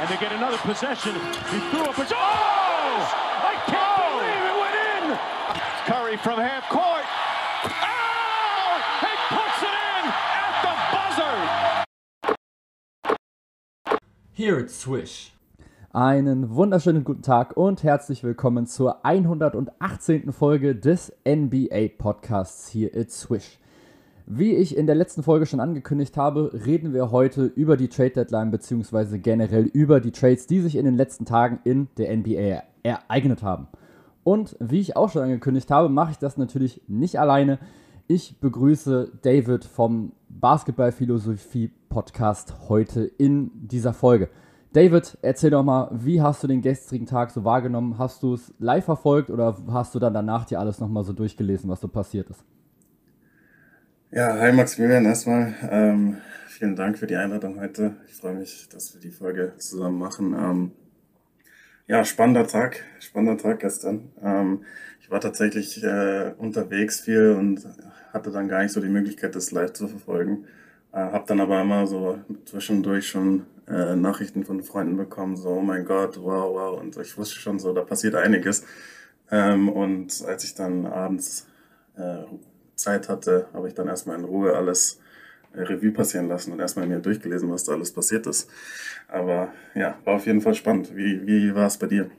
and 0.00 0.08
they 0.08 0.16
get 0.16 0.32
another 0.32 0.56
possession. 0.58 1.14
He 1.14 1.60
threw 1.70 1.84
up 1.84 1.98
a... 1.98 2.06
Oh! 2.10 3.04
I 3.44 3.54
can't 3.66 4.00
believe 4.00 4.44
it 4.48 4.56
went 4.64 4.76
in! 4.96 5.04
Curry 5.84 6.16
from 6.16 6.40
half 6.40 6.66
court. 6.70 7.04
Oh! 7.68 8.80
He 9.04 9.12
puts 9.28 9.60
it 9.62 9.76
in 9.76 10.08
at 10.40 10.54
the 10.64 10.74
buzzer! 10.96 11.36
Here 14.32 14.58
it's 14.58 14.74
Swish. 14.74 15.32
Einen 15.92 16.54
wunderschönen 16.54 17.04
guten 17.04 17.22
Tag 17.22 17.56
und 17.58 17.82
herzlich 17.82 18.24
willkommen 18.24 18.66
zur 18.66 19.04
118. 19.04 20.32
Folge 20.32 20.76
des 20.76 21.12
NBA 21.26 21.88
Podcasts 21.98 22.68
hier 22.68 22.94
It's 22.96 23.20
Swish. 23.20 23.58
Wie 24.32 24.54
ich 24.54 24.76
in 24.76 24.86
der 24.86 24.94
letzten 24.94 25.24
Folge 25.24 25.44
schon 25.44 25.58
angekündigt 25.58 26.16
habe, 26.16 26.52
reden 26.64 26.94
wir 26.94 27.10
heute 27.10 27.46
über 27.46 27.76
die 27.76 27.88
Trade 27.88 28.10
Deadline 28.10 28.52
bzw. 28.52 29.18
generell 29.18 29.64
über 29.64 29.98
die 29.98 30.12
Trades, 30.12 30.46
die 30.46 30.60
sich 30.60 30.76
in 30.76 30.84
den 30.84 30.96
letzten 30.96 31.24
Tagen 31.24 31.58
in 31.64 31.88
der 31.98 32.16
NBA 32.16 32.62
ereignet 32.84 33.42
haben. 33.42 33.66
Und 34.22 34.54
wie 34.60 34.78
ich 34.78 34.94
auch 34.94 35.10
schon 35.10 35.22
angekündigt 35.22 35.72
habe, 35.72 35.88
mache 35.88 36.12
ich 36.12 36.18
das 36.18 36.36
natürlich 36.36 36.80
nicht 36.86 37.18
alleine. 37.18 37.58
Ich 38.06 38.38
begrüße 38.38 39.10
David 39.20 39.64
vom 39.64 40.12
Basketballphilosophie 40.28 41.72
Podcast 41.88 42.54
heute 42.68 43.02
in 43.02 43.50
dieser 43.54 43.92
Folge. 43.92 44.28
David, 44.72 45.18
erzähl 45.22 45.50
doch 45.50 45.64
mal, 45.64 45.90
wie 45.90 46.22
hast 46.22 46.44
du 46.44 46.46
den 46.46 46.62
gestrigen 46.62 47.06
Tag 47.06 47.32
so 47.32 47.42
wahrgenommen? 47.42 47.98
Hast 47.98 48.22
du 48.22 48.34
es 48.34 48.54
live 48.60 48.84
verfolgt 48.84 49.28
oder 49.28 49.56
hast 49.72 49.92
du 49.96 49.98
dann 49.98 50.14
danach 50.14 50.44
dir 50.44 50.60
alles 50.60 50.78
nochmal 50.78 51.02
so 51.02 51.12
durchgelesen, 51.12 51.68
was 51.68 51.80
so 51.80 51.88
passiert 51.88 52.30
ist? 52.30 52.44
Ja, 54.12 54.40
hi 54.40 54.50
Maximilian 54.50 55.04
erstmal. 55.04 55.54
Ähm, 55.70 56.16
vielen 56.48 56.74
Dank 56.74 56.98
für 56.98 57.06
die 57.06 57.14
Einladung 57.14 57.60
heute. 57.60 57.94
Ich 58.08 58.14
freue 58.14 58.34
mich, 58.34 58.68
dass 58.68 58.92
wir 58.92 59.00
die 59.00 59.12
Folge 59.12 59.52
zusammen 59.58 60.00
machen. 60.00 60.34
Ähm, 60.34 60.72
ja, 61.86 62.04
spannender 62.04 62.44
Tag, 62.44 62.82
spannender 62.98 63.40
Tag 63.40 63.60
gestern. 63.60 64.10
Ähm, 64.20 64.64
ich 65.00 65.12
war 65.12 65.20
tatsächlich 65.20 65.84
äh, 65.84 66.32
unterwegs 66.38 67.02
viel 67.02 67.36
und 67.38 67.64
hatte 68.12 68.32
dann 68.32 68.48
gar 68.48 68.64
nicht 68.64 68.72
so 68.72 68.80
die 68.80 68.88
Möglichkeit, 68.88 69.36
das 69.36 69.52
live 69.52 69.74
zu 69.74 69.86
verfolgen. 69.86 70.44
Äh, 70.92 70.96
hab 70.96 71.28
dann 71.28 71.40
aber 71.40 71.60
immer 71.60 71.86
so 71.86 72.18
zwischendurch 72.46 73.06
schon 73.06 73.46
äh, 73.68 73.94
Nachrichten 73.94 74.44
von 74.44 74.64
Freunden 74.64 74.96
bekommen, 74.96 75.36
so, 75.36 75.50
oh 75.50 75.62
mein 75.62 75.84
Gott, 75.84 76.16
wow, 76.20 76.52
wow. 76.52 76.80
Und 76.80 76.96
ich 76.96 77.16
wusste 77.16 77.36
schon 77.36 77.60
so, 77.60 77.72
da 77.72 77.82
passiert 77.82 78.16
einiges. 78.16 78.64
Ähm, 79.30 79.68
und 79.68 80.24
als 80.26 80.42
ich 80.42 80.56
dann 80.56 80.86
abends 80.86 81.46
äh, 81.96 82.24
Zeit 82.80 83.08
hatte, 83.08 83.46
habe 83.52 83.68
ich 83.68 83.74
dann 83.74 83.88
erstmal 83.88 84.18
in 84.18 84.24
Ruhe 84.24 84.54
alles 84.56 85.00
äh, 85.52 85.62
Revue 85.62 85.92
passieren 85.92 86.28
lassen 86.28 86.52
und 86.52 86.60
erstmal 86.60 86.86
mir 86.86 86.98
durchgelesen, 86.98 87.50
was 87.50 87.64
da 87.64 87.72
alles 87.72 87.92
passiert 87.92 88.26
ist. 88.26 88.50
Aber 89.08 89.48
ja, 89.74 89.98
war 90.04 90.14
auf 90.14 90.26
jeden 90.26 90.40
Fall 90.40 90.54
spannend. 90.54 90.94
Wie, 90.94 91.26
wie 91.26 91.54
war 91.54 91.66
es 91.66 91.78
bei 91.78 91.86
dir? 91.86 92.10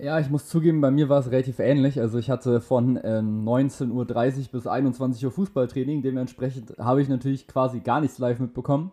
Ja, 0.00 0.20
ich 0.20 0.30
muss 0.30 0.46
zugeben, 0.46 0.80
bei 0.80 0.92
mir 0.92 1.08
war 1.08 1.18
es 1.18 1.30
relativ 1.30 1.58
ähnlich. 1.58 2.00
Also 2.00 2.18
ich 2.18 2.30
hatte 2.30 2.60
von 2.60 3.00
ähm, 3.02 3.44
19.30 3.44 3.90
Uhr 3.90 4.06
bis 4.52 4.66
21 4.66 5.24
Uhr 5.24 5.32
Fußballtraining. 5.32 6.02
Dementsprechend 6.02 6.78
habe 6.78 7.02
ich 7.02 7.08
natürlich 7.08 7.48
quasi 7.48 7.80
gar 7.80 8.00
nichts 8.00 8.18
live 8.18 8.38
mitbekommen. 8.38 8.92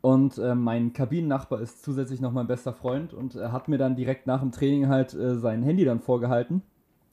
Und 0.00 0.38
äh, 0.38 0.54
mein 0.54 0.92
Kabinennachbar 0.92 1.60
ist 1.60 1.82
zusätzlich 1.82 2.20
noch 2.20 2.32
mein 2.32 2.46
bester 2.46 2.72
Freund 2.72 3.12
und 3.14 3.34
er 3.34 3.52
hat 3.52 3.68
mir 3.68 3.78
dann 3.78 3.96
direkt 3.96 4.26
nach 4.26 4.40
dem 4.40 4.52
Training 4.52 4.88
halt 4.88 5.14
äh, 5.14 5.36
sein 5.36 5.62
Handy 5.62 5.84
dann 5.84 6.00
vorgehalten, 6.00 6.62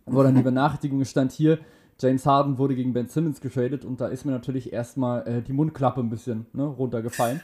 wo 0.06 0.24
dann 0.24 0.36
die 0.36 0.42
Benachrichtigung 0.44 1.04
stand 1.06 1.32
hier, 1.32 1.60
James 2.00 2.26
Harden 2.26 2.58
wurde 2.58 2.76
gegen 2.76 2.94
Ben 2.94 3.08
Simmons 3.08 3.40
getradet 3.40 3.86
und 3.86 4.02
da 4.02 4.08
ist 4.08 4.26
mir 4.26 4.32
natürlich 4.32 4.74
erstmal 4.74 5.28
äh, 5.28 5.42
die 5.42 5.54
Mundklappe 5.54 6.02
ein 6.02 6.10
bisschen 6.10 6.46
ne, 6.54 6.64
runtergefallen. 6.64 7.42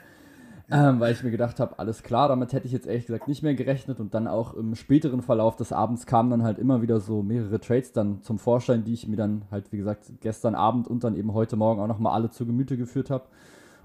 Ähm, 0.74 1.02
weil 1.02 1.12
ich 1.12 1.22
mir 1.22 1.32
gedacht 1.32 1.60
habe, 1.60 1.80
alles 1.80 2.02
klar, 2.02 2.30
damit 2.30 2.54
hätte 2.54 2.66
ich 2.66 2.72
jetzt 2.72 2.88
ehrlich 2.88 3.06
gesagt 3.06 3.28
nicht 3.28 3.44
mehr 3.44 3.56
gerechnet 3.56 4.00
und 4.00 4.14
dann 4.14 4.26
auch 4.26 4.54
im 4.54 4.76
späteren 4.76 5.22
Verlauf 5.22 5.58
des 5.58 5.74
Abends 5.74 6.06
kamen 6.06 6.30
dann 6.30 6.44
halt 6.44 6.60
immer 6.60 6.82
wieder 6.82 7.02
so 7.02 7.24
mehrere 7.24 7.60
Trades 7.60 7.92
dann 7.92 8.24
zum 8.24 8.40
Vorschein, 8.40 8.86
die 8.86 8.94
ich 8.94 9.06
mir 9.06 9.18
dann 9.18 9.42
halt, 9.52 9.74
wie 9.74 9.78
gesagt, 9.78 10.06
gestern 10.22 10.56
Abend 10.56 10.88
und 10.88 11.04
dann 11.04 11.18
eben 11.18 11.34
heute 11.34 11.58
Morgen 11.58 11.82
auch 11.82 11.88
nochmal 11.88 12.14
alle 12.14 12.30
zu 12.30 12.46
Gemüte 12.46 12.78
geführt 12.78 13.10
habe. 13.10 13.26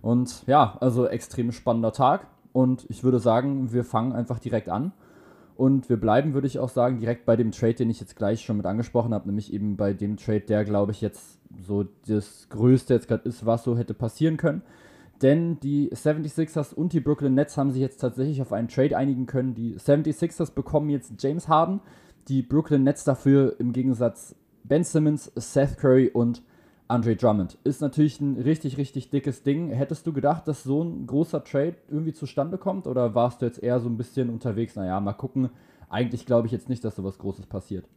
Und 0.00 0.46
ja, 0.46 0.76
also 0.80 1.08
extrem 1.08 1.50
spannender 1.50 1.92
Tag 1.92 2.28
und 2.52 2.86
ich 2.88 3.02
würde 3.02 3.18
sagen, 3.18 3.72
wir 3.72 3.82
fangen 3.82 4.12
einfach 4.12 4.38
direkt 4.38 4.68
an. 4.68 4.92
Und 5.56 5.88
wir 5.88 5.96
bleiben, 5.96 6.34
würde 6.34 6.46
ich 6.46 6.58
auch 6.58 6.68
sagen, 6.68 6.98
direkt 6.98 7.24
bei 7.24 7.34
dem 7.36 7.50
Trade, 7.50 7.74
den 7.74 7.90
ich 7.90 8.00
jetzt 8.00 8.16
gleich 8.16 8.42
schon 8.42 8.58
mit 8.58 8.66
angesprochen 8.66 9.14
habe, 9.14 9.26
nämlich 9.26 9.52
eben 9.52 9.76
bei 9.76 9.94
dem 9.94 10.18
Trade, 10.18 10.40
der, 10.40 10.64
glaube 10.64 10.92
ich, 10.92 11.00
jetzt 11.00 11.38
so 11.66 11.86
das 12.06 12.48
Größte 12.50 12.94
jetzt 12.94 13.08
gerade 13.08 13.26
ist, 13.28 13.46
was 13.46 13.64
so 13.64 13.76
hätte 13.76 13.94
passieren 13.94 14.36
können. 14.36 14.62
Denn 15.22 15.58
die 15.60 15.90
76ers 15.90 16.74
und 16.74 16.92
die 16.92 17.00
Brooklyn 17.00 17.34
Nets 17.34 17.56
haben 17.56 17.70
sich 17.70 17.80
jetzt 17.80 17.98
tatsächlich 17.98 18.42
auf 18.42 18.52
einen 18.52 18.68
Trade 18.68 18.96
einigen 18.96 19.24
können. 19.24 19.54
Die 19.54 19.76
76ers 19.76 20.52
bekommen 20.52 20.90
jetzt 20.90 21.14
James 21.18 21.48
Harden, 21.48 21.80
die 22.28 22.42
Brooklyn 22.42 22.82
Nets 22.82 23.04
dafür 23.04 23.56
im 23.58 23.72
Gegensatz 23.72 24.34
Ben 24.64 24.84
Simmons, 24.84 25.32
Seth 25.36 25.78
Curry 25.78 26.10
und 26.12 26.42
Andre 26.88 27.16
Drummond. 27.16 27.58
Ist 27.64 27.80
natürlich 27.80 28.20
ein 28.20 28.36
richtig, 28.36 28.76
richtig 28.76 29.10
dickes 29.10 29.42
Ding. 29.42 29.70
Hättest 29.70 30.06
du 30.06 30.12
gedacht, 30.12 30.46
dass 30.46 30.62
so 30.62 30.84
ein 30.84 31.06
großer 31.06 31.42
Trade 31.42 31.76
irgendwie 31.88 32.12
zustande 32.12 32.58
kommt? 32.58 32.86
Oder 32.86 33.14
warst 33.14 33.42
du 33.42 33.46
jetzt 33.46 33.62
eher 33.62 33.80
so 33.80 33.88
ein 33.88 33.96
bisschen 33.96 34.30
unterwegs? 34.30 34.76
Naja, 34.76 35.00
mal 35.00 35.12
gucken. 35.12 35.50
Eigentlich 35.88 36.26
glaube 36.26 36.46
ich 36.46 36.52
jetzt 36.52 36.68
nicht, 36.68 36.84
dass 36.84 36.96
so 36.96 37.04
was 37.04 37.18
Großes 37.18 37.46
passiert. 37.46 37.88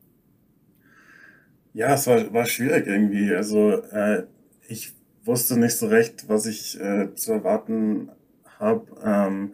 Ja, 1.73 1.94
es 1.94 2.07
war, 2.07 2.33
war 2.33 2.45
schwierig 2.45 2.88
irgendwie. 2.88 3.33
Also 3.33 3.72
äh, 3.91 4.23
ich 4.67 4.94
wusste 5.23 5.59
nicht 5.59 5.78
so 5.78 5.88
recht, 5.88 6.28
was 6.28 6.47
ich 6.47 6.79
äh, 6.79 7.13
zu 7.13 7.33
erwarten 7.33 8.09
habe. 8.57 8.85
Ähm, 9.03 9.53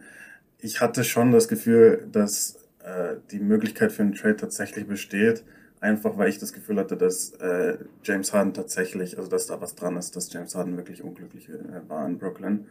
ich 0.58 0.80
hatte 0.80 1.04
schon 1.04 1.32
das 1.32 1.48
Gefühl, 1.48 2.08
dass 2.10 2.56
äh, 2.82 3.16
die 3.30 3.40
Möglichkeit 3.40 3.92
für 3.92 4.02
einen 4.02 4.14
Trade 4.14 4.36
tatsächlich 4.36 4.86
besteht. 4.86 5.44
Einfach 5.86 6.18
weil 6.18 6.28
ich 6.28 6.38
das 6.38 6.52
Gefühl 6.52 6.78
hatte, 6.78 6.96
dass 6.96 7.30
äh, 7.34 7.78
James 8.02 8.32
Harden 8.32 8.52
tatsächlich, 8.52 9.18
also 9.18 9.30
dass 9.30 9.46
da 9.46 9.60
was 9.60 9.76
dran 9.76 9.96
ist, 9.96 10.16
dass 10.16 10.32
James 10.32 10.56
Harden 10.56 10.76
wirklich 10.76 11.04
unglücklich 11.04 11.48
äh, 11.48 11.88
war 11.88 12.04
in 12.08 12.18
Brooklyn. 12.18 12.66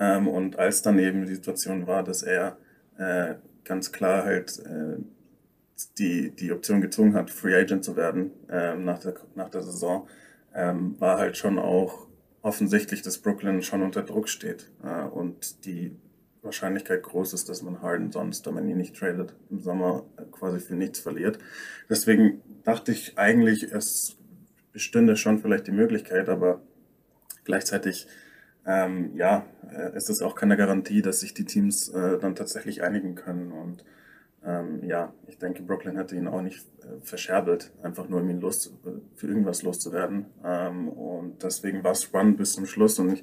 Ähm, 0.00 0.26
und 0.26 0.58
als 0.58 0.82
dann 0.82 0.98
eben 0.98 1.24
die 1.24 1.36
Situation 1.36 1.86
war, 1.86 2.02
dass 2.02 2.24
er 2.24 2.56
äh, 2.98 3.34
ganz 3.62 3.92
klar 3.92 4.24
halt 4.24 4.58
äh, 4.58 4.96
die, 5.98 6.30
die 6.30 6.50
Option 6.50 6.80
gezogen 6.80 7.14
hat, 7.14 7.30
Free 7.30 7.54
Agent 7.54 7.84
zu 7.84 7.94
werden 7.94 8.32
ähm, 8.50 8.84
nach, 8.84 8.98
der, 8.98 9.14
nach 9.36 9.50
der 9.50 9.62
Saison, 9.62 10.08
ähm, 10.52 10.96
war 10.98 11.18
halt 11.18 11.36
schon 11.36 11.60
auch 11.60 12.08
offensichtlich, 12.42 13.02
dass 13.02 13.18
Brooklyn 13.18 13.62
schon 13.62 13.82
unter 13.82 14.02
Druck 14.02 14.28
steht 14.28 14.68
äh, 14.82 15.04
und 15.04 15.64
die 15.64 15.96
Wahrscheinlichkeit 16.42 17.02
groß 17.02 17.34
ist, 17.34 17.48
dass 17.48 17.62
man 17.62 17.82
Harden 17.82 18.10
sonst, 18.12 18.46
wenn 18.46 18.54
man 18.54 18.68
ihn 18.68 18.76
nicht 18.76 18.96
tradet, 18.96 19.34
im 19.50 19.60
Sommer 19.60 20.04
äh, 20.16 20.22
quasi 20.30 20.60
für 20.60 20.74
nichts 20.74 20.98
verliert. 20.98 21.38
Deswegen 21.88 22.42
dachte 22.68 22.92
ich 22.92 23.16
eigentlich, 23.16 23.62
es 23.62 24.18
bestünde 24.72 25.16
schon 25.16 25.38
vielleicht 25.38 25.66
die 25.66 25.72
Möglichkeit, 25.72 26.28
aber 26.28 26.60
gleichzeitig, 27.44 28.06
ähm, 28.66 29.16
ja, 29.16 29.46
äh, 29.72 29.96
ist 29.96 30.10
es 30.10 30.20
auch 30.20 30.34
keine 30.34 30.58
Garantie, 30.58 31.00
dass 31.00 31.20
sich 31.20 31.32
die 31.32 31.46
Teams 31.46 31.88
äh, 31.88 32.18
dann 32.18 32.36
tatsächlich 32.36 32.82
einigen 32.82 33.14
können. 33.14 33.52
Und 33.52 33.86
ähm, 34.44 34.84
ja, 34.84 35.14
ich 35.28 35.38
denke, 35.38 35.62
Brooklyn 35.62 35.96
hätte 35.96 36.14
ihn 36.14 36.28
auch 36.28 36.42
nicht 36.42 36.66
äh, 36.82 37.00
verscherbelt, 37.00 37.72
einfach 37.82 38.06
nur 38.10 38.20
um 38.20 38.28
ihn 38.28 38.42
los, 38.42 38.70
für 39.16 39.28
irgendwas 39.28 39.62
loszuwerden. 39.62 40.26
Ähm, 40.44 40.90
und 40.90 41.42
deswegen 41.42 41.82
war 41.84 41.92
es 41.92 42.12
Run 42.12 42.36
bis 42.36 42.52
zum 42.52 42.66
Schluss 42.66 42.98
und 42.98 43.14
ich 43.14 43.22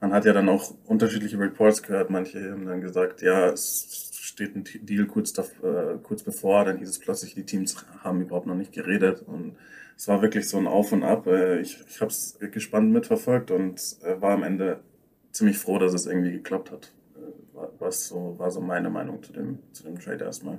man 0.00 0.12
hat 0.12 0.26
ja 0.26 0.34
dann 0.34 0.48
auch 0.50 0.74
unterschiedliche 0.84 1.38
Reports 1.38 1.82
gehört. 1.82 2.10
Manche 2.10 2.52
haben 2.52 2.66
dann 2.66 2.82
gesagt, 2.82 3.22
ja, 3.22 3.48
es 3.48 4.05
steht 4.36 4.54
ein 4.54 4.64
Deal 4.86 5.06
kurz, 5.06 5.32
da, 5.32 5.42
äh, 5.42 5.96
kurz 6.02 6.22
bevor. 6.22 6.66
Dann 6.66 6.76
hieß 6.76 6.88
es 6.88 6.98
plötzlich, 6.98 7.34
die 7.34 7.44
Teams 7.44 7.74
haben 8.04 8.20
überhaupt 8.20 8.46
noch 8.46 8.54
nicht 8.54 8.72
geredet. 8.72 9.22
Und 9.26 9.56
es 9.96 10.08
war 10.08 10.20
wirklich 10.20 10.46
so 10.46 10.58
ein 10.58 10.66
Auf 10.66 10.92
und 10.92 11.02
Ab. 11.02 11.26
Äh, 11.26 11.60
ich 11.60 11.82
ich 11.88 12.00
habe 12.02 12.10
es 12.10 12.38
gespannt 12.52 12.92
mitverfolgt 12.92 13.50
und 13.50 13.80
äh, 14.02 14.20
war 14.20 14.32
am 14.32 14.42
Ende 14.42 14.80
ziemlich 15.32 15.56
froh, 15.58 15.78
dass 15.78 15.94
es 15.94 16.06
irgendwie 16.06 16.32
geklappt 16.32 16.70
hat. 16.70 16.92
Äh, 17.16 17.66
was 17.78 18.08
so, 18.08 18.34
war 18.38 18.50
so 18.50 18.60
meine 18.60 18.90
Meinung 18.90 19.22
zu 19.22 19.32
dem, 19.32 19.58
zu 19.72 19.84
dem 19.84 19.98
Trade 19.98 20.24
erstmal. 20.24 20.58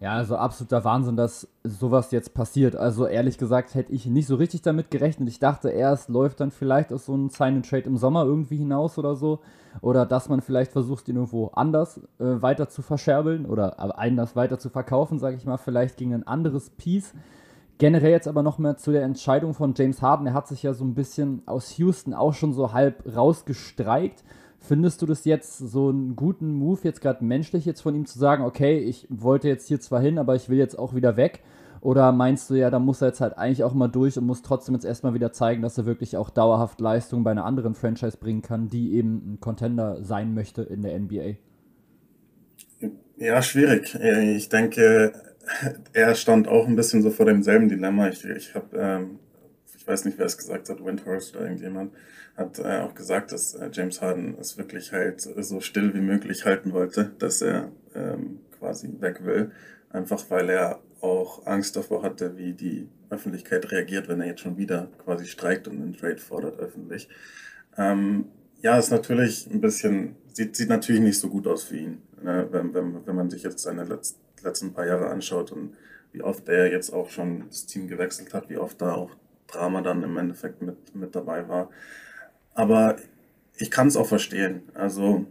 Ja, 0.00 0.12
also 0.12 0.36
absoluter 0.36 0.84
Wahnsinn, 0.84 1.16
dass 1.16 1.48
sowas 1.64 2.12
jetzt 2.12 2.32
passiert. 2.32 2.76
Also 2.76 3.06
ehrlich 3.06 3.36
gesagt 3.36 3.74
hätte 3.74 3.92
ich 3.92 4.06
nicht 4.06 4.28
so 4.28 4.36
richtig 4.36 4.62
damit 4.62 4.92
gerechnet. 4.92 5.28
Ich 5.28 5.40
dachte 5.40 5.70
erst, 5.70 6.08
läuft 6.08 6.38
dann 6.38 6.52
vielleicht 6.52 6.92
aus 6.92 7.06
so 7.06 7.14
einem 7.14 7.30
Sign-and-Trade 7.30 7.82
im 7.82 7.96
Sommer 7.96 8.24
irgendwie 8.24 8.58
hinaus 8.58 8.96
oder 8.96 9.16
so. 9.16 9.40
Oder 9.80 10.06
dass 10.06 10.28
man 10.28 10.40
vielleicht 10.40 10.70
versucht, 10.70 11.08
ihn 11.08 11.16
irgendwo 11.16 11.48
anders 11.48 11.98
äh, 12.20 12.40
weiter 12.40 12.68
zu 12.68 12.82
verscherbeln 12.82 13.44
oder 13.44 13.98
anders 13.98 14.36
weiter 14.36 14.60
zu 14.60 14.70
verkaufen, 14.70 15.18
sage 15.18 15.36
ich 15.36 15.44
mal, 15.44 15.56
vielleicht 15.56 15.96
gegen 15.96 16.14
ein 16.14 16.26
anderes 16.26 16.70
Piece. 16.70 17.12
Generell 17.78 18.12
jetzt 18.12 18.28
aber 18.28 18.44
noch 18.44 18.58
mehr 18.58 18.76
zu 18.76 18.92
der 18.92 19.02
Entscheidung 19.02 19.52
von 19.52 19.74
James 19.76 20.00
Harden. 20.00 20.28
Er 20.28 20.34
hat 20.34 20.46
sich 20.46 20.62
ja 20.62 20.74
so 20.74 20.84
ein 20.84 20.94
bisschen 20.94 21.42
aus 21.46 21.76
Houston 21.78 22.14
auch 22.14 22.34
schon 22.34 22.52
so 22.52 22.72
halb 22.72 23.02
rausgestreikt. 23.16 24.22
Findest 24.60 25.00
du 25.02 25.06
das 25.06 25.24
jetzt 25.24 25.58
so 25.58 25.88
einen 25.88 26.16
guten 26.16 26.52
Move, 26.52 26.80
jetzt 26.82 27.00
gerade 27.00 27.24
menschlich 27.24 27.64
jetzt 27.64 27.80
von 27.80 27.94
ihm 27.94 28.06
zu 28.06 28.18
sagen, 28.18 28.44
okay, 28.44 28.78
ich 28.78 29.06
wollte 29.08 29.48
jetzt 29.48 29.68
hier 29.68 29.80
zwar 29.80 30.00
hin, 30.00 30.18
aber 30.18 30.34
ich 30.34 30.48
will 30.48 30.58
jetzt 30.58 30.78
auch 30.78 30.94
wieder 30.94 31.16
weg? 31.16 31.40
Oder 31.80 32.10
meinst 32.12 32.50
du 32.50 32.54
ja, 32.54 32.70
da 32.70 32.78
muss 32.78 33.00
er 33.00 33.08
jetzt 33.08 33.20
halt 33.20 33.38
eigentlich 33.38 33.62
auch 33.62 33.72
mal 33.72 33.88
durch 33.88 34.18
und 34.18 34.26
muss 34.26 34.42
trotzdem 34.42 34.74
jetzt 34.74 34.84
erstmal 34.84 35.14
wieder 35.14 35.32
zeigen, 35.32 35.62
dass 35.62 35.78
er 35.78 35.86
wirklich 35.86 36.16
auch 36.16 36.30
dauerhaft 36.30 36.80
Leistung 36.80 37.22
bei 37.22 37.30
einer 37.30 37.44
anderen 37.44 37.74
Franchise 37.74 38.16
bringen 38.18 38.42
kann, 38.42 38.68
die 38.68 38.94
eben 38.94 39.34
ein 39.34 39.40
Contender 39.40 40.02
sein 40.02 40.34
möchte 40.34 40.62
in 40.62 40.82
der 40.82 40.98
NBA? 40.98 41.36
Ja, 43.16 43.42
schwierig. 43.42 43.94
Ich 43.94 44.48
denke, 44.48 45.12
er 45.92 46.14
stand 46.14 46.48
auch 46.48 46.66
ein 46.66 46.76
bisschen 46.76 47.02
so 47.02 47.10
vor 47.10 47.26
demselben 47.26 47.68
Dilemma. 47.68 48.08
Ich, 48.08 48.24
ich 48.24 48.54
habe, 48.54 48.76
ähm, 48.76 49.18
ich 49.76 49.86
weiß 49.86 50.04
nicht, 50.04 50.18
wer 50.18 50.26
es 50.26 50.36
gesagt 50.36 50.68
hat, 50.68 50.84
Windhorst 50.84 51.34
oder 51.34 51.44
irgendjemand, 51.44 51.92
hat 52.38 52.58
äh, 52.60 52.78
auch 52.78 52.94
gesagt, 52.94 53.32
dass 53.32 53.54
äh, 53.54 53.68
James 53.72 54.00
Harden 54.00 54.36
es 54.40 54.56
wirklich 54.56 54.92
halt 54.92 55.20
so 55.20 55.60
still 55.60 55.92
wie 55.92 56.00
möglich 56.00 56.44
halten 56.44 56.72
wollte, 56.72 57.10
dass 57.18 57.42
er 57.42 57.72
ähm, 57.94 58.40
quasi 58.58 58.88
weg 59.00 59.24
will. 59.24 59.50
Einfach 59.90 60.22
weil 60.28 60.48
er 60.48 60.80
auch 61.00 61.46
Angst 61.46 61.76
davor 61.76 62.02
hatte, 62.02 62.36
wie 62.36 62.52
die 62.52 62.88
Öffentlichkeit 63.10 63.70
reagiert, 63.70 64.08
wenn 64.08 64.20
er 64.20 64.28
jetzt 64.28 64.40
schon 64.40 64.56
wieder 64.56 64.88
quasi 65.04 65.26
streikt 65.26 65.66
und 65.66 65.80
einen 65.80 65.96
Trade 65.96 66.18
fordert 66.18 66.58
öffentlich. 66.58 67.08
Ähm, 67.76 68.26
ja, 68.60 68.78
ist 68.78 68.90
natürlich 68.90 69.48
ein 69.50 69.60
bisschen, 69.60 70.16
sieht, 70.32 70.56
sieht 70.56 70.68
natürlich 70.68 71.00
nicht 71.00 71.18
so 71.18 71.28
gut 71.28 71.46
aus 71.46 71.64
für 71.64 71.76
ihn, 71.76 72.02
ne? 72.22 72.46
wenn, 72.50 72.74
wenn, 72.74 73.06
wenn 73.06 73.16
man 73.16 73.30
sich 73.30 73.42
jetzt 73.42 73.60
seine 73.60 73.84
letzten, 73.84 74.20
letzten 74.42 74.72
paar 74.72 74.86
Jahre 74.86 75.08
anschaut 75.08 75.52
und 75.52 75.76
wie 76.12 76.22
oft 76.22 76.48
er 76.48 76.70
jetzt 76.70 76.92
auch 76.92 77.10
schon 77.10 77.44
das 77.48 77.66
Team 77.66 77.88
gewechselt 77.88 78.34
hat, 78.34 78.48
wie 78.48 78.58
oft 78.58 78.80
da 78.80 78.94
auch 78.94 79.10
Drama 79.46 79.80
dann 79.80 80.02
im 80.02 80.16
Endeffekt 80.16 80.62
mit, 80.62 80.94
mit 80.94 81.14
dabei 81.14 81.48
war. 81.48 81.70
Aber 82.58 82.96
ich 83.56 83.70
kann 83.70 83.86
es 83.86 83.96
auch 83.96 84.08
verstehen. 84.08 84.62
Also 84.74 85.26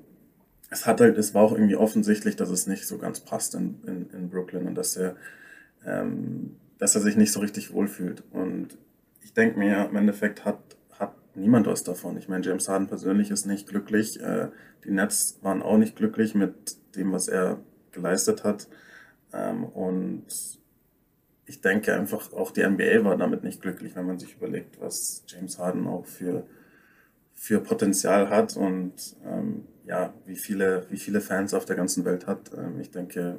es 0.70 0.86
hat 0.86 1.02
halt, 1.02 1.18
es 1.18 1.34
war 1.34 1.44
auch 1.44 1.52
irgendwie 1.52 1.76
offensichtlich, 1.76 2.38
dass 2.38 2.50
es 2.50 2.68
nicht 2.68 2.88
so 2.88 2.98
ganz 2.98 3.20
passt 3.20 3.54
in, 3.54 3.82
in, 3.86 4.10
in 4.12 4.30
Brooklyn 4.30 4.66
und 4.66 4.76
dass 4.76 4.96
er 4.96 5.18
ähm, 5.86 6.56
dass 6.78 6.96
er 6.96 7.02
sich 7.02 7.18
nicht 7.18 7.34
so 7.34 7.42
richtig 7.42 7.74
wohlfühlt. 7.74 8.24
Und 8.32 8.78
ich 9.24 9.34
denke 9.34 9.60
mir, 9.60 9.90
im 9.90 9.96
Endeffekt 9.98 10.46
hat, 10.46 10.60
hat 10.92 11.14
niemand 11.36 11.68
was 11.68 11.84
davon. 11.84 12.18
Ich 12.18 12.30
meine, 12.30 12.46
James 12.46 12.70
Harden 12.70 12.88
persönlich 12.88 13.30
ist 13.30 13.46
nicht 13.46 13.68
glücklich. 13.68 14.22
Äh, 14.22 14.48
die 14.86 14.92
Nets 14.92 15.40
waren 15.42 15.62
auch 15.62 15.78
nicht 15.78 15.98
glücklich 15.98 16.34
mit 16.34 16.78
dem, 16.96 17.12
was 17.12 17.28
er 17.28 17.60
geleistet 17.92 18.46
hat. 18.46 18.70
Ähm, 19.34 19.66
und 19.66 20.26
ich 21.46 21.60
denke 21.60 21.94
einfach, 21.94 22.32
auch 22.32 22.52
die 22.52 22.66
NBA 22.66 23.04
war 23.04 23.18
damit 23.18 23.44
nicht 23.44 23.62
glücklich, 23.62 23.96
wenn 23.96 24.06
man 24.06 24.20
sich 24.20 24.36
überlegt, 24.36 24.80
was 24.80 25.24
James 25.28 25.58
Harden 25.60 25.88
auch 25.88 26.06
für, 26.06 26.46
für 27.38 27.60
Potenzial 27.60 28.30
hat 28.30 28.58
und 28.58 28.94
ähm, 29.24 29.64
ja, 29.86 30.14
wie 30.26 30.36
viele, 30.36 30.86
wie 30.90 30.98
viele 30.98 31.22
Fans 31.22 31.54
auf 31.54 31.66
der 31.66 31.76
ganzen 31.76 32.04
Welt 32.04 32.28
hat. 32.28 32.52
Ähm, 32.58 32.80
ich 32.82 32.92
denke, 32.92 33.38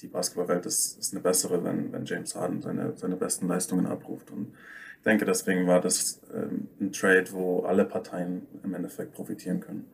die 0.00 0.06
Basketballwelt 0.06 0.64
ist, 0.64 0.98
ist 0.98 1.12
eine 1.12 1.20
bessere, 1.20 1.62
wenn, 1.64 1.92
wenn 1.92 2.04
James 2.04 2.34
Harden 2.34 2.62
seine, 2.62 2.96
seine 2.96 3.16
besten 3.16 3.48
Leistungen 3.48 3.86
abruft. 3.86 4.30
Und 4.30 4.54
ich 4.98 5.02
denke, 5.04 5.24
deswegen 5.24 5.66
war 5.66 5.80
das 5.80 6.20
ähm, 6.32 6.68
ein 6.80 6.92
Trade, 6.92 7.26
wo 7.32 7.60
alle 7.64 7.84
Parteien 7.84 8.46
im 8.62 8.74
Endeffekt 8.74 9.12
profitieren 9.12 9.60
können. 9.60 9.86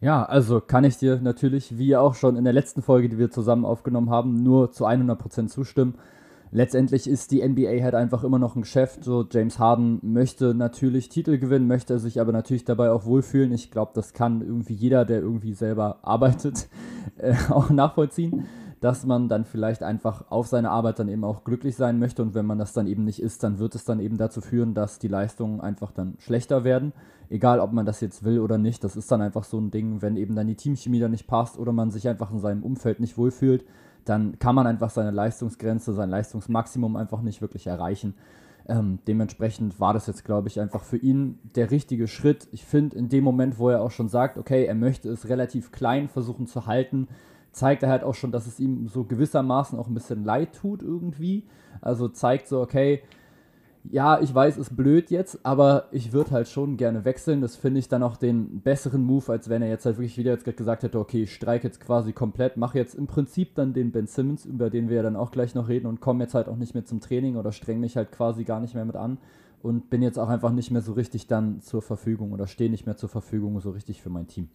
Ja, 0.00 0.24
also 0.24 0.60
kann 0.60 0.84
ich 0.84 0.96
dir 0.96 1.20
natürlich, 1.20 1.76
wie 1.76 1.96
auch 1.96 2.14
schon 2.14 2.36
in 2.36 2.44
der 2.44 2.52
letzten 2.52 2.82
Folge, 2.82 3.08
die 3.08 3.18
wir 3.18 3.32
zusammen 3.32 3.64
aufgenommen 3.64 4.10
haben, 4.10 4.44
nur 4.44 4.70
zu 4.70 4.86
100% 4.86 5.48
zustimmen. 5.48 5.96
Letztendlich 6.50 7.08
ist 7.08 7.30
die 7.30 7.46
NBA 7.46 7.82
halt 7.82 7.94
einfach 7.94 8.24
immer 8.24 8.38
noch 8.38 8.56
ein 8.56 8.62
Geschäft. 8.62 9.04
So 9.04 9.24
James 9.30 9.58
Harden 9.58 10.00
möchte 10.02 10.54
natürlich 10.54 11.08
Titel 11.08 11.38
gewinnen, 11.38 11.66
möchte 11.66 11.98
sich 11.98 12.20
aber 12.20 12.32
natürlich 12.32 12.64
dabei 12.64 12.90
auch 12.90 13.04
wohlfühlen. 13.04 13.52
Ich 13.52 13.70
glaube, 13.70 13.92
das 13.94 14.14
kann 14.14 14.40
irgendwie 14.40 14.74
jeder, 14.74 15.04
der 15.04 15.20
irgendwie 15.20 15.52
selber 15.52 15.98
arbeitet, 16.02 16.68
äh, 17.18 17.34
auch 17.50 17.70
nachvollziehen, 17.70 18.46
dass 18.80 19.04
man 19.04 19.28
dann 19.28 19.44
vielleicht 19.44 19.82
einfach 19.82 20.30
auf 20.30 20.46
seine 20.46 20.70
Arbeit 20.70 20.98
dann 20.98 21.08
eben 21.08 21.24
auch 21.24 21.44
glücklich 21.44 21.76
sein 21.76 21.98
möchte 21.98 22.22
und 22.22 22.34
wenn 22.34 22.46
man 22.46 22.58
das 22.58 22.72
dann 22.72 22.86
eben 22.86 23.04
nicht 23.04 23.20
ist, 23.20 23.42
dann 23.42 23.58
wird 23.58 23.74
es 23.74 23.84
dann 23.84 24.00
eben 24.00 24.16
dazu 24.16 24.40
führen, 24.40 24.74
dass 24.74 24.98
die 24.98 25.08
Leistungen 25.08 25.60
einfach 25.60 25.90
dann 25.90 26.14
schlechter 26.18 26.64
werden. 26.64 26.92
Egal, 27.28 27.60
ob 27.60 27.72
man 27.72 27.84
das 27.84 28.00
jetzt 28.00 28.24
will 28.24 28.40
oder 28.40 28.56
nicht, 28.56 28.82
das 28.84 28.96
ist 28.96 29.10
dann 29.12 29.20
einfach 29.20 29.44
so 29.44 29.58
ein 29.58 29.70
Ding, 29.70 30.00
wenn 30.00 30.16
eben 30.16 30.34
dann 30.34 30.46
die 30.46 30.54
Teamchemie 30.54 31.00
dann 31.00 31.10
nicht 31.10 31.26
passt 31.26 31.58
oder 31.58 31.72
man 31.72 31.90
sich 31.90 32.08
einfach 32.08 32.30
in 32.30 32.38
seinem 32.38 32.62
Umfeld 32.62 33.00
nicht 33.00 33.18
wohlfühlt, 33.18 33.64
dann 34.08 34.38
kann 34.38 34.54
man 34.54 34.66
einfach 34.66 34.90
seine 34.90 35.10
Leistungsgrenze, 35.10 35.92
sein 35.92 36.10
Leistungsmaximum 36.10 36.96
einfach 36.96 37.20
nicht 37.20 37.40
wirklich 37.40 37.66
erreichen. 37.66 38.14
Ähm, 38.68 38.98
dementsprechend 39.06 39.80
war 39.80 39.94
das 39.94 40.06
jetzt, 40.06 40.24
glaube 40.24 40.48
ich, 40.48 40.60
einfach 40.60 40.82
für 40.82 40.98
ihn 40.98 41.38
der 41.56 41.70
richtige 41.70 42.06
Schritt. 42.06 42.48
Ich 42.52 42.64
finde, 42.64 42.96
in 42.96 43.08
dem 43.08 43.24
Moment, 43.24 43.58
wo 43.58 43.70
er 43.70 43.82
auch 43.82 43.90
schon 43.90 44.08
sagt, 44.08 44.36
okay, 44.36 44.66
er 44.66 44.74
möchte 44.74 45.08
es 45.08 45.28
relativ 45.28 45.72
klein 45.72 46.08
versuchen 46.08 46.46
zu 46.46 46.66
halten, 46.66 47.08
zeigt 47.50 47.82
er 47.82 47.88
halt 47.88 48.04
auch 48.04 48.14
schon, 48.14 48.30
dass 48.30 48.46
es 48.46 48.60
ihm 48.60 48.88
so 48.88 49.04
gewissermaßen 49.04 49.78
auch 49.78 49.88
ein 49.88 49.94
bisschen 49.94 50.24
leid 50.24 50.54
tut 50.54 50.82
irgendwie. 50.82 51.44
Also 51.80 52.08
zeigt 52.08 52.46
so, 52.46 52.60
okay, 52.60 53.02
ja, 53.90 54.20
ich 54.20 54.34
weiß, 54.34 54.58
ist 54.58 54.76
blöd 54.76 55.10
jetzt, 55.10 55.44
aber 55.44 55.86
ich 55.92 56.12
würde 56.12 56.32
halt 56.32 56.48
schon 56.48 56.76
gerne 56.76 57.04
wechseln. 57.04 57.40
Das 57.40 57.56
finde 57.56 57.80
ich 57.80 57.88
dann 57.88 58.02
auch 58.02 58.16
den 58.16 58.60
besseren 58.60 59.02
Move, 59.02 59.32
als 59.32 59.48
wenn 59.48 59.62
er 59.62 59.68
jetzt 59.68 59.86
halt 59.86 59.96
wirklich 59.96 60.18
wieder 60.18 60.32
jetzt 60.32 60.44
gesagt 60.44 60.82
hätte, 60.82 60.98
okay, 60.98 61.22
ich 61.22 61.34
streike 61.34 61.66
jetzt 61.66 61.80
quasi 61.80 62.12
komplett, 62.12 62.56
mache 62.56 62.78
jetzt 62.78 62.94
im 62.94 63.06
Prinzip 63.06 63.54
dann 63.54 63.72
den 63.72 63.92
Ben 63.92 64.06
Simmons, 64.06 64.44
über 64.44 64.70
den 64.70 64.88
wir 64.88 64.96
ja 64.96 65.02
dann 65.02 65.16
auch 65.16 65.30
gleich 65.30 65.54
noch 65.54 65.68
reden 65.68 65.86
und 65.86 66.00
komme 66.00 66.24
jetzt 66.24 66.34
halt 66.34 66.48
auch 66.48 66.56
nicht 66.56 66.74
mehr 66.74 66.84
zum 66.84 67.00
Training 67.00 67.36
oder 67.36 67.52
streng 67.52 67.80
mich 67.80 67.96
halt 67.96 68.12
quasi 68.12 68.44
gar 68.44 68.60
nicht 68.60 68.74
mehr 68.74 68.84
mit 68.84 68.96
an 68.96 69.18
und 69.62 69.90
bin 69.90 70.02
jetzt 70.02 70.18
auch 70.18 70.28
einfach 70.28 70.52
nicht 70.52 70.70
mehr 70.70 70.82
so 70.82 70.92
richtig 70.92 71.26
dann 71.26 71.60
zur 71.60 71.82
Verfügung 71.82 72.32
oder 72.32 72.46
stehe 72.46 72.70
nicht 72.70 72.86
mehr 72.86 72.96
zur 72.96 73.08
Verfügung 73.08 73.60
so 73.60 73.70
richtig 73.70 74.02
für 74.02 74.10
mein 74.10 74.26
Team. 74.26 74.48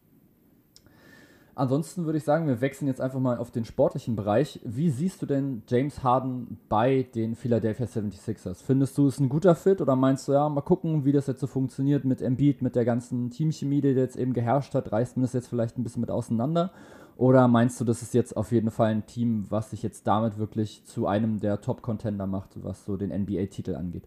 Ansonsten 1.55 2.05
würde 2.05 2.17
ich 2.17 2.23
sagen, 2.23 2.47
wir 2.47 2.61
wechseln 2.61 2.88
jetzt 2.88 3.00
einfach 3.00 3.19
mal 3.19 3.38
auf 3.38 3.51
den 3.51 3.63
sportlichen 3.63 4.15
Bereich. 4.15 4.59
Wie 4.63 4.89
siehst 4.89 5.21
du 5.21 5.27
denn 5.27 5.61
James 5.67 6.01
Harden 6.01 6.57
bei 6.67 7.03
den 7.13 7.35
Philadelphia 7.35 7.85
76ers? 7.85 8.63
Findest 8.65 8.97
du 8.97 9.07
es 9.07 9.19
ein 9.19 9.29
guter 9.29 9.53
Fit 9.53 9.79
oder 9.79 9.95
meinst 9.95 10.27
du, 10.27 10.31
ja, 10.31 10.50
mal 10.50 10.61
gucken, 10.61 11.05
wie 11.05 11.11
das 11.11 11.27
jetzt 11.27 11.41
so 11.41 11.47
funktioniert 11.47 12.05
mit 12.05 12.23
Embiid, 12.23 12.63
mit 12.63 12.75
der 12.75 12.85
ganzen 12.85 13.29
Teamchemie, 13.29 13.81
die 13.81 13.89
jetzt 13.89 14.15
eben 14.15 14.33
geherrscht 14.33 14.73
hat, 14.73 14.91
reißt 14.91 15.15
man 15.15 15.21
das 15.21 15.33
jetzt 15.33 15.47
vielleicht 15.47 15.77
ein 15.77 15.83
bisschen 15.83 16.01
mit 16.01 16.09
auseinander? 16.09 16.71
Oder 17.17 17.47
meinst 17.47 17.79
du, 17.79 17.85
das 17.85 18.01
ist 18.01 18.15
jetzt 18.15 18.35
auf 18.35 18.51
jeden 18.51 18.71
Fall 18.71 18.89
ein 18.89 19.05
Team, 19.05 19.45
was 19.50 19.69
sich 19.69 19.83
jetzt 19.83 20.07
damit 20.07 20.39
wirklich 20.39 20.83
zu 20.85 21.05
einem 21.05 21.39
der 21.39 21.61
Top-Contender 21.61 22.25
macht, 22.25 22.63
was 22.63 22.83
so 22.85 22.97
den 22.97 23.11
NBA-Titel 23.11 23.75
angeht? 23.75 24.05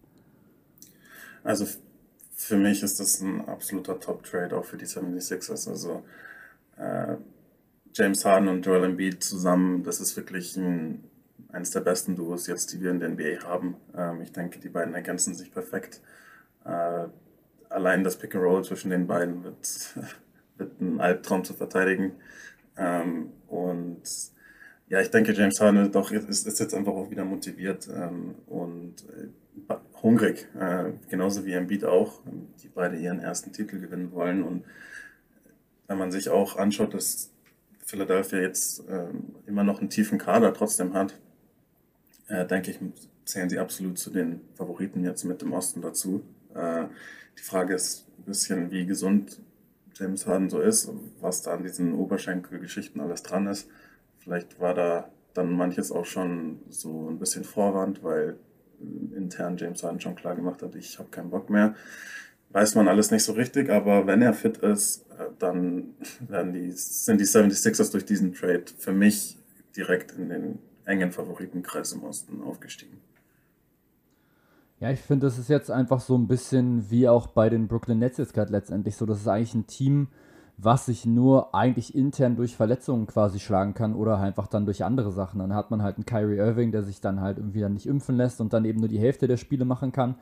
Also 1.45 1.65
für 2.35 2.57
mich 2.57 2.83
ist 2.83 2.99
das 2.99 3.21
ein 3.21 3.47
absoluter 3.47 3.97
Top-Trade 3.99 4.57
auch 4.57 4.65
für 4.65 4.75
die 4.75 4.85
76ers. 4.85 5.69
Also 5.69 6.03
äh, 6.75 7.15
James 7.97 8.23
Harden 8.25 8.47
und 8.47 8.63
Joel 8.63 8.83
Embiid 8.83 9.23
zusammen, 9.23 9.83
das 9.83 9.99
ist 9.99 10.15
wirklich 10.15 10.55
ein, 10.55 11.03
eines 11.49 11.71
der 11.71 11.79
besten 11.79 12.15
Duos 12.15 12.45
jetzt, 12.45 12.71
die 12.71 12.79
wir 12.79 12.91
in 12.91 12.99
der 12.99 13.09
NBA 13.09 13.43
haben. 13.43 13.75
Ähm, 13.95 14.21
ich 14.21 14.31
denke, 14.31 14.59
die 14.59 14.69
beiden 14.69 14.93
ergänzen 14.93 15.33
sich 15.33 15.51
perfekt. 15.51 16.01
Äh, 16.63 17.07
allein 17.69 18.03
das 18.03 18.17
Pick 18.17 18.35
and 18.35 18.43
Roll 18.43 18.63
zwischen 18.63 18.91
den 18.91 19.07
beiden 19.07 19.43
wird, 19.43 19.95
wird 20.57 20.79
ein 20.79 21.01
Albtraum 21.01 21.43
zu 21.43 21.55
verteidigen. 21.55 22.11
Ähm, 22.77 23.31
und 23.47 24.03
ja, 24.89 25.01
ich 25.01 25.09
denke, 25.09 25.33
James 25.33 25.59
Harden 25.59 25.91
doch, 25.91 26.11
ist, 26.11 26.45
ist 26.45 26.59
jetzt 26.59 26.75
einfach 26.75 26.93
auch 26.93 27.09
wieder 27.09 27.25
motiviert 27.25 27.89
ähm, 27.91 28.35
und 28.45 28.93
äh, 29.09 29.73
hungrig, 30.03 30.47
äh, 30.59 30.91
genauso 31.09 31.45
wie 31.45 31.53
Embiid 31.53 31.83
auch, 31.83 32.21
die 32.61 32.67
beide 32.67 32.95
ihren 32.95 33.19
ersten 33.19 33.51
Titel 33.51 33.79
gewinnen 33.79 34.11
wollen. 34.11 34.43
Und 34.43 34.65
wenn 35.87 35.97
man 35.97 36.11
sich 36.11 36.29
auch 36.29 36.57
anschaut, 36.57 36.93
dass 36.93 37.31
Philadelphia 37.87 38.41
jetzt 38.41 38.83
ähm, 38.89 39.35
immer 39.45 39.63
noch 39.63 39.79
einen 39.79 39.89
tiefen 39.89 40.17
Kader 40.17 40.53
trotzdem 40.53 40.93
hat, 40.93 41.17
äh, 42.27 42.45
denke 42.45 42.71
ich, 42.71 42.79
zählen 43.23 43.49
sie 43.49 43.59
absolut 43.59 43.97
zu 43.97 44.09
den 44.09 44.41
Favoriten 44.55 45.05
jetzt 45.05 45.23
mit 45.23 45.41
dem 45.41 45.53
Osten 45.53 45.81
dazu. 45.81 46.21
Äh, 46.53 46.87
die 47.37 47.43
Frage 47.43 47.75
ist 47.75 48.05
ein 48.19 48.23
bisschen, 48.25 48.71
wie 48.71 48.85
gesund 48.85 49.39
James 49.93 50.27
Harden 50.27 50.49
so 50.49 50.59
ist, 50.59 50.91
was 51.21 51.43
da 51.43 51.53
an 51.53 51.63
diesen 51.63 51.93
Oberschenkelgeschichten 51.93 52.99
alles 52.99 53.23
dran 53.23 53.47
ist. 53.47 53.69
Vielleicht 54.19 54.59
war 54.59 54.73
da 54.73 55.09
dann 55.33 55.53
manches 55.53 55.89
auch 55.89 56.05
schon 56.05 56.59
so 56.69 57.09
ein 57.09 57.19
bisschen 57.19 57.45
Vorwand, 57.45 58.03
weil 58.03 58.35
äh, 58.81 59.15
intern 59.15 59.55
James 59.55 59.81
Harden 59.81 60.01
schon 60.01 60.15
klar 60.15 60.35
gemacht 60.35 60.61
hat, 60.61 60.75
ich 60.75 60.99
habe 60.99 61.07
keinen 61.09 61.29
Bock 61.29 61.49
mehr 61.49 61.73
weiß 62.51 62.75
man 62.75 62.87
alles 62.87 63.11
nicht 63.11 63.23
so 63.23 63.33
richtig, 63.33 63.69
aber 63.69 64.07
wenn 64.07 64.21
er 64.21 64.33
fit 64.33 64.57
ist, 64.57 65.05
äh, 65.17 65.25
dann 65.39 65.95
werden 66.27 66.53
die, 66.53 66.71
sind 66.71 67.19
die 67.19 67.25
76ers 67.25 67.91
durch 67.91 68.05
diesen 68.05 68.33
Trade 68.33 68.65
für 68.77 68.93
mich 68.93 69.37
direkt 69.75 70.11
in 70.13 70.29
den 70.29 70.59
engen 70.85 71.11
Favoritenkreis 71.11 71.91
im 71.91 72.03
Osten 72.03 72.41
aufgestiegen. 72.41 72.99
Ja, 74.79 74.91
ich 74.91 74.99
finde, 74.99 75.25
das 75.25 75.39
ist 75.39 75.49
jetzt 75.49 75.71
einfach 75.71 75.99
so 75.99 76.15
ein 76.15 76.27
bisschen 76.27 76.89
wie 76.91 77.09
auch 77.09 77.27
bei 77.27 77.49
den 77.49 77.67
Brooklyn 77.67 77.97
Nets 77.97 78.17
jetzt 78.17 78.33
gerade 78.33 78.51
letztendlich 78.51 78.95
so. 78.95 79.07
Das 79.07 79.19
ist 79.19 79.27
eigentlich 79.27 79.55
ein 79.55 79.65
Team, 79.65 80.07
was 80.57 80.85
sich 80.85 81.05
nur 81.05 81.55
eigentlich 81.55 81.95
intern 81.95 82.35
durch 82.35 82.55
Verletzungen 82.55 83.07
quasi 83.07 83.39
schlagen 83.39 83.73
kann 83.73 83.95
oder 83.95 84.19
einfach 84.19 84.47
dann 84.47 84.65
durch 84.65 84.83
andere 84.83 85.11
Sachen. 85.11 85.39
Dann 85.39 85.53
hat 85.53 85.71
man 85.71 85.81
halt 85.81 85.97
einen 85.97 86.05
Kyrie 86.05 86.37
Irving, 86.37 86.71
der 86.71 86.83
sich 86.83 87.01
dann 87.01 87.21
halt 87.21 87.37
irgendwie 87.37 87.61
dann 87.61 87.73
nicht 87.73 87.87
impfen 87.87 88.15
lässt 88.15 88.39
und 88.39 88.53
dann 88.53 88.65
eben 88.65 88.79
nur 88.79 88.89
die 88.89 88.99
Hälfte 88.99 89.27
der 89.27 89.37
Spiele 89.37 89.65
machen 89.65 89.91
kann. 89.91 90.15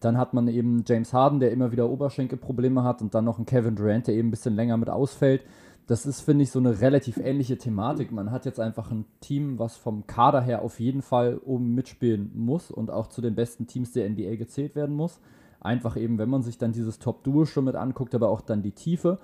Dann 0.00 0.16
hat 0.16 0.34
man 0.34 0.48
eben 0.48 0.84
James 0.86 1.12
Harden, 1.12 1.40
der 1.40 1.52
immer 1.52 1.72
wieder 1.72 1.88
Oberschenkelprobleme 1.88 2.82
hat 2.82 3.02
und 3.02 3.14
dann 3.14 3.24
noch 3.24 3.36
einen 3.36 3.46
Kevin 3.46 3.76
Durant, 3.76 4.06
der 4.06 4.14
eben 4.14 4.28
ein 4.28 4.30
bisschen 4.32 4.56
länger 4.56 4.76
mit 4.76 4.88
ausfällt. 4.88 5.42
Das 5.86 6.06
ist, 6.06 6.20
finde 6.20 6.44
ich, 6.44 6.50
so 6.50 6.58
eine 6.58 6.80
relativ 6.80 7.16
ähnliche 7.16 7.58
Thematik. 7.58 8.12
Man 8.12 8.30
hat 8.30 8.46
jetzt 8.46 8.60
einfach 8.60 8.90
ein 8.90 9.06
Team, 9.20 9.58
was 9.58 9.76
vom 9.76 10.06
Kader 10.06 10.40
her 10.40 10.62
auf 10.62 10.78
jeden 10.78 11.02
Fall 11.02 11.38
oben 11.44 11.74
mitspielen 11.74 12.30
muss 12.34 12.70
und 12.70 12.90
auch 12.90 13.08
zu 13.08 13.20
den 13.20 13.34
besten 13.34 13.66
Teams 13.66 13.92
der 13.92 14.08
NBA 14.08 14.36
gezählt 14.36 14.76
werden 14.76 14.94
muss. 14.94 15.20
Einfach 15.60 15.96
eben, 15.96 16.16
wenn 16.18 16.30
man 16.30 16.42
sich 16.42 16.58
dann 16.58 16.72
dieses 16.72 17.00
Top-Duo 17.00 17.44
schon 17.44 17.64
mit 17.64 17.74
anguckt, 17.74 18.14
aber 18.14 18.28
auch 18.28 18.40
dann 18.40 18.62
die 18.62 18.72
Tiefe. 18.72 19.18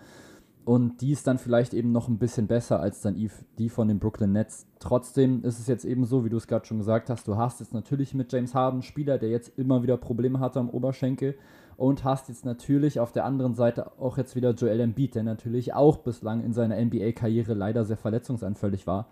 Und 0.67 1.01
die 1.01 1.13
ist 1.13 1.29
dann 1.29 1.39
vielleicht 1.39 1.75
eben 1.75 1.93
noch 1.93 2.09
ein 2.09 2.19
bisschen 2.19 2.49
besser 2.49 2.81
als 2.81 3.01
dann 3.01 3.15
die 3.57 3.69
von 3.69 3.87
den 3.87 4.01
Brooklyn 4.01 4.33
Nets. 4.33 4.67
Trotzdem 4.81 5.45
ist 5.45 5.61
es 5.61 5.69
jetzt 5.69 5.85
eben 5.85 6.05
so, 6.05 6.25
wie 6.25 6.29
du 6.29 6.37
es 6.37 6.49
gerade 6.49 6.67
schon 6.67 6.79
gesagt 6.79 7.09
hast, 7.09 7.29
du 7.29 7.37
hast 7.37 7.61
jetzt 7.61 7.73
natürlich 7.73 8.15
mit 8.15 8.33
James 8.33 8.53
Harden 8.53 8.83
Spieler, 8.83 9.17
der 9.17 9.29
jetzt 9.29 9.57
immer 9.57 9.85
wieder 9.85 9.97
Probleme 9.97 10.41
hatte 10.41 10.59
am 10.59 10.69
Oberschenkel 10.69 11.37
und 11.77 12.03
hast 12.03 12.29
jetzt 12.29 12.45
natürlich 12.45 12.99
auf 12.99 13.13
der 13.13 13.25
anderen 13.25 13.55
Seite 13.55 13.93
auch 14.01 14.19
jetzt 14.19 14.35
wieder 14.35 14.55
Joel 14.55 14.81
Embiid, 14.81 15.15
der 15.15 15.23
natürlich 15.23 15.73
auch 15.73 15.99
bislang 15.99 16.43
in 16.43 16.53
seiner 16.53 16.85
NBA-Karriere 16.85 17.55
leider 17.55 17.85
sehr 17.85 17.97
verletzungsanfällig 17.97 18.89
war, 18.89 19.07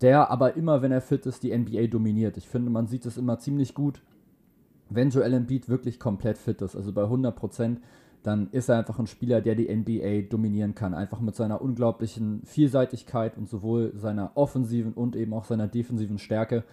der 0.00 0.30
aber 0.30 0.56
immer, 0.56 0.80
wenn 0.80 0.90
er 0.90 1.02
fit 1.02 1.26
ist, 1.26 1.42
die 1.42 1.54
NBA 1.54 1.88
dominiert. 1.88 2.38
Ich 2.38 2.48
finde, 2.48 2.70
man 2.70 2.86
sieht 2.86 3.04
es 3.04 3.18
immer 3.18 3.38
ziemlich 3.38 3.74
gut, 3.74 4.00
wenn 4.88 5.10
Joel 5.10 5.34
Embiid 5.34 5.68
wirklich 5.68 6.00
komplett 6.00 6.38
fit 6.38 6.62
ist, 6.62 6.76
also 6.76 6.94
bei 6.94 7.02
100 7.02 7.36
Prozent 7.36 7.82
dann 8.22 8.48
ist 8.50 8.68
er 8.68 8.78
einfach 8.78 8.98
ein 8.98 9.06
Spieler, 9.06 9.40
der 9.40 9.54
die 9.54 9.74
NBA 9.74 10.28
dominieren 10.28 10.74
kann. 10.74 10.94
Einfach 10.94 11.20
mit 11.20 11.36
seiner 11.36 11.62
unglaublichen 11.62 12.42
Vielseitigkeit 12.44 13.36
und 13.36 13.48
sowohl 13.48 13.92
seiner 13.94 14.32
offensiven 14.34 14.92
und 14.92 15.16
eben 15.16 15.32
auch 15.32 15.44
seiner 15.44 15.68
defensiven 15.68 16.18
Stärke. 16.18 16.64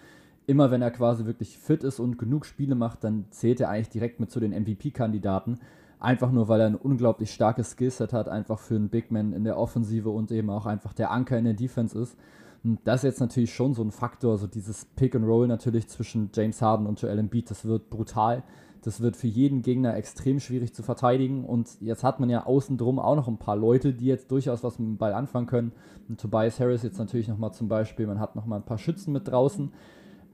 Immer 0.47 0.71
wenn 0.71 0.81
er 0.81 0.91
quasi 0.91 1.25
wirklich 1.25 1.57
fit 1.57 1.83
ist 1.83 1.99
und 1.99 2.17
genug 2.17 2.45
Spiele 2.45 2.75
macht, 2.75 3.03
dann 3.03 3.25
zählt 3.31 3.59
er 3.59 3.69
eigentlich 3.69 3.89
direkt 3.89 4.19
mit 4.19 4.31
zu 4.31 4.39
den 4.39 4.51
MVP-Kandidaten. 4.51 5.59
Einfach 5.99 6.31
nur, 6.31 6.47
weil 6.47 6.61
er 6.61 6.67
ein 6.67 6.75
unglaublich 6.75 7.33
starkes 7.33 7.71
Skillset 7.71 8.13
hat, 8.13 8.27
einfach 8.27 8.59
für 8.59 8.75
einen 8.75 8.89
Big 8.89 9.11
Man 9.11 9.33
in 9.33 9.43
der 9.43 9.57
Offensive 9.57 10.09
und 10.09 10.31
eben 10.31 10.49
auch 10.49 10.65
einfach 10.65 10.93
der 10.93 11.11
Anker 11.11 11.37
in 11.37 11.45
der 11.45 11.53
Defense 11.53 11.97
ist. 11.97 12.17
Und 12.63 12.79
das 12.83 13.01
ist 13.01 13.03
jetzt 13.03 13.19
natürlich 13.21 13.53
schon 13.53 13.75
so 13.75 13.83
ein 13.83 13.91
Faktor, 13.91 14.37
so 14.37 14.47
dieses 14.47 14.85
Pick 14.85 15.15
and 15.15 15.25
Roll 15.25 15.47
natürlich 15.47 15.87
zwischen 15.87 16.31
James 16.33 16.61
Harden 16.61 16.87
und 16.87 16.99
Joel 16.99 17.19
Embiid, 17.19 17.49
das 17.49 17.63
wird 17.65 17.91
brutal. 17.91 18.43
Das 18.85 19.01
wird 19.01 19.15
für 19.15 19.25
jeden 19.25 19.63
Gegner 19.63 19.95
extrem 19.95 20.39
schwierig 20.39 20.75
zu 20.75 20.83
verteidigen. 20.83 21.43
Und 21.43 21.81
jetzt 21.81 22.03
hat 22.03 22.19
man 22.19 22.29
ja 22.29 22.45
außen 22.45 22.77
drum 22.77 22.99
auch 22.99 23.15
noch 23.15 23.27
ein 23.27 23.39
paar 23.39 23.55
Leute, 23.55 23.93
die 23.93 24.05
jetzt 24.05 24.29
durchaus 24.29 24.63
was 24.63 24.77
mit 24.77 24.87
dem 24.87 24.97
Ball 24.97 25.13
anfangen 25.13 25.47
können. 25.47 25.71
Und 26.07 26.21
Tobias 26.21 26.59
Harris 26.59 26.83
jetzt 26.83 26.99
natürlich 26.99 27.27
nochmal 27.27 27.51
zum 27.51 27.67
Beispiel. 27.67 28.05
Man 28.05 28.19
hat 28.19 28.35
nochmal 28.35 28.59
ein 28.59 28.65
paar 28.65 28.77
Schützen 28.77 29.11
mit 29.11 29.27
draußen. 29.27 29.73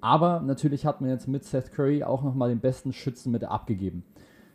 Aber 0.02 0.42
natürlich 0.42 0.86
hat 0.86 1.00
man 1.00 1.10
jetzt 1.10 1.30
mit 1.30 1.46
Seth 1.46 1.72
Curry 1.72 2.04
auch 2.04 2.24
nochmal 2.24 2.50
den 2.50 2.60
besten 2.60 2.92
Schützen 2.92 3.32
mit 3.32 3.46
abgegeben. 3.46 4.04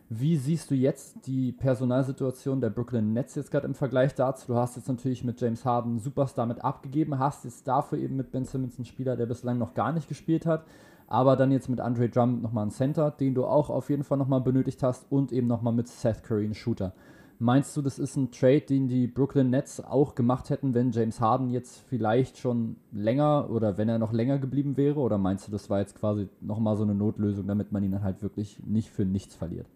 Wie 0.09 0.37
siehst 0.37 0.69
du 0.69 0.75
jetzt 0.75 1.25
die 1.25 1.51
Personalsituation 1.51 2.61
der 2.61 2.69
Brooklyn 2.69 3.13
Nets 3.13 3.33
jetzt 3.33 3.49
gerade 3.49 3.65
im 3.65 3.73
Vergleich 3.73 4.13
dazu? 4.13 4.53
Du 4.53 4.55
hast 4.57 4.75
jetzt 4.75 4.87
natürlich 4.87 5.23
mit 5.23 5.41
James 5.41 5.65
Harden 5.65 5.97
Superstar 5.97 6.45
mit 6.45 6.63
abgegeben, 6.63 7.17
hast 7.17 7.45
jetzt 7.45 7.67
dafür 7.67 7.97
eben 7.97 8.15
mit 8.15 8.31
Ben 8.31 8.45
Simmons 8.45 8.77
einen 8.77 8.85
Spieler, 8.85 9.17
der 9.17 9.25
bislang 9.25 9.57
noch 9.57 9.73
gar 9.73 9.91
nicht 9.91 10.07
gespielt 10.07 10.45
hat 10.45 10.65
aber 11.07 11.35
dann 11.35 11.51
jetzt 11.51 11.69
mit 11.69 11.79
Andre 11.79 12.09
Drummond 12.09 12.43
nochmal 12.43 12.63
einen 12.63 12.71
Center, 12.71 13.11
den 13.11 13.33
du 13.33 13.45
auch 13.45 13.69
auf 13.69 13.89
jeden 13.89 14.03
Fall 14.03 14.17
nochmal 14.17 14.41
benötigt 14.41 14.83
hast 14.83 15.05
und 15.09 15.31
eben 15.31 15.47
nochmal 15.47 15.73
mit 15.73 15.87
Seth 15.87 16.23
Curry 16.23 16.45
einen 16.45 16.53
Shooter. 16.53 16.93
Meinst 17.39 17.77
du, 17.77 17.83
das 17.83 17.99
ist 17.99 18.15
ein 18.15 18.31
Trade, 18.31 18.61
den 18.61 18.87
die 18.87 19.05
Brooklyn 19.05 19.51
Nets 19.51 19.79
auch 19.79 20.15
gemacht 20.15 20.49
hätten, 20.49 20.73
wenn 20.73 20.91
James 20.91 21.21
Harden 21.21 21.51
jetzt 21.51 21.83
vielleicht 21.87 22.39
schon 22.39 22.77
länger 22.91 23.49
oder 23.51 23.77
wenn 23.77 23.89
er 23.89 23.99
noch 23.99 24.11
länger 24.11 24.39
geblieben 24.39 24.75
wäre? 24.75 24.99
Oder 24.99 25.19
meinst 25.19 25.47
du, 25.47 25.51
das 25.51 25.69
war 25.69 25.79
jetzt 25.79 25.95
quasi 25.95 26.29
nochmal 26.41 26.75
so 26.75 26.83
eine 26.83 26.95
Notlösung, 26.95 27.45
damit 27.45 27.71
man 27.71 27.83
ihn 27.83 27.91
dann 27.91 28.03
halt 28.03 28.23
wirklich 28.23 28.59
nicht 28.65 28.89
für 28.89 29.05
nichts 29.05 29.35
verliert? 29.35 29.67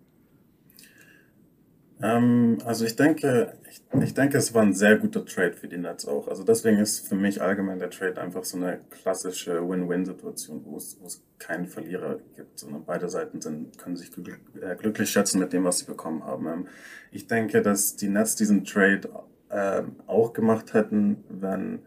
Ähm, 2.03 2.58
also 2.65 2.86
ich 2.86 2.96
denke, 2.96 3.53
ich, 3.70 3.81
ich 4.01 4.13
denke, 4.13 4.38
es 4.38 4.53
war 4.53 4.63
ein 4.63 4.74
sehr 4.74 4.98
guter 4.98 5.25
Trade 5.25 5.53
für 5.53 5.67
die 5.67 5.77
Nets 5.77 6.08
auch. 6.08 6.27
Also 6.27 6.43
deswegen 6.43 6.77
ist 6.77 7.08
für 7.08 7.15
mich 7.15 7.41
allgemein 7.41 7.79
der 7.79 7.89
Trade 7.89 8.20
einfach 8.20 8.43
so 8.43 8.58
eine 8.58 8.79
klassische 8.89 9.67
Win-Win-Situation, 9.67 10.63
wo 10.65 10.77
es, 10.77 10.98
wo 11.00 11.08
es 11.08 11.24
keinen 11.38 11.67
Verlierer 11.67 12.20
gibt, 12.36 12.60
sondern 12.60 12.86
beide 12.86 13.10
Seiten 13.10 13.41
sind, 13.41 13.77
können 13.77 13.98
sich 13.98 14.12
glücklich, 14.12 14.38
äh, 14.62 14.75
glücklich 14.75 15.10
schätzen 15.10 15.39
mit 15.39 15.53
dem, 15.53 15.63
was 15.63 15.79
sie 15.79 15.86
bekommen 15.86 16.24
haben. 16.24 16.48
Ähm, 16.48 16.67
ich 17.12 17.27
denke, 17.27 17.62
dass 17.62 17.96
die 17.96 18.10
Nets 18.10 18.36
diesen 18.36 18.63
Trade 18.63 19.10
äh, 19.50 19.84
auch 20.08 20.34
gemacht 20.34 20.74
hätten, 20.74 21.24
wenn, 21.29 21.79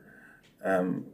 ähm, 0.63 1.07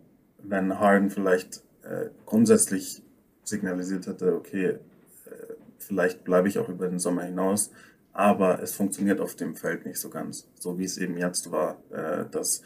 wenn 0.42 0.78
Harden 0.78 1.10
vielleicht 1.10 1.62
äh, 1.82 2.10
grundsätzlich 2.26 3.02
signalisiert 3.44 4.06
hätte, 4.06 4.34
okay, 4.34 4.66
äh, 4.66 4.78
vielleicht 5.78 6.24
bleibe 6.24 6.48
ich 6.48 6.58
auch 6.58 6.68
über 6.68 6.88
den 6.88 6.98
Sommer 6.98 7.22
hinaus 7.22 7.70
aber 8.12 8.62
es 8.62 8.74
funktioniert 8.74 9.20
auf 9.20 9.36
dem 9.36 9.56
Feld 9.56 9.86
nicht 9.86 9.98
so 9.98 10.10
ganz, 10.10 10.48
so 10.58 10.78
wie 10.78 10.84
es 10.84 10.98
eben 10.98 11.16
jetzt 11.16 11.50
war, 11.50 11.78
äh, 11.90 12.24
dass, 12.30 12.62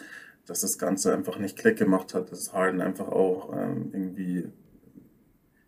dass 0.47 0.61
das 0.61 0.79
Ganze 0.79 1.15
einfach 1.15 1.39
nicht 1.39 1.59
Klick 1.59 1.77
gemacht 1.77 2.15
hat, 2.15 2.33
dass 2.33 2.53
Harden 2.53 2.81
einfach 2.81 3.09
auch 3.09 3.53
ähm, 3.53 3.91
irgendwie 3.93 4.49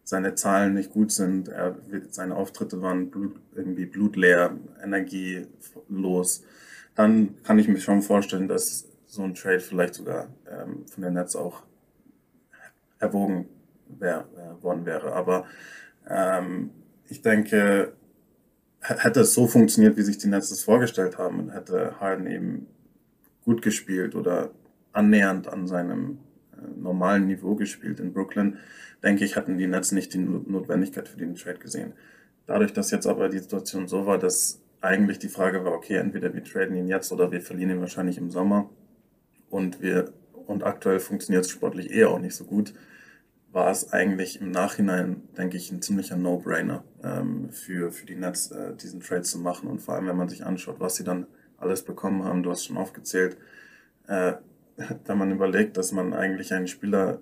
seine 0.05 0.35
Zahlen 0.37 0.75
nicht 0.75 0.93
gut 0.93 1.11
sind, 1.11 1.49
er, 1.49 1.77
seine 2.11 2.37
Auftritte 2.37 2.81
waren 2.81 3.11
blut, 3.11 3.41
irgendwie 3.55 3.87
blutleer, 3.87 4.57
energielos, 4.83 6.45
dann 6.95 7.43
kann 7.43 7.59
ich 7.59 7.69
mir 7.69 7.81
schon 7.81 8.03
vorstellen, 8.03 8.49
dass 8.49 8.89
so 9.07 9.23
ein 9.23 9.35
Trade 9.35 9.61
vielleicht 9.61 9.95
sogar 9.95 10.29
ähm, 10.49 10.87
von 10.87 11.03
der 11.03 11.11
Netz 11.11 11.35
auch 11.35 11.63
erwogen 12.99 13.49
wär, 13.89 14.27
äh, 14.37 14.63
worden 14.63 14.87
wäre. 14.87 15.13
Aber 15.13 15.47
ähm, 16.09 16.71
ich 17.09 17.23
denke, 17.23 17.93
hätte 18.89 19.21
es 19.21 19.35
so 19.35 19.47
funktioniert, 19.47 19.97
wie 19.97 20.03
sich 20.03 20.19
die 20.19 20.29
Nets 20.29 20.51
das 20.51 20.63
vorgestellt 20.63 21.19
haben 21.19 21.41
und 21.41 21.51
hätte 21.51 22.01
Harden 22.01 22.27
eben 22.27 22.67
gut 23.45 23.63
gespielt 23.63 24.15
oder 24.15 24.51
annähernd 24.93 25.49
an 25.49 25.67
seinem 25.67 26.19
äh, 26.53 26.81
normalen 26.81 27.27
Niveau 27.27 27.55
gespielt 27.55 28.01
in 28.01 28.13
Brooklyn, 28.13 28.59
denke 29.03 29.25
ich, 29.25 29.37
hatten 29.37 29.59
die 29.59 29.67
Nets 29.67 29.93
nicht 29.93 30.15
die 30.15 30.19
Notwendigkeit 30.19 31.09
für 31.09 31.19
den 31.19 31.35
Trade 31.35 31.59
gesehen. 31.59 31.93
Dadurch, 32.47 32.73
dass 32.73 32.91
jetzt 32.91 33.07
aber 33.07 33.29
die 33.29 33.39
Situation 33.39 33.89
so 33.89 34.07
war, 34.07 34.19
dass 34.19 34.61
eigentlich 34.81 35.19
die 35.19 35.29
Frage 35.29 35.65
war, 35.65 35.73
okay, 35.73 35.97
entweder 35.97 36.33
wir 36.33 36.45
traden 36.45 36.77
ihn 36.77 36.89
jetzt 36.89 37.13
oder 37.13 37.33
wir 37.33 37.41
verlieren 37.41 37.71
ihn 37.71 37.81
wahrscheinlich 37.81 38.19
im 38.19 38.31
Sommer 38.31 38.71
und 39.51 39.83
wir 39.83 40.13
und 40.47 40.63
aktuell 40.63 41.01
funktioniert 41.01 41.45
es 41.45 41.51
sportlich 41.51 41.91
eh 41.93 42.05
auch 42.05 42.21
nicht 42.21 42.35
so 42.35 42.45
gut, 42.45 42.73
war 43.57 43.71
es 43.71 43.91
eigentlich 43.91 44.43
im 44.43 44.51
Nachhinein, 44.51 45.23
denke 45.39 45.57
ich, 45.57 45.73
ein 45.73 45.81
ziemlicher 45.81 46.19
No-Brainer 46.19 46.85
ähm, 47.03 47.49
für, 47.49 47.91
für 47.91 48.05
die 48.05 48.15
Nets, 48.15 48.51
äh, 48.51 48.75
diesen 48.75 49.01
Trade 49.01 49.23
zu 49.23 49.39
machen. 49.39 49.71
Und 49.71 49.81
vor 49.81 49.95
allem, 49.95 50.07
wenn 50.09 50.17
man 50.17 50.29
sich 50.29 50.45
anschaut, 50.45 50.79
was 50.79 50.97
sie 50.97 51.05
dann 51.05 51.27
alles 51.57 51.83
bekommen 51.83 52.23
haben, 52.23 52.43
du 52.43 52.51
hast 52.51 52.67
schon 52.67 52.77
aufgezählt, 52.77 53.39
äh, 54.09 54.35
da 55.05 55.15
man 55.15 55.33
überlegt, 55.33 55.79
dass 55.79 55.91
man 55.91 56.13
eigentlich 56.13 56.53
einen 56.53 56.69
Spieler 56.69 57.19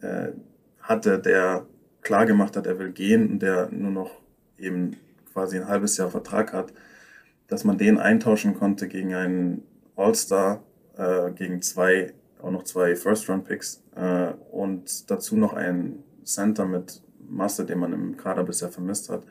äh, 0.00 0.32
hatte, 0.80 1.20
der 1.20 1.66
klar 2.02 2.26
gemacht 2.26 2.56
hat, 2.56 2.66
er 2.66 2.80
will 2.80 2.90
gehen 2.90 3.30
und 3.30 3.38
der 3.40 3.70
nur 3.70 3.92
noch 3.92 4.20
eben 4.58 4.96
quasi 5.32 5.56
ein 5.56 5.68
halbes 5.68 5.96
Jahr 5.98 6.10
Vertrag 6.10 6.52
hat, 6.52 6.72
dass 7.46 7.62
man 7.62 7.78
den 7.78 8.00
eintauschen 8.00 8.54
konnte 8.54 8.88
gegen 8.88 9.14
einen 9.14 9.62
All-Star, 9.94 10.64
äh, 10.96 11.30
gegen 11.30 11.62
zwei 11.62 12.12
auch 12.42 12.50
noch 12.50 12.64
zwei 12.64 12.96
First-Round-Picks 12.96 13.82
äh, 13.96 14.32
und 14.50 15.10
dazu 15.10 15.36
noch 15.36 15.52
ein 15.52 16.04
Center 16.24 16.66
mit 16.66 17.02
Master, 17.28 17.64
den 17.64 17.78
man 17.78 17.92
im 17.92 18.16
Kader 18.16 18.44
bisher 18.44 18.68
vermisst 18.68 19.10
hat. 19.10 19.24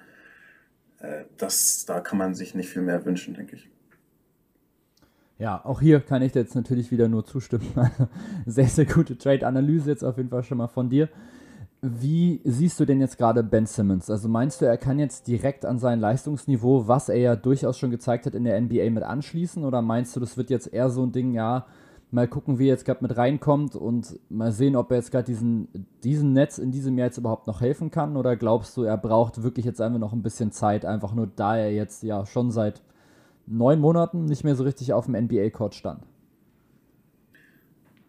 Äh, 1.00 1.26
das, 1.38 1.86
da 1.86 2.00
kann 2.00 2.18
man 2.18 2.34
sich 2.34 2.56
nicht 2.56 2.70
viel 2.70 2.82
mehr 2.82 3.06
wünschen, 3.06 3.34
denke 3.34 3.56
ich. 3.56 3.70
Ja, 5.40 5.64
auch 5.64 5.82
hier 5.82 6.00
kann 6.00 6.24
ich 6.24 6.34
jetzt 6.34 6.56
natürlich 6.56 6.90
wieder 6.92 7.08
nur 7.08 7.26
zustimmen. 7.26 7.68
sehr, 8.46 8.68
sehr 8.68 8.86
gute 8.86 9.18
Trade-Analyse 9.18 9.92
jetzt 9.92 10.04
auf 10.04 10.18
jeden 10.18 10.30
Fall 10.30 10.44
schon 10.44 10.58
mal 10.58 10.68
von 10.68 10.90
dir. 10.90 11.10
Wie 11.82 12.42
siehst 12.44 12.80
du 12.80 12.86
denn 12.86 13.00
jetzt 13.00 13.20
gerade 13.20 13.44
Ben 13.44 13.68
Simmons? 13.68 14.10
Also 14.10 14.28
meinst 14.28 14.62
du, 14.62 14.66
er 14.66 14.78
kann 14.78 14.98
jetzt 14.98 15.28
direkt 15.28 15.64
an 15.64 15.78
sein 15.78 16.00
Leistungsniveau, 16.00 16.88
was 16.88 17.08
er 17.08 17.18
ja 17.18 17.36
durchaus 17.36 17.78
schon 17.78 17.92
gezeigt 17.92 18.26
hat, 18.26 18.34
in 18.34 18.46
der 18.46 18.60
NBA 18.60 18.90
mit 18.90 19.04
anschließen? 19.04 19.64
Oder 19.64 19.84
meinst 19.84 20.16
du, 20.16 20.20
das 20.20 20.38
wird 20.38 20.50
jetzt 20.50 20.74
eher 20.74 20.90
so 20.90 21.04
ein 21.04 21.12
Ding, 21.12 21.34
ja, 21.34 21.68
Mal 22.10 22.28
gucken, 22.28 22.58
wie 22.58 22.66
er 22.66 22.70
jetzt 22.70 22.86
gerade 22.86 23.04
mit 23.04 23.18
reinkommt 23.18 23.76
und 23.76 24.18
mal 24.30 24.54
sehen, 24.54 24.78
ob 24.78 24.92
er 24.92 24.98
jetzt 24.98 25.12
gerade 25.12 25.26
diesen, 25.26 25.68
diesen 26.04 26.32
Netz 26.32 26.58
in 26.58 26.72
diesem 26.72 26.98
Jahr 26.98 27.08
jetzt 27.08 27.18
überhaupt 27.18 27.48
noch 27.48 27.60
helfen 27.60 27.92
kann. 27.92 28.16
Oder 28.16 28.38
glaubst 28.38 28.78
du, 28.78 28.84
er 28.84 28.98
braucht 28.98 29.44
wirklich 29.44 29.66
jetzt 29.66 29.82
einfach 29.82 30.00
noch 30.00 30.14
ein 30.14 30.24
bisschen 30.24 30.52
Zeit, 30.52 30.86
einfach 30.86 31.14
nur 31.14 31.28
da 31.28 31.58
er 31.58 31.74
jetzt 31.74 32.04
ja 32.04 32.26
schon 32.26 32.50
seit 32.52 32.82
neun 33.46 33.80
Monaten 33.80 34.26
nicht 34.26 34.46
mehr 34.46 34.56
so 34.56 34.64
richtig 34.64 34.94
auf 34.94 35.06
dem 35.06 35.16
NBA-Court 35.16 35.76
stand? 35.76 36.04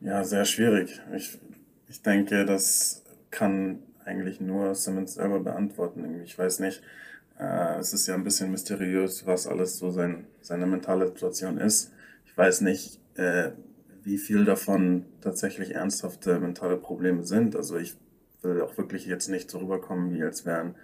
Ja, 0.01 0.23
sehr 0.23 0.45
schwierig. 0.45 1.01
Ich, 1.17 1.39
ich 1.89 2.03
denke, 2.03 2.45
das 2.45 3.03
kann 3.31 3.81
eigentlich 4.05 4.41
nur 4.41 4.75
Simmons 4.75 5.15
selber 5.15 5.41
beantworten. 5.41 6.23
Ich 6.25 6.39
weiß 6.39 6.61
nicht. 6.61 6.83
Äh, 7.39 7.79
es 7.79 7.93
ist 7.93 8.07
ja 8.07 8.15
ein 8.15 8.25
bisschen 8.25 8.51
mysteriös, 8.51 9.27
was 9.27 9.47
alles 9.47 9.79
so 9.79 9.91
sein, 9.91 10.27
seine 10.41 10.67
mentale 10.67 11.07
Situation 11.07 11.59
ist. 11.59 11.93
Ich 12.27 12.37
weiß 12.37 12.63
nicht, 12.63 13.01
äh, 13.17 13.51
wie 14.09 14.17
viel 14.17 14.47
davon 14.47 15.05
tatsächlich 15.21 15.75
ernsthafte 15.75 16.41
mentale 16.41 16.79
Probleme 16.79 17.25
sind. 17.25 17.55
Also 17.55 17.77
ich 17.77 17.95
will 18.43 18.63
auch 18.63 18.79
wirklich 18.79 19.05
jetzt 19.05 19.29
nicht 19.29 19.51
so 19.51 19.59
rüberkommen, 19.59 20.15
wie 20.15 20.23
als 20.23 20.47
wären 20.47 20.77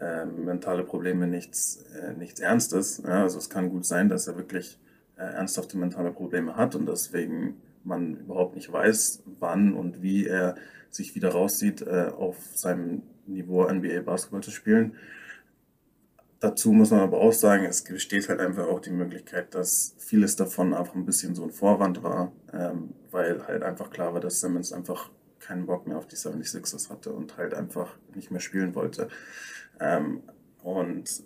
äh, 0.00 0.24
mentale 0.24 0.84
Probleme 0.84 1.26
nichts, 1.26 1.84
äh, 2.00 2.12
nichts 2.12 2.38
Ernstes. 2.38 3.02
Ja, 3.04 3.22
also 3.22 3.38
es 3.38 3.50
kann 3.50 3.70
gut 3.70 3.84
sein, 3.84 4.08
dass 4.08 4.28
er 4.28 4.36
wirklich 4.36 4.78
äh, 5.16 5.22
ernsthafte 5.22 5.76
mentale 5.78 6.12
Probleme 6.12 6.54
hat 6.56 6.76
und 6.76 6.86
deswegen 6.86 7.56
man 7.82 8.16
überhaupt 8.18 8.54
nicht 8.54 8.72
weiß, 8.72 9.24
wann 9.40 9.74
und 9.74 10.00
wie 10.00 10.26
er 10.26 10.54
sich 10.90 11.16
wieder 11.16 11.30
rauszieht, 11.30 11.82
äh, 11.82 12.12
auf 12.16 12.36
seinem 12.54 13.02
Niveau 13.26 13.64
NBA 13.68 14.02
Basketball 14.02 14.44
zu 14.44 14.52
spielen. 14.52 14.94
Dazu 16.40 16.72
muss 16.72 16.90
man 16.90 17.00
aber 17.00 17.18
auch 17.18 17.32
sagen, 17.32 17.64
es 17.64 17.82
besteht 17.82 18.28
halt 18.28 18.40
einfach 18.40 18.66
auch 18.66 18.80
die 18.80 18.90
Möglichkeit, 18.90 19.54
dass 19.54 19.94
vieles 19.98 20.36
davon 20.36 20.74
auch 20.74 20.94
ein 20.94 21.06
bisschen 21.06 21.34
so 21.34 21.44
ein 21.44 21.50
Vorwand 21.50 22.02
war, 22.02 22.32
ähm, 22.52 22.94
weil 23.10 23.46
halt 23.46 23.62
einfach 23.62 23.90
klar 23.90 24.14
war, 24.14 24.20
dass 24.20 24.40
Simmons 24.40 24.72
einfach 24.72 25.10
keinen 25.38 25.66
Bock 25.66 25.86
mehr 25.86 25.98
auf 25.98 26.08
die 26.08 26.16
76ers 26.16 26.90
hatte 26.90 27.12
und 27.12 27.36
halt 27.36 27.54
einfach 27.54 27.96
nicht 28.14 28.30
mehr 28.30 28.40
spielen 28.40 28.74
wollte. 28.74 29.08
Ähm, 29.80 30.22
und 30.62 31.22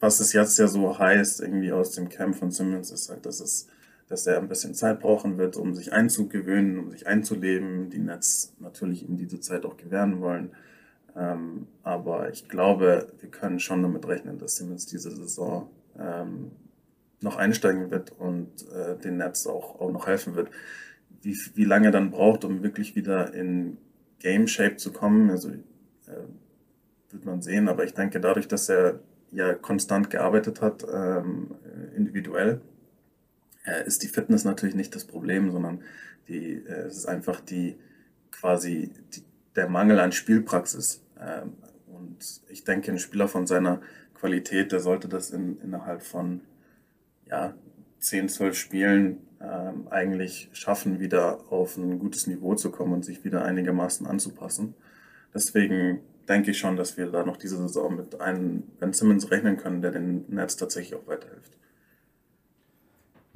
was 0.00 0.20
es 0.20 0.32
jetzt 0.32 0.58
ja 0.58 0.66
so 0.66 0.98
heißt, 0.98 1.40
irgendwie 1.40 1.72
aus 1.72 1.92
dem 1.92 2.08
Camp 2.08 2.36
von 2.36 2.50
Simmons, 2.50 2.90
ist 2.90 3.10
halt, 3.10 3.26
dass 3.26 3.40
es 3.40 3.68
dass 4.08 4.26
er 4.26 4.38
ein 4.38 4.48
bisschen 4.48 4.74
Zeit 4.74 5.00
brauchen 5.00 5.38
wird, 5.38 5.56
um 5.56 5.74
sich 5.74 5.92
einzugewöhnen, 5.92 6.78
um 6.78 6.90
sich 6.90 7.06
einzuleben. 7.06 7.90
Die 7.90 7.98
Nets 7.98 8.54
natürlich 8.58 9.08
ihm 9.08 9.16
diese 9.16 9.40
Zeit 9.40 9.64
auch 9.64 9.76
gewähren 9.76 10.20
wollen. 10.20 10.50
Ähm, 11.16 11.68
aber 11.82 12.30
ich 12.30 12.48
glaube, 12.48 13.06
wir 13.20 13.30
können 13.30 13.60
schon 13.60 13.82
damit 13.82 14.06
rechnen, 14.06 14.38
dass 14.38 14.56
Simmons 14.56 14.86
diese 14.86 15.10
Saison 15.14 15.70
ähm, 15.98 16.52
noch 17.20 17.36
einsteigen 17.36 17.90
wird 17.90 18.12
und 18.18 18.50
äh, 18.72 18.96
den 18.98 19.18
Nets 19.18 19.46
auch, 19.46 19.80
auch 19.80 19.92
noch 19.92 20.06
helfen 20.06 20.34
wird. 20.34 20.50
Wie, 21.22 21.36
wie 21.54 21.64
lange 21.64 21.90
dann 21.90 22.10
braucht, 22.10 22.44
um 22.44 22.62
wirklich 22.62 22.96
wieder 22.96 23.32
in 23.32 23.78
Game 24.18 24.46
Shape 24.46 24.76
zu 24.76 24.92
kommen, 24.92 25.30
also 25.30 25.50
äh, 25.50 25.52
wird 27.10 27.24
man 27.24 27.42
sehen. 27.42 27.68
Aber 27.68 27.84
ich 27.84 27.94
denke, 27.94 28.20
dadurch, 28.20 28.48
dass 28.48 28.68
er 28.68 29.00
ja 29.30 29.54
konstant 29.54 30.10
gearbeitet 30.10 30.60
hat, 30.60 30.84
ähm, 30.92 31.54
individuell, 31.96 32.60
äh, 33.64 33.86
ist 33.86 34.02
die 34.02 34.08
Fitness 34.08 34.44
natürlich 34.44 34.74
nicht 34.74 34.94
das 34.94 35.04
Problem, 35.04 35.50
sondern 35.50 35.82
die, 36.28 36.54
äh, 36.54 36.86
es 36.86 36.98
ist 36.98 37.06
einfach 37.06 37.40
die 37.40 37.76
quasi 38.30 38.90
die, 39.14 39.22
der 39.56 39.68
Mangel 39.68 40.00
an 40.00 40.12
Spielpraxis. 40.12 41.03
Ähm, 41.24 41.54
und 41.86 42.42
ich 42.48 42.64
denke, 42.64 42.90
ein 42.90 42.98
Spieler 42.98 43.28
von 43.28 43.46
seiner 43.46 43.80
Qualität, 44.14 44.72
der 44.72 44.80
sollte 44.80 45.08
das 45.08 45.30
in, 45.30 45.60
innerhalb 45.60 46.02
von 46.02 46.40
ja, 47.26 47.54
10, 47.98 48.28
12 48.28 48.56
Spielen 48.56 49.18
ähm, 49.40 49.88
eigentlich 49.88 50.50
schaffen, 50.52 51.00
wieder 51.00 51.52
auf 51.52 51.76
ein 51.76 51.98
gutes 51.98 52.26
Niveau 52.26 52.54
zu 52.54 52.70
kommen 52.70 52.92
und 52.92 53.04
sich 53.04 53.24
wieder 53.24 53.44
einigermaßen 53.44 54.06
anzupassen. 54.06 54.74
Deswegen 55.32 56.00
denke 56.28 56.52
ich 56.52 56.58
schon, 56.58 56.76
dass 56.76 56.96
wir 56.96 57.10
da 57.10 57.24
noch 57.24 57.36
diese 57.36 57.56
Saison 57.56 57.96
mit 57.96 58.20
einem 58.20 58.62
Ben 58.78 58.92
Simmons 58.92 59.30
rechnen 59.30 59.56
können, 59.56 59.82
der 59.82 59.90
den 59.90 60.24
Nets 60.28 60.56
tatsächlich 60.56 60.94
auch 60.98 61.06
weiterhilft. 61.06 61.56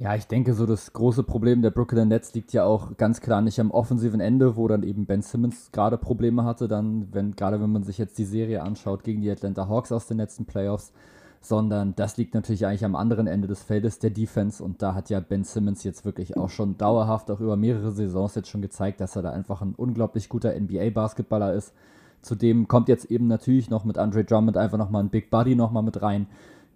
Ja, 0.01 0.15
ich 0.15 0.27
denke, 0.27 0.53
so 0.53 0.65
das 0.65 0.93
große 0.93 1.23
Problem 1.23 1.61
der 1.61 1.71
Brooklyn 1.71 2.07
Nets 2.07 2.33
liegt 2.33 2.53
ja 2.53 2.63
auch 2.63 2.95
ganz 2.95 3.19
klar 3.19 3.41
nicht 3.41 3.59
am 3.59 3.69
offensiven 3.69 4.21
Ende, 4.21 4.55
wo 4.55 4.65
dann 4.69 4.83
eben 4.83 5.05
Ben 5.05 5.21
Simmons 5.21 5.73
gerade 5.73 5.97
Probleme 5.97 6.45
hatte, 6.45 6.69
dann, 6.69 7.09
wenn, 7.11 7.35
gerade 7.35 7.59
wenn 7.59 7.69
man 7.69 7.83
sich 7.83 7.97
jetzt 7.97 8.17
die 8.17 8.23
Serie 8.23 8.63
anschaut 8.63 9.03
gegen 9.03 9.19
die 9.19 9.29
Atlanta 9.29 9.67
Hawks 9.67 9.91
aus 9.91 10.07
den 10.07 10.15
letzten 10.15 10.45
Playoffs, 10.45 10.93
sondern 11.41 11.97
das 11.97 12.15
liegt 12.15 12.33
natürlich 12.33 12.65
eigentlich 12.65 12.85
am 12.85 12.95
anderen 12.95 13.27
Ende 13.27 13.49
des 13.49 13.61
Feldes 13.61 13.99
der 13.99 14.11
Defense 14.11 14.63
und 14.63 14.81
da 14.81 14.93
hat 14.93 15.09
ja 15.09 15.19
Ben 15.19 15.43
Simmons 15.43 15.83
jetzt 15.83 16.05
wirklich 16.05 16.37
auch 16.37 16.49
schon 16.49 16.77
dauerhaft, 16.77 17.29
auch 17.29 17.41
über 17.41 17.57
mehrere 17.57 17.91
Saisons 17.91 18.35
jetzt 18.35 18.47
schon 18.47 18.61
gezeigt, 18.61 19.01
dass 19.01 19.17
er 19.17 19.21
da 19.21 19.31
einfach 19.31 19.61
ein 19.61 19.75
unglaublich 19.75 20.29
guter 20.29 20.57
NBA-Basketballer 20.57 21.53
ist. 21.53 21.73
Zudem 22.21 22.69
kommt 22.69 22.87
jetzt 22.87 23.11
eben 23.11 23.27
natürlich 23.27 23.69
noch 23.69 23.83
mit 23.83 23.97
Andre 23.97 24.23
Drummond 24.23 24.55
einfach 24.55 24.77
nochmal 24.77 25.03
ein 25.03 25.09
Big 25.09 25.29
Buddy 25.29 25.55
nochmal 25.55 25.83
mit 25.83 26.01
rein 26.01 26.27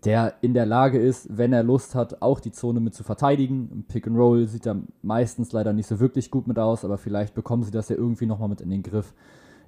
der 0.06 0.36
in 0.42 0.54
der 0.54 0.66
Lage 0.66 1.00
ist, 1.00 1.38
wenn 1.38 1.54
er 1.54 1.64
Lust 1.64 1.96
hat, 1.96 2.22
auch 2.22 2.40
die 2.40 2.52
Zone 2.52 2.80
mit 2.80 2.94
zu 2.94 3.04
verteidigen. 3.04 3.86
Pick 3.88 4.08
and 4.08 4.18
Roll 4.18 4.48
sieht 4.48 4.66
da 4.66 4.76
meistens 5.02 5.52
leider 5.52 5.74
nicht 5.74 5.88
so 5.88 6.00
wirklich 6.00 6.32
gut 6.32 6.48
mit 6.48 6.60
aus, 6.60 6.84
aber 6.84 6.98
vielleicht 6.98 7.34
bekommen 7.34 7.64
sie 7.64 7.72
das 7.72 7.90
ja 7.90 7.96
irgendwie 7.96 8.26
nochmal 8.26 8.50
mit 8.50 8.62
in 8.62 8.70
den 8.70 8.84
Griff. 8.84 9.14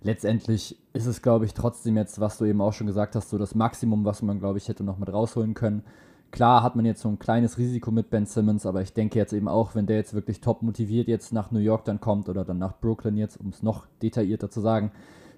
Letztendlich 0.02 0.78
ist 0.94 1.08
es, 1.08 1.22
glaube 1.22 1.46
ich, 1.46 1.54
trotzdem 1.54 1.98
jetzt, 1.98 2.20
was 2.20 2.38
du 2.38 2.46
eben 2.46 2.62
auch 2.62 2.74
schon 2.74 2.88
gesagt 2.88 3.16
hast, 3.16 3.30
so 3.30 3.38
das 3.38 3.56
Maximum, 3.56 4.06
was 4.06 4.22
man, 4.22 4.40
glaube 4.40 4.58
ich, 4.58 4.68
hätte 4.68 4.84
noch 4.84 5.00
mit 5.00 5.12
rausholen 5.12 5.54
können. 5.54 5.84
Klar 6.32 6.64
hat 6.64 6.76
man 6.76 6.86
jetzt 6.86 7.02
so 7.02 7.10
ein 7.10 7.18
kleines 7.18 7.58
Risiko 7.58 7.92
mit 7.92 8.10
Ben 8.10 8.26
Simmons, 8.26 8.66
aber 8.66 8.82
ich 8.82 8.94
denke 8.94 9.18
jetzt 9.18 9.32
eben 9.32 9.48
auch, 9.48 9.74
wenn 9.74 9.88
der 9.88 9.96
jetzt 9.96 10.14
wirklich 10.14 10.42
top 10.42 10.62
motiviert 10.64 11.08
jetzt 11.08 11.32
nach 11.32 11.50
New 11.52 11.60
York 11.60 11.86
dann 11.86 12.02
kommt 12.02 12.28
oder 12.30 12.44
dann 12.44 12.58
nach 12.58 12.78
Brooklyn 12.80 13.18
jetzt, 13.18 13.40
um 13.40 13.50
es 13.50 13.64
noch 13.64 13.88
detaillierter 14.02 14.50
zu 14.50 14.60
sagen, 14.60 14.92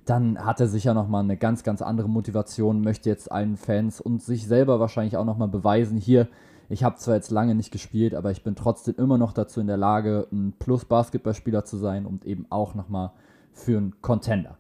dann 0.10 0.44
hat 0.44 0.60
er 0.60 0.68
sicher 0.68 0.94
nochmal 0.94 1.24
eine 1.24 1.38
ganz, 1.38 1.64
ganz 1.64 1.82
andere 1.82 2.10
Motivation, 2.10 2.82
möchte 2.82 3.10
jetzt 3.10 3.32
allen 3.32 3.58
Fans 3.58 4.00
und 4.02 4.22
sich 4.22 4.48
selber 4.48 4.80
wahrscheinlich 4.80 5.18
auch 5.18 5.26
nochmal 5.26 5.48
beweisen, 5.48 5.98
hier, 5.98 6.28
ich 6.70 6.84
habe 6.84 6.98
zwar 6.98 7.16
jetzt 7.16 7.32
lange 7.32 7.56
nicht 7.56 7.72
gespielt, 7.72 8.14
aber 8.14 8.32
ich 8.32 8.44
bin 8.44 8.56
trotzdem 8.56 8.96
immer 8.98 9.18
noch 9.18 9.34
dazu 9.34 9.60
in 9.62 9.68
der 9.68 9.78
Lage, 9.78 10.28
ein 10.32 10.54
Plus-Basketballspieler 10.60 11.66
zu 11.66 11.78
sein 11.78 12.06
und 12.06 12.26
eben 12.26 12.46
auch 12.50 12.76
nochmal 12.76 13.12
für 13.54 13.78
einen 13.78 14.02
Contender. 14.02 14.58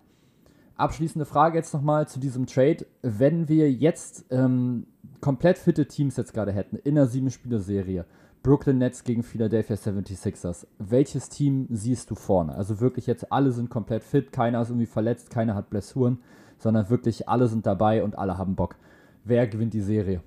Abschließende 0.76 1.26
Frage 1.26 1.58
jetzt 1.58 1.74
nochmal 1.74 2.08
zu 2.08 2.20
diesem 2.20 2.46
Trade. 2.46 2.86
Wenn 3.02 3.50
wir 3.50 3.72
jetzt 3.72 4.26
ähm, 4.30 4.86
komplett 5.22 5.58
fitte 5.58 5.88
Teams 5.88 6.18
jetzt 6.18 6.34
gerade 6.34 6.52
hätten 6.52 6.78
in 6.78 6.98
einer 6.98 7.08
sieben-Spieler-Serie, 7.08 8.06
Brooklyn 8.48 8.78
Nets 8.78 9.04
gegen 9.04 9.24
Philadelphia 9.24 9.76
76ers. 9.76 10.68
Welches 10.80 11.28
Team 11.28 11.68
siehst 11.70 12.10
du 12.10 12.16
vorne? 12.16 12.56
Also 12.56 12.80
wirklich 12.80 13.06
jetzt 13.06 13.30
alle 13.30 13.52
sind 13.52 13.70
komplett 13.70 14.06
fit, 14.06 14.32
keiner 14.32 14.62
ist 14.62 14.70
irgendwie 14.70 14.86
verletzt, 14.86 15.30
keiner 15.30 15.54
hat 15.54 15.70
Blessuren, 15.70 16.20
sondern 16.58 16.90
wirklich 16.90 17.28
alle 17.28 17.50
sind 17.50 17.66
dabei 17.66 18.02
und 18.06 18.18
alle 18.18 18.38
haben 18.38 18.56
Bock. 18.56 18.78
Wer 19.26 19.48
gewinnt 19.48 19.74
die 19.74 19.82
Serie? 19.82 20.22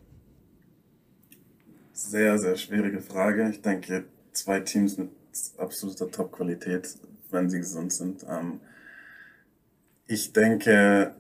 Sehr, 1.94 2.38
sehr 2.38 2.56
schwierige 2.56 3.00
Frage. 3.00 3.48
Ich 3.48 3.62
denke, 3.62 4.04
zwei 4.32 4.60
Teams 4.60 4.98
mit 4.98 5.08
absoluter 5.56 6.10
Top-Qualität, 6.10 6.94
wenn 7.30 7.48
sie 7.48 7.60
gesund 7.60 7.90
sind. 7.90 8.26
Ähm, 8.28 8.60
ich 10.06 10.34
denke, 10.34 11.14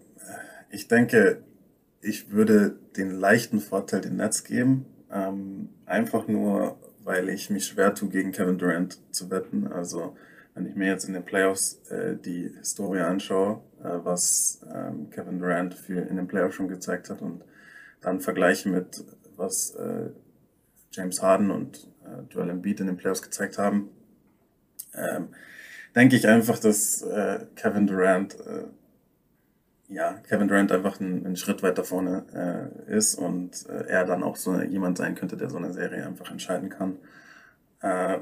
ich 0.68 0.86
denke, 0.86 1.42
ich 2.02 2.30
würde 2.30 2.76
den 2.98 3.10
leichten 3.10 3.60
Vorteil 3.60 4.02
den 4.02 4.16
Nets 4.16 4.44
geben. 4.44 4.84
Ähm, 5.10 5.70
einfach 5.86 6.28
nur, 6.28 6.76
weil 7.04 7.28
ich 7.28 7.50
mich 7.50 7.66
schwer 7.66 7.94
tue, 7.94 8.08
gegen 8.08 8.32
Kevin 8.32 8.58
Durant 8.58 8.98
zu 9.14 9.30
wetten. 9.30 9.66
Also 9.68 10.16
wenn 10.54 10.66
ich 10.66 10.74
mir 10.74 10.88
jetzt 10.88 11.04
in 11.04 11.14
den 11.14 11.24
Playoffs 11.24 11.80
äh, 11.90 12.16
die 12.16 12.52
Historie 12.58 13.00
anschaue, 13.00 13.62
äh, 13.82 13.98
was 14.02 14.60
ähm, 14.74 15.10
Kevin 15.10 15.38
Durant 15.38 15.74
für 15.74 16.00
in 16.00 16.16
den 16.16 16.26
Playoffs 16.26 16.56
schon 16.56 16.68
gezeigt 16.68 17.10
hat 17.10 17.22
und 17.22 17.44
dann 18.00 18.20
vergleiche 18.20 18.68
mit 18.68 19.04
was 19.36 19.74
äh, 19.74 20.10
James 20.92 21.22
Harden 21.22 21.50
und 21.50 21.88
äh, 22.04 22.32
Joel 22.32 22.50
Embiid 22.50 22.80
in 22.80 22.88
den 22.88 22.96
Playoffs 22.96 23.22
gezeigt 23.22 23.58
haben, 23.58 23.90
ähm, 24.94 25.28
denke 25.94 26.16
ich 26.16 26.26
einfach, 26.26 26.58
dass 26.58 27.02
äh, 27.02 27.46
Kevin 27.56 27.86
Durant 27.86 28.34
äh, 28.40 28.64
ja, 29.90 30.14
Kevin 30.28 30.48
Durant 30.48 30.72
einfach 30.72 31.00
einen, 31.00 31.26
einen 31.26 31.36
Schritt 31.36 31.62
weiter 31.62 31.84
vorne 31.84 32.24
äh, 32.88 32.96
ist 32.96 33.16
und 33.16 33.68
äh, 33.68 33.88
er 33.88 34.04
dann 34.04 34.22
auch 34.22 34.36
so 34.36 34.60
jemand 34.62 34.98
sein 34.98 35.16
könnte, 35.16 35.36
der 35.36 35.50
so 35.50 35.58
eine 35.58 35.72
Serie 35.72 36.06
einfach 36.06 36.30
entscheiden 36.30 36.70
kann. 36.70 36.96
Äh, 37.82 38.18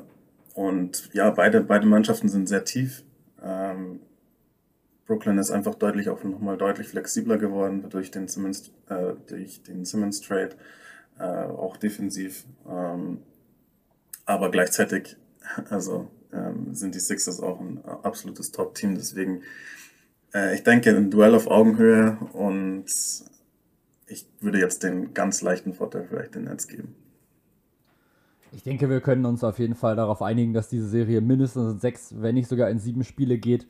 und 0.54 1.10
ja, 1.12 1.30
beide, 1.30 1.60
beide 1.60 1.86
Mannschaften 1.86 2.28
sind 2.28 2.48
sehr 2.48 2.64
tief. 2.64 3.04
Ähm, 3.42 4.00
Brooklyn 5.06 5.38
ist 5.38 5.50
einfach 5.50 5.74
deutlich 5.74 6.08
auch 6.08 6.24
nochmal 6.24 6.56
deutlich 6.56 6.88
flexibler 6.88 7.36
geworden 7.36 7.86
durch 7.90 8.10
den 8.10 8.28
Simmons, 8.28 8.70
äh, 8.88 9.12
durch 9.26 9.62
den 9.62 9.84
Simmons 9.84 10.22
Trade, 10.22 10.56
äh, 11.18 11.22
auch 11.22 11.76
defensiv. 11.76 12.44
Ähm, 12.68 13.22
aber 14.24 14.50
gleichzeitig, 14.50 15.16
also 15.70 16.10
ähm, 16.32 16.74
sind 16.74 16.94
die 16.94 17.00
Sixers 17.00 17.40
auch 17.40 17.60
ein 17.60 17.84
absolutes 17.84 18.52
Top-Team. 18.52 18.94
Deswegen 18.94 19.42
äh, 20.34 20.54
ich 20.54 20.62
denke, 20.62 20.90
ein 20.90 21.10
Duell 21.10 21.34
auf 21.34 21.46
Augenhöhe 21.46 22.18
und 22.32 22.86
ich 24.06 24.26
würde 24.40 24.58
jetzt 24.58 24.82
den 24.82 25.14
ganz 25.14 25.42
leichten 25.42 25.74
Vorteil 25.74 26.06
vielleicht 26.08 26.34
den 26.34 26.44
Netz 26.44 26.66
geben. 26.66 26.94
Ich 28.52 28.62
denke, 28.62 28.88
wir 28.88 29.00
können 29.00 29.26
uns 29.26 29.44
auf 29.44 29.58
jeden 29.58 29.74
Fall 29.74 29.96
darauf 29.96 30.22
einigen, 30.22 30.54
dass 30.54 30.68
diese 30.68 30.88
Serie 30.88 31.20
mindestens 31.20 31.72
in 31.72 31.78
sechs, 31.80 32.14
wenn 32.16 32.34
nicht 32.34 32.48
sogar 32.48 32.70
in 32.70 32.78
sieben 32.78 33.04
Spiele 33.04 33.36
geht. 33.36 33.66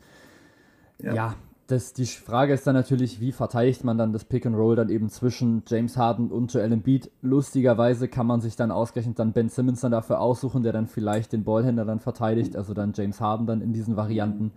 Ja, 1.00 1.14
ja 1.14 1.36
das, 1.68 1.92
die 1.92 2.06
Frage 2.06 2.54
ist 2.54 2.66
dann 2.66 2.74
natürlich, 2.74 3.20
wie 3.20 3.30
verteidigt 3.30 3.84
man 3.84 3.98
dann 3.98 4.14
das 4.14 4.24
Pick 4.24 4.46
and 4.46 4.56
Roll 4.56 4.74
dann 4.74 4.88
eben 4.88 5.10
zwischen 5.10 5.62
James 5.66 5.98
Harden 5.98 6.30
und 6.30 6.52
Joel 6.52 6.72
Embiid. 6.72 7.10
Lustigerweise 7.20 8.08
kann 8.08 8.26
man 8.26 8.40
sich 8.40 8.56
dann 8.56 8.70
ausgerechnet 8.70 9.18
dann 9.18 9.34
Ben 9.34 9.50
Simmons 9.50 9.82
dann 9.82 9.92
dafür 9.92 10.20
aussuchen, 10.20 10.62
der 10.62 10.72
dann 10.72 10.86
vielleicht 10.86 11.34
den 11.34 11.44
Ballhänder 11.44 11.84
dann 11.84 12.00
verteidigt, 12.00 12.56
also 12.56 12.72
dann 12.72 12.94
James 12.94 13.20
Harden 13.20 13.46
dann 13.46 13.60
in 13.60 13.74
diesen 13.74 13.96
Varianten. 13.96 14.52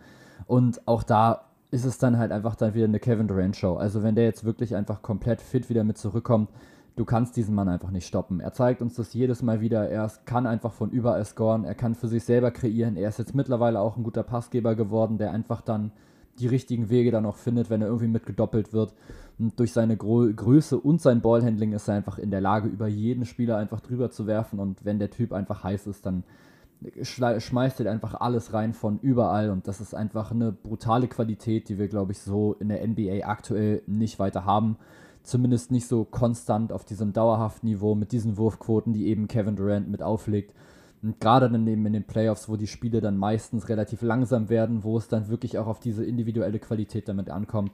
Und 0.47 0.87
auch 0.87 1.03
da 1.03 1.50
ist 1.71 1.85
es 1.85 1.97
dann 1.97 2.17
halt 2.17 2.31
einfach 2.31 2.55
dann 2.55 2.73
wieder 2.73 2.85
eine 2.85 2.99
Kevin 2.99 3.27
Durant 3.27 3.55
Show. 3.55 3.75
Also 3.75 4.03
wenn 4.03 4.15
der 4.15 4.25
jetzt 4.25 4.43
wirklich 4.43 4.75
einfach 4.75 5.01
komplett 5.01 5.41
fit 5.41 5.69
wieder 5.69 5.85
mit 5.85 5.97
zurückkommt, 5.97 6.49
du 6.97 7.05
kannst 7.05 7.37
diesen 7.37 7.55
Mann 7.55 7.69
einfach 7.69 7.91
nicht 7.91 8.05
stoppen. 8.05 8.41
Er 8.41 8.51
zeigt 8.51 8.81
uns 8.81 8.95
das 8.95 9.13
jedes 9.13 9.41
Mal 9.41 9.61
wieder. 9.61 9.89
Er 9.89 10.11
kann 10.25 10.45
einfach 10.45 10.73
von 10.73 10.91
überall 10.91 11.23
scoren. 11.23 11.63
Er 11.63 11.73
kann 11.73 11.95
für 11.95 12.09
sich 12.09 12.25
selber 12.25 12.51
kreieren. 12.51 12.97
Er 12.97 13.07
ist 13.07 13.19
jetzt 13.19 13.33
mittlerweile 13.33 13.79
auch 13.79 13.95
ein 13.95 14.03
guter 14.03 14.23
Passgeber 14.23 14.75
geworden, 14.75 15.17
der 15.17 15.31
einfach 15.31 15.61
dann 15.61 15.91
die 16.39 16.47
richtigen 16.47 16.89
Wege 16.89 17.11
dann 17.11 17.25
auch 17.25 17.37
findet, 17.37 17.69
wenn 17.69 17.81
er 17.81 17.87
irgendwie 17.87 18.07
mitgedoppelt 18.07 18.73
wird. 18.73 18.93
Und 19.39 19.57
durch 19.57 19.71
seine 19.71 19.95
Gro 19.95 20.27
Größe 20.33 20.77
und 20.77 21.01
sein 21.01 21.21
Ballhandling 21.21 21.71
ist 21.71 21.87
er 21.87 21.95
einfach 21.95 22.17
in 22.17 22.31
der 22.31 22.41
Lage, 22.41 22.67
über 22.67 22.87
jeden 22.87 23.25
Spieler 23.25 23.57
einfach 23.57 23.79
drüber 23.79 24.11
zu 24.11 24.27
werfen. 24.27 24.59
Und 24.59 24.83
wenn 24.83 24.99
der 24.99 25.09
Typ 25.09 25.31
einfach 25.31 25.63
heiß 25.63 25.87
ist, 25.87 26.05
dann 26.05 26.23
schmeißt 27.01 27.79
halt 27.79 27.87
einfach 27.87 28.15
alles 28.15 28.53
rein 28.53 28.73
von 28.73 28.99
überall 28.99 29.51
und 29.51 29.67
das 29.67 29.81
ist 29.81 29.93
einfach 29.93 30.31
eine 30.31 30.51
brutale 30.51 31.07
Qualität, 31.07 31.69
die 31.69 31.77
wir, 31.77 31.87
glaube 31.87 32.11
ich, 32.11 32.19
so 32.19 32.55
in 32.59 32.69
der 32.69 32.85
NBA 32.85 33.27
aktuell 33.27 33.83
nicht 33.85 34.19
weiter 34.19 34.45
haben. 34.45 34.77
Zumindest 35.23 35.69
nicht 35.71 35.87
so 35.87 36.03
konstant 36.03 36.71
auf 36.71 36.83
diesem 36.83 37.13
dauerhaften 37.13 37.69
Niveau 37.69 37.93
mit 37.93 38.11
diesen 38.11 38.37
Wurfquoten, 38.37 38.93
die 38.93 39.07
eben 39.07 39.27
Kevin 39.27 39.55
Durant 39.55 39.89
mit 39.89 40.01
auflegt. 40.01 40.55
Und 41.03 41.19
gerade 41.19 41.49
dann 41.49 41.67
eben 41.67 41.85
in 41.85 41.93
den 41.93 42.05
Playoffs, 42.05 42.49
wo 42.49 42.55
die 42.55 42.67
Spiele 42.67 43.01
dann 43.01 43.17
meistens 43.17 43.69
relativ 43.69 44.01
langsam 44.01 44.49
werden, 44.49 44.83
wo 44.83 44.97
es 44.97 45.07
dann 45.07 45.29
wirklich 45.29 45.59
auch 45.59 45.67
auf 45.67 45.79
diese 45.79 46.03
individuelle 46.03 46.59
Qualität 46.59 47.07
damit 47.07 47.29
ankommt, 47.29 47.71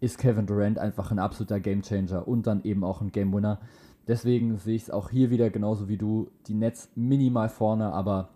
ist 0.00 0.18
Kevin 0.18 0.46
Durant 0.46 0.78
einfach 0.78 1.10
ein 1.10 1.18
absoluter 1.18 1.60
Gamechanger 1.60 2.26
und 2.26 2.46
dann 2.46 2.62
eben 2.64 2.84
auch 2.84 3.00
ein 3.00 3.12
Game 3.12 3.32
Winner. 3.32 3.60
Deswegen 4.08 4.56
sehe 4.56 4.76
ich 4.76 4.82
es 4.82 4.90
auch 4.90 5.10
hier 5.10 5.30
wieder 5.30 5.50
genauso 5.50 5.88
wie 5.88 5.98
du. 5.98 6.28
Die 6.46 6.54
Nets 6.54 6.88
minimal 6.94 7.48
vorne, 7.48 7.92
aber 7.92 8.30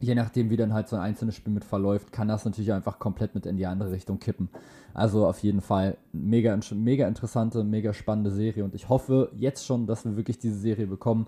je 0.00 0.14
nachdem, 0.14 0.50
wie 0.50 0.56
dann 0.56 0.72
halt 0.72 0.88
so 0.88 0.96
ein 0.96 1.02
einzelnes 1.02 1.36
Spiel 1.36 1.52
mit 1.52 1.64
verläuft, 1.64 2.10
kann 2.12 2.28
das 2.28 2.44
natürlich 2.44 2.72
einfach 2.72 2.98
komplett 2.98 3.34
mit 3.34 3.46
in 3.46 3.56
die 3.56 3.66
andere 3.66 3.92
Richtung 3.92 4.18
kippen. 4.18 4.48
Also 4.94 5.26
auf 5.26 5.38
jeden 5.40 5.60
Fall 5.60 5.96
mega, 6.12 6.58
mega 6.74 7.06
interessante, 7.06 7.62
mega 7.62 7.92
spannende 7.92 8.30
Serie 8.30 8.64
und 8.64 8.74
ich 8.74 8.88
hoffe 8.88 9.30
jetzt 9.34 9.64
schon, 9.66 9.86
dass 9.86 10.04
wir 10.04 10.16
wirklich 10.16 10.38
diese 10.38 10.58
Serie 10.58 10.86
bekommen, 10.86 11.26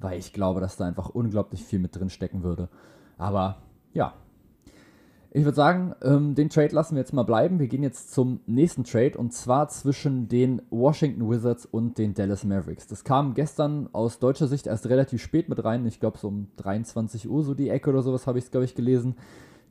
weil 0.00 0.18
ich 0.18 0.32
glaube, 0.32 0.60
dass 0.60 0.76
da 0.76 0.86
einfach 0.86 1.08
unglaublich 1.10 1.64
viel 1.64 1.78
mit 1.78 1.96
drin 1.96 2.10
stecken 2.10 2.42
würde. 2.42 2.68
Aber 3.18 3.62
ja, 3.92 4.14
ich 5.32 5.44
würde 5.44 5.54
sagen, 5.54 5.94
ähm, 6.02 6.34
den 6.34 6.50
Trade 6.50 6.74
lassen 6.74 6.96
wir 6.96 7.00
jetzt 7.00 7.12
mal 7.12 7.22
bleiben. 7.22 7.60
Wir 7.60 7.68
gehen 7.68 7.84
jetzt 7.84 8.12
zum 8.12 8.40
nächsten 8.46 8.82
Trade 8.82 9.16
und 9.16 9.32
zwar 9.32 9.68
zwischen 9.68 10.26
den 10.28 10.60
Washington 10.70 11.30
Wizards 11.30 11.66
und 11.66 11.98
den 11.98 12.14
Dallas 12.14 12.44
Mavericks. 12.44 12.88
Das 12.88 13.04
kam 13.04 13.34
gestern 13.34 13.88
aus 13.92 14.18
deutscher 14.18 14.48
Sicht 14.48 14.66
erst 14.66 14.88
relativ 14.88 15.22
spät 15.22 15.48
mit 15.48 15.62
rein. 15.64 15.86
Ich 15.86 16.00
glaube, 16.00 16.18
so 16.18 16.28
um 16.28 16.48
23 16.56 17.30
Uhr, 17.30 17.44
so 17.44 17.54
die 17.54 17.68
Ecke 17.68 17.90
oder 17.90 18.02
sowas, 18.02 18.26
habe 18.26 18.38
ich 18.38 18.46
es, 18.46 18.50
glaube 18.50 18.64
ich, 18.64 18.74
gelesen. 18.74 19.14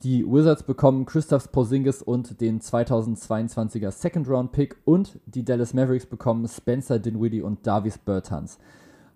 Die 0.03 0.25
Wizards 0.25 0.63
bekommen 0.63 1.05
Christoph 1.05 1.51
Porzingis 1.51 2.01
und 2.01 2.39
den 2.39 2.61
2022er 2.61 3.91
Second 3.91 4.29
Round 4.29 4.53
Pick 4.53 4.77
und 4.85 5.19
die 5.25 5.43
Dallas 5.43 5.73
Mavericks 5.73 6.05
bekommen 6.05 6.47
Spencer 6.47 6.99
Dinwiddie 6.99 7.41
und 7.41 7.67
Davis 7.67 7.97
Bertans. 7.97 8.59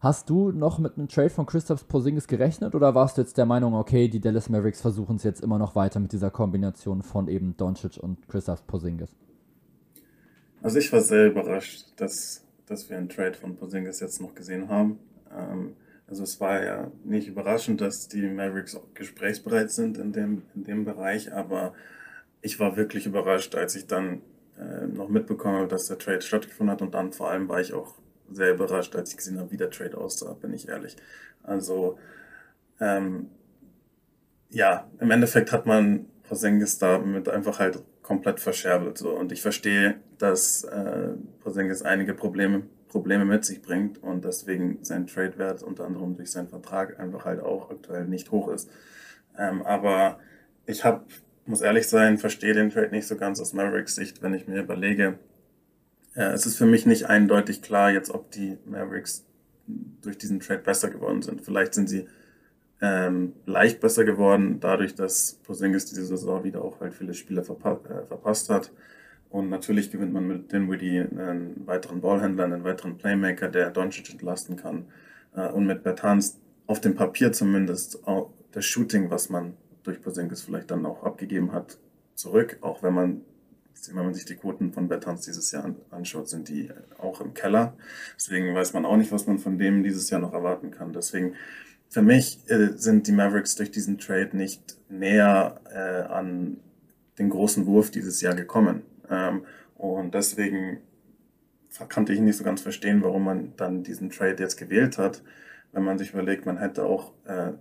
Hast 0.03 0.29
du 0.29 0.51
noch 0.51 0.79
mit 0.79 0.97
einem 0.97 1.07
Trade 1.07 1.29
von 1.29 1.45
Christoph 1.45 1.87
Porzingis 1.87 2.27
gerechnet 2.27 2.75
oder 2.75 2.93
warst 2.93 3.17
du 3.17 3.21
jetzt 3.21 3.37
der 3.37 3.45
Meinung, 3.45 3.73
okay, 3.73 4.09
die 4.09 4.19
Dallas 4.19 4.49
Mavericks 4.49 4.81
versuchen 4.81 5.15
es 5.15 5.23
jetzt 5.23 5.41
immer 5.41 5.57
noch 5.57 5.77
weiter 5.77 6.01
mit 6.01 6.11
dieser 6.11 6.29
Kombination 6.29 7.03
von 7.03 7.29
eben 7.29 7.55
Doncic 7.55 8.03
und 8.03 8.27
Christoph 8.27 8.67
Porzingis? 8.67 9.15
Also 10.61 10.77
ich 10.79 10.91
war 10.91 10.99
sehr 10.99 11.27
überrascht, 11.27 11.85
dass, 11.95 12.45
dass 12.65 12.89
wir 12.89 12.97
einen 12.97 13.07
Trade 13.07 13.35
von 13.35 13.55
Porzingis 13.55 14.01
jetzt 14.01 14.19
noch 14.19 14.35
gesehen 14.35 14.67
haben. 14.67 14.99
Ähm, 15.33 15.77
also 16.05 16.23
es 16.23 16.41
war 16.41 16.61
ja 16.61 16.91
nicht 17.05 17.29
überraschend, 17.29 17.79
dass 17.79 18.09
die 18.09 18.23
Mavericks 18.23 18.77
gesprächsbereit 18.95 19.71
sind 19.71 19.97
in 19.97 20.11
dem, 20.11 20.41
in 20.53 20.65
dem 20.65 20.83
Bereich, 20.83 21.31
aber 21.31 21.71
ich 22.41 22.59
war 22.59 22.75
wirklich 22.75 23.05
überrascht, 23.05 23.55
als 23.55 23.77
ich 23.77 23.87
dann 23.87 24.21
äh, 24.59 24.85
noch 24.85 25.07
mitbekommen 25.07 25.59
habe, 25.59 25.67
dass 25.69 25.87
der 25.87 25.97
Trade 25.97 26.21
stattgefunden 26.21 26.73
hat 26.73 26.81
und 26.81 26.93
dann 26.93 27.13
vor 27.13 27.29
allem 27.29 27.47
war 27.47 27.61
ich 27.61 27.71
auch 27.71 28.02
sehr 28.31 28.53
überrascht, 28.53 28.95
als 28.95 29.11
ich 29.11 29.17
gesehen 29.17 29.39
habe, 29.39 29.51
wie 29.51 29.57
der 29.57 29.69
Trade 29.69 29.97
aussah, 29.97 30.33
bin 30.33 30.53
ich 30.53 30.69
ehrlich. 30.69 30.95
Also, 31.43 31.97
ähm, 32.79 33.29
ja, 34.49 34.87
im 34.99 35.11
Endeffekt 35.11 35.51
hat 35.51 35.65
man 35.65 36.05
Porzingis 36.23 36.77
damit 36.77 37.27
einfach 37.29 37.59
halt 37.59 37.83
komplett 38.01 38.39
verscherbelt. 38.39 38.97
So. 38.97 39.11
Und 39.11 39.31
ich 39.31 39.41
verstehe, 39.41 39.95
dass 40.17 40.63
äh, 40.63 41.09
Porzingis 41.41 41.81
einige 41.81 42.13
Probleme, 42.13 42.63
Probleme 42.87 43.25
mit 43.25 43.43
sich 43.45 43.61
bringt 43.61 44.01
und 44.03 44.23
deswegen 44.25 44.79
sein 44.83 45.07
Trade-Wert 45.07 45.63
unter 45.63 45.85
anderem 45.85 46.15
durch 46.15 46.31
seinen 46.31 46.49
Vertrag 46.49 46.99
einfach 46.99 47.25
halt 47.25 47.41
auch 47.41 47.71
aktuell 47.71 48.05
nicht 48.05 48.31
hoch 48.31 48.49
ist. 48.49 48.69
Ähm, 49.37 49.63
aber 49.63 50.19
ich 50.65 50.85
habe, 50.85 51.03
muss 51.45 51.61
ehrlich 51.61 51.87
sein, 51.87 52.17
verstehe 52.17 52.53
den 52.53 52.69
Trade 52.69 52.91
nicht 52.91 53.07
so 53.07 53.15
ganz 53.15 53.41
aus 53.41 53.53
Mavericks 53.53 53.95
Sicht, 53.95 54.21
wenn 54.21 54.33
ich 54.33 54.47
mir 54.47 54.61
überlege, 54.61 55.17
ja, 56.15 56.31
es 56.31 56.45
ist 56.45 56.57
für 56.57 56.65
mich 56.65 56.85
nicht 56.85 57.05
eindeutig 57.05 57.61
klar 57.61 57.91
jetzt, 57.91 58.11
ob 58.11 58.31
die 58.31 58.57
Mavericks 58.65 59.25
durch 60.01 60.17
diesen 60.17 60.39
Trade 60.39 60.61
besser 60.61 60.89
geworden 60.89 61.21
sind. 61.21 61.41
Vielleicht 61.41 61.73
sind 61.73 61.89
sie 61.89 62.07
ähm, 62.81 63.33
leicht 63.45 63.79
besser 63.79 64.03
geworden, 64.03 64.59
dadurch, 64.59 64.93
dass 64.93 65.39
Porzingis 65.43 65.85
diese 65.85 66.05
Saison 66.05 66.43
wieder 66.43 66.63
auch 66.63 66.81
halt 66.81 66.93
viele 66.93 67.13
Spieler 67.13 67.43
verpa 67.43 67.79
äh, 67.89 68.05
verpasst 68.05 68.49
hat. 68.49 68.71
Und 69.29 69.49
natürlich 69.49 69.89
gewinnt 69.89 70.13
man 70.13 70.27
mit 70.27 70.51
Dinwiddie 70.51 70.99
einen 70.99 71.65
weiteren 71.65 72.01
Ballhändler, 72.01 72.43
einen 72.43 72.63
weiteren 72.63 72.97
Playmaker, 72.97 73.47
der 73.47 73.71
Doncic 73.71 74.11
entlasten 74.11 74.57
kann. 74.57 74.85
Äh, 75.35 75.47
und 75.47 75.65
mit 75.65 75.83
Bertans 75.83 76.39
auf 76.67 76.81
dem 76.81 76.95
Papier 76.95 77.31
zumindest 77.31 78.07
auch 78.07 78.31
das 78.51 78.65
Shooting, 78.65 79.09
was 79.09 79.29
man 79.29 79.53
durch 79.83 80.01
Porzingis 80.01 80.43
vielleicht 80.43 80.69
dann 80.69 80.85
auch 80.85 81.03
abgegeben 81.03 81.51
hat, 81.51 81.77
zurück, 82.15 82.57
auch 82.61 82.83
wenn 82.83 82.93
man 82.93 83.21
wenn 83.91 84.05
man 84.05 84.13
sich 84.13 84.25
die 84.25 84.35
Quoten 84.35 84.71
von 84.71 84.87
Bertans 84.87 85.21
dieses 85.21 85.51
Jahr 85.51 85.73
anschaut, 85.91 86.29
sind 86.29 86.49
die 86.49 86.69
auch 86.97 87.21
im 87.21 87.33
Keller. 87.33 87.75
Deswegen 88.15 88.55
weiß 88.55 88.73
man 88.73 88.85
auch 88.85 88.97
nicht, 88.97 89.11
was 89.11 89.27
man 89.27 89.39
von 89.39 89.57
dem 89.57 89.83
dieses 89.83 90.09
Jahr 90.09 90.21
noch 90.21 90.33
erwarten 90.33 90.71
kann. 90.71 90.93
Deswegen, 90.93 91.35
für 91.89 92.01
mich 92.01 92.39
äh, 92.47 92.69
sind 92.75 93.07
die 93.07 93.11
Mavericks 93.11 93.55
durch 93.55 93.71
diesen 93.71 93.97
Trade 93.97 94.35
nicht 94.35 94.77
näher 94.89 95.59
äh, 95.71 96.11
an 96.11 96.57
den 97.19 97.29
großen 97.29 97.65
Wurf 97.65 97.91
dieses 97.91 98.21
Jahr 98.21 98.35
gekommen. 98.35 98.83
Ähm, 99.09 99.45
und 99.75 100.13
deswegen 100.13 100.79
konnte 101.89 102.13
ich 102.13 102.19
nicht 102.19 102.37
so 102.37 102.43
ganz 102.43 102.61
verstehen, 102.61 103.01
warum 103.03 103.23
man 103.23 103.53
dann 103.57 103.83
diesen 103.83 104.09
Trade 104.09 104.41
jetzt 104.41 104.57
gewählt 104.57 104.97
hat, 104.97 105.23
wenn 105.71 105.83
man 105.83 105.97
sich 105.97 106.13
überlegt, 106.13 106.45
man 106.45 106.57
hätte 106.57 106.85
auch 106.85 107.13
äh, 107.25 107.53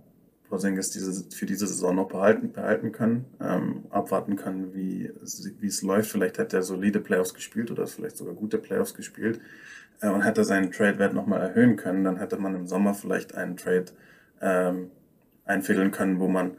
Porzingis 0.49 0.91
diese, 0.91 1.29
für 1.35 1.45
diese 1.45 1.67
Saison 1.67 1.95
noch 1.95 2.07
behalten, 2.07 2.51
behalten 2.51 2.91
können, 2.91 3.25
ähm, 3.41 3.85
abwarten 3.89 4.35
können, 4.35 4.73
wie, 4.73 5.11
wie 5.59 5.67
es 5.67 5.81
läuft. 5.81 6.11
Vielleicht 6.11 6.37
hätte 6.37 6.57
er 6.57 6.63
solide 6.63 6.99
Playoffs 6.99 7.33
gespielt 7.33 7.71
oder 7.71 7.87
vielleicht 7.87 8.17
sogar 8.17 8.33
gute 8.33 8.57
Playoffs 8.57 8.93
gespielt 8.93 9.39
äh, 10.01 10.09
und 10.09 10.21
hätte 10.21 10.43
seinen 10.43 10.71
Trade-Wert 10.71 11.13
nochmal 11.13 11.41
erhöhen 11.41 11.75
können. 11.75 12.03
Dann 12.03 12.17
hätte 12.17 12.37
man 12.37 12.55
im 12.55 12.67
Sommer 12.67 12.93
vielleicht 12.93 13.35
einen 13.35 13.57
Trade 13.57 13.85
ähm, 14.41 14.91
einfädeln 15.45 15.91
können, 15.91 16.19
wo 16.19 16.27
man 16.27 16.57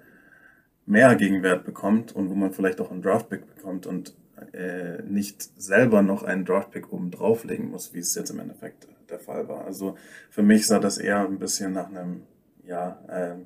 mehr 0.86 1.14
Gegenwert 1.14 1.64
bekommt 1.64 2.14
und 2.14 2.30
wo 2.30 2.34
man 2.34 2.52
vielleicht 2.52 2.80
auch 2.80 2.90
einen 2.90 3.02
Draft-Pick 3.02 3.54
bekommt 3.54 3.86
und 3.86 4.14
äh, 4.52 5.02
nicht 5.02 5.42
selber 5.60 6.02
noch 6.02 6.22
einen 6.22 6.44
Draft-Pick 6.44 6.92
oben 6.92 7.10
drauflegen 7.10 7.70
muss, 7.70 7.94
wie 7.94 8.00
es 8.00 8.14
jetzt 8.14 8.30
im 8.30 8.40
Endeffekt 8.40 8.88
der 9.08 9.18
Fall 9.18 9.48
war. 9.48 9.64
Also 9.64 9.96
für 10.30 10.42
mich 10.42 10.66
sah 10.66 10.78
das 10.78 10.98
eher 10.98 11.20
ein 11.20 11.38
bisschen 11.38 11.72
nach 11.72 11.88
einem 11.88 12.22
ja, 12.66 12.98
äh, 13.08 13.36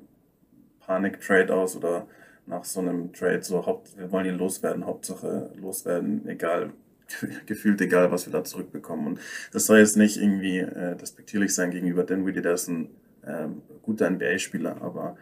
Panik-Trade 0.89 1.53
aus 1.53 1.75
oder 1.75 2.07
nach 2.47 2.63
so 2.63 2.79
einem 2.79 3.13
Trade 3.13 3.43
so, 3.43 3.63
Haupt, 3.63 3.95
wir 3.95 4.11
wollen 4.11 4.25
ihn 4.25 4.39
loswerden, 4.39 4.87
Hauptsache 4.87 5.51
loswerden, 5.55 6.27
egal, 6.27 6.73
gefühlt 7.45 7.79
egal, 7.79 8.11
was 8.11 8.25
wir 8.25 8.33
da 8.33 8.43
zurückbekommen. 8.43 9.05
Und 9.05 9.19
das 9.53 9.67
soll 9.67 9.77
jetzt 9.77 9.97
nicht 9.97 10.17
irgendwie 10.17 10.57
äh, 10.57 10.95
despektierlich 10.95 11.53
sein 11.53 11.69
gegenüber 11.69 12.03
Dinwiddie, 12.03 12.41
der 12.41 12.53
ist 12.53 12.67
ein 12.67 12.89
äh, 13.21 13.47
guter 13.83 14.09
NBA-Spieler, 14.09 14.81
aber 14.81 15.15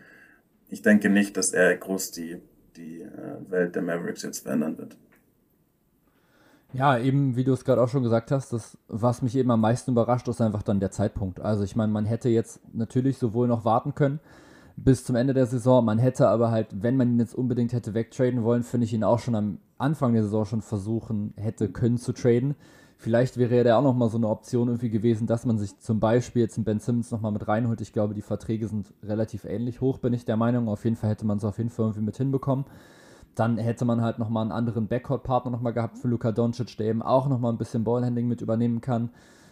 ich 0.69 0.81
denke 0.81 1.09
nicht, 1.09 1.35
dass 1.35 1.51
er 1.51 1.75
groß 1.75 2.11
die, 2.11 2.37
die 2.77 3.01
äh, 3.01 3.51
Welt 3.51 3.75
der 3.75 3.81
Mavericks 3.81 4.23
jetzt 4.23 4.39
verändern 4.39 4.77
wird. 4.77 4.95
Ja, 6.71 6.97
eben, 6.97 7.35
wie 7.35 7.43
du 7.43 7.51
es 7.51 7.65
gerade 7.65 7.81
auch 7.81 7.89
schon 7.89 8.03
gesagt 8.03 8.31
hast, 8.31 8.53
das, 8.53 8.77
was 8.87 9.21
mich 9.21 9.35
eben 9.35 9.51
am 9.51 9.61
meisten 9.61 9.91
überrascht, 9.91 10.29
ist 10.29 10.39
einfach 10.39 10.63
dann 10.63 10.79
der 10.79 10.91
Zeitpunkt. 10.91 11.41
Also 11.41 11.63
ich 11.63 11.75
meine, 11.75 11.91
man 11.91 12.05
hätte 12.05 12.29
jetzt 12.29 12.61
natürlich 12.73 13.17
sowohl 13.17 13.47
noch 13.47 13.65
warten 13.65 13.95
können, 13.95 14.21
bis 14.77 15.03
zum 15.03 15.15
Ende 15.15 15.33
der 15.33 15.47
Saison. 15.47 15.83
Man 15.83 15.97
hätte 15.97 16.29
aber 16.29 16.51
halt, 16.51 16.67
wenn 16.81 16.95
man 16.95 17.09
ihn 17.09 17.19
jetzt 17.19 17.35
unbedingt 17.35 17.73
hätte 17.73 17.93
wegtraden 17.93 18.43
wollen, 18.43 18.63
finde 18.63 18.85
ich 18.85 18.93
ihn 18.93 19.03
auch 19.03 19.19
schon 19.19 19.35
am 19.35 19.57
Anfang 19.77 20.13
der 20.13 20.23
Saison 20.23 20.45
schon 20.45 20.61
versuchen 20.61 21.33
hätte 21.35 21.67
können 21.69 21.97
zu 21.97 22.13
traden. 22.13 22.55
Vielleicht 22.99 23.37
wäre 23.37 23.55
ja 23.55 23.63
da 23.63 23.77
auch 23.77 23.83
nochmal 23.83 24.09
so 24.09 24.17
eine 24.17 24.27
Option 24.27 24.69
irgendwie 24.69 24.89
gewesen, 24.89 25.27
dass 25.27 25.45
man 25.45 25.59
sich 25.59 25.77
zum 25.79 25.99
Beispiel 25.99 26.41
jetzt 26.41 26.57
einen 26.57 26.65
Ben 26.65 26.79
Simmons 26.79 27.11
nochmal 27.11 27.31
mit 27.31 27.47
reinholt. 27.47 27.81
Ich 27.81 27.93
glaube, 27.93 28.13
die 28.13 28.23
Verträge 28.23 28.67
sind 28.67 28.91
relativ 29.03 29.45
ähnlich 29.45 29.81
hoch, 29.81 29.99
bin 29.99 30.13
ich 30.13 30.25
der 30.25 30.37
Meinung. 30.37 30.67
Auf 30.67 30.83
jeden 30.83 30.95
Fall 30.95 31.11
hätte 31.11 31.25
man 31.25 31.37
es 31.37 31.43
auf 31.43 31.57
jeden 31.57 31.69
Fall 31.69 31.85
irgendwie 31.85 32.05
mit 32.05 32.17
hinbekommen. 32.17 32.65
Dann 33.35 33.57
hätte 33.59 33.85
man 33.85 34.01
halt 34.01 34.17
nochmal 34.17 34.41
einen 34.41 34.51
anderen 34.51 34.87
Backcourt-Partner 34.87 35.51
nochmal 35.51 35.73
gehabt 35.73 35.99
für 35.99 36.07
Luka 36.07 36.31
Doncic, 36.31 36.75
der 36.77 36.87
eben 36.87 37.03
auch 37.03 37.27
nochmal 37.27 37.53
ein 37.53 37.59
bisschen 37.59 37.83
Ballhandling 37.83 38.27
mit 38.27 38.41
übernehmen 38.41 38.81
kann. 38.81 39.11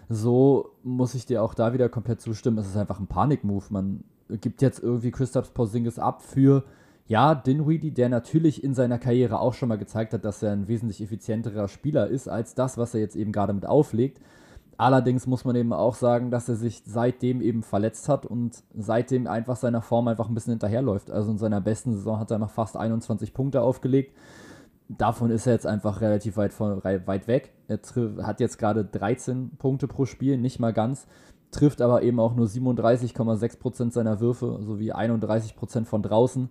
So 0.10 0.72
muss 0.82 1.14
ich 1.14 1.28
dir 1.28 1.44
auch 1.44 1.54
da 1.54 1.72
wieder 1.74 1.88
komplett 1.88 2.22
zustimmen. 2.22 2.58
Es 2.58 2.68
ist 2.68 2.78
einfach 2.78 3.00
ein 3.00 3.08
Panik-Move. 3.08 3.66
Man 3.70 4.04
gibt 4.30 4.62
jetzt 4.62 4.82
irgendwie 4.82 5.12
Christoph 5.12 5.54
Porzingis 5.54 6.00
ab 6.00 6.22
für, 6.22 6.64
ja, 7.08 7.36
Dinwiddie, 7.36 7.92
der 7.92 8.10
natürlich 8.10 8.64
in 8.64 8.74
seiner 8.74 8.98
Karriere 8.98 9.40
auch 9.40 9.54
schon 9.54 9.70
mal 9.70 9.78
gezeigt 9.78 10.14
hat, 10.14 10.26
dass 10.26 10.42
er 10.42 10.52
ein 10.52 10.68
wesentlich 10.68 11.02
effizienterer 11.02 11.68
Spieler 11.68 12.08
ist 12.08 12.28
als 12.28 12.56
das, 12.56 12.78
was 12.78 12.94
er 12.96 13.02
jetzt 13.02 13.16
eben 13.16 13.32
gerade 13.32 13.54
mit 13.54 13.66
auflegt. 13.66 14.20
Allerdings 14.78 15.26
muss 15.26 15.46
man 15.46 15.56
eben 15.56 15.72
auch 15.72 15.96
sagen, 15.96 16.32
dass 16.32 16.50
er 16.50 16.56
sich 16.56 16.82
seitdem 16.86 17.42
eben 17.42 17.64
verletzt 17.64 18.10
hat 18.10 18.26
und 18.26 18.62
seitdem 18.76 19.26
einfach 19.28 19.56
seiner 19.56 19.82
Form 19.82 20.08
einfach 20.08 20.28
ein 20.28 20.34
bisschen 20.34 20.54
hinterherläuft. 20.54 21.12
Also 21.12 21.32
in 21.32 21.38
seiner 21.38 21.62
besten 21.62 21.94
Saison 21.94 22.20
hat 22.20 22.32
er 22.32 22.40
noch 22.40 22.50
fast 22.50 22.76
21 22.76 23.34
Punkte 23.34 23.62
aufgelegt. 23.62 24.14
Davon 24.90 25.32
ist 25.32 25.48
er 25.48 25.54
jetzt 25.54 25.66
einfach 25.66 26.02
relativ 26.02 26.36
weit, 26.38 26.54
von, 26.54 26.84
weit 26.84 27.28
weg. 27.28 27.54
Er 27.68 27.80
hat 28.24 28.40
jetzt 28.40 28.58
gerade 28.58 28.84
13 28.84 29.52
Punkte 29.58 29.88
pro 29.88 30.06
Spiel, 30.06 30.38
nicht 30.38 30.60
mal 30.60 30.74
ganz 30.74 31.08
trifft 31.56 31.82
aber 31.82 32.04
eben 32.04 32.20
auch 32.20 32.36
nur 32.36 32.48
37,6% 32.48 33.92
seiner 33.92 34.20
Würfe 34.20 34.60
sowie 34.62 34.94
31% 34.94 35.86
von 35.86 36.02
draußen. 36.02 36.50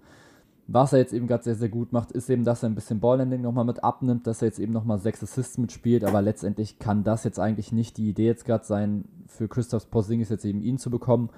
Was 0.67 0.95
er 0.95 0.99
jetzt 0.99 1.13
eben 1.13 1.27
gerade 1.27 1.45
sehr, 1.45 1.55
sehr 1.55 1.69
gut 1.69 1.93
macht, 1.93 2.11
ist 2.13 2.31
eben, 2.31 2.45
dass 2.45 2.63
er 2.63 2.71
ein 2.71 2.75
bisschen 2.75 2.99
Ballhandling 2.99 3.43
nochmal 3.43 3.67
mit 3.67 3.85
abnimmt, 3.85 4.27
dass 4.27 4.41
er 4.41 4.49
jetzt 4.49 4.59
eben 4.59 4.73
nochmal 4.73 4.99
sechs 4.99 5.23
Assists 5.23 5.59
mitspielt, 5.59 6.05
aber 6.05 6.23
letztendlich 6.23 6.79
kann 6.79 7.05
das 7.05 7.23
jetzt 7.25 7.39
eigentlich 7.39 7.71
nicht 7.71 7.99
die 7.99 8.09
Idee 8.09 8.27
jetzt 8.27 8.47
gerade 8.47 8.65
sein, 8.65 9.05
für 9.27 9.47
Christoph 9.47 9.91
Porzingis 9.91 10.31
jetzt 10.31 10.47
eben 10.47 10.63
ihn 10.63 10.79
zu 10.79 10.91
bekommen. 10.91 11.29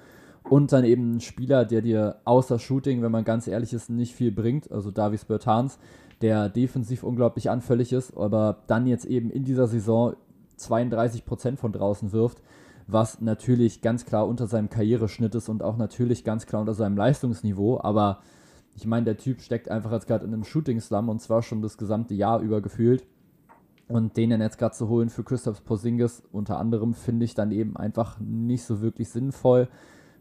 Und 0.43 0.71
dann 0.71 0.85
eben 0.85 1.15
ein 1.15 1.21
Spieler, 1.21 1.65
der 1.65 1.81
dir 1.81 2.21
außer 2.23 2.57
Shooting, 2.57 3.01
wenn 3.01 3.11
man 3.11 3.25
ganz 3.25 3.47
ehrlich 3.47 3.73
ist, 3.73 3.89
nicht 3.89 4.15
viel 4.15 4.31
bringt, 4.31 4.71
also 4.71 4.91
Davis 4.91 5.25
Bertans, 5.25 5.77
der 6.21 6.47
defensiv 6.47 7.03
unglaublich 7.03 7.49
anfällig 7.49 7.91
ist, 7.91 8.15
aber 8.15 8.63
dann 8.67 8.87
jetzt 8.87 9.05
eben 9.05 9.29
in 9.29 9.43
dieser 9.43 9.67
Saison 9.67 10.15
32% 10.57 11.57
von 11.57 11.73
draußen 11.73 12.13
wirft, 12.13 12.41
was 12.87 13.21
natürlich 13.21 13.81
ganz 13.81 14.05
klar 14.05 14.27
unter 14.27 14.47
seinem 14.47 14.69
Karriereschnitt 14.69 15.35
ist 15.35 15.49
und 15.49 15.61
auch 15.61 15.77
natürlich 15.77 16.23
ganz 16.23 16.45
klar 16.45 16.61
unter 16.61 16.73
seinem 16.73 16.97
Leistungsniveau, 16.97 17.79
aber 17.81 18.21
ich 18.75 18.85
meine, 18.85 19.05
der 19.05 19.17
Typ 19.17 19.41
steckt 19.41 19.69
einfach 19.69 19.91
jetzt 19.91 20.07
gerade 20.07 20.23
in 20.25 20.33
einem 20.33 20.43
Shooting-Slum 20.43 21.09
und 21.09 21.19
zwar 21.19 21.41
schon 21.41 21.61
das 21.63 21.77
gesamte 21.77 22.13
Jahr 22.13 22.41
über 22.41 22.61
gefühlt. 22.61 23.05
Und 23.87 24.17
den 24.17 24.29
dann 24.29 24.41
jetzt 24.41 24.59
gerade 24.59 24.75
zu 24.75 24.89
holen 24.89 25.09
für 25.09 25.23
Christoph 25.23 25.63
Porzingis 25.63 26.21
unter 26.31 26.59
anderem 26.59 26.93
finde 26.93 27.23
ich 27.25 27.35
dann 27.35 27.51
eben 27.51 27.77
einfach 27.77 28.19
nicht 28.19 28.65
so 28.65 28.81
wirklich 28.81 29.09
sinnvoll. 29.09 29.69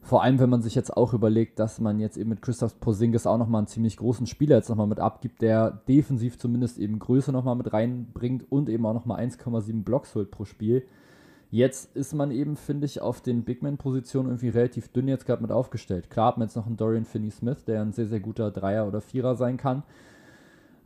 Vor 0.01 0.23
allem, 0.23 0.39
wenn 0.39 0.49
man 0.49 0.63
sich 0.63 0.77
jetzt 0.77 0.97
auch 0.97 1.13
überlegt, 1.13 1.59
dass 1.59 1.81
man 1.81 1.99
jetzt 1.99 2.17
eben 2.17 2.31
mit 2.31 2.41
Christoph 2.41 2.79
Porzingis 2.79 3.27
auch 3.27 3.39
nochmal 3.39 3.61
einen 3.61 3.67
ziemlich 3.67 3.97
großen 3.97 4.27
Spieler 4.27 4.57
jetzt 4.57 4.69
nochmal 4.69 4.87
mit 4.87 5.01
abgibt, 5.01 5.43
der 5.43 5.83
defensiv 5.89 6.39
zumindest 6.39 6.79
eben 6.79 7.01
Größe 7.01 7.33
nochmal 7.33 7.57
mit 7.57 7.73
reinbringt 7.73 8.51
und 8.51 8.69
eben 8.69 8.87
auch 8.87 8.95
nochmal 8.95 9.21
1,7 9.21 9.83
Blocks 9.83 10.15
holt 10.15 10.31
pro 10.31 10.45
Spiel. 10.45 10.87
Jetzt 11.51 11.95
ist 11.97 12.13
man 12.13 12.31
eben, 12.33 12.57
finde 12.57 12.87
ich, 12.87 13.01
auf 13.01 13.21
den 13.21 13.45
Bigman-Positionen 13.45 14.29
irgendwie 14.29 14.49
relativ 14.49 14.89
dünn 14.89 15.09
jetzt 15.09 15.27
gerade 15.27 15.43
mit 15.43 15.53
aufgestellt. 15.53 16.11
Klar 16.11 16.29
hat 16.29 16.39
man 16.39 16.49
jetzt 16.49 16.57
noch 16.57 16.67
einen 16.67 16.77
Dorian 16.77 17.05
Finney-Smith, 17.05 17.65
der 17.65 17.83
ein 17.83 17.93
sehr, 17.93 18.07
sehr 18.07 18.21
guter 18.21 18.51
Dreier 18.51 18.87
oder 18.87 19.01
Vierer 19.01 19.37
sein 19.37 19.57
kann. 19.57 19.85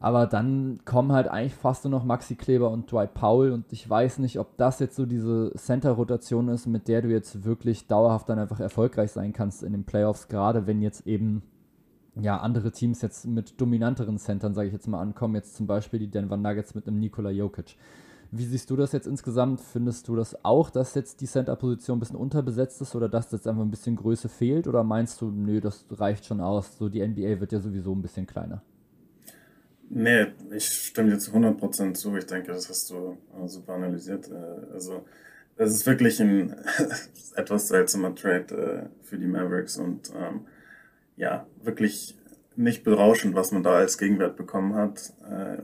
Aber 0.01 0.27
dann 0.27 0.81
kommen 0.87 1.13
halt 1.13 1.29
eigentlich 1.29 1.55
fast 1.55 1.85
nur 1.85 1.91
noch 1.91 2.05
Maxi 2.05 2.35
Kleber 2.35 2.71
und 2.71 2.91
Dwight 2.91 3.13
Powell 3.13 3.53
und 3.53 3.71
ich 3.71 3.89
weiß 3.89 4.19
nicht, 4.19 4.39
ob 4.39 4.57
das 4.57 4.81
jetzt 4.81 4.97
so 4.97 5.05
diese 5.05 5.53
Center-Rotation 5.55 6.49
ist, 6.49 6.67
mit 6.67 6.89
der 6.89 7.03
du 7.03 7.09
jetzt 7.09 7.45
wirklich 7.45 7.87
dauerhaft 7.87 8.29
dann 8.31 8.39
einfach 8.39 8.61
erfolgreich 8.61 9.13
sein 9.13 9.35
kannst 9.35 9.63
in 9.63 9.73
den 9.73 9.85
Playoffs, 9.85 10.29
gerade 10.29 10.67
wenn 10.67 10.81
jetzt 10.81 11.07
eben 11.07 11.43
ja 12.19 12.39
andere 12.39 12.73
Teams 12.73 13.03
jetzt 13.03 13.27
mit 13.27 13.61
dominanteren 13.61 14.19
Centern, 14.19 14.55
sage 14.55 14.69
ich 14.69 14.73
jetzt 14.73 14.89
mal, 14.89 15.01
ankommen, 15.01 15.35
jetzt 15.35 15.55
zum 15.55 15.67
Beispiel 15.67 16.01
die 16.01 16.11
Denver 16.11 16.39
Nuggets 16.39 16.75
mit 16.75 16.87
einem 16.87 16.99
Nikola 16.99 17.31
Jokic. 17.31 17.77
Wie 18.33 18.45
siehst 18.45 18.71
du 18.71 18.77
das 18.77 18.93
jetzt 18.93 19.07
insgesamt? 19.07 19.61
Findest 19.61 20.07
du 20.07 20.15
das 20.15 20.45
auch, 20.45 20.71
dass 20.71 20.95
jetzt 20.95 21.21
die 21.21 21.27
Center-Position 21.27 21.97
ein 21.97 22.01
bisschen 22.01 22.17
unterbesetzt 22.17 22.81
ist 22.81 22.95
oder 22.95 23.09
dass 23.09 23.33
jetzt 23.33 23.49
einfach 23.49 23.63
ein 23.63 23.71
bisschen 23.71 23.97
Größe 23.97 24.29
fehlt? 24.29 24.69
Oder 24.69 24.85
meinst 24.85 25.21
du, 25.21 25.31
nö, 25.31 25.61
das 25.61 25.85
reicht 25.91 26.27
schon 26.27 26.41
aus? 26.41 26.79
So, 26.79 26.89
die 26.89 27.07
NBA 27.07 27.41
wird 27.41 27.51
ja 27.51 27.59
sowieso 27.59 27.93
ein 27.93 28.03
bisschen 28.03 28.27
kleiner. 28.27 28.63
Nee, 29.89 30.29
ich 30.53 30.67
stimme 30.67 31.11
dir 31.11 31.19
zu 31.19 31.33
100% 31.33 31.95
zu. 31.95 32.17
Ich 32.17 32.27
denke, 32.27 32.53
das 32.53 32.69
hast 32.69 32.91
du 32.91 33.17
äh, 33.37 33.49
super 33.49 33.75
analysiert. 33.75 34.31
Äh, 34.31 34.73
also, 34.73 35.05
das 35.57 35.73
ist 35.73 35.85
wirklich 35.85 36.21
ein 36.21 36.55
etwas 37.35 37.67
seltsamer 37.67 38.15
Trade 38.15 38.55
äh, 38.55 39.05
für 39.05 39.19
die 39.19 39.27
Mavericks 39.27 39.77
und 39.77 40.13
ähm, 40.15 40.47
ja, 41.17 41.47
wirklich 41.65 42.17
nicht 42.57 42.85
berauschend, 42.85 43.35
was 43.35 43.53
man 43.53 43.63
da 43.63 43.75
als 43.75 43.99
Gegenwert 43.99 44.37
bekommen 44.37 44.75
hat. 44.75 45.13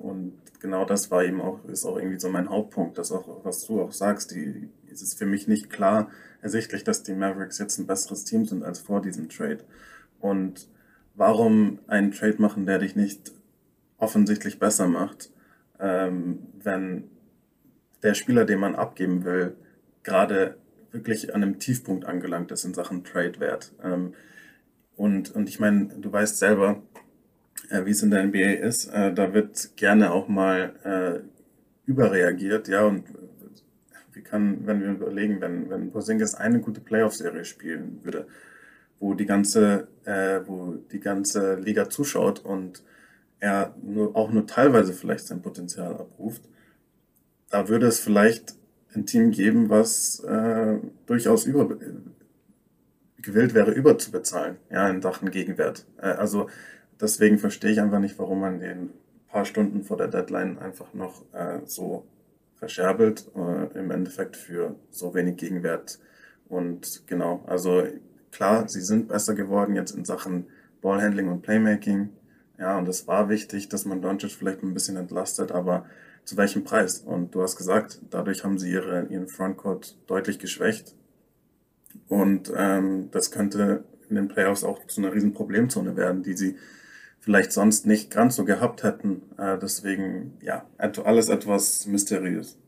Und 0.01 0.33
genau 0.61 0.85
das 0.85 1.11
war 1.11 1.25
eben 1.25 1.41
auch, 1.41 1.65
ist 1.67 1.85
auch 1.85 1.97
irgendwie 1.97 2.19
so 2.19 2.29
mein 2.29 2.49
Hauptpunkt, 2.49 2.99
dass 2.99 3.13
auch, 3.13 3.45
was 3.45 3.67
du 3.67 3.83
auch 3.83 3.93
sagst, 3.93 4.31
die, 4.31 4.69
es 4.91 5.03
ist 5.03 5.19
für 5.19 5.27
mich 5.27 5.49
nicht 5.49 5.71
klar 5.71 6.11
ersichtlich, 6.43 6.85
dass 6.85 7.03
die 7.03 7.15
Mavericks 7.15 7.59
jetzt 7.59 7.79
ein 7.79 7.87
besseres 7.87 8.25
Team 8.25 8.47
sind 8.47 8.63
als 8.63 8.79
vor 8.79 9.03
diesem 9.03 9.29
Trade. 9.29 9.59
Und 10.21 10.69
warum 11.15 11.81
einen 11.87 12.13
Trade 12.13 12.41
machen, 12.41 12.67
der 12.67 12.79
dich 12.79 12.97
nicht 12.97 13.33
offensichtlich 13.99 14.59
besser 14.59 14.87
macht, 14.87 15.31
ähm, 15.81 16.47
wenn 16.63 17.11
der 18.03 18.15
Spieler, 18.15 18.45
den 18.45 18.61
man 18.61 18.75
abgeben 18.75 19.25
will, 19.25 19.57
gerade 20.03 20.57
wirklich 20.93 21.35
an 21.35 21.43
einem 21.43 21.59
Tiefpunkt 21.59 22.05
angelangt 22.05 22.53
ist 22.53 22.65
in 22.65 22.75
Sachen 22.75 23.05
Trade-Wert. 23.05 23.73
Und, 24.97 25.35
und 25.35 25.49
ich 25.49 25.61
meine, 25.61 25.89
du 25.99 26.11
weißt 26.11 26.39
selber, 26.39 26.83
äh, 27.71 27.85
wie 27.85 27.91
es 27.91 28.03
in 28.03 28.11
der 28.11 28.25
NBA 28.25 28.67
ist, 28.67 28.87
äh, 28.87 29.13
da 29.13 29.33
wird 29.35 29.77
gerne 29.77 30.13
auch 30.13 30.29
mal 30.29 30.75
äh, 30.85 31.91
überreagiert, 31.91 32.69
ja, 32.69 32.85
und 32.85 33.05
wie 34.13 34.23
kann, 34.23 34.67
wenn 34.67 34.81
wir 34.81 34.91
überlegen, 34.91 35.41
wenn, 35.41 35.69
wenn 35.69 35.91
Porzingis 35.91 36.35
eine 36.35 36.61
gute 36.61 36.81
Playoff-Serie 36.81 37.45
spielen 37.45 38.01
würde, 38.03 38.27
wo 38.99 39.13
die 39.15 39.27
ganze, 39.27 39.89
äh, 40.05 40.41
wo 40.47 40.75
die 40.91 41.01
ganze 41.01 41.57
Liga 41.57 41.91
zuschaut 41.91 42.43
und 42.45 42.83
er 43.41 43.75
nur, 43.83 44.17
auch 44.17 44.31
nur 44.31 44.47
teilweise 44.47 44.95
vielleicht 44.95 45.27
sein 45.27 45.43
Potenzial 45.43 45.93
abruft, 45.93 46.43
da 47.51 47.69
würde 47.69 47.87
es 47.87 48.01
vielleicht 48.01 48.55
ein 48.95 49.05
Team 49.05 49.31
geben, 49.31 49.69
was 49.69 50.21
äh, 50.21 50.79
durchaus 51.05 51.45
über, 51.45 51.77
gewillt 53.27 53.53
wäre, 53.53 53.73
überzubezahlen, 53.73 54.57
ja, 54.71 54.89
in 54.89 55.03
Sachen 55.03 55.31
Gegenwert. 55.31 55.87
Äh, 55.99 56.07
also 56.07 56.49
deswegen 57.01 57.39
verstehe 57.39 57.73
ich 57.73 57.81
einfach 57.81 58.01
nicht, 58.01 58.19
warum 58.19 58.41
man 58.41 58.61
den 58.61 58.91
paar 59.29 59.45
Stunden 59.45 59.83
vor 59.83 59.99
der 59.99 60.09
Deadline 60.09 60.59
einfach 60.59 60.95
noch 60.95 61.23
äh, 61.35 61.61
so 61.67 62.07
verscherbelt, 62.55 63.31
äh, 63.37 63.79
im 63.79 63.91
Endeffekt 63.91 64.37
für 64.37 64.77
so 64.91 65.15
wenig 65.15 65.37
Gegenwert. 65.37 65.99
Und 66.49 67.07
genau, 67.07 67.45
also 67.47 67.83
klar, 68.33 68.69
sie 68.69 68.81
sind 68.81 69.09
besser 69.09 69.35
geworden 69.35 69.77
jetzt 69.77 69.91
in 69.91 70.05
Sachen 70.05 70.47
Ballhandling 70.81 71.29
und 71.29 71.43
Playmaking. 71.43 72.11
Ja, 72.59 72.79
und 72.79 72.89
es 72.89 73.07
war 73.07 73.29
wichtig, 73.29 73.69
dass 73.69 73.85
man 73.85 74.01
Doncic 74.01 74.31
vielleicht 74.31 74.63
ein 74.63 74.73
bisschen 74.73 74.97
entlastet, 74.97 75.53
aber 75.53 75.85
zu 76.25 76.37
welchem 76.37 76.65
Preis? 76.65 77.01
Und 77.01 77.35
du 77.35 77.43
hast 77.43 77.57
gesagt, 77.57 78.01
dadurch 78.11 78.43
haben 78.43 78.59
sie 78.59 78.73
ihre, 78.73 79.07
ihren 79.11 79.29
Frontcourt 79.29 79.99
deutlich 80.07 80.39
geschwächt. 80.39 80.95
Und 82.09 82.53
ähm, 82.57 83.09
das 83.11 83.31
könnte 83.31 83.85
in 84.09 84.17
den 84.17 84.29
Playoffs 84.29 84.65
auch 84.65 84.87
zu 84.87 85.01
einer 85.01 85.13
riesen 85.13 85.35
Problemzone 85.35 85.97
werden, 85.97 86.23
die 86.23 86.35
sie 86.35 86.57
vielleicht 87.21 87.53
sonst 87.53 87.87
nicht 87.87 88.11
ganz 88.11 88.37
so 88.37 88.45
gehabt 88.45 88.83
hätten. 88.83 89.23
Äh, 89.37 89.59
deswegen, 89.59 90.35
ja, 90.41 90.65
alles 90.79 91.29
etwas 91.29 91.87
mysteriös. 91.87 92.59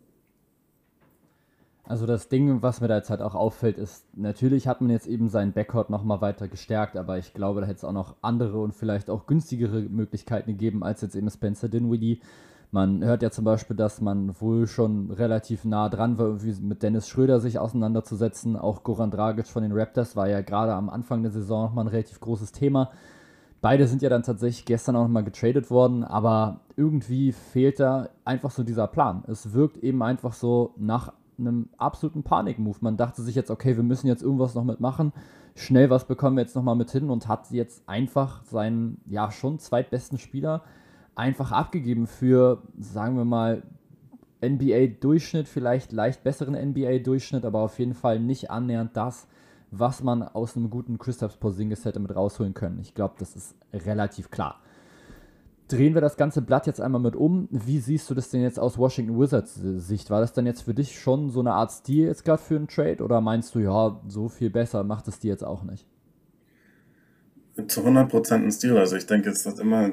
Also 1.85 2.05
das 2.05 2.29
Ding, 2.29 2.61
was 2.61 2.83
mir 2.83 2.89
da 2.89 2.97
jetzt 2.97 3.09
halt 3.09 3.23
auch 3.23 3.35
auffällt, 3.35 3.79
ist, 3.79 4.05
natürlich 4.15 4.69
hat 4.69 4.83
man 4.83 4.91
jetzt 4.91 5.07
eben 5.07 5.31
seinen 5.31 5.53
Backcourt 5.53 5.89
nochmal 5.89 6.21
weiter 6.21 6.47
gestärkt, 6.47 6.97
aber 6.97 7.17
ich 7.17 7.33
glaube, 7.33 7.63
da 7.63 7.67
hätte 7.67 7.79
es 7.79 7.85
auch 7.85 7.93
noch 7.93 8.17
andere 8.21 8.61
und 8.61 8.75
vielleicht 8.75 9.09
auch 9.09 9.27
günstigere 9.27 9.81
Möglichkeiten 9.81 10.51
gegeben, 10.51 10.83
als 10.85 11.01
jetzt 11.01 11.15
eben 11.15 11.31
Spencer 11.31 11.71
Dinwiddie. 11.71 12.21
Man 12.71 13.03
hört 13.03 13.23
ja 13.23 13.31
zum 13.31 13.47
Beispiel, 13.47 13.77
dass 13.77 14.03
man 14.03 14.39
wohl 14.41 14.67
schon 14.67 15.11
relativ 15.11 15.65
nah 15.65 15.89
dran 15.89 16.19
war, 16.19 16.37
mit 16.61 16.83
Dennis 16.83 17.09
Schröder 17.09 17.41
sich 17.41 17.59
auseinanderzusetzen. 17.59 18.57
Auch 18.57 18.83
Goran 18.83 19.11
Dragic 19.11 19.47
von 19.47 19.63
den 19.63 19.73
Raptors 19.73 20.17
war 20.17 20.29
ja 20.29 20.43
gerade 20.43 20.75
am 20.75 20.91
Anfang 20.91 21.23
der 21.23 21.33
Saison 21.33 21.65
nochmal 21.65 21.87
ein 21.87 21.89
relativ 21.89 22.21
großes 22.21 22.53
Thema. 22.53 22.91
Beide 23.63 23.89
sind 23.89 24.03
ja 24.03 24.11
dann 24.11 24.23
tatsächlich 24.23 24.67
gestern 24.67 24.97
auch 24.97 25.03
nochmal 25.03 25.25
getradet 25.25 25.71
worden, 25.71 26.05
aber 26.05 26.61
irgendwie 26.77 27.33
fehlt 27.33 27.81
da 27.81 28.11
einfach 28.25 28.51
so 28.51 28.63
dieser 28.63 28.87
Plan. 28.87 29.25
Es 29.27 29.55
wirkt 29.55 29.79
eben 29.79 30.03
einfach 30.03 30.35
so 30.35 30.75
nach 30.77 31.15
einem 31.39 31.71
absoluten 31.79 32.23
Panik-Move. 32.23 32.79
Man 32.83 32.99
dachte 32.99 33.23
sich 33.23 33.35
jetzt, 33.35 33.51
okay, 33.51 33.77
wir 33.77 33.83
müssen 33.83 34.07
jetzt 34.09 34.23
irgendwas 34.23 34.55
noch 34.55 34.65
mitmachen. 34.65 35.13
Schnell 35.55 35.89
was 35.91 36.05
bekommen 36.07 36.37
wir 36.37 36.43
jetzt 36.43 36.55
nochmal 36.55 36.77
mit 36.77 36.91
hin 36.91 37.11
und 37.11 37.29
hat 37.29 37.51
jetzt 37.51 37.89
einfach 37.89 38.45
seinen, 38.45 39.01
ja, 39.07 39.31
schon 39.33 39.59
zweitbesten 39.59 40.19
Spieler 40.19 40.63
einfach 41.19 41.53
abgegeben 41.53 42.07
für, 42.07 42.63
sagen 42.79 43.17
wir 43.17 43.25
mal, 43.25 43.63
NBA-Durchschnitt, 44.41 45.49
vielleicht 45.49 45.93
leicht 45.93 46.23
besseren 46.23 46.55
NBA-Durchschnitt, 46.55 47.45
aber 47.45 47.61
auf 47.61 47.79
jeden 47.79 47.95
Fall 47.95 48.21
nicht 48.21 48.51
annähernd 48.51 48.97
das, 48.97 49.27
was 49.71 50.03
man 50.03 50.23
aus 50.23 50.57
einem 50.57 50.71
guten 50.71 50.99
Christoph 50.99 51.41
Porzingis 51.41 51.85
hätte 51.85 51.99
mit 51.99 52.15
rausholen 52.15 52.55
können. 52.55 52.79
Ich 52.79 52.95
glaube, 52.95 53.17
das 53.19 53.35
ist 53.35 53.57
relativ 53.73 54.31
klar. 54.31 54.61
Drehen 55.67 55.93
wir 55.93 56.01
das 56.01 56.17
ganze 56.17 56.41
Blatt 56.41 56.67
jetzt 56.67 56.81
einmal 56.81 57.01
mit 57.01 57.15
um. 57.15 57.49
Wie 57.51 57.79
siehst 57.79 58.09
du 58.09 58.15
das 58.15 58.31
denn 58.31 58.41
jetzt 58.41 58.59
aus 58.59 58.79
Washington 58.79 59.19
Wizards 59.21 59.55
Sicht? 59.55 60.09
War 60.09 60.21
das 60.21 60.33
dann 60.33 60.47
jetzt 60.47 60.63
für 60.63 60.73
dich 60.73 60.99
schon 60.99 61.29
so 61.31 61.41
eine 61.41 61.53
Art 61.53 61.73
Stil 61.73 62.07
jetzt 62.07 62.25
gerade 62.25 62.41
für 62.41 62.57
einen 62.57 62.69
Trade 62.69 63.03
oder 63.05 63.21
meinst 63.21 63.55
du, 63.55 63.59
ja, 63.59 64.01
so 64.07 64.29
viel 64.29 64.49
besser 64.49 64.85
macht 64.85 65.09
es 65.09 65.19
dir 65.19 65.33
jetzt 65.33 65.45
auch 65.45 65.65
nicht? 65.65 65.87
Zu 67.67 67.81
100% 67.83 68.35
ein 68.35 68.53
Stil. 68.53 68.79
Also 68.79 68.97
ich 68.97 69.07
denke, 69.07 69.29
es 69.31 69.45
hat 69.45 69.59
immer 69.59 69.91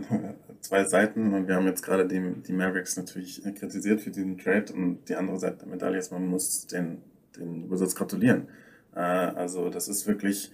zwei 0.66 0.84
Seiten 0.84 1.34
und 1.34 1.48
wir 1.48 1.56
haben 1.56 1.68
jetzt 1.68 1.84
gerade 1.84 2.08
die, 2.08 2.22
die 2.42 2.54
Mavericks 2.54 2.98
natürlich 2.98 3.42
kritisiert 3.58 4.02
für 4.02 4.12
diesen 4.12 4.38
Trade 4.38 4.74
und 4.74 5.08
die 5.08 5.16
andere 5.16 5.40
Seite 5.40 5.58
der 5.60 5.68
Medaille 5.68 5.98
ist, 5.98 6.12
man 6.12 6.28
muss 6.28 6.68
den, 6.68 7.02
den 7.38 7.70
Wizards 7.70 7.96
gratulieren. 7.96 8.48
Äh, 8.96 9.00
also 9.00 9.70
das 9.70 9.88
ist 9.88 10.08
wirklich 10.08 10.52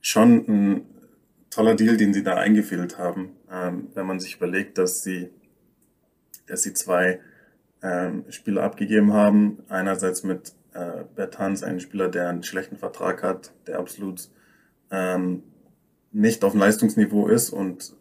schon 0.00 0.44
ein 0.48 0.86
toller 1.50 1.74
Deal, 1.74 1.96
den 1.96 2.14
sie 2.14 2.22
da 2.22 2.34
eingefädelt 2.36 2.98
haben, 2.98 3.30
ähm, 3.50 3.88
wenn 3.94 4.06
man 4.06 4.20
sich 4.20 4.36
überlegt, 4.36 4.78
dass 4.78 5.02
sie, 5.02 5.30
dass 6.46 6.62
sie 6.62 6.72
zwei 6.72 7.20
ähm, 7.82 8.24
Spieler 8.28 8.62
abgegeben 8.62 9.12
haben, 9.12 9.58
einerseits 9.68 10.22
mit 10.22 10.52
äh, 10.74 11.04
Bertans 11.14 11.62
ein 11.62 11.80
Spieler, 11.80 12.08
der 12.08 12.28
einen 12.28 12.42
schlechten 12.42 12.76
Vertrag 12.76 13.22
hat, 13.22 13.52
der 13.66 13.78
absolut 13.78 14.28
ähm, 14.90 15.42
nicht 16.12 16.44
auf 16.44 16.52
dem 16.52 16.60
Leistungsniveau 16.60 17.28
ist 17.28 17.50
und 17.50 17.96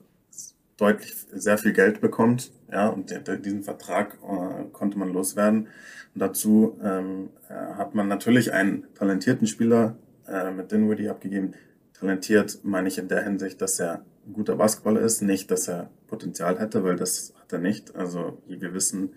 deutlich 0.78 1.16
sehr 1.32 1.58
viel 1.58 1.74
Geld 1.74 2.02
bekommt. 2.02 2.52
Ja, 2.72 2.90
und 2.90 3.14
diesen 3.46 3.64
Vertrag 3.64 4.18
äh, 4.24 4.66
konnte 4.72 4.98
man 4.98 5.14
loswerden. 5.14 5.68
Und 6.14 6.22
dazu 6.22 6.78
ähm, 6.84 7.30
äh, 7.50 7.54
hat 7.54 7.96
man 7.96 8.08
natürlich 8.08 8.54
einen 8.54 8.86
talentierten 8.96 9.48
Spieler 9.48 9.96
äh, 10.28 10.52
mit 10.52 10.72
Dinwiddie 10.72 11.10
abgegeben. 11.10 11.54
Talentiert 11.94 12.60
meine 12.64 12.88
ich 12.88 12.98
in 12.98 13.08
der 13.08 13.24
Hinsicht, 13.24 13.62
dass 13.62 13.80
er 13.80 14.04
ein 14.28 14.34
guter 14.34 14.56
Basketballer 14.56 15.02
ist, 15.02 15.22
nicht, 15.22 15.52
dass 15.52 15.68
er 15.68 15.90
Potenzial 16.08 16.60
hätte, 16.60 16.84
weil 16.84 16.96
das 16.96 17.34
hat 17.40 17.54
er 17.54 17.60
nicht. 17.60 17.96
Also 17.96 18.42
wir 18.48 18.74
wissen, 18.74 19.14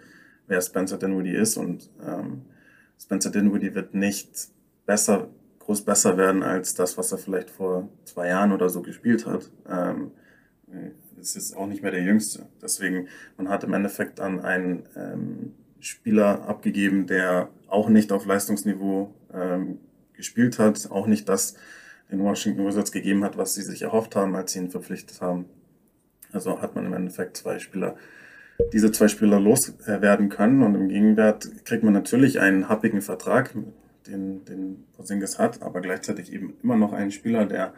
wer 0.47 0.61
Spencer 0.61 0.99
Dinwiddie 0.99 1.35
ist 1.35 1.57
und 1.57 1.91
ähm, 2.07 2.43
Spencer 3.01 3.31
Dinwiddie 3.31 3.75
wird 3.75 3.95
nicht 3.95 4.49
besser, 4.87 5.29
groß 5.61 5.83
besser 5.83 6.17
werden 6.17 6.43
als 6.43 6.75
das, 6.75 6.99
was 6.99 7.13
er 7.13 7.19
vielleicht 7.19 7.51
vor 7.51 7.89
zwei 8.05 8.29
Jahren 8.29 8.53
oder 8.53 8.69
so 8.69 8.83
gespielt 8.83 9.27
hat. 9.27 9.51
Ähm, 9.69 10.13
ist 11.21 11.35
jetzt 11.35 11.57
auch 11.57 11.67
nicht 11.67 11.83
mehr 11.83 11.91
der 11.91 12.03
Jüngste. 12.03 12.47
Deswegen, 12.63 13.09
man 13.37 13.49
hat 13.49 13.65
im 13.65 13.73
Endeffekt 13.73 14.21
an 14.21 14.41
einen 14.41 14.85
ähm, 14.97 15.55
Spieler 15.81 16.49
abgegeben, 16.49 17.07
der 17.07 17.49
auch 17.69 17.89
nicht 17.89 18.13
auf 18.13 18.27
Leistungsniveau 18.27 19.15
ähm, 19.33 19.79
gespielt 20.15 20.59
hat, 20.59 20.91
auch 20.91 21.07
nicht 21.07 21.29
das 21.29 21.55
den 22.11 22.21
Washington 22.21 22.67
Wizards 22.67 22.93
gegeben 22.93 23.25
hat, 23.25 23.37
was 23.37 23.55
sie 23.55 23.63
sich 23.63 23.83
erhofft 23.83 24.17
haben, 24.17 24.35
als 24.35 24.53
sie 24.53 24.61
ihn 24.61 24.71
verpflichtet 24.71 25.21
haben. 25.21 25.47
Also 26.33 26.61
hat 26.61 26.75
man 26.75 26.87
im 26.87 26.93
Endeffekt 26.93 27.37
zwei 27.37 27.59
Spieler, 27.59 27.97
diese 28.73 28.91
zwei 28.93 29.09
Spieler 29.09 29.41
loswerden 29.41 30.29
können 30.29 30.63
und 30.63 30.75
im 30.75 30.89
Gegenwert 30.89 31.49
kriegt 31.65 31.85
man 31.85 31.93
natürlich 31.93 32.41
einen 32.41 32.69
happigen 32.69 33.03
Vertrag, 33.03 33.55
den, 34.07 34.45
den 34.45 34.85
Porzingis 34.97 35.39
hat, 35.39 35.63
aber 35.63 35.81
gleichzeitig 35.81 36.33
eben 36.33 36.55
immer 36.63 36.77
noch 36.77 36.93
einen 36.93 37.11
Spieler, 37.11 37.47
der 37.47 37.75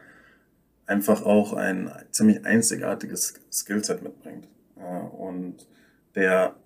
einfach 0.90 1.24
auch 1.24 1.52
ein 1.52 1.90
ziemlich 2.10 2.44
einzigartiges 2.44 3.34
Skillset 3.50 4.02
mitbringt 4.02 4.48
und 5.16 5.66
der 6.14 6.56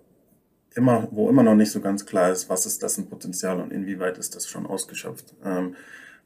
immer, 0.75 1.07
wo 1.11 1.29
immer 1.29 1.43
noch 1.43 1.55
nicht 1.55 1.71
so 1.71 1.79
ganz 1.79 2.05
klar 2.05 2.31
ist, 2.31 2.49
was 2.49 2.65
ist 2.65 2.83
das 2.83 2.97
ein 2.97 3.07
Potenzial 3.07 3.59
und 3.59 3.71
inwieweit 3.71 4.17
ist 4.17 4.35
das 4.35 4.47
schon 4.47 4.65
ausgeschöpft. 4.65 5.33
Ähm, 5.43 5.75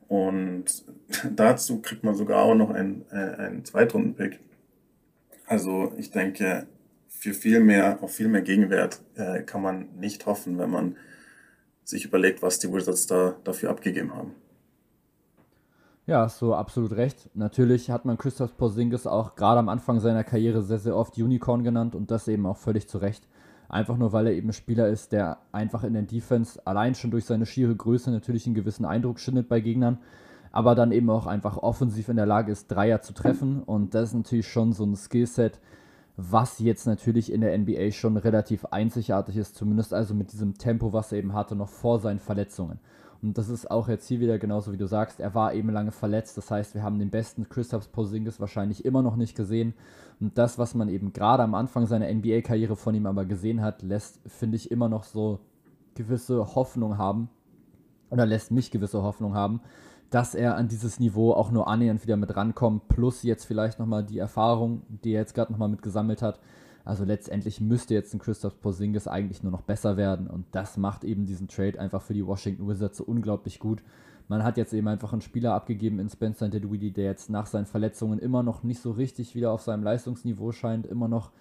und 0.07 0.65
dazu 1.35 1.81
kriegt 1.81 2.03
man 2.03 2.15
sogar 2.15 2.43
auch 2.43 2.55
noch 2.55 2.71
einen, 2.71 3.05
äh, 3.11 3.15
einen 3.15 3.63
Zweitrunden-Pick. 3.63 4.39
Also 5.45 5.93
ich 5.97 6.11
denke, 6.11 6.67
für 7.07 7.33
viel 7.33 7.59
mehr, 7.59 8.01
auf 8.01 8.15
viel 8.15 8.27
mehr 8.27 8.41
Gegenwert 8.41 9.01
äh, 9.15 9.41
kann 9.43 9.61
man 9.61 9.89
nicht 9.97 10.25
hoffen, 10.25 10.57
wenn 10.57 10.69
man 10.69 10.97
sich 11.83 12.05
überlegt, 12.05 12.41
was 12.41 12.59
die 12.59 12.71
Wizards 12.71 13.07
da 13.07 13.35
dafür 13.43 13.69
abgegeben 13.69 14.15
haben. 14.15 14.35
Ja, 16.09 16.21
hast 16.21 16.41
du 16.41 16.55
absolut 16.55 16.93
recht. 16.93 17.29
Natürlich 17.35 17.91
hat 17.91 18.03
man 18.03 18.17
Christoph 18.17 18.57
Porzingis 18.57 19.05
auch 19.05 19.35
gerade 19.35 19.59
am 19.59 19.69
Anfang 19.69 19.99
seiner 19.99 20.23
Karriere 20.23 20.63
sehr, 20.63 20.79
sehr 20.79 20.95
oft 20.95 21.15
Unicorn 21.19 21.63
genannt 21.63 21.93
und 21.93 22.09
das 22.09 22.27
eben 22.27 22.47
auch 22.47 22.57
völlig 22.57 22.89
zu 22.89 22.97
Recht. 22.97 23.27
Einfach 23.67 23.95
nur, 23.95 24.11
weil 24.11 24.25
er 24.25 24.33
eben 24.33 24.49
ein 24.49 24.53
Spieler 24.53 24.87
ist, 24.87 25.11
der 25.11 25.37
einfach 25.51 25.83
in 25.83 25.93
der 25.93 26.01
Defense 26.01 26.59
allein 26.65 26.95
schon 26.95 27.11
durch 27.11 27.25
seine 27.25 27.45
schiere 27.45 27.75
Größe 27.75 28.09
natürlich 28.09 28.47
einen 28.47 28.55
gewissen 28.55 28.85
Eindruck 28.85 29.19
schindet 29.19 29.49
bei 29.49 29.59
Gegnern, 29.59 29.99
aber 30.51 30.73
dann 30.73 30.91
eben 30.91 31.11
auch 31.11 31.27
einfach 31.27 31.57
offensiv 31.57 32.09
in 32.09 32.15
der 32.15 32.25
Lage 32.25 32.51
ist, 32.53 32.69
Dreier 32.69 33.03
zu 33.03 33.13
treffen. 33.13 33.61
Und 33.61 33.93
das 33.93 34.09
ist 34.09 34.15
natürlich 34.15 34.47
schon 34.47 34.73
so 34.73 34.85
ein 34.85 34.95
Skillset, 34.95 35.59
was 36.17 36.57
jetzt 36.57 36.87
natürlich 36.87 37.31
in 37.31 37.41
der 37.41 37.55
NBA 37.55 37.91
schon 37.91 38.17
relativ 38.17 38.65
einzigartig 38.65 39.37
ist, 39.37 39.55
zumindest 39.55 39.93
also 39.93 40.15
mit 40.15 40.33
diesem 40.33 40.55
Tempo, 40.57 40.91
was 40.91 41.11
er 41.11 41.19
eben 41.19 41.33
hatte, 41.33 41.55
noch 41.55 41.69
vor 41.69 41.99
seinen 41.99 42.17
Verletzungen. 42.17 42.79
Und 43.21 43.37
das 43.37 43.49
ist 43.49 43.69
auch 43.69 43.89
jetzt 43.89 44.07
hier 44.07 44.19
wieder 44.19 44.39
genauso 44.39 44.71
wie 44.71 44.77
du 44.77 44.87
sagst. 44.87 45.19
Er 45.19 45.35
war 45.35 45.53
eben 45.53 45.69
lange 45.69 45.91
verletzt. 45.91 46.37
Das 46.37 46.49
heißt, 46.51 46.73
wir 46.73 46.83
haben 46.83 46.99
den 46.99 47.09
besten 47.09 47.49
Christoph 47.49 47.91
Porzingis 47.91 48.39
wahrscheinlich 48.39 48.85
immer 48.85 49.01
noch 49.01 49.17
nicht 49.17 49.35
gesehen. 49.35 49.73
Und 50.21 50.37
das, 50.37 50.57
was 50.57 50.73
man 50.73 50.87
eben 50.87 51.11
gerade 51.11 51.43
am 51.43 51.53
Anfang 51.53 51.85
seiner 51.85 52.11
NBA-Karriere 52.11 52.75
von 52.75 52.95
ihm 52.95 53.05
aber 53.05 53.25
gesehen 53.25 53.61
hat, 53.61 53.81
lässt, 53.81 54.19
finde 54.25 54.55
ich, 54.55 54.71
immer 54.71 54.87
noch 54.87 55.03
so 55.03 55.39
gewisse 55.95 56.55
Hoffnung 56.55 56.97
haben. 56.97 57.29
Oder 58.09 58.25
lässt 58.25 58.51
mich 58.51 58.71
gewisse 58.71 59.03
Hoffnung 59.03 59.33
haben, 59.33 59.61
dass 60.09 60.33
er 60.33 60.55
an 60.55 60.67
dieses 60.67 60.99
Niveau 60.99 61.33
auch 61.33 61.51
nur 61.51 61.67
annähernd 61.67 62.01
wieder 62.01 62.17
mit 62.17 62.35
rankommt. 62.35 62.87
Plus 62.87 63.23
jetzt 63.23 63.45
vielleicht 63.45 63.79
nochmal 63.79 64.03
die 64.03 64.17
Erfahrung, 64.17 64.81
die 65.03 65.11
er 65.11 65.21
jetzt 65.21 65.35
gerade 65.35 65.51
nochmal 65.51 65.69
mit 65.69 65.81
gesammelt 65.81 66.21
hat 66.21 66.39
also 66.89 67.05
letztendlich 67.05 67.61
müsste 67.61 67.93
jetzt 67.93 68.13
ein 68.13 68.19
Christoph 68.19 68.59
Porzingis 68.59 69.07
eigentlich 69.07 69.43
nur 69.43 69.51
noch 69.51 69.61
besser 69.61 69.95
werden 69.95 70.27
und 70.27 70.45
das 70.51 70.75
macht 70.75 71.03
eben 71.03 71.25
diesen 71.25 71.47
Trade 71.47 71.79
einfach 71.79 72.01
für 72.01 72.13
die 72.13 72.25
Washington 72.25 72.67
Wizards 72.67 72.97
so 72.97 73.03
unglaublich 73.03 73.59
gut. 73.59 73.83
Man 74.27 74.43
hat 74.43 74.57
jetzt 74.57 74.73
eben 74.73 74.87
einfach 74.87 75.13
einen 75.13 75.21
Spieler 75.21 75.53
abgegeben 75.53 75.99
in 75.99 76.09
Spencer 76.09 76.49
Dinwiddie, 76.49 76.91
der 76.91 77.05
jetzt 77.05 77.29
nach 77.29 77.45
seinen 77.45 77.65
Verletzungen 77.65 78.19
immer 78.19 78.43
noch 78.43 78.63
nicht 78.63 78.81
so 78.81 78.91
richtig 78.91 79.35
wieder 79.35 79.51
auf 79.51 79.61
seinem 79.61 79.83
Leistungsniveau 79.83 80.51
scheint, 80.51 80.85
immer 80.85 81.07
noch 81.07 81.31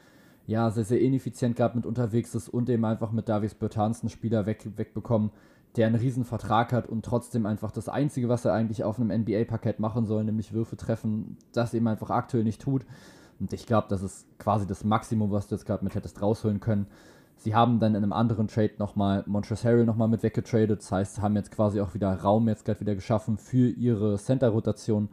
ja, 0.47 0.71
sehr, 0.71 0.85
sehr 0.85 1.01
ineffizient 1.01 1.57
gerade 1.57 1.77
mit 1.77 1.85
unterwegs 1.85 2.35
ist 2.35 2.49
und 2.49 2.71
eben 2.71 2.85
einfach 2.85 3.13
mit 3.13 3.29
Davis 3.29 3.55
Bertans 3.55 4.01
einen 4.01 4.09
Spieler 4.11 4.47
weg, 4.47 4.67
wegbekommen, 4.77 5.31
der 5.77 5.87
einen 5.87 5.97
riesen 5.97 6.25
Vertrag 6.25 6.73
hat 6.73 6.89
und 6.89 7.05
trotzdem 7.05 7.45
einfach 7.45 7.71
das 7.71 7.89
Einzige, 7.89 8.29
was 8.29 8.45
er 8.47 8.55
eigentlich 8.55 8.85
auf 8.85 8.99
einem 8.99 9.23
NBA-Parkett 9.23 9.81
machen 9.81 10.07
soll, 10.07 10.25
nämlich 10.25 10.53
Würfe 10.53 10.77
treffen, 10.77 11.37
das 11.53 11.75
eben 11.75 11.87
einfach 11.89 12.11
aktuell 12.11 12.45
nicht 12.45 12.63
tut. 12.63 12.87
Und 13.41 13.53
ich 13.53 13.67
glaube, 13.67 13.87
das 13.89 14.03
ist 14.03 14.27
quasi 14.39 14.67
das 14.67 14.85
Maximum, 14.85 15.31
was 15.31 15.47
du 15.49 15.55
jetzt 15.55 15.65
gerade 15.65 15.85
mit 15.85 15.95
hättest 15.95 16.21
rausholen 16.21 16.61
können. 16.61 16.87
Sie 17.37 17.55
haben 17.55 17.79
dann 17.79 17.95
in 17.95 18.03
einem 18.03 18.13
anderen 18.13 18.49
Trade 18.49 18.73
nochmal 18.79 19.23
Montrezl 19.27 19.69
Harrell 19.69 19.87
nochmal 19.87 20.09
mit 20.09 20.25
weggetradet. 20.25 20.81
Das 20.81 20.91
heißt, 20.91 21.15
sie 21.17 21.23
haben 21.23 21.37
jetzt 21.37 21.53
quasi 21.53 21.81
auch 21.81 21.95
wieder 21.95 22.13
Raum 22.13 22.49
jetzt 22.49 22.65
gerade 22.65 22.81
wieder 22.81 22.97
geschaffen 22.97 23.39
für 23.39 23.69
ihre 23.69 24.19
Center-Rotation. 24.19 25.09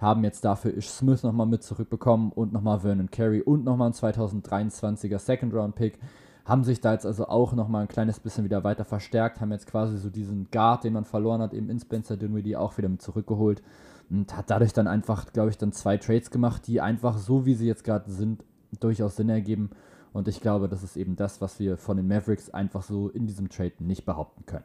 Haben 0.00 0.24
jetzt 0.24 0.44
dafür 0.44 0.74
Ish 0.74 0.88
Smith 0.88 1.22
nochmal 1.22 1.46
mit 1.46 1.62
zurückbekommen 1.62 2.32
und 2.32 2.52
nochmal 2.52 2.80
Vernon 2.80 3.10
Carey 3.10 3.42
und 3.42 3.64
nochmal 3.64 3.90
ein 3.90 3.94
2023er 3.94 5.18
Second-Round-Pick. 5.18 5.98
Haben 6.46 6.64
sich 6.64 6.80
da 6.80 6.92
jetzt 6.92 7.04
also 7.04 7.28
auch 7.28 7.52
nochmal 7.52 7.82
ein 7.82 7.88
kleines 7.88 8.20
bisschen 8.20 8.44
wieder 8.44 8.64
weiter 8.64 8.86
verstärkt. 8.86 9.40
Haben 9.40 9.52
jetzt 9.52 9.66
quasi 9.66 9.98
so 9.98 10.08
diesen 10.08 10.48
Guard, 10.50 10.84
den 10.84 10.94
man 10.94 11.04
verloren 11.04 11.42
hat, 11.42 11.52
eben 11.52 11.68
in 11.68 11.80
Spencer 11.80 12.16
Dinwiddie 12.16 12.56
auch 12.56 12.78
wieder 12.78 12.88
mit 12.88 13.02
zurückgeholt. 13.02 13.62
Und 14.08 14.36
hat 14.36 14.50
dadurch 14.50 14.72
dann 14.72 14.86
einfach, 14.86 15.32
glaube 15.32 15.50
ich, 15.50 15.58
dann 15.58 15.72
zwei 15.72 15.96
Trades 15.96 16.30
gemacht, 16.30 16.66
die 16.66 16.80
einfach 16.80 17.18
so, 17.18 17.44
wie 17.44 17.54
sie 17.54 17.66
jetzt 17.66 17.84
gerade 17.84 18.10
sind, 18.10 18.44
durchaus 18.78 19.16
Sinn 19.16 19.28
ergeben. 19.28 19.70
Und 20.12 20.28
ich 20.28 20.40
glaube, 20.40 20.68
das 20.68 20.82
ist 20.82 20.96
eben 20.96 21.16
das, 21.16 21.40
was 21.40 21.58
wir 21.58 21.76
von 21.76 21.96
den 21.96 22.06
Mavericks 22.06 22.50
einfach 22.50 22.82
so 22.82 23.08
in 23.08 23.26
diesem 23.26 23.48
Trade 23.48 23.74
nicht 23.80 24.04
behaupten 24.04 24.46
können. 24.46 24.64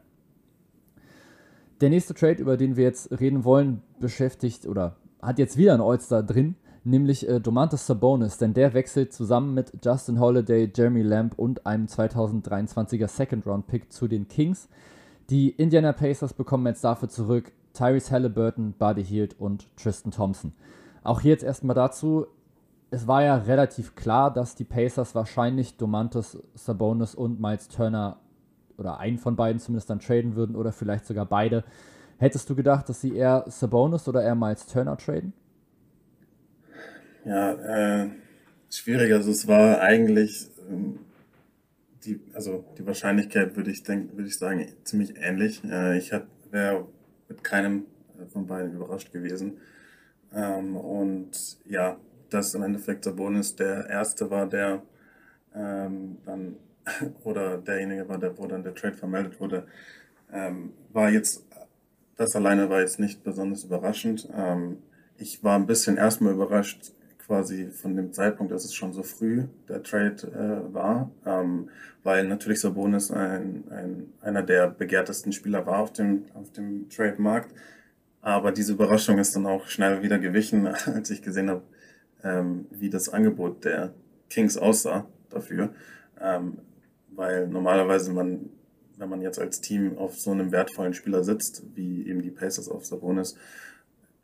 Der 1.80 1.90
nächste 1.90 2.14
Trade, 2.14 2.40
über 2.40 2.56
den 2.56 2.76
wir 2.76 2.84
jetzt 2.84 3.10
reden 3.18 3.44
wollen, 3.44 3.82
beschäftigt 3.98 4.66
oder 4.66 4.96
hat 5.20 5.38
jetzt 5.38 5.56
wieder 5.56 5.74
ein 5.74 5.80
All-Star 5.80 6.22
drin, 6.22 6.54
nämlich 6.84 7.28
äh, 7.28 7.40
Domantas 7.40 7.86
Sabonis, 7.86 8.38
denn 8.38 8.54
der 8.54 8.72
wechselt 8.72 9.12
zusammen 9.12 9.54
mit 9.54 9.72
Justin 9.84 10.20
Holiday, 10.20 10.70
Jeremy 10.74 11.02
Lamb 11.02 11.34
und 11.36 11.66
einem 11.66 11.86
2023er 11.86 13.08
Second-Round-Pick 13.08 13.92
zu 13.92 14.08
den 14.08 14.28
Kings. 14.28 14.68
Die 15.28 15.50
Indiana 15.50 15.92
Pacers 15.92 16.34
bekommen 16.34 16.66
jetzt 16.66 16.84
dafür 16.84 17.08
zurück 17.08 17.52
Tyrese 17.72 18.10
Halliburton, 18.10 18.74
Buddy 18.78 19.04
Hield 19.04 19.38
und 19.38 19.66
Tristan 19.76 20.12
Thompson. 20.12 20.52
Auch 21.02 21.20
hier 21.20 21.32
jetzt 21.32 21.44
erstmal 21.44 21.74
dazu, 21.74 22.26
es 22.90 23.06
war 23.06 23.22
ja 23.22 23.36
relativ 23.36 23.94
klar, 23.94 24.32
dass 24.32 24.54
die 24.54 24.64
Pacers 24.64 25.14
wahrscheinlich 25.14 25.78
Domantas 25.78 26.38
Sabonis 26.54 27.14
und 27.14 27.40
Miles 27.40 27.68
Turner 27.68 28.18
oder 28.76 28.98
einen 28.98 29.18
von 29.18 29.34
beiden 29.34 29.60
zumindest 29.60 29.88
dann 29.88 29.98
traden 29.98 30.36
würden 30.36 30.56
oder 30.56 30.72
vielleicht 30.72 31.06
sogar 31.06 31.24
beide. 31.24 31.64
Hättest 32.18 32.48
du 32.50 32.54
gedacht, 32.54 32.88
dass 32.88 33.00
sie 33.00 33.16
eher 33.16 33.44
Sabonis 33.48 34.06
oder 34.08 34.22
eher 34.22 34.34
Miles 34.34 34.66
Turner 34.66 34.96
traden? 34.96 35.32
Ja, 37.24 37.52
äh, 37.52 38.10
schwierig. 38.70 39.12
Also 39.12 39.30
es 39.30 39.48
war 39.48 39.80
eigentlich 39.80 40.48
ähm, 40.68 40.98
die, 42.04 42.20
also 42.34 42.64
die 42.78 42.86
Wahrscheinlichkeit 42.86 43.56
würde 43.56 43.70
ich 43.70 43.82
denken, 43.82 44.16
würde 44.16 44.28
ich 44.28 44.36
sagen, 44.36 44.66
ziemlich 44.84 45.14
ähnlich. 45.16 45.62
Äh, 45.64 45.98
ich 45.98 46.12
wäre 46.50 46.86
mit 47.32 47.44
keinem 47.44 47.86
äh, 48.18 48.26
von 48.26 48.46
beiden 48.46 48.74
überrascht 48.74 49.12
gewesen. 49.12 49.58
Ähm, 50.34 50.76
und 50.76 51.58
ja, 51.66 51.96
dass 52.30 52.54
im 52.54 52.62
Endeffekt 52.62 53.04
Sabonis 53.04 53.56
der 53.56 53.88
Erste 53.88 54.30
war, 54.30 54.46
der 54.46 54.82
ähm, 55.54 56.18
dann, 56.24 56.56
oder 57.24 57.58
derjenige 57.58 58.08
war, 58.08 58.18
der, 58.18 58.36
wo 58.38 58.46
dann 58.46 58.62
der 58.62 58.74
Trade 58.74 58.96
vermeldet 58.96 59.40
wurde, 59.40 59.66
ähm, 60.32 60.72
war 60.92 61.10
jetzt, 61.10 61.46
das 62.16 62.34
alleine 62.36 62.68
war 62.70 62.80
jetzt 62.80 62.98
nicht 62.98 63.22
besonders 63.24 63.64
überraschend. 63.64 64.28
Ähm, 64.34 64.78
ich 65.18 65.42
war 65.44 65.58
ein 65.58 65.66
bisschen 65.66 65.96
erstmal 65.96 66.32
überrascht, 66.34 66.92
quasi 67.26 67.70
von 67.70 67.96
dem 67.96 68.12
Zeitpunkt, 68.12 68.52
dass 68.52 68.64
es 68.64 68.74
schon 68.74 68.92
so 68.92 69.02
früh 69.02 69.44
der 69.68 69.82
Trade 69.82 70.16
äh, 70.68 70.74
war, 70.74 71.10
ähm, 71.24 71.68
weil 72.02 72.26
natürlich 72.26 72.60
Sabonis 72.60 73.10
ein, 73.10 73.64
ein, 73.70 74.12
einer 74.20 74.42
der 74.42 74.68
begehrtesten 74.68 75.32
Spieler 75.32 75.66
war 75.66 75.78
auf 75.78 75.92
dem, 75.92 76.24
auf 76.34 76.50
dem 76.52 76.88
Trade-Markt. 76.88 77.54
Aber 78.20 78.52
diese 78.52 78.72
Überraschung 78.72 79.18
ist 79.18 79.34
dann 79.34 79.46
auch 79.46 79.66
schnell 79.66 80.02
wieder 80.02 80.18
gewichen, 80.18 80.66
als 80.86 81.10
ich 81.10 81.22
gesehen 81.22 81.50
habe, 81.50 81.62
ähm, 82.24 82.66
wie 82.70 82.90
das 82.90 83.08
Angebot 83.08 83.64
der 83.64 83.92
Kings 84.30 84.56
aussah 84.56 85.06
dafür. 85.30 85.74
Ähm, 86.20 86.58
weil 87.14 87.48
normalerweise 87.48 88.12
man 88.12 88.50
wenn 89.02 89.08
man 89.08 89.20
jetzt 89.20 89.38
als 89.38 89.60
Team 89.60 89.98
auf 89.98 90.18
so 90.18 90.30
einem 90.30 90.52
wertvollen 90.52 90.94
Spieler 90.94 91.24
sitzt, 91.24 91.64
wie 91.74 92.06
eben 92.06 92.22
die 92.22 92.30
Pacers 92.30 92.68
auf 92.68 92.86
Sabonis, 92.86 93.36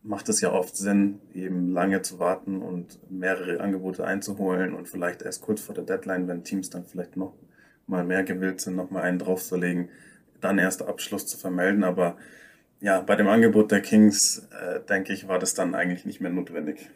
macht 0.09 0.28
es 0.30 0.40
ja 0.40 0.52
oft 0.52 0.74
Sinn, 0.74 1.20
eben 1.34 1.70
lange 1.70 2.00
zu 2.00 2.18
warten 2.18 2.62
und 2.62 2.98
mehrere 3.11 3.61
Angebote 3.61 4.06
einzuholen 4.06 4.74
und 4.74 4.88
vielleicht 4.88 5.20
erst 5.20 5.42
kurz 5.42 5.61
vor 5.61 5.74
der 5.74 5.84
Deadline, 5.84 6.26
wenn 6.28 6.44
Teams 6.44 6.70
dann 6.70 6.86
vielleicht 6.86 7.16
noch 7.16 7.34
mal 7.86 8.04
mehr 8.04 8.24
gewillt 8.24 8.61
sind, 8.62 8.74
noch 8.74 8.90
mal 8.90 9.02
einen 9.02 9.18
draufzulegen, 9.18 9.90
dann 10.40 10.59
erst 10.59 10.82
Abschluss 10.82 11.26
zu 11.26 11.36
vermelden. 11.36 11.84
Aber 11.84 12.16
ja, 12.80 13.02
bei 13.02 13.16
dem 13.16 13.28
Angebot 13.28 13.70
der 13.70 13.82
Kings, 13.82 14.48
äh, 14.50 14.80
denke 14.88 15.12
ich, 15.12 15.28
war 15.28 15.38
das 15.38 15.52
dann 15.52 15.74
eigentlich 15.74 16.06
nicht 16.06 16.22
mehr 16.22 16.30
notwendig. 16.32 16.88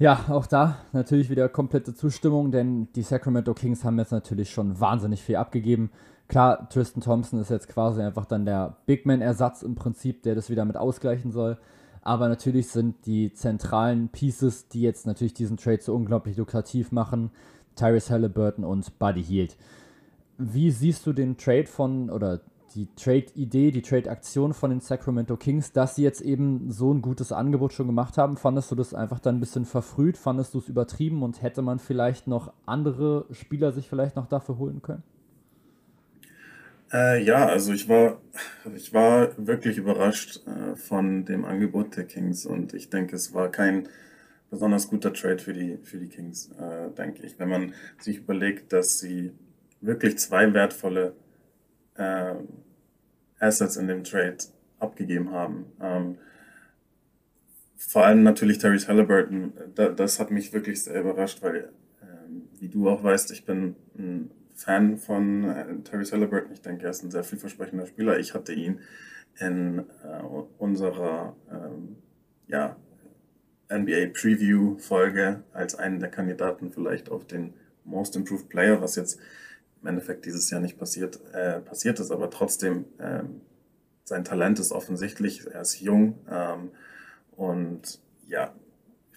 Ja, 0.00 0.26
auch 0.28 0.46
da 0.46 0.78
natürlich 0.92 1.30
wieder 1.30 1.48
komplette 1.48 1.94
Zustimmung, 1.94 2.50
denn 2.50 2.88
die 2.94 3.02
Sacramento 3.02 3.54
Kings 3.54 3.84
haben 3.84 3.98
jetzt 3.98 4.12
natürlich 4.12 4.50
schon 4.50 4.80
wahnsinnig 4.80 5.22
viel 5.22 5.36
abgegeben. 5.36 5.90
Klar, 6.28 6.68
Tristan 6.68 7.02
Thompson 7.02 7.40
ist 7.40 7.50
jetzt 7.50 7.68
quasi 7.68 8.02
einfach 8.02 8.26
dann 8.26 8.44
der 8.44 8.76
Big 8.84 9.06
Man-Ersatz 9.06 9.62
im 9.62 9.74
Prinzip, 9.74 10.22
der 10.22 10.34
das 10.34 10.50
wieder 10.50 10.66
mit 10.66 10.76
ausgleichen 10.76 11.32
soll. 11.32 11.56
Aber 12.02 12.28
natürlich 12.28 12.68
sind 12.68 13.06
die 13.06 13.32
zentralen 13.32 14.10
Pieces, 14.10 14.68
die 14.68 14.82
jetzt 14.82 15.06
natürlich 15.06 15.32
diesen 15.32 15.56
Trade 15.56 15.80
so 15.80 15.94
unglaublich 15.94 16.36
lukrativ 16.36 16.92
machen, 16.92 17.30
Tyrese 17.76 18.12
Halliburton 18.12 18.64
und 18.64 18.98
Buddy 18.98 19.24
Hield. 19.24 19.56
Wie 20.36 20.70
siehst 20.70 21.06
du 21.06 21.14
den 21.14 21.38
Trade 21.38 21.66
von, 21.66 22.10
oder 22.10 22.40
die 22.74 22.88
Trade-Idee, 22.94 23.70
die 23.70 23.82
Trade-Aktion 23.82 24.52
von 24.52 24.68
den 24.68 24.80
Sacramento 24.80 25.36
Kings, 25.38 25.72
dass 25.72 25.96
sie 25.96 26.02
jetzt 26.02 26.20
eben 26.20 26.70
so 26.70 26.92
ein 26.92 27.00
gutes 27.00 27.32
Angebot 27.32 27.72
schon 27.72 27.86
gemacht 27.86 28.18
haben? 28.18 28.36
Fandest 28.36 28.70
du 28.70 28.74
das 28.74 28.92
einfach 28.92 29.18
dann 29.18 29.36
ein 29.36 29.40
bisschen 29.40 29.64
verfrüht? 29.64 30.18
Fandest 30.18 30.52
du 30.52 30.58
es 30.58 30.68
übertrieben 30.68 31.22
und 31.22 31.40
hätte 31.40 31.62
man 31.62 31.78
vielleicht 31.78 32.26
noch 32.26 32.52
andere 32.66 33.24
Spieler 33.30 33.72
sich 33.72 33.88
vielleicht 33.88 34.16
noch 34.16 34.26
dafür 34.26 34.58
holen 34.58 34.82
können? 34.82 35.02
Äh, 36.92 37.22
ja, 37.22 37.46
also 37.46 37.72
ich 37.72 37.88
war, 37.88 38.20
ich 38.74 38.94
war 38.94 39.30
wirklich 39.36 39.76
überrascht 39.76 40.40
äh, 40.46 40.74
von 40.76 41.24
dem 41.24 41.44
Angebot 41.44 41.96
der 41.96 42.04
Kings 42.04 42.46
und 42.46 42.72
ich 42.72 42.88
denke, 42.88 43.16
es 43.16 43.34
war 43.34 43.50
kein 43.50 43.88
besonders 44.50 44.88
guter 44.88 45.12
Trade 45.12 45.38
für 45.38 45.52
die, 45.52 45.78
für 45.82 45.98
die 45.98 46.08
Kings, 46.08 46.50
äh, 46.58 46.90
denke 46.96 47.26
ich. 47.26 47.38
Wenn 47.38 47.50
man 47.50 47.74
sich 47.98 48.18
überlegt, 48.18 48.72
dass 48.72 48.98
sie 48.98 49.32
wirklich 49.82 50.18
zwei 50.18 50.52
wertvolle 50.54 51.14
äh, 51.96 52.34
Assets 53.38 53.76
in 53.76 53.88
dem 53.88 54.04
Trade 54.04 54.38
abgegeben 54.78 55.30
haben. 55.32 55.66
Ähm, 55.80 56.18
vor 57.76 58.04
allem 58.06 58.22
natürlich 58.22 58.58
Terry 58.58 58.78
Halliburton, 58.78 59.52
da, 59.74 59.88
das 59.90 60.18
hat 60.18 60.30
mich 60.30 60.52
wirklich 60.52 60.82
sehr 60.82 61.00
überrascht, 61.00 61.42
weil, 61.42 61.70
ähm, 62.02 62.48
wie 62.58 62.68
du 62.68 62.88
auch 62.88 63.02
weißt, 63.02 63.30
ich 63.30 63.44
bin 63.44 63.76
ein 63.96 64.30
Fan 64.58 64.98
von 64.98 65.44
äh, 65.44 65.82
Terry 65.84 66.04
Halliburton. 66.04 66.52
Ich 66.52 66.62
denke, 66.62 66.84
er 66.84 66.90
ist 66.90 67.04
ein 67.04 67.12
sehr 67.12 67.22
vielversprechender 67.22 67.86
Spieler. 67.86 68.18
Ich 68.18 68.34
hatte 68.34 68.52
ihn 68.52 68.80
in 69.38 69.78
äh, 69.78 70.22
unserer 70.58 71.36
ähm, 71.48 71.96
ja, 72.48 72.76
NBA 73.70 74.10
Preview 74.12 74.76
Folge 74.78 75.44
als 75.52 75.76
einen 75.76 76.00
der 76.00 76.10
Kandidaten 76.10 76.72
vielleicht 76.72 77.08
auf 77.08 77.24
den 77.24 77.54
Most 77.84 78.16
Improved 78.16 78.48
Player, 78.48 78.82
was 78.82 78.96
jetzt 78.96 79.20
im 79.80 79.88
Endeffekt 79.88 80.26
dieses 80.26 80.50
Jahr 80.50 80.60
nicht 80.60 80.76
passiert, 80.76 81.20
äh, 81.32 81.60
passiert 81.60 82.00
ist, 82.00 82.10
aber 82.10 82.28
trotzdem 82.28 82.86
ähm, 82.98 83.42
sein 84.02 84.24
Talent 84.24 84.58
ist 84.58 84.72
offensichtlich, 84.72 85.46
er 85.46 85.60
ist 85.60 85.80
jung 85.80 86.18
ähm, 86.28 86.70
und 87.36 88.00
ja, 88.26 88.52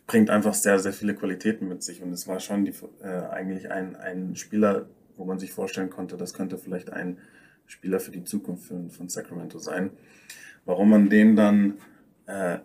bringt 0.05 0.29
einfach 0.29 0.53
sehr, 0.53 0.77
sehr 0.77 0.93
viele 0.93 1.15
Qualitäten 1.15 1.67
mit 1.67 1.81
sich 1.81 2.03
und 2.03 2.11
es 2.13 2.27
war 2.27 2.39
schon 2.39 2.65
die, 2.65 2.73
äh, 3.01 3.07
eigentlich 3.07 3.71
ein, 3.71 3.95
ein 3.95 4.35
Spieler, 4.35 4.85
wo 5.22 5.26
man 5.26 5.38
sich 5.38 5.53
vorstellen 5.53 5.91
konnte, 5.91 6.17
das 6.17 6.34
könnte 6.34 6.57
vielleicht 6.57 6.91
ein 6.91 7.19
Spieler 7.67 7.99
für 7.99 8.09
die 8.09 8.24
Zukunft 8.24 8.65
von, 8.65 8.89
von 8.89 9.07
Sacramento 9.07 9.59
sein. 9.59 9.91
Warum 10.65 10.89
man 10.89 11.11
den 11.11 11.36
dann 11.36 11.76
äh, 12.26 12.57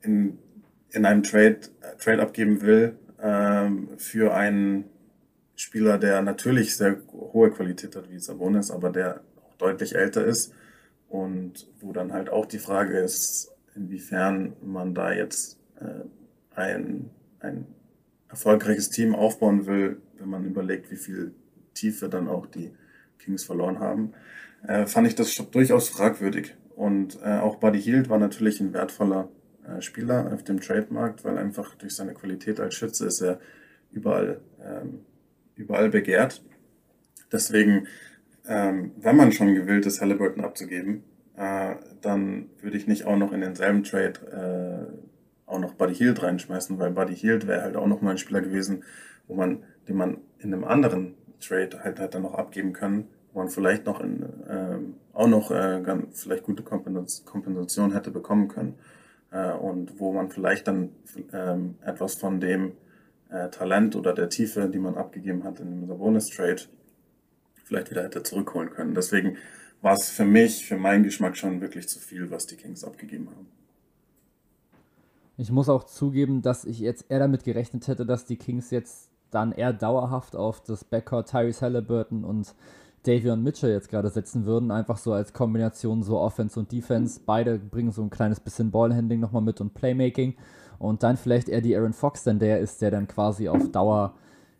in, 0.00 0.38
in 0.90 1.04
einem 1.04 1.22
Trade, 1.22 1.60
äh, 1.82 1.96
Trade 1.98 2.22
abgeben 2.22 2.62
will 2.62 2.96
ähm, 3.22 3.90
für 3.98 4.34
einen 4.34 4.84
Spieler, 5.54 5.98
der 5.98 6.22
natürlich 6.22 6.74
sehr 6.76 6.96
hohe 7.12 7.50
Qualität 7.50 7.94
hat 7.94 8.10
wie 8.10 8.18
Sabonis, 8.18 8.70
aber 8.70 8.88
der 8.88 9.20
auch 9.36 9.54
deutlich 9.56 9.94
älter 9.94 10.24
ist 10.24 10.54
und 11.10 11.68
wo 11.80 11.92
dann 11.92 12.14
halt 12.14 12.30
auch 12.30 12.46
die 12.46 12.58
Frage 12.58 12.98
ist, 12.98 13.52
inwiefern 13.76 14.54
man 14.62 14.94
da 14.94 15.12
jetzt 15.12 15.58
äh, 15.78 16.58
ein, 16.58 17.10
ein 17.40 17.66
erfolgreiches 18.30 18.88
Team 18.88 19.14
aufbauen 19.14 19.66
will, 19.66 20.00
wenn 20.18 20.30
man 20.30 20.46
überlegt, 20.46 20.90
wie 20.90 20.96
viel 20.96 21.34
Tiefe 21.78 22.08
dann 22.08 22.28
auch 22.28 22.46
die 22.46 22.72
Kings 23.18 23.44
verloren 23.44 23.78
haben, 23.78 24.12
äh, 24.66 24.86
fand 24.86 25.06
ich 25.06 25.14
das 25.14 25.34
durchaus 25.50 25.88
fragwürdig. 25.88 26.54
Und 26.74 27.18
äh, 27.22 27.38
auch 27.38 27.56
Buddy 27.56 27.80
Hield 27.80 28.08
war 28.08 28.18
natürlich 28.18 28.60
ein 28.60 28.72
wertvoller 28.72 29.28
äh, 29.66 29.80
Spieler 29.80 30.32
auf 30.32 30.44
dem 30.44 30.60
Trademarkt, 30.60 31.24
weil 31.24 31.38
einfach 31.38 31.74
durch 31.74 31.94
seine 31.94 32.14
Qualität 32.14 32.60
als 32.60 32.74
Schütze 32.74 33.06
ist 33.06 33.20
er 33.20 33.40
überall 33.90 34.40
ähm, 34.62 35.00
überall 35.58 35.90
begehrt. 35.90 36.42
Deswegen, 37.30 37.86
ähm, 38.46 38.92
wenn 38.96 39.16
man 39.16 39.32
schon 39.32 39.54
gewillt 39.54 39.84
ist, 39.86 40.00
Halliburton 40.00 40.44
abzugeben, 40.44 41.02
äh, 41.36 41.74
dann 42.00 42.48
würde 42.60 42.76
ich 42.76 42.86
nicht 42.86 43.04
auch 43.04 43.16
noch 43.16 43.32
in 43.32 43.40
denselben 43.40 43.84
Trade 43.84 44.88
äh, 44.96 45.50
auch 45.50 45.58
noch 45.58 45.74
Buddy 45.74 45.94
Hield 45.94 46.22
reinschmeißen, 46.22 46.78
weil 46.78 46.92
Buddy 46.92 47.16
Hield 47.16 47.46
wäre 47.46 47.62
halt 47.62 47.76
auch 47.76 47.86
noch 47.86 48.00
mal 48.00 48.12
ein 48.12 48.18
Spieler 48.18 48.40
gewesen, 48.40 48.84
wo 49.26 49.34
man, 49.34 49.64
den 49.88 49.96
man 49.96 50.18
in 50.38 50.54
einem 50.54 50.64
anderen 50.64 51.14
Trade 51.40 51.80
halt 51.82 51.98
hätte 51.98 52.20
noch 52.20 52.34
abgeben 52.34 52.72
können, 52.72 53.08
wo 53.32 53.40
man 53.40 53.48
vielleicht 53.48 53.86
noch 53.86 54.00
in, 54.00 54.24
ähm, 54.48 54.94
auch 55.12 55.28
noch 55.28 55.50
äh, 55.50 55.80
ganz, 55.82 56.22
vielleicht 56.22 56.44
gute 56.44 56.62
Kompensation 56.62 57.92
hätte 57.92 58.10
bekommen 58.10 58.48
können 58.48 58.74
äh, 59.30 59.52
und 59.52 59.98
wo 59.98 60.12
man 60.12 60.30
vielleicht 60.30 60.68
dann 60.68 60.90
ähm, 61.32 61.76
etwas 61.82 62.14
von 62.14 62.40
dem 62.40 62.72
äh, 63.30 63.48
Talent 63.50 63.96
oder 63.96 64.14
der 64.14 64.28
Tiefe, 64.28 64.68
die 64.68 64.78
man 64.78 64.96
abgegeben 64.96 65.44
hat 65.44 65.60
in 65.60 65.70
dem 65.70 65.86
Sabonis-Trade, 65.86 66.62
vielleicht 67.64 67.90
wieder 67.90 68.04
hätte 68.04 68.22
zurückholen 68.22 68.70
können. 68.70 68.94
Deswegen 68.94 69.36
war 69.82 69.94
es 69.94 70.08
für 70.08 70.24
mich, 70.24 70.66
für 70.66 70.76
meinen 70.76 71.04
Geschmack 71.04 71.36
schon 71.36 71.60
wirklich 71.60 71.88
zu 71.88 71.98
viel, 71.98 72.30
was 72.30 72.46
die 72.46 72.56
Kings 72.56 72.84
abgegeben 72.84 73.28
haben. 73.30 73.46
Ich 75.36 75.52
muss 75.52 75.68
auch 75.68 75.84
zugeben, 75.84 76.42
dass 76.42 76.64
ich 76.64 76.80
jetzt 76.80 77.04
eher 77.08 77.20
damit 77.20 77.44
gerechnet 77.44 77.86
hätte, 77.86 78.04
dass 78.04 78.24
die 78.24 78.36
Kings 78.36 78.70
jetzt 78.72 79.08
dann 79.30 79.52
eher 79.52 79.72
dauerhaft 79.72 80.36
auf 80.36 80.62
das 80.62 80.84
Backcourt 80.84 81.30
Tyrese 81.30 81.62
Halliburton 81.62 82.24
und 82.24 82.54
Davion 83.04 83.42
Mitchell 83.42 83.70
jetzt 83.70 83.88
gerade 83.88 84.10
setzen 84.10 84.44
würden, 84.44 84.70
einfach 84.70 84.98
so 84.98 85.12
als 85.12 85.32
Kombination 85.32 86.02
so 86.02 86.18
Offense 86.18 86.58
und 86.58 86.72
Defense. 86.72 87.20
Beide 87.24 87.58
bringen 87.58 87.92
so 87.92 88.02
ein 88.02 88.10
kleines 88.10 88.40
bisschen 88.40 88.70
Ballhandling 88.70 89.20
nochmal 89.20 89.42
mit 89.42 89.60
und 89.60 89.74
Playmaking. 89.74 90.34
Und 90.78 91.02
dann 91.02 91.16
vielleicht 91.16 91.48
eher 91.48 91.60
die 91.60 91.76
Aaron 91.76 91.92
Fox, 91.92 92.24
denn 92.24 92.38
der 92.38 92.60
ist, 92.60 92.82
der 92.82 92.90
dann 92.90 93.08
quasi 93.08 93.48
auf 93.48 93.70
Dauer 93.70 94.14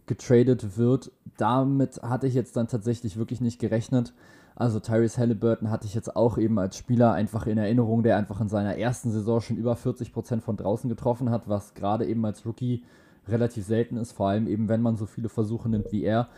getradet 0.06 0.76
wird. 0.76 1.12
Damit 1.36 2.02
hatte 2.02 2.26
ich 2.26 2.34
jetzt 2.34 2.56
dann 2.56 2.68
tatsächlich 2.68 3.16
wirklich 3.16 3.40
nicht 3.40 3.60
gerechnet. 3.60 4.12
Also 4.56 4.80
Tyrese 4.80 5.18
Halliburton 5.18 5.70
hatte 5.70 5.86
ich 5.86 5.94
jetzt 5.94 6.16
auch 6.16 6.36
eben 6.38 6.58
als 6.58 6.76
Spieler 6.76 7.12
einfach 7.12 7.46
in 7.46 7.58
Erinnerung, 7.58 8.02
der 8.02 8.16
einfach 8.16 8.40
in 8.40 8.48
seiner 8.48 8.76
ersten 8.76 9.12
Saison 9.12 9.40
schon 9.40 9.56
über 9.56 9.74
40% 9.74 10.40
von 10.40 10.56
draußen 10.56 10.88
getroffen 10.88 11.30
hat, 11.30 11.48
was 11.48 11.74
gerade 11.74 12.06
eben 12.06 12.24
als 12.24 12.44
Rookie 12.44 12.82
relativ 13.30 13.64
selten 13.64 13.96
ist, 13.96 14.12
vor 14.12 14.28
allem 14.28 14.46
eben 14.46 14.68
wenn 14.68 14.82
man 14.82 14.96
so 14.96 15.06
viele 15.06 15.28
Versuche 15.28 15.68
nimmt 15.68 15.92
wie 15.92 16.04
er. 16.04 16.28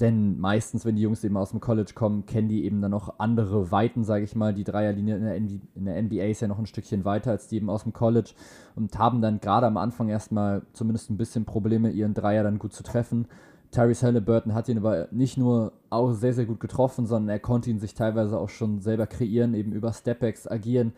Denn 0.00 0.38
meistens, 0.38 0.84
wenn 0.84 0.96
die 0.96 1.02
Jungs 1.02 1.24
eben 1.24 1.38
aus 1.38 1.50
dem 1.50 1.60
College 1.60 1.92
kommen, 1.94 2.26
kennen 2.26 2.48
die 2.48 2.64
eben 2.64 2.82
dann 2.82 2.90
noch 2.90 3.18
andere 3.18 3.70
Weiten, 3.70 4.04
sage 4.04 4.24
ich 4.24 4.36
mal. 4.36 4.52
Die 4.52 4.64
Dreierlinie 4.64 5.16
in 5.16 5.22
der, 5.22 5.36
in 5.36 5.84
der 5.86 6.02
NBA 6.02 6.24
ist 6.24 6.40
ja 6.40 6.48
noch 6.48 6.58
ein 6.58 6.66
Stückchen 6.66 7.06
weiter 7.06 7.30
als 7.30 7.48
die 7.48 7.56
eben 7.56 7.70
aus 7.70 7.84
dem 7.84 7.94
College 7.94 8.32
und 8.74 8.98
haben 8.98 9.22
dann 9.22 9.40
gerade 9.40 9.66
am 9.66 9.78
Anfang 9.78 10.10
erstmal 10.10 10.62
zumindest 10.74 11.10
ein 11.10 11.16
bisschen 11.16 11.46
Probleme, 11.46 11.90
ihren 11.90 12.12
Dreier 12.12 12.42
dann 12.42 12.58
gut 12.58 12.74
zu 12.74 12.82
treffen. 12.82 13.26
Tyrese 13.70 14.06
Halliburton 14.06 14.54
hat 14.54 14.68
ihn 14.68 14.78
aber 14.78 15.08
nicht 15.12 15.38
nur 15.38 15.72
auch 15.88 16.12
sehr, 16.12 16.34
sehr 16.34 16.46
gut 16.46 16.60
getroffen, 16.60 17.06
sondern 17.06 17.30
er 17.30 17.40
konnte 17.40 17.70
ihn 17.70 17.80
sich 17.80 17.94
teilweise 17.94 18.38
auch 18.38 18.50
schon 18.50 18.80
selber 18.80 19.06
kreieren, 19.06 19.54
eben 19.54 19.72
über 19.72 19.92
Stepbacks 19.94 20.46
agieren. 20.46 20.92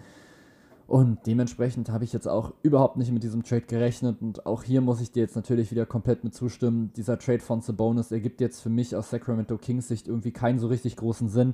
Und 0.88 1.26
dementsprechend 1.26 1.90
habe 1.90 2.04
ich 2.04 2.14
jetzt 2.14 2.26
auch 2.26 2.54
überhaupt 2.62 2.96
nicht 2.96 3.12
mit 3.12 3.22
diesem 3.22 3.42
Trade 3.42 3.60
gerechnet. 3.60 4.22
Und 4.22 4.46
auch 4.46 4.62
hier 4.62 4.80
muss 4.80 5.02
ich 5.02 5.12
dir 5.12 5.20
jetzt 5.20 5.36
natürlich 5.36 5.70
wieder 5.70 5.84
komplett 5.84 6.24
mit 6.24 6.34
zustimmen. 6.34 6.92
Dieser 6.96 7.18
Trade 7.18 7.40
von 7.40 7.60
Sabonis 7.60 8.10
ergibt 8.10 8.40
jetzt 8.40 8.62
für 8.62 8.70
mich 8.70 8.96
aus 8.96 9.10
Sacramento 9.10 9.58
Kings 9.58 9.86
Sicht 9.86 10.08
irgendwie 10.08 10.30
keinen 10.30 10.58
so 10.58 10.66
richtig 10.68 10.96
großen 10.96 11.28
Sinn, 11.28 11.52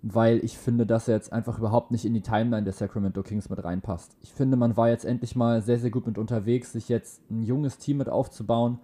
weil 0.00 0.42
ich 0.42 0.56
finde, 0.56 0.86
dass 0.86 1.08
er 1.08 1.14
jetzt 1.14 1.30
einfach 1.30 1.58
überhaupt 1.58 1.90
nicht 1.90 2.06
in 2.06 2.14
die 2.14 2.22
Timeline 2.22 2.64
der 2.64 2.72
Sacramento 2.72 3.22
Kings 3.22 3.50
mit 3.50 3.62
reinpasst. 3.62 4.16
Ich 4.22 4.32
finde, 4.32 4.56
man 4.56 4.78
war 4.78 4.88
jetzt 4.88 5.04
endlich 5.04 5.36
mal 5.36 5.60
sehr, 5.60 5.78
sehr 5.78 5.90
gut 5.90 6.06
mit 6.06 6.16
unterwegs, 6.16 6.72
sich 6.72 6.88
jetzt 6.88 7.20
ein 7.30 7.42
junges 7.42 7.76
Team 7.76 7.98
mit 7.98 8.08
aufzubauen, 8.08 8.78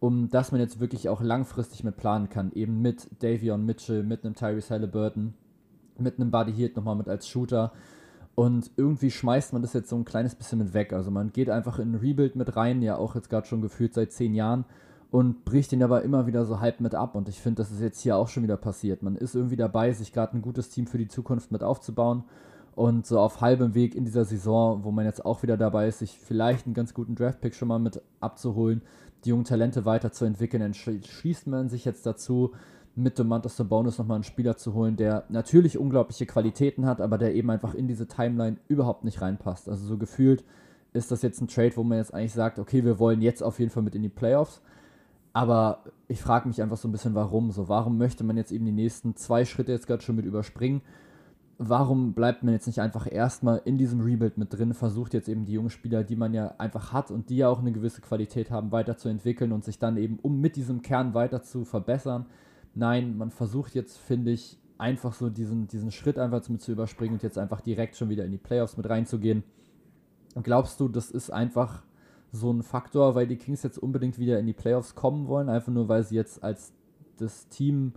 um 0.00 0.30
das 0.30 0.52
man 0.52 0.60
jetzt 0.62 0.80
wirklich 0.80 1.10
auch 1.10 1.20
langfristig 1.20 1.84
mit 1.84 1.98
planen 1.98 2.30
kann. 2.30 2.50
Eben 2.54 2.80
mit 2.80 3.10
Davion 3.22 3.66
Mitchell, 3.66 4.04
mit 4.04 4.24
einem 4.24 4.36
Tyrese 4.36 4.70
Halliburton, 4.70 5.34
mit 5.98 6.18
einem 6.18 6.30
Buddy 6.30 6.54
Hield 6.54 6.76
nochmal 6.76 6.96
mit 6.96 7.10
als 7.10 7.28
Shooter 7.28 7.72
und 8.34 8.70
irgendwie 8.76 9.10
schmeißt 9.10 9.52
man 9.52 9.62
das 9.62 9.72
jetzt 9.72 9.88
so 9.88 9.96
ein 9.96 10.04
kleines 10.04 10.34
bisschen 10.34 10.58
mit 10.58 10.74
weg. 10.74 10.92
Also 10.92 11.10
man 11.10 11.32
geht 11.32 11.50
einfach 11.50 11.78
in 11.78 11.94
Rebuild 11.94 12.36
mit 12.36 12.56
rein, 12.56 12.82
ja 12.82 12.96
auch 12.96 13.14
jetzt 13.14 13.30
gerade 13.30 13.46
schon 13.46 13.62
gefühlt 13.62 13.94
seit 13.94 14.12
zehn 14.12 14.34
Jahren 14.34 14.64
und 15.10 15.44
bricht 15.44 15.72
ihn 15.72 15.82
aber 15.84 16.02
immer 16.02 16.26
wieder 16.26 16.44
so 16.44 16.58
halb 16.58 16.80
mit 16.80 16.96
ab. 16.96 17.14
Und 17.14 17.28
ich 17.28 17.40
finde, 17.40 17.62
das 17.62 17.70
ist 17.70 17.80
jetzt 17.80 18.00
hier 18.00 18.16
auch 18.16 18.26
schon 18.26 18.42
wieder 18.42 18.56
passiert. 18.56 19.02
Man 19.02 19.14
ist 19.14 19.36
irgendwie 19.36 19.56
dabei, 19.56 19.92
sich 19.92 20.12
gerade 20.12 20.36
ein 20.36 20.42
gutes 20.42 20.70
Team 20.70 20.88
für 20.88 20.98
die 20.98 21.06
Zukunft 21.06 21.52
mit 21.52 21.62
aufzubauen. 21.62 22.24
Und 22.74 23.06
so 23.06 23.20
auf 23.20 23.40
halbem 23.40 23.74
Weg 23.74 23.94
in 23.94 24.04
dieser 24.04 24.24
Saison, 24.24 24.82
wo 24.82 24.90
man 24.90 25.04
jetzt 25.04 25.24
auch 25.24 25.44
wieder 25.44 25.56
dabei 25.56 25.86
ist, 25.86 26.00
sich 26.00 26.18
vielleicht 26.18 26.66
einen 26.66 26.74
ganz 26.74 26.92
guten 26.92 27.14
Draftpick 27.14 27.54
schon 27.54 27.68
mal 27.68 27.78
mit 27.78 28.02
abzuholen, 28.18 28.82
die 29.24 29.28
jungen 29.28 29.44
Talente 29.44 29.84
weiterzuentwickeln, 29.84 30.60
entschließt 30.60 31.46
man 31.46 31.68
sich 31.68 31.84
jetzt 31.84 32.04
dazu, 32.04 32.50
mit 32.96 33.18
Domantas 33.18 33.56
Bonus 33.56 33.98
nochmal 33.98 34.16
einen 34.16 34.24
Spieler 34.24 34.56
zu 34.56 34.74
holen, 34.74 34.96
der 34.96 35.24
natürlich 35.28 35.78
unglaubliche 35.78 36.26
Qualitäten 36.26 36.86
hat, 36.86 37.00
aber 37.00 37.18
der 37.18 37.34
eben 37.34 37.50
einfach 37.50 37.74
in 37.74 37.88
diese 37.88 38.06
Timeline 38.06 38.58
überhaupt 38.68 39.04
nicht 39.04 39.20
reinpasst. 39.20 39.68
Also 39.68 39.84
so 39.86 39.98
gefühlt 39.98 40.44
ist 40.92 41.10
das 41.10 41.22
jetzt 41.22 41.40
ein 41.40 41.48
Trade, 41.48 41.76
wo 41.76 41.82
man 41.82 41.98
jetzt 41.98 42.14
eigentlich 42.14 42.32
sagt, 42.32 42.58
okay, 42.58 42.84
wir 42.84 42.98
wollen 42.98 43.20
jetzt 43.20 43.42
auf 43.42 43.58
jeden 43.58 43.70
Fall 43.70 43.82
mit 43.82 43.96
in 43.96 44.02
die 44.02 44.08
Playoffs. 44.08 44.60
Aber 45.32 45.80
ich 46.06 46.22
frage 46.22 46.46
mich 46.46 46.62
einfach 46.62 46.76
so 46.76 46.86
ein 46.86 46.92
bisschen, 46.92 47.16
warum. 47.16 47.50
So, 47.50 47.68
warum 47.68 47.98
möchte 47.98 48.22
man 48.22 48.36
jetzt 48.36 48.52
eben 48.52 48.64
die 48.64 48.72
nächsten 48.72 49.16
zwei 49.16 49.44
Schritte 49.44 49.72
jetzt 49.72 49.88
gerade 49.88 50.02
schon 50.02 50.14
mit 50.14 50.24
überspringen? 50.24 50.80
Warum 51.58 52.14
bleibt 52.14 52.44
man 52.44 52.54
jetzt 52.54 52.68
nicht 52.68 52.80
einfach 52.80 53.10
erstmal 53.10 53.60
in 53.64 53.76
diesem 53.76 54.00
Rebuild 54.00 54.38
mit 54.38 54.52
drin, 54.52 54.74
versucht 54.74 55.14
jetzt 55.14 55.28
eben 55.28 55.44
die 55.44 55.52
jungen 55.52 55.70
Spieler, 55.70 56.04
die 56.04 56.16
man 56.16 56.34
ja 56.34 56.54
einfach 56.58 56.92
hat 56.92 57.10
und 57.10 57.30
die 57.30 57.38
ja 57.38 57.48
auch 57.48 57.58
eine 57.58 57.72
gewisse 57.72 58.00
Qualität 58.00 58.52
haben, 58.52 58.70
weiterzuentwickeln 58.70 59.50
und 59.50 59.64
sich 59.64 59.80
dann 59.80 59.96
eben, 59.96 60.18
um 60.22 60.40
mit 60.40 60.54
diesem 60.54 60.82
Kern 60.82 61.14
weiter 61.14 61.42
zu 61.42 61.64
verbessern, 61.64 62.26
Nein, 62.74 63.16
man 63.16 63.30
versucht 63.30 63.74
jetzt, 63.74 63.98
finde 63.98 64.32
ich, 64.32 64.58
einfach 64.78 65.14
so 65.14 65.30
diesen, 65.30 65.68
diesen 65.68 65.90
Schritt 65.90 66.18
einfach 66.18 66.46
mit 66.48 66.60
zu 66.60 66.72
überspringen 66.72 67.14
und 67.14 67.22
jetzt 67.22 67.38
einfach 67.38 67.60
direkt 67.60 67.96
schon 67.96 68.08
wieder 68.08 68.24
in 68.24 68.32
die 68.32 68.38
Playoffs 68.38 68.76
mit 68.76 68.88
reinzugehen. 68.88 69.44
Glaubst 70.42 70.80
du, 70.80 70.88
das 70.88 71.10
ist 71.10 71.30
einfach 71.30 71.82
so 72.32 72.52
ein 72.52 72.62
Faktor, 72.62 73.14
weil 73.14 73.28
die 73.28 73.36
Kings 73.36 73.62
jetzt 73.62 73.78
unbedingt 73.78 74.18
wieder 74.18 74.38
in 74.40 74.46
die 74.46 74.52
Playoffs 74.52 74.96
kommen 74.96 75.28
wollen, 75.28 75.48
einfach 75.48 75.72
nur 75.72 75.88
weil 75.88 76.02
sie 76.02 76.16
jetzt 76.16 76.42
als 76.42 76.72
das 77.18 77.48
Team 77.48 77.92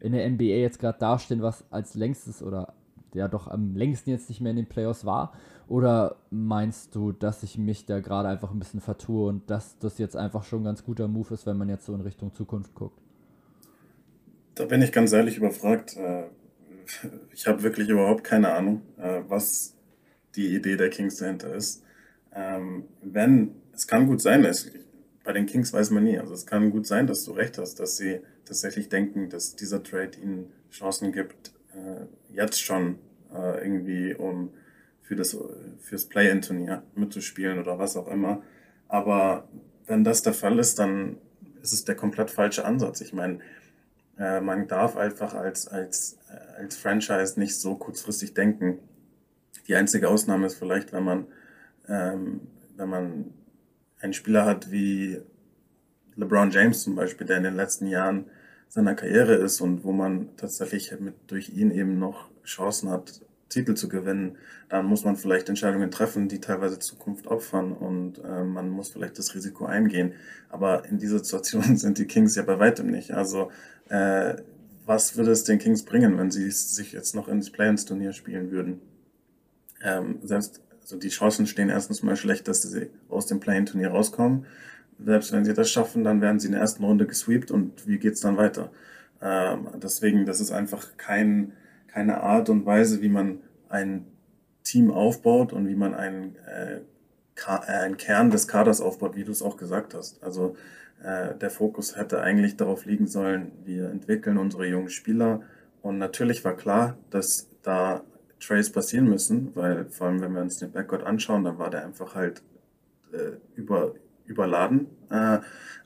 in 0.00 0.12
der 0.12 0.28
NBA 0.28 0.44
jetzt 0.44 0.78
gerade 0.78 0.98
dastehen, 0.98 1.42
was 1.42 1.70
als 1.70 1.94
längstes 1.94 2.42
oder 2.42 2.72
ja 3.14 3.28
doch 3.28 3.48
am 3.48 3.76
längsten 3.76 4.10
jetzt 4.10 4.30
nicht 4.30 4.40
mehr 4.40 4.50
in 4.50 4.56
den 4.56 4.68
Playoffs 4.68 5.04
war? 5.04 5.32
Oder 5.68 6.16
meinst 6.30 6.94
du, 6.94 7.12
dass 7.12 7.42
ich 7.42 7.58
mich 7.58 7.84
da 7.84 8.00
gerade 8.00 8.28
einfach 8.28 8.50
ein 8.52 8.58
bisschen 8.58 8.80
vertue 8.80 9.28
und 9.28 9.50
dass 9.50 9.78
das 9.78 9.98
jetzt 9.98 10.16
einfach 10.16 10.44
schon 10.44 10.62
ein 10.62 10.64
ganz 10.64 10.84
guter 10.84 11.08
Move 11.08 11.34
ist, 11.34 11.44
wenn 11.44 11.58
man 11.58 11.68
jetzt 11.68 11.84
so 11.84 11.94
in 11.94 12.00
Richtung 12.00 12.32
Zukunft 12.32 12.74
guckt? 12.74 13.01
Da 14.54 14.66
bin 14.66 14.82
ich 14.82 14.92
ganz 14.92 15.12
ehrlich 15.12 15.38
überfragt. 15.38 15.96
Äh, 15.96 16.24
ich 17.32 17.46
habe 17.46 17.62
wirklich 17.62 17.88
überhaupt 17.88 18.24
keine 18.24 18.52
Ahnung, 18.52 18.82
äh, 18.98 19.20
was 19.28 19.74
die 20.36 20.54
Idee 20.54 20.76
der 20.76 20.90
Kings 20.90 21.16
dahinter 21.16 21.54
ist. 21.54 21.82
Ähm, 22.34 22.84
wenn, 23.02 23.54
es 23.72 23.86
kann 23.86 24.06
gut 24.06 24.20
sein, 24.20 24.42
dass, 24.42 24.70
bei 25.24 25.32
den 25.32 25.46
Kings 25.46 25.72
weiß 25.72 25.90
man 25.90 26.04
nie, 26.04 26.18
also 26.18 26.34
es 26.34 26.46
kann 26.46 26.70
gut 26.70 26.86
sein, 26.86 27.06
dass 27.06 27.24
du 27.24 27.32
recht 27.32 27.58
hast, 27.58 27.78
dass 27.78 27.96
sie 27.96 28.20
tatsächlich 28.44 28.88
denken, 28.88 29.28
dass 29.28 29.54
dieser 29.54 29.82
Trade 29.82 30.18
ihnen 30.20 30.52
Chancen 30.70 31.12
gibt, 31.12 31.52
äh, 31.74 32.06
jetzt 32.34 32.60
schon 32.60 32.98
irgendwie 33.62 34.14
um 34.14 34.52
für 35.00 35.16
das 35.16 35.34
fürs 35.80 36.04
Play-in-Turnier 36.04 36.82
mitzuspielen 36.94 37.58
oder 37.58 37.78
was 37.78 37.96
auch 37.96 38.06
immer. 38.08 38.42
Aber 38.88 39.48
wenn 39.86 40.04
das 40.04 40.20
der 40.20 40.34
Fall 40.34 40.58
ist, 40.58 40.78
dann 40.78 41.16
ist 41.62 41.72
es 41.72 41.86
der 41.86 41.94
komplett 41.94 42.30
falsche 42.30 42.66
Ansatz. 42.66 43.00
Ich 43.00 43.14
meine, 43.14 43.38
äh, 44.18 44.40
man 44.40 44.68
darf 44.68 44.96
einfach 44.96 45.34
als, 45.34 45.68
als, 45.68 46.18
äh, 46.30 46.60
als 46.60 46.76
Franchise 46.76 47.38
nicht 47.38 47.56
so 47.56 47.76
kurzfristig 47.76 48.34
denken. 48.34 48.78
Die 49.68 49.74
einzige 49.74 50.08
Ausnahme 50.08 50.46
ist 50.46 50.56
vielleicht, 50.56 50.92
wenn 50.92 51.04
man, 51.04 51.26
ähm, 51.88 52.40
wenn 52.76 52.88
man 52.88 53.34
einen 54.00 54.12
Spieler 54.12 54.44
hat 54.44 54.70
wie 54.70 55.20
LeBron 56.16 56.50
James 56.50 56.82
zum 56.82 56.94
Beispiel, 56.94 57.26
der 57.26 57.38
in 57.38 57.44
den 57.44 57.56
letzten 57.56 57.86
Jahren 57.86 58.26
seiner 58.68 58.94
Karriere 58.94 59.34
ist 59.34 59.60
und 59.60 59.84
wo 59.84 59.92
man 59.92 60.36
tatsächlich 60.36 60.98
mit, 60.98 61.14
durch 61.26 61.50
ihn 61.50 61.70
eben 61.70 61.98
noch 61.98 62.30
Chancen 62.44 62.90
hat, 62.90 63.20
Titel 63.52 63.74
zu 63.74 63.88
gewinnen, 63.88 64.36
dann 64.68 64.86
muss 64.86 65.04
man 65.04 65.16
vielleicht 65.16 65.48
Entscheidungen 65.48 65.90
treffen, 65.90 66.28
die 66.28 66.40
teilweise 66.40 66.78
Zukunft 66.78 67.26
opfern 67.26 67.72
und 67.72 68.18
äh, 68.24 68.44
man 68.44 68.68
muss 68.68 68.90
vielleicht 68.90 69.18
das 69.18 69.34
Risiko 69.34 69.66
eingehen. 69.66 70.14
Aber 70.48 70.84
in 70.86 70.98
dieser 70.98 71.18
Situation 71.18 71.76
sind 71.76 71.98
die 71.98 72.06
Kings 72.06 72.34
ja 72.34 72.42
bei 72.42 72.58
weitem 72.58 72.88
nicht. 72.88 73.12
Also 73.12 73.50
äh, 73.88 74.34
was 74.86 75.16
würde 75.16 75.30
es 75.30 75.44
den 75.44 75.58
Kings 75.58 75.84
bringen, 75.84 76.18
wenn 76.18 76.30
sie 76.30 76.50
sich 76.50 76.92
jetzt 76.92 77.14
noch 77.14 77.28
ins 77.28 77.50
Play-ins-Turnier 77.50 78.12
spielen 78.12 78.50
würden? 78.50 78.80
Ähm, 79.82 80.18
selbst, 80.22 80.60
also 80.80 80.96
die 80.96 81.08
Chancen 81.08 81.46
stehen 81.46 81.68
erstens 81.68 82.02
mal 82.02 82.16
schlecht, 82.16 82.48
dass 82.48 82.62
sie 82.62 82.90
aus 83.08 83.26
dem 83.26 83.40
Play-in-Turnier 83.40 83.90
rauskommen. 83.90 84.46
Selbst 85.04 85.32
wenn 85.32 85.44
sie 85.44 85.54
das 85.54 85.70
schaffen, 85.70 86.04
dann 86.04 86.20
werden 86.20 86.40
sie 86.40 86.46
in 86.46 86.52
der 86.52 86.60
ersten 86.60 86.84
Runde 86.84 87.06
gesweept 87.06 87.50
und 87.50 87.86
wie 87.86 87.98
geht's 87.98 88.20
dann 88.20 88.36
weiter? 88.36 88.70
Ähm, 89.20 89.68
deswegen, 89.82 90.26
das 90.26 90.40
ist 90.40 90.50
einfach 90.50 90.96
kein, 90.96 91.52
keine 91.92 92.22
Art 92.22 92.48
und 92.48 92.64
Weise, 92.66 93.02
wie 93.02 93.08
man 93.08 93.40
ein 93.68 94.06
Team 94.64 94.90
aufbaut 94.90 95.52
und 95.52 95.68
wie 95.68 95.74
man 95.74 95.94
einen, 95.94 96.36
äh, 96.46 96.76
äh 96.76 97.58
einen 97.66 97.96
Kern 97.96 98.30
des 98.30 98.48
Kaders 98.48 98.80
aufbaut, 98.80 99.16
wie 99.16 99.24
du 99.24 99.32
es 99.32 99.42
auch 99.42 99.56
gesagt 99.56 99.94
hast. 99.94 100.22
Also 100.22 100.56
äh, 101.02 101.34
der 101.34 101.50
Fokus 101.50 101.96
hätte 101.96 102.20
eigentlich 102.20 102.56
darauf 102.56 102.84
liegen 102.84 103.06
sollen, 103.06 103.52
wir 103.64 103.90
entwickeln 103.90 104.38
unsere 104.38 104.66
jungen 104.66 104.88
Spieler. 104.88 105.42
Und 105.82 105.98
natürlich 105.98 106.44
war 106.44 106.56
klar, 106.56 106.96
dass 107.10 107.48
da 107.62 108.02
Trades 108.40 108.70
passieren 108.70 109.08
müssen, 109.08 109.54
weil 109.54 109.86
vor 109.86 110.08
allem, 110.08 110.20
wenn 110.20 110.32
wir 110.32 110.42
uns 110.42 110.58
den 110.58 110.72
Backcourt 110.72 111.04
anschauen, 111.04 111.44
dann 111.44 111.58
war 111.58 111.70
der 111.70 111.84
einfach 111.84 112.14
halt 112.14 112.42
äh, 113.12 113.36
über, 113.56 113.94
überladen. 114.26 114.86
Äh, 115.10 115.38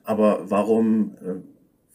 aber 0.04 0.50
warum, 0.50 1.16
äh, 1.22 1.34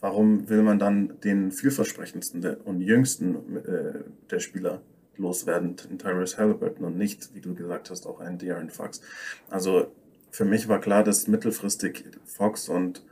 warum 0.01 0.49
will 0.49 0.63
man 0.63 0.79
dann 0.79 1.19
den 1.21 1.51
vielversprechendsten 1.51 2.43
und 2.65 2.81
jüngsten 2.81 3.57
äh, 3.57 4.03
der 4.29 4.39
Spieler 4.39 4.81
loswerden, 5.15 5.75
in 5.89 5.99
Tyrese 5.99 6.37
Halliburton 6.37 6.85
und 6.85 6.97
nicht, 6.97 7.33
wie 7.35 7.41
du 7.41 7.53
gesagt 7.53 7.89
hast, 7.89 8.07
auch 8.07 8.19
einen 8.19 8.39
De'Aaron 8.39 8.71
Fox? 8.71 9.01
Also 9.49 9.91
für 10.31 10.45
mich 10.45 10.67
war 10.67 10.79
klar, 10.79 11.03
dass 11.03 11.27
mittelfristig 11.27 12.05
Fox 12.25 12.67
und 12.67 13.05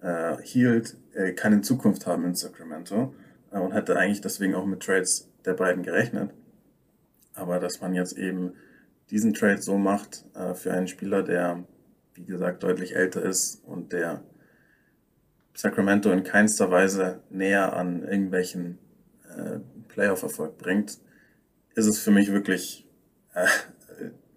äh, 0.00 0.36
Hield 0.42 0.96
äh, 1.14 1.32
keine 1.32 1.62
Zukunft 1.62 2.06
haben 2.06 2.24
in 2.24 2.34
Sacramento 2.34 3.14
äh, 3.50 3.58
und 3.58 3.72
hätte 3.72 3.96
eigentlich 3.96 4.20
deswegen 4.20 4.54
auch 4.54 4.66
mit 4.66 4.80
Trades 4.80 5.28
der 5.44 5.54
beiden 5.54 5.82
gerechnet. 5.82 6.32
Aber 7.34 7.58
dass 7.58 7.80
man 7.80 7.94
jetzt 7.94 8.16
eben 8.16 8.52
diesen 9.10 9.34
Trade 9.34 9.60
so 9.60 9.78
macht 9.78 10.24
äh, 10.34 10.54
für 10.54 10.72
einen 10.72 10.88
Spieler, 10.88 11.22
der, 11.22 11.64
wie 12.14 12.24
gesagt, 12.24 12.62
deutlich 12.62 12.94
älter 12.94 13.22
ist 13.22 13.62
und 13.64 13.92
der 13.92 14.22
Sacramento 15.56 16.10
in 16.10 16.22
keinster 16.22 16.70
Weise 16.70 17.20
näher 17.30 17.72
an 17.74 18.02
irgendwelchen 18.02 18.78
äh, 19.28 19.58
Playoff-Erfolg 19.88 20.58
bringt, 20.58 20.98
ist 21.74 21.86
es 21.86 21.98
für 21.98 22.10
mich 22.10 22.32
wirklich 22.32 22.86
äh, 23.34 23.46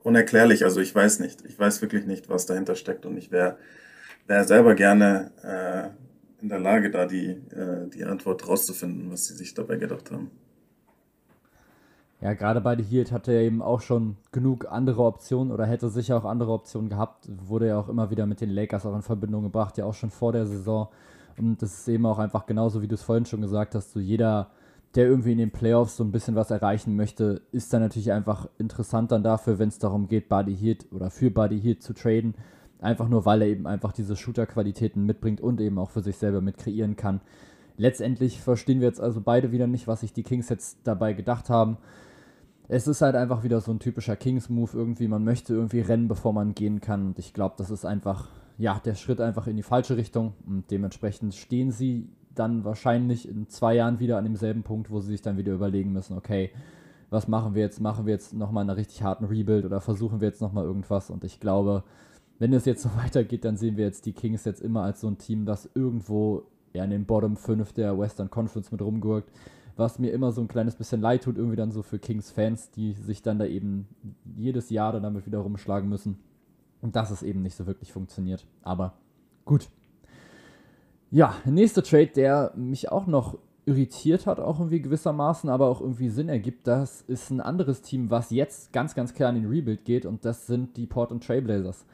unerklärlich. 0.02 0.64
Also 0.64 0.80
ich 0.80 0.96
weiß 0.96 1.20
nicht. 1.20 1.46
Ich 1.46 1.60
weiß 1.60 1.82
wirklich 1.82 2.06
nicht, 2.06 2.30
was 2.30 2.46
dahinter 2.46 2.76
steckt 2.76 3.06
und 3.06 3.18
ich 3.18 3.32
wäre 3.32 3.58
wäre 4.30 4.46
selber 4.46 4.76
gerne 4.76 5.32
äh, 5.44 6.42
in 6.42 6.50
der 6.50 6.60
Lage, 6.60 6.92
da 6.92 7.06
die, 7.06 7.32
äh, 7.52 7.90
die 7.94 8.06
Antwort 8.06 8.48
rauszufinden, 8.48 9.12
was 9.12 9.26
sie 9.26 9.34
sich 9.34 9.54
dabei 9.56 9.76
gedacht 9.76 10.12
haben. 10.12 10.32
Ja, 12.22 12.34
gerade 12.34 12.60
bei 12.60 12.76
The 12.76 12.84
Heat 12.84 13.14
hatte 13.14 13.32
er 13.32 13.42
eben 13.42 13.62
auch 13.62 13.80
schon 13.80 14.18
genug 14.34 14.70
andere 14.70 15.04
Optionen 15.04 15.54
oder 15.54 15.66
hätte 15.66 15.88
sicher 15.88 16.18
auch 16.18 16.26
andere 16.26 16.52
Optionen 16.52 16.90
gehabt. 16.90 17.30
Wurde 17.48 17.68
ja 17.68 17.80
auch 17.80 17.88
immer 17.88 18.10
wieder 18.10 18.26
mit 18.26 18.42
den 18.42 18.50
Lakers 18.50 18.86
auch 18.86 18.96
in 18.96 19.02
Verbindung 19.02 19.44
gebracht, 19.44 19.78
ja 19.78 19.86
auch 19.86 19.94
schon 19.94 20.10
vor 20.10 20.34
der 20.34 20.46
Saison. 20.46 20.90
Und 21.38 21.62
das 21.62 21.80
ist 21.80 21.88
eben 21.88 22.06
auch 22.06 22.20
einfach 22.20 22.46
genauso, 22.46 22.82
wie 22.82 22.90
du 22.90 22.96
es 22.96 23.04
vorhin 23.04 23.26
schon 23.26 23.40
gesagt 23.40 23.74
hast, 23.74 23.94
so 23.94 24.02
jeder, 24.02 24.50
der 24.96 25.08
irgendwie 25.08 25.32
in 25.32 25.38
den 25.38 25.52
Playoffs 25.52 25.96
so 25.96 26.04
ein 26.04 26.12
bisschen 26.12 26.36
was 26.36 26.52
erreichen 26.52 26.98
möchte, 26.98 27.42
ist 27.54 27.72
dann 27.72 27.82
natürlich 27.82 28.12
einfach 28.12 28.50
interessant 28.58 29.14
dann 29.14 29.24
dafür, 29.24 29.58
wenn 29.58 29.70
es 29.70 29.80
darum 29.80 30.10
geht, 30.10 30.28
Buddy 30.28 30.58
Heat 30.58 30.88
oder 30.92 31.12
für 31.12 31.32
Buddy 31.32 31.62
Heat 31.62 31.82
zu 31.82 31.94
traden. 31.94 32.36
Einfach 32.82 33.08
nur, 33.08 33.26
weil 33.26 33.42
er 33.42 33.48
eben 33.48 33.66
einfach 33.66 33.94
diese 33.94 34.18
Shooter-Qualitäten 34.18 35.06
mitbringt 35.06 35.40
und 35.40 35.62
eben 35.62 35.80
auch 35.80 35.90
für 35.90 36.02
sich 36.02 36.18
selber 36.18 36.42
mit 36.42 36.58
kreieren 36.58 36.98
kann. 36.98 37.22
Letztendlich 37.78 38.42
verstehen 38.42 38.82
wir 38.82 38.88
jetzt 38.88 39.00
also 39.00 39.22
beide 39.22 39.54
wieder 39.54 39.68
nicht, 39.68 39.88
was 39.88 40.02
sich 40.02 40.12
die 40.12 40.24
Kings 40.24 40.50
jetzt 40.50 40.80
dabei 40.84 41.14
gedacht 41.14 41.50
haben. 41.50 41.78
Es 42.72 42.88
ist 42.88 43.02
halt 43.02 43.16
einfach 43.16 43.44
wieder 43.44 43.62
so 43.62 43.72
ein 43.72 43.80
typischer 43.80 44.16
Kings-Move 44.16 44.70
irgendwie. 44.74 45.08
Man 45.08 45.24
möchte 45.24 45.56
irgendwie 45.56 45.82
rennen, 45.82 46.08
bevor 46.08 46.34
man 46.34 46.54
gehen 46.54 46.82
kann. 46.82 47.08
Und 47.08 47.20
ich 47.20 47.34
glaube, 47.34 47.56
das 47.58 47.72
ist 47.72 47.84
einfach, 47.84 48.28
ja, 48.60 48.80
der 48.86 48.94
Schritt 48.94 49.20
einfach 49.22 49.48
in 49.48 49.58
die 49.58 49.64
falsche 49.64 49.98
Richtung. 49.98 50.34
Und 50.46 50.70
dementsprechend 50.70 51.34
stehen 51.34 51.72
sie 51.72 52.10
dann 52.36 52.64
wahrscheinlich 52.64 53.28
in 53.28 53.50
zwei 53.50 53.74
Jahren 53.74 54.00
wieder 54.00 54.20
an 54.20 54.26
demselben 54.26 54.62
Punkt, 54.62 54.92
wo 54.92 55.00
sie 55.00 55.10
sich 55.10 55.24
dann 55.24 55.36
wieder 55.36 55.52
überlegen 55.52 55.92
müssen, 55.92 56.16
okay, 56.16 56.52
was 57.10 57.28
machen 57.28 57.56
wir 57.56 57.64
jetzt? 57.64 57.82
Machen 57.82 58.06
wir 58.06 58.14
jetzt 58.14 58.36
nochmal 58.36 58.62
einen 58.62 58.78
richtig 58.78 59.02
harten 59.02 59.26
Rebuild 59.26 59.66
oder 59.66 59.82
versuchen 59.82 60.22
wir 60.22 60.28
jetzt 60.28 60.42
nochmal 60.42 60.66
irgendwas? 60.66 61.10
Und 61.10 61.24
ich 61.24 61.40
glaube, 61.40 61.84
wenn 62.38 62.54
es 62.54 62.66
jetzt 62.66 62.84
so 62.84 62.90
weitergeht, 63.04 63.46
dann 63.46 63.58
sehen 63.58 63.78
wir 63.78 63.86
jetzt 63.86 64.06
die 64.06 64.14
Kings 64.14 64.46
jetzt 64.46 64.62
immer 64.62 64.84
als 64.84 65.02
so 65.02 65.08
ein 65.08 65.18
Team, 65.18 65.48
das 65.48 65.68
irgendwo 65.74 66.44
ja, 66.74 66.84
in 66.84 66.92
den 66.92 67.06
Bottom 67.06 67.36
5 67.36 67.74
der 67.74 67.98
Western 67.98 68.30
Conference 68.30 68.72
mit 68.72 68.84
rumgurkt. 68.84 69.32
Was 69.80 69.98
mir 69.98 70.12
immer 70.12 70.34
so 70.34 70.42
ein 70.42 70.50
kleines 70.50 70.76
bisschen 70.76 71.00
leid 71.00 71.24
tut, 71.24 71.38
irgendwie 71.38 71.56
dann 71.56 71.72
so 71.72 71.84
für 71.84 72.00
Kings-Fans, 72.00 72.72
die 72.72 72.94
sich 72.94 73.22
dann 73.22 73.40
da 73.40 73.46
eben 73.46 73.88
jedes 74.36 74.70
Jahr 74.70 74.92
dann 74.92 75.04
damit 75.04 75.26
wieder 75.26 75.40
rumschlagen 75.40 75.88
müssen. 75.88 76.20
Und 76.82 76.98
dass 76.98 77.12
es 77.12 77.24
eben 77.24 77.42
nicht 77.42 77.56
so 77.56 77.66
wirklich 77.66 77.94
funktioniert. 77.94 78.46
Aber 78.62 78.94
gut. 79.46 79.70
Ja, 81.12 81.36
nächster 81.46 81.82
Trade, 81.82 82.08
der 82.08 82.52
mich 82.56 82.92
auch 82.92 83.08
noch 83.08 83.38
irritiert 83.66 84.26
hat, 84.26 84.40
auch 84.40 84.60
irgendwie 84.60 84.82
gewissermaßen, 84.82 85.50
aber 85.50 85.68
auch 85.68 85.80
irgendwie 85.80 86.10
Sinn 86.10 86.28
ergibt, 86.28 86.68
das 86.68 87.02
ist 87.02 87.30
ein 87.30 87.40
anderes 87.40 87.82
Team, 87.82 88.10
was 88.10 88.32
jetzt 88.32 88.74
ganz, 88.74 88.96
ganz 88.96 89.14
klar 89.14 89.30
in 89.30 89.36
den 89.36 89.50
Rebuild 89.50 89.86
geht 89.86 90.06
und 90.06 90.26
das 90.26 90.48
sind 90.48 90.76
die 90.76 90.88
Portland 90.88 91.24
Trailblazers. 91.24 91.86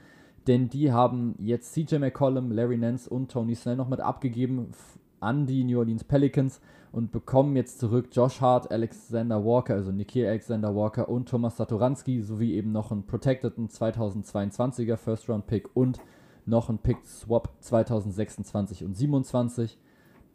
Denn 0.48 0.70
die 0.70 0.92
haben 0.92 1.36
jetzt 1.38 1.74
CJ 1.74 1.98
McCollum, 1.98 2.52
Larry 2.52 2.78
Nance 2.78 3.10
und 3.10 3.32
Tony 3.32 3.56
Snell 3.56 3.76
noch 3.76 3.90
mit 3.90 4.00
abgegeben 4.00 4.72
an 5.20 5.46
die 5.46 5.64
New 5.64 5.80
Orleans 5.80 6.04
Pelicans 6.04 6.62
und 6.96 7.12
bekommen 7.12 7.58
jetzt 7.58 7.80
zurück 7.80 8.08
Josh 8.14 8.40
Hart, 8.40 8.72
Alexander 8.72 9.44
Walker, 9.44 9.74
also 9.74 9.92
Nikhil 9.92 10.28
Alexander 10.28 10.74
Walker 10.74 11.10
und 11.10 11.28
Thomas 11.28 11.58
Satoranski 11.58 12.22
sowie 12.22 12.54
eben 12.54 12.72
noch 12.72 12.90
einen 12.90 13.06
protecteden 13.06 13.68
2022er 13.68 14.96
First 14.96 15.28
Round 15.28 15.46
Pick 15.46 15.76
und 15.76 16.00
noch 16.46 16.70
einen 16.70 16.78
Pick 16.78 17.06
Swap 17.06 17.52
2026 17.60 18.86
und 18.86 18.96
27. 18.96 19.78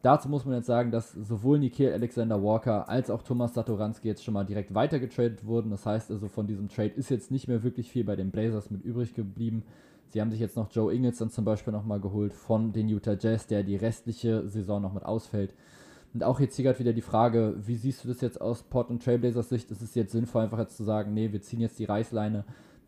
Dazu 0.03 0.29
muss 0.29 0.45
man 0.45 0.55
jetzt 0.57 0.67
sagen, 0.67 0.91
dass 0.91 1.13
sowohl 1.13 1.59
Nikhil 1.59 1.95
Alexander 1.95 2.43
Walker 2.43 2.91
als 2.91 3.09
auch 3.09 3.23
Thomas 3.23 3.55
Satoranski 3.55 4.09
jetzt 4.09 4.23
schon 4.23 4.35
mal 4.35 4.45
direkt 4.45 4.75
weitergetradet 4.75 5.47
wurden. 5.47 5.71
Das 5.71 5.87
heißt 5.87 6.11
also, 6.11 6.29
von 6.29 6.47
diesem 6.47 6.69
Trade 6.69 6.91
ist 6.91 7.09
jetzt 7.09 7.31
nicht 7.31 7.49
mehr 7.49 7.63
wirklich 7.63 7.91
viel 7.91 8.05
bei 8.05 8.17
den 8.17 8.31
Blazers 8.31 8.71
mit 8.71 8.85
übrig 8.85 9.15
geblieben. 9.15 9.63
Sie 10.11 10.21
haben 10.21 10.31
sich 10.31 10.41
jetzt 10.41 10.57
noch 10.57 10.71
Joe 10.71 10.93
Ingles 10.93 11.17
dann 11.17 11.31
zum 11.31 11.47
Beispiel 11.47 11.73
nochmal 11.73 12.01
geholt 12.01 12.35
von 12.35 12.75
den 12.75 12.89
Utah 12.91 13.17
Jazz, 13.19 13.47
der 13.47 13.63
die 13.63 13.77
restliche 13.77 14.47
Saison 14.47 14.83
noch 14.83 14.93
mit 14.93 15.07
ausfällt. 15.07 15.55
Und 16.13 16.25
auch 16.25 16.41
jetzt 16.41 16.57
hier 16.57 16.65
gerade 16.65 16.79
wieder 16.79 16.93
die 16.93 17.03
Frage, 17.03 17.55
wie 17.65 17.77
siehst 17.77 18.05
du 18.05 18.09
das 18.09 18.21
jetzt 18.21 18.41
aus 18.41 18.65
Portland 18.65 19.03
Trailblazers 19.03 19.49
Sicht? 19.49 19.71
Ist 19.71 19.83
es 19.83 19.95
jetzt 19.95 20.13
sinnvoll, 20.13 20.43
einfach 20.43 20.59
jetzt 20.59 20.77
zu 20.77 20.83
sagen, 20.83 21.15
nee, 21.15 21.31
wir 21.31 21.41
ziehen 21.41 21.61
jetzt 21.61 21.79
die 21.79 21.85
Reißleine, 21.85 22.45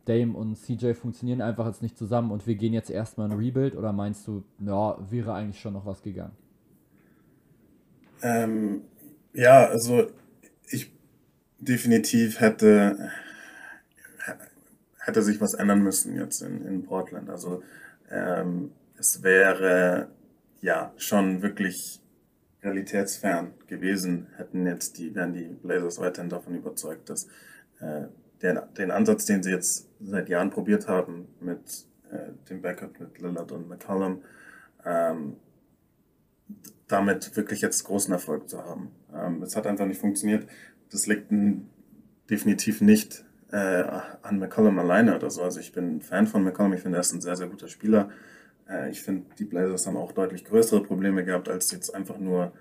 Dame 0.07 0.37
und 0.37 0.57
CJ 0.57 0.95
funktionieren 0.95 1.41
einfach 1.41 1.67
jetzt 1.67 1.83
nicht 1.83 1.97
zusammen 1.97 2.33
und 2.33 2.47
wir 2.47 2.57
gehen 2.57 2.73
jetzt 2.73 2.91
erstmal 2.91 3.31
ein 3.31 3.39
Rebuild? 3.39 3.77
Oder 3.77 3.93
meinst 3.93 4.27
du, 4.27 4.43
ja, 4.59 4.99
wäre 5.09 5.35
eigentlich 5.35 5.61
schon 5.61 5.75
noch 5.75 5.87
was 5.87 6.03
gegangen? 6.03 6.37
Ähm, 8.23 8.83
ja, 9.33 9.67
also 9.67 10.09
ich 10.69 10.93
definitiv 11.59 12.41
hätte, 12.41 13.11
hätte 14.99 15.23
sich 15.23 15.41
was 15.41 15.55
ändern 15.55 15.83
müssen 15.83 16.17
jetzt 16.17 16.43
in, 16.43 16.67
in 16.67 16.85
Portland. 16.85 17.31
Also 17.31 17.63
ähm, 18.11 18.73
es 18.99 19.23
wäre 19.23 20.09
ja 20.61 20.93
schon 20.97 21.43
wirklich 21.43 22.02
realitätsfern 22.63 23.53
gewesen, 23.67 24.29
hätten 24.37 24.67
jetzt 24.67 24.99
die, 24.99 25.15
wären 25.15 25.33
die 25.33 25.45
Blazers 25.45 25.99
weiterhin 25.99 26.31
davon 26.31 26.55
überzeugt, 26.55 27.11
dass 27.11 27.27
äh, 27.81 28.07
der, 28.41 28.63
den 28.79 28.91
Ansatz, 28.91 29.25
den 29.25 29.43
sie 29.43 29.51
jetzt 29.51 29.89
seit 30.01 30.29
Jahren 30.29 30.51
probiert 30.51 30.89
haben 30.89 31.29
mit 31.41 31.87
äh, 32.11 32.33
dem 32.49 32.63
Backup 32.63 32.99
mit 33.01 33.19
Lillard 33.21 33.53
und 33.53 33.69
McCollum, 33.69 34.23
ähm, 34.85 35.37
damit 36.89 37.35
wirklich 37.37 37.61
jetzt 37.61 37.85
großen 37.85 38.13
Erfolg 38.13 38.49
zu 38.49 38.65
haben. 38.65 38.91
Ähm, 39.15 39.43
es 39.43 39.57
hat 39.57 39.67
einfach 39.67 39.87
nicht 39.87 40.01
funktioniert. 40.01 40.47
Das 40.91 41.07
liegt 41.07 41.33
definitiv 42.29 42.81
nicht 42.81 43.25
äh, 43.51 43.85
an 44.23 44.39
McCollum 44.39 44.79
alleine 44.79 45.17
oder 45.17 45.31
so. 45.31 45.43
Also 45.43 45.61
ich 45.61 45.73
bin 45.73 46.01
Fan 46.01 46.27
von 46.27 46.45
McCollum, 46.45 46.75
ich 46.75 46.81
finde, 46.81 46.99
er 46.99 47.03
ist 47.03 47.13
ein 47.13 47.21
sehr, 47.21 47.37
sehr 47.37 47.49
guter 47.49 47.69
Spieler. 47.69 48.11
Äh, 48.69 48.91
ich 48.91 49.03
finde, 49.03 49.27
die 49.39 49.45
Blazers 49.45 49.87
haben 49.87 49.97
auch 49.97 50.13
deutlich 50.13 50.45
größere 50.45 50.83
Probleme 50.83 51.25
gehabt, 51.25 51.49
als 51.49 51.71
jetzt 51.71 51.95
einfach 51.95 52.19
nur 52.19 52.53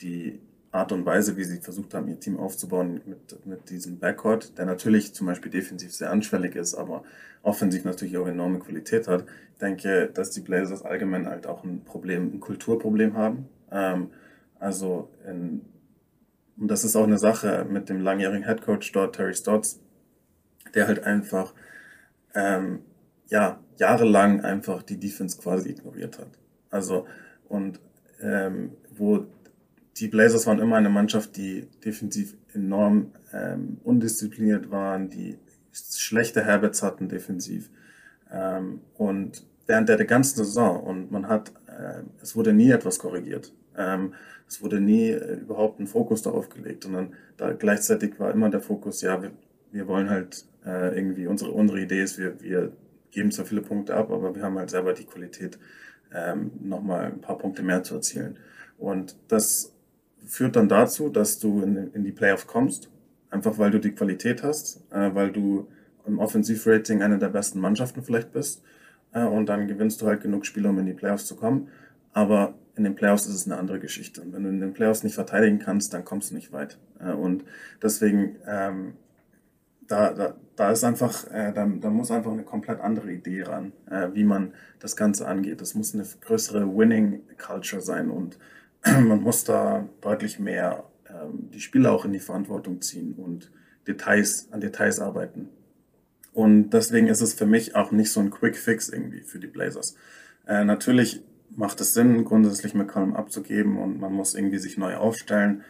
die 0.00 0.40
Art 0.70 0.92
und 0.92 1.06
Weise, 1.06 1.36
wie 1.36 1.44
sie 1.44 1.60
versucht 1.60 1.94
haben, 1.94 2.08
ihr 2.08 2.20
Team 2.20 2.38
aufzubauen 2.38 3.00
mit, 3.06 3.46
mit 3.46 3.70
diesem 3.70 3.98
Backcourt, 3.98 4.58
der 4.58 4.66
natürlich 4.66 5.14
zum 5.14 5.26
Beispiel 5.26 5.50
defensiv 5.50 5.94
sehr 5.94 6.10
anschwellig 6.10 6.56
ist, 6.56 6.74
aber 6.74 7.04
offensiv 7.42 7.84
natürlich 7.84 8.18
auch 8.18 8.26
enorme 8.26 8.58
Qualität 8.58 9.08
hat. 9.08 9.24
Ich 9.52 9.58
denke, 9.58 10.10
dass 10.12 10.30
die 10.30 10.40
Blazers 10.40 10.82
allgemein 10.82 11.26
halt 11.26 11.46
auch 11.46 11.64
ein 11.64 11.84
Problem, 11.84 12.34
ein 12.34 12.40
Kulturproblem 12.40 13.16
haben. 13.16 13.48
Ähm, 13.70 14.10
also, 14.58 15.10
in, 15.26 15.62
und 16.58 16.68
das 16.68 16.84
ist 16.84 16.96
auch 16.96 17.04
eine 17.04 17.18
Sache 17.18 17.66
mit 17.68 17.88
dem 17.88 18.00
langjährigen 18.00 18.44
Headcoach 18.44 18.90
dort, 18.92 19.16
Terry 19.16 19.34
Stotts, 19.34 19.80
der 20.74 20.86
halt 20.86 21.04
einfach, 21.04 21.54
ähm, 22.34 22.80
ja, 23.28 23.60
jahrelang 23.76 24.40
einfach 24.40 24.82
die 24.82 24.98
Defense 24.98 25.38
quasi 25.38 25.70
ignoriert 25.70 26.18
hat. 26.18 26.30
Also, 26.70 27.06
und 27.48 27.80
ähm, 28.20 28.72
wo 28.90 29.26
die 29.96 30.08
Blazers 30.08 30.46
waren 30.46 30.60
immer 30.60 30.76
eine 30.76 30.90
Mannschaft, 30.90 31.36
die 31.36 31.66
defensiv 31.84 32.36
enorm 32.52 33.12
ähm, 33.32 33.78
undiszipliniert 33.84 34.70
waren, 34.70 35.10
die 35.10 35.38
schlechte 35.72 36.46
Habits 36.46 36.82
hatten 36.82 37.08
defensiv. 37.08 37.70
Ähm, 38.30 38.80
und 38.96 39.44
während 39.66 39.88
der, 39.88 39.96
der 39.96 40.06
ganzen 40.06 40.36
Saison 40.44 40.82
und 40.82 41.10
man 41.10 41.28
hat, 41.28 41.52
äh, 41.66 42.02
es 42.22 42.36
wurde 42.36 42.52
nie 42.52 42.70
etwas 42.70 42.98
korrigiert. 42.98 43.52
Ähm, 43.76 44.14
es 44.46 44.62
wurde 44.62 44.80
nie 44.80 45.10
äh, 45.10 45.34
überhaupt 45.34 45.78
ein 45.80 45.86
Fokus 45.86 46.22
darauf 46.22 46.48
gelegt, 46.48 46.84
sondern 46.84 47.14
da 47.36 47.52
gleichzeitig 47.52 48.18
war 48.18 48.32
immer 48.32 48.50
der 48.50 48.60
Fokus, 48.60 49.02
ja, 49.02 49.22
wir, 49.22 49.30
wir 49.72 49.86
wollen 49.86 50.10
halt 50.10 50.46
äh, 50.64 50.96
irgendwie, 50.96 51.26
unsere, 51.26 51.50
unsere 51.50 51.80
Idee 51.80 52.02
ist, 52.02 52.18
wir, 52.18 52.40
wir 52.40 52.72
geben 53.10 53.30
zwar 53.30 53.46
viele 53.46 53.62
Punkte 53.62 53.94
ab, 53.94 54.10
aber 54.10 54.34
wir 54.34 54.42
haben 54.42 54.58
halt 54.58 54.70
selber 54.70 54.92
die 54.92 55.04
Qualität, 55.04 55.58
ähm, 56.14 56.52
nochmal 56.60 57.06
ein 57.06 57.20
paar 57.20 57.38
Punkte 57.38 57.62
mehr 57.62 57.82
zu 57.82 57.96
erzielen. 57.96 58.38
Und 58.78 59.16
das 59.28 59.74
führt 60.24 60.56
dann 60.56 60.68
dazu, 60.68 61.08
dass 61.08 61.38
du 61.38 61.62
in, 61.62 61.92
in 61.92 62.04
die 62.04 62.12
Playoffs 62.12 62.46
kommst, 62.46 62.90
einfach 63.30 63.58
weil 63.58 63.70
du 63.70 63.78
die 63.78 63.92
Qualität 63.92 64.42
hast, 64.42 64.82
äh, 64.92 65.14
weil 65.14 65.32
du 65.32 65.68
im 66.06 66.18
Offensivrating 66.18 67.02
eine 67.02 67.18
der 67.18 67.28
besten 67.28 67.60
Mannschaften 67.60 68.02
vielleicht 68.02 68.32
bist 68.32 68.62
äh, 69.12 69.24
und 69.24 69.46
dann 69.46 69.68
gewinnst 69.68 70.00
du 70.00 70.06
halt 70.06 70.22
genug 70.22 70.46
Spiele, 70.46 70.68
um 70.68 70.78
in 70.78 70.86
die 70.86 70.94
Playoffs 70.94 71.26
zu 71.26 71.36
kommen. 71.36 71.68
Aber 72.12 72.54
in 72.74 72.84
den 72.84 72.94
Playoffs 72.94 73.26
ist 73.26 73.34
es 73.34 73.46
eine 73.46 73.58
andere 73.58 73.80
Geschichte. 73.80 74.22
Und 74.22 74.32
wenn 74.32 74.44
du 74.44 74.48
in 74.48 74.60
den 74.60 74.72
Playoffs 74.72 75.02
nicht 75.02 75.14
verteidigen 75.14 75.58
kannst, 75.58 75.92
dann 75.92 76.04
kommst 76.04 76.30
du 76.30 76.34
nicht 76.34 76.52
weit. 76.52 76.78
Äh, 77.00 77.12
und 77.12 77.44
deswegen, 77.82 78.36
ähm, 78.46 78.94
da, 79.88 80.12
da, 80.12 80.34
da 80.54 80.70
ist 80.70 80.84
einfach, 80.84 81.26
äh, 81.32 81.52
da, 81.52 81.66
da 81.66 81.90
muss 81.90 82.10
einfach 82.10 82.32
eine 82.32 82.44
komplett 82.44 82.80
andere 82.80 83.10
Idee 83.10 83.42
ran, 83.42 83.72
äh, 83.90 84.08
wie 84.12 84.24
man 84.24 84.52
das 84.78 84.96
Ganze 84.96 85.26
angeht. 85.26 85.60
Es 85.60 85.74
muss 85.74 85.94
eine 85.94 86.04
größere 86.20 86.76
Winning 86.76 87.22
Culture 87.38 87.82
sein 87.82 88.10
und 88.10 88.38
man 88.84 89.20
muss 89.20 89.44
da 89.44 89.88
deutlich 90.00 90.38
mehr 90.38 90.84
ähm, 91.08 91.50
die 91.52 91.60
Spieler 91.60 91.92
auch 91.92 92.04
in 92.04 92.12
die 92.12 92.20
Verantwortung 92.20 92.80
ziehen 92.80 93.14
und 93.14 93.50
Details, 93.86 94.48
an 94.52 94.60
Details 94.60 95.00
arbeiten. 95.00 95.48
Und 96.34 96.70
deswegen 96.70 97.08
ist 97.08 97.22
es 97.22 97.32
für 97.34 97.46
mich 97.46 97.74
auch 97.74 97.90
nicht 97.90 98.12
so 98.12 98.20
ein 98.20 98.30
Quick 98.30 98.56
Fix 98.56 98.90
irgendwie 98.90 99.22
für 99.22 99.38
die 99.38 99.46
Blazers. 99.46 99.96
Äh, 100.46 100.64
natürlich 100.64 101.22
macht 101.56 101.80
es 101.80 101.94
Sinn, 101.94 102.24
grundsätzlich 102.24 102.74
McCollum 102.74 103.16
abzugeben 103.16 103.78
und 103.78 103.98
man 103.98 104.12
muss 104.12 104.34
irgendwie 104.34 104.58
sich 104.58 104.76
neu 104.76 104.96
aufstellen. 104.96 105.62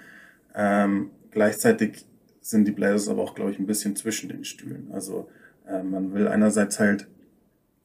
Ähm, 0.55 1.11
gleichzeitig 1.31 2.05
sind 2.41 2.66
die 2.66 2.72
Blazers 2.72 3.09
aber 3.09 3.22
auch, 3.22 3.34
glaube 3.34 3.51
ich, 3.51 3.59
ein 3.59 3.66
bisschen 3.66 3.97
zwischen 3.97 4.28
den 4.28 4.45
Stühlen. 4.45 4.91
Also 4.93 5.28
äh, 5.66 5.82
man 5.82 6.14
will 6.14 6.28
einerseits 6.28 6.78
halt 6.80 7.07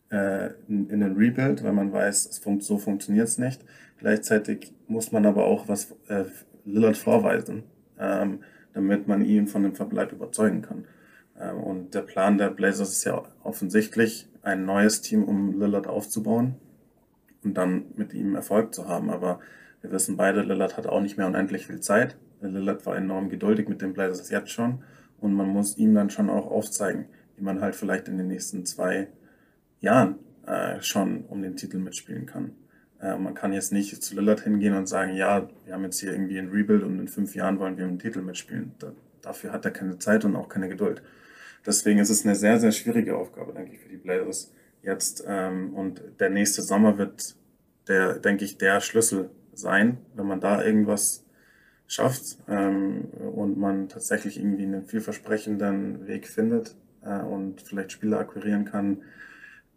äh, 0.09 0.51
in, 0.67 0.89
in 0.89 0.99
den 0.99 1.15
Rebuild, 1.15 1.63
weil 1.63 1.73
man 1.73 1.91
weiß, 1.91 2.27
es 2.27 2.39
funkt, 2.39 2.63
so 2.63 2.77
funktioniert 2.77 3.27
es 3.27 3.37
nicht. 3.37 3.63
Gleichzeitig 3.97 4.73
muss 4.87 5.11
man 5.11 5.25
aber 5.25 5.45
auch 5.45 5.67
was 5.67 5.95
äh, 6.07 6.25
Lillard 6.65 6.97
vorweisen, 6.97 7.63
ähm, 7.99 8.39
damit 8.73 9.07
man 9.07 9.23
ihn 9.23 9.47
von 9.47 9.63
dem 9.63 9.75
Verbleib 9.75 10.11
überzeugen 10.11 10.61
kann. 10.61 10.85
Ähm, 11.39 11.57
und 11.57 11.93
der 11.93 12.01
Plan 12.01 12.37
der 12.37 12.49
Blazers 12.49 12.91
ist 12.91 13.03
ja 13.03 13.23
offensichtlich, 13.43 14.29
ein 14.41 14.65
neues 14.65 15.01
Team 15.01 15.23
um 15.23 15.57
Lillard 15.57 15.87
aufzubauen 15.87 16.55
und 17.43 17.55
dann 17.55 17.85
mit 17.95 18.13
ihm 18.13 18.35
Erfolg 18.35 18.73
zu 18.73 18.87
haben. 18.87 19.09
Aber 19.09 19.39
wir 19.81 19.91
wissen 19.91 20.17
beide, 20.17 20.41
Lillard 20.41 20.77
hat 20.77 20.85
auch 20.85 21.01
nicht 21.01 21.17
mehr 21.17 21.27
unendlich 21.27 21.67
viel 21.67 21.79
Zeit. 21.79 22.17
Lillard 22.49 22.85
war 22.85 22.95
enorm 22.95 23.29
geduldig 23.29 23.67
mit 23.69 23.81
den 23.81 23.93
Blazers 23.93 24.29
jetzt 24.29 24.51
schon. 24.51 24.83
Und 25.19 25.33
man 25.33 25.47
muss 25.47 25.77
ihm 25.77 25.93
dann 25.95 26.09
schon 26.09 26.29
auch 26.29 26.51
aufzeigen, 26.51 27.05
wie 27.37 27.43
man 27.43 27.61
halt 27.61 27.75
vielleicht 27.75 28.07
in 28.07 28.17
den 28.17 28.27
nächsten 28.27 28.65
zwei 28.65 29.07
Jahren 29.79 30.15
äh, 30.45 30.81
schon 30.81 31.25
um 31.25 31.41
den 31.41 31.55
Titel 31.55 31.77
mitspielen 31.77 32.25
kann. 32.25 32.51
Äh, 33.01 33.17
man 33.17 33.33
kann 33.33 33.53
jetzt 33.53 33.71
nicht 33.71 34.03
zu 34.03 34.15
Lillard 34.15 34.41
hingehen 34.41 34.75
und 34.75 34.87
sagen, 34.87 35.15
ja, 35.15 35.47
wir 35.65 35.73
haben 35.73 35.83
jetzt 35.83 35.99
hier 35.99 36.11
irgendwie 36.11 36.39
ein 36.39 36.49
Rebuild 36.49 36.83
und 36.83 36.99
in 36.99 37.07
fünf 37.07 37.35
Jahren 37.35 37.59
wollen 37.59 37.77
wir 37.77 37.85
um 37.85 37.91
den 37.91 37.99
Titel 37.99 38.21
mitspielen. 38.21 38.73
Da, 38.79 38.93
dafür 39.21 39.51
hat 39.51 39.65
er 39.65 39.71
keine 39.71 39.99
Zeit 39.99 40.25
und 40.25 40.35
auch 40.35 40.49
keine 40.49 40.69
Geduld. 40.69 41.01
Deswegen 41.65 41.99
ist 41.99 42.09
es 42.09 42.25
eine 42.25 42.35
sehr, 42.35 42.59
sehr 42.59 42.71
schwierige 42.71 43.15
Aufgabe, 43.15 43.53
denke 43.53 43.73
ich, 43.73 43.79
für 43.79 43.89
die 43.89 43.97
Blazers 43.97 44.53
jetzt. 44.81 45.23
Ähm, 45.27 45.73
und 45.73 46.01
der 46.19 46.29
nächste 46.29 46.61
Sommer 46.61 46.97
wird 46.97 47.35
der, 47.87 48.19
denke 48.19 48.45
ich, 48.45 48.57
der 48.57 48.81
Schlüssel 48.81 49.29
sein, 49.53 49.97
wenn 50.15 50.27
man 50.27 50.39
da 50.39 50.63
irgendwas 50.63 51.22
schafft 51.93 52.37
ähm, 52.47 53.05
und 53.35 53.57
man 53.57 53.89
tatsächlich 53.89 54.37
irgendwie 54.37 54.63
einen 54.63 54.85
vielversprechenden 54.85 56.07
Weg 56.07 56.27
findet 56.27 56.75
äh, 57.03 57.19
und 57.19 57.61
vielleicht 57.61 57.91
Spieler 57.91 58.19
akquirieren 58.19 58.65
kann, 58.65 59.03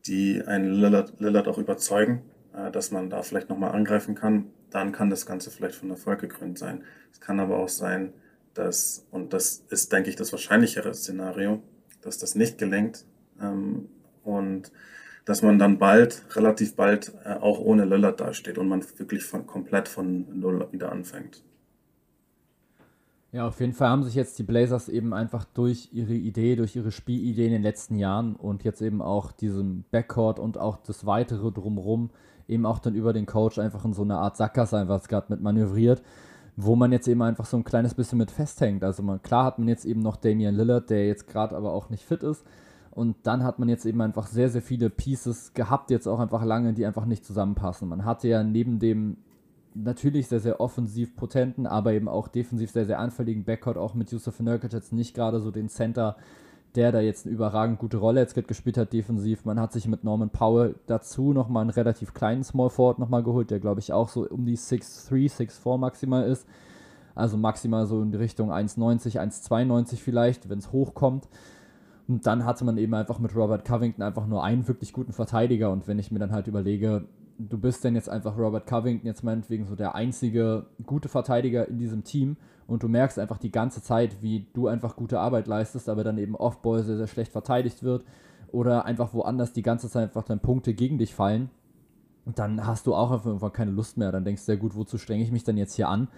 die 0.06 0.42
einen 0.46 0.72
Lillard, 0.72 1.14
Lillard 1.18 1.48
auch 1.48 1.58
überzeugen, 1.58 2.22
äh, 2.54 2.70
dass 2.70 2.90
man 2.90 3.10
da 3.10 3.22
vielleicht 3.22 3.48
nochmal 3.48 3.72
angreifen 3.72 4.14
kann, 4.14 4.46
dann 4.70 4.92
kann 4.92 5.10
das 5.10 5.26
Ganze 5.26 5.50
vielleicht 5.50 5.76
von 5.76 5.90
Erfolg 5.90 6.20
gekrönt 6.20 6.58
sein. 6.58 6.84
Es 7.12 7.20
kann 7.20 7.40
aber 7.40 7.58
auch 7.58 7.68
sein, 7.68 8.12
dass, 8.54 9.06
und 9.10 9.32
das 9.32 9.64
ist, 9.68 9.92
denke 9.92 10.08
ich, 10.08 10.16
das 10.16 10.32
wahrscheinlichere 10.32 10.94
Szenario, 10.94 11.62
dass 12.00 12.18
das 12.18 12.34
nicht 12.34 12.58
gelingt 12.58 13.04
ähm, 13.40 13.88
und 14.24 14.72
dass 15.24 15.42
man 15.42 15.58
dann 15.58 15.78
bald, 15.78 16.24
relativ 16.36 16.76
bald, 16.76 17.12
äh, 17.24 17.34
auch 17.34 17.58
ohne 17.58 17.84
Lillard 17.84 18.20
dasteht 18.20 18.58
und 18.58 18.68
man 18.68 18.84
wirklich 18.96 19.24
von, 19.24 19.46
komplett 19.46 19.88
von 19.88 20.40
Null 20.40 20.68
wieder 20.70 20.92
anfängt. 20.92 21.42
Ja, 23.36 23.48
auf 23.48 23.60
jeden 23.60 23.74
Fall 23.74 23.90
haben 23.90 24.02
sich 24.02 24.14
jetzt 24.14 24.38
die 24.38 24.44
Blazers 24.44 24.88
eben 24.88 25.12
einfach 25.12 25.44
durch 25.44 25.90
ihre 25.92 26.14
Idee, 26.14 26.56
durch 26.56 26.74
ihre 26.74 26.90
Spielidee 26.90 27.44
in 27.44 27.52
den 27.52 27.62
letzten 27.62 27.96
Jahren 27.96 28.34
und 28.34 28.64
jetzt 28.64 28.80
eben 28.80 29.02
auch 29.02 29.30
diesem 29.30 29.84
Backcourt 29.90 30.38
und 30.38 30.56
auch 30.56 30.78
das 30.78 31.04
weitere 31.04 31.52
drumrum 31.52 32.08
eben 32.48 32.64
auch 32.64 32.78
dann 32.78 32.94
über 32.94 33.12
den 33.12 33.26
Coach 33.26 33.58
einfach 33.58 33.84
in 33.84 33.92
so 33.92 34.00
eine 34.00 34.16
Art 34.16 34.38
Sackgasse 34.38 34.78
einfach 34.78 35.06
gerade 35.06 35.26
mit 35.28 35.42
manövriert, 35.42 36.02
wo 36.56 36.76
man 36.76 36.92
jetzt 36.92 37.08
eben 37.08 37.20
einfach 37.20 37.44
so 37.44 37.58
ein 37.58 37.64
kleines 37.64 37.92
bisschen 37.92 38.16
mit 38.16 38.30
festhängt. 38.30 38.82
Also 38.82 39.02
man, 39.02 39.20
klar 39.20 39.44
hat 39.44 39.58
man 39.58 39.68
jetzt 39.68 39.84
eben 39.84 40.00
noch 40.00 40.16
Damian 40.16 40.54
Lillard, 40.54 40.88
der 40.88 41.06
jetzt 41.06 41.28
gerade 41.28 41.56
aber 41.56 41.74
auch 41.74 41.90
nicht 41.90 42.04
fit 42.04 42.22
ist, 42.22 42.42
und 42.90 43.16
dann 43.24 43.44
hat 43.44 43.58
man 43.58 43.68
jetzt 43.68 43.84
eben 43.84 44.00
einfach 44.00 44.28
sehr, 44.28 44.48
sehr 44.48 44.62
viele 44.62 44.88
Pieces 44.88 45.52
gehabt, 45.52 45.90
jetzt 45.90 46.06
auch 46.06 46.20
einfach 46.20 46.42
lange, 46.42 46.72
die 46.72 46.86
einfach 46.86 47.04
nicht 47.04 47.26
zusammenpassen. 47.26 47.86
Man 47.86 48.06
hatte 48.06 48.28
ja 48.28 48.42
neben 48.42 48.78
dem 48.78 49.18
natürlich 49.76 50.28
sehr, 50.28 50.40
sehr 50.40 50.60
offensiv 50.60 51.16
potenten, 51.16 51.66
aber 51.66 51.92
eben 51.92 52.08
auch 52.08 52.28
defensiv 52.28 52.70
sehr, 52.70 52.86
sehr 52.86 52.98
anfälligen 52.98 53.44
Backcourt, 53.44 53.76
auch 53.76 53.94
mit 53.94 54.10
Yusuf 54.10 54.40
Nurkic 54.40 54.72
jetzt 54.72 54.92
nicht 54.92 55.14
gerade 55.14 55.40
so 55.40 55.50
den 55.50 55.68
Center, 55.68 56.16
der 56.74 56.92
da 56.92 57.00
jetzt 57.00 57.26
eine 57.26 57.34
überragend 57.34 57.78
gute 57.78 57.96
Rolle 57.96 58.20
jetzt 58.20 58.34
gespielt 58.34 58.76
hat 58.76 58.92
defensiv. 58.92 59.44
Man 59.44 59.58
hat 59.58 59.72
sich 59.72 59.88
mit 59.88 60.04
Norman 60.04 60.30
Powell 60.30 60.74
dazu 60.86 61.32
nochmal 61.32 61.62
einen 61.62 61.70
relativ 61.70 62.12
kleinen 62.12 62.44
Small 62.44 62.70
Forward 62.70 62.98
nochmal 62.98 63.22
geholt, 63.22 63.50
der 63.50 63.60
glaube 63.60 63.80
ich 63.80 63.92
auch 63.92 64.08
so 64.08 64.26
um 64.28 64.44
die 64.44 64.58
6'3, 64.58 65.30
6'4 65.30 65.78
maximal 65.78 66.28
ist. 66.28 66.46
Also 67.14 67.38
maximal 67.38 67.86
so 67.86 68.02
in 68.02 68.10
die 68.12 68.18
Richtung 68.18 68.52
1,90, 68.52 69.18
1,92 69.18 69.96
vielleicht, 69.96 70.50
wenn 70.50 70.58
es 70.58 70.70
hochkommt. 70.70 71.28
Und 72.08 72.26
dann 72.26 72.44
hatte 72.44 72.64
man 72.64 72.76
eben 72.76 72.94
einfach 72.94 73.18
mit 73.18 73.34
Robert 73.34 73.64
Covington 73.64 74.02
einfach 74.02 74.26
nur 74.26 74.44
einen 74.44 74.68
wirklich 74.68 74.92
guten 74.92 75.12
Verteidiger. 75.12 75.72
Und 75.72 75.88
wenn 75.88 75.98
ich 75.98 76.12
mir 76.12 76.18
dann 76.18 76.32
halt 76.32 76.46
überlege, 76.46 77.06
du 77.38 77.58
bist 77.58 77.84
denn 77.84 77.94
jetzt 77.94 78.08
einfach 78.08 78.36
Robert 78.36 78.66
Covington 78.66 79.06
jetzt 79.06 79.24
meinetwegen 79.24 79.66
so 79.66 79.76
der 79.76 79.94
einzige 79.94 80.66
gute 80.84 81.08
Verteidiger 81.08 81.68
in 81.68 81.78
diesem 81.78 82.04
Team 82.04 82.36
und 82.66 82.82
du 82.82 82.88
merkst 82.88 83.18
einfach 83.18 83.38
die 83.38 83.52
ganze 83.52 83.82
Zeit, 83.82 84.22
wie 84.22 84.46
du 84.54 84.68
einfach 84.68 84.96
gute 84.96 85.20
Arbeit 85.20 85.46
leistest, 85.46 85.88
aber 85.88 86.04
dann 86.04 86.18
eben 86.18 86.34
Offball 86.34 86.82
sehr, 86.82 86.96
sehr 86.96 87.06
schlecht 87.06 87.32
verteidigt 87.32 87.82
wird 87.82 88.04
oder 88.52 88.84
einfach 88.84 89.14
woanders 89.14 89.52
die 89.52 89.62
ganze 89.62 89.88
Zeit 89.88 90.04
einfach 90.04 90.24
dann 90.24 90.40
Punkte 90.40 90.74
gegen 90.74 90.98
dich 90.98 91.14
fallen, 91.14 91.50
dann 92.24 92.66
hast 92.66 92.86
du 92.86 92.94
auch 92.94 93.12
einfach 93.12 93.26
irgendwann 93.26 93.52
keine 93.52 93.70
Lust 93.70 93.98
mehr. 93.98 94.10
Dann 94.10 94.24
denkst 94.24 94.46
du, 94.46 94.52
ja 94.52 94.58
gut, 94.58 94.74
wozu 94.74 94.98
strenge 94.98 95.22
ich 95.22 95.30
mich 95.30 95.44
dann 95.44 95.56
jetzt 95.56 95.74
hier 95.74 95.88
an? 95.88 96.08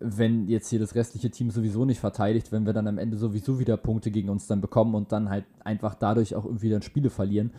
wenn 0.00 0.48
jetzt 0.48 0.68
hier 0.70 0.78
das 0.78 0.94
restliche 0.94 1.30
Team 1.30 1.50
sowieso 1.50 1.84
nicht 1.84 2.00
verteidigt, 2.00 2.52
wenn 2.52 2.64
wir 2.64 2.72
dann 2.72 2.88
am 2.88 2.96
Ende 2.96 3.18
sowieso 3.18 3.60
wieder 3.60 3.76
Punkte 3.76 4.10
gegen 4.10 4.30
uns 4.30 4.46
dann 4.46 4.62
bekommen 4.62 4.94
und 4.94 5.12
dann 5.12 5.28
halt 5.28 5.44
einfach 5.62 5.94
dadurch 5.94 6.34
auch 6.34 6.46
irgendwie 6.46 6.70
dann 6.70 6.80
Spiele 6.80 7.10
verlieren. 7.10 7.52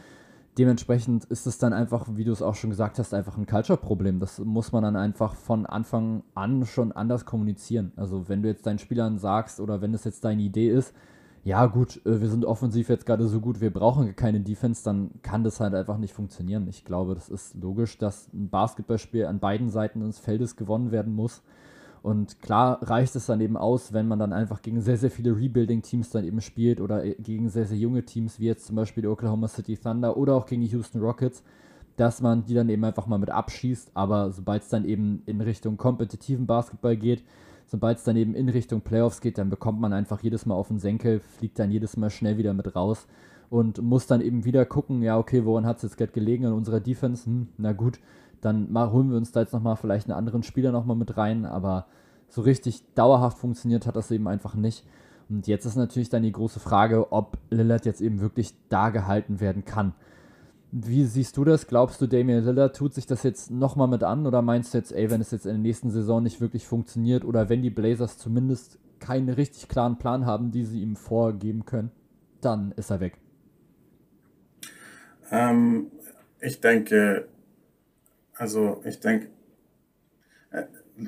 Dementsprechend 0.58 1.24
ist 1.26 1.48
es 1.48 1.58
dann 1.58 1.72
einfach, 1.72 2.08
wie 2.16 2.26
du 2.26 2.32
es 2.32 2.42
auch 2.42 2.56
schon 2.56 2.72
gesagt 2.72 3.00
hast, 3.00 3.14
einfach 3.14 3.38
ein 3.38 3.46
Culture-Problem. 3.46 4.20
Das 4.20 4.40
muss 4.40 4.74
man 4.74 4.84
dann 4.84 4.98
einfach 4.98 5.36
von 5.36 5.66
Anfang 5.66 6.24
an 6.36 6.66
schon 6.66 6.92
anders 6.92 7.26
kommunizieren. 7.26 7.94
Also 7.96 8.28
wenn 8.28 8.44
du 8.44 8.50
jetzt 8.50 8.66
deinen 8.66 8.80
Spielern 8.80 9.18
sagst 9.18 9.62
oder 9.62 9.82
wenn 9.82 9.94
es 9.94 10.04
jetzt 10.04 10.26
deine 10.26 10.42
Idee 10.42 10.70
ist, 10.70 10.94
ja 11.44 11.66
gut, 11.66 12.06
äh, 12.06 12.22
wir 12.22 12.28
sind 12.28 12.46
offensiv 12.46 12.90
jetzt 12.90 13.06
gerade 13.06 13.28
so 13.28 13.40
gut, 13.40 13.62
wir 13.62 13.72
brauchen 13.72 14.16
keine 14.16 14.42
Defense, 14.42 14.84
dann 14.84 15.12
kann 15.22 15.44
das 15.44 15.60
halt 15.60 15.74
einfach 15.74 15.98
nicht 15.98 16.14
funktionieren. 16.14 16.68
Ich 16.68 16.86
glaube, 16.86 17.16
das 17.16 17.30
ist 17.30 17.56
logisch, 17.56 17.98
dass 17.98 18.32
ein 18.34 18.50
Basketballspiel 18.50 19.26
an 19.26 19.40
beiden 19.40 19.70
Seiten 19.70 20.02
des 20.02 20.20
Feldes 20.20 20.56
gewonnen 20.56 20.92
werden 20.92 21.14
muss. 21.14 21.42
Und 22.04 22.42
klar 22.42 22.80
reicht 22.82 23.16
es 23.16 23.28
dann 23.28 23.42
eben 23.42 23.58
aus, 23.58 23.94
wenn 23.94 24.08
man 24.08 24.18
dann 24.18 24.34
einfach 24.34 24.62
gegen 24.62 24.82
sehr, 24.82 24.98
sehr 24.98 25.12
viele 25.12 25.36
Rebuilding-Teams 25.36 26.10
dann 26.10 26.26
eben 26.26 26.42
spielt 26.42 26.82
oder 26.82 27.06
äh, 27.06 27.16
gegen 27.20 27.50
sehr, 27.50 27.66
sehr 27.66 27.78
junge 27.78 28.04
Teams, 28.04 28.40
wie 28.40 28.48
jetzt 28.48 28.66
zum 28.66 28.76
Beispiel 28.76 29.02
die 29.04 29.08
Oklahoma 29.08 29.48
City 29.48 29.78
Thunder 29.78 30.18
oder 30.18 30.36
auch 30.36 30.48
gegen 30.48 30.62
die 30.62 30.68
Houston 30.68 31.00
Rockets, 31.00 31.44
dass 31.98 32.22
man 32.22 32.46
die 32.46 32.56
dann 32.56 32.70
eben 32.70 32.84
einfach 32.84 33.06
mal 33.06 33.20
mit 33.20 33.30
abschießt. 33.30 33.92
Aber 33.94 34.32
sobald 34.32 34.64
es 34.64 34.70
dann 34.70 34.86
eben 34.86 35.22
in 35.28 35.42
Richtung 35.42 35.78
kompetitiven 35.78 36.48
Basketball 36.48 36.98
geht, 36.98 37.24
sobald 37.68 38.00
es 38.00 38.04
dann 38.04 38.18
eben 38.18 38.34
in 38.34 38.50
Richtung 38.50 38.82
Playoffs 38.82 39.22
geht, 39.22 39.38
dann 39.38 39.52
bekommt 39.52 39.80
man 39.80 39.94
einfach 39.94 40.22
jedes 40.24 40.48
Mal 40.48 40.56
auf 40.56 40.70
den 40.70 40.80
Senkel, 40.80 41.20
fliegt 41.20 41.60
dann 41.60 41.72
jedes 41.72 41.98
Mal 41.98 42.10
schnell 42.10 42.38
wieder 42.40 42.56
mit 42.56 42.76
raus 42.76 43.06
und 43.52 43.82
muss 43.82 44.08
dann 44.08 44.22
eben 44.22 44.44
wieder 44.44 44.66
gucken, 44.66 45.04
ja, 45.04 45.20
okay, 45.20 45.46
woran 45.46 45.68
hat 45.68 45.78
es 45.78 45.84
jetzt 45.84 45.98
gerade 45.98 46.14
gelegen 46.14 46.46
an 46.46 46.54
unserer 46.54 46.80
Defense? 46.80 47.26
Hm, 47.26 47.50
na 47.58 47.74
gut, 47.74 48.00
dann 48.42 48.72
mal, 48.72 48.92
holen 48.92 49.10
wir 49.10 49.18
uns 49.18 49.32
da 49.32 49.42
jetzt 49.42 49.54
nochmal 49.54 49.76
vielleicht 49.76 50.08
einen 50.08 50.18
anderen 50.18 50.44
Spieler 50.44 50.72
nochmal 50.72 50.98
mit 50.98 51.18
rein, 51.18 51.46
aber 51.46 51.86
so 52.28 52.42
richtig 52.42 52.84
dauerhaft 52.96 53.38
funktioniert 53.38 53.86
hat 53.86 53.96
das 53.96 54.12
eben 54.12 54.28
einfach 54.28 54.56
nicht. 54.56 54.86
Und 55.30 55.48
jetzt 55.48 55.66
ist 55.66 55.76
natürlich 55.76 56.10
dann 56.10 56.24
die 56.24 56.32
große 56.32 56.60
Frage, 56.60 57.12
ob 57.12 57.38
Lillard 57.50 57.86
jetzt 57.86 58.02
eben 58.02 58.20
wirklich 58.20 58.54
da 58.70 58.90
gehalten 58.90 59.40
werden 59.40 59.64
kann. 59.64 59.94
Wie 60.74 61.06
siehst 61.06 61.38
du 61.38 61.44
das? 61.44 61.68
Glaubst 61.68 62.02
du, 62.02 62.08
Damian 62.08 62.44
Lillard 62.44 62.76
tut 62.76 62.94
sich 62.94 63.06
das 63.06 63.24
jetzt 63.24 63.52
nochmal 63.52 63.88
mit 63.88 64.04
an 64.04 64.26
oder 64.26 64.42
meinst 64.42 64.74
du 64.74 64.78
jetzt, 64.78 64.92
ey, 64.94 65.10
wenn 65.10 65.22
es 65.22 65.32
jetzt 65.32 65.46
in 65.46 65.52
der 65.52 65.62
nächsten 65.62 65.90
Saison 65.90 66.24
nicht 66.24 66.42
wirklich 66.42 66.66
funktioniert 66.66 67.26
oder 67.26 67.50
wenn 67.50 67.62
die 67.62 67.70
Blazers 67.70 68.18
zumindest 68.18 68.80
keinen 69.00 69.30
richtig 69.30 69.68
klaren 69.68 69.98
Plan 69.98 70.26
haben, 70.26 70.52
die 70.52 70.64
sie 70.64 70.82
ihm 70.82 70.96
vorgeben 70.96 71.66
können, 71.66 71.92
dann 72.40 72.72
ist 72.74 72.90
er 72.90 73.00
weg? 73.00 73.18
Ähm, 75.32 75.88
ich 76.40 76.60
denke, 76.60 77.28
also 78.42 78.82
ich 78.86 79.00
denke, 79.00 79.28
äh, 80.50 80.64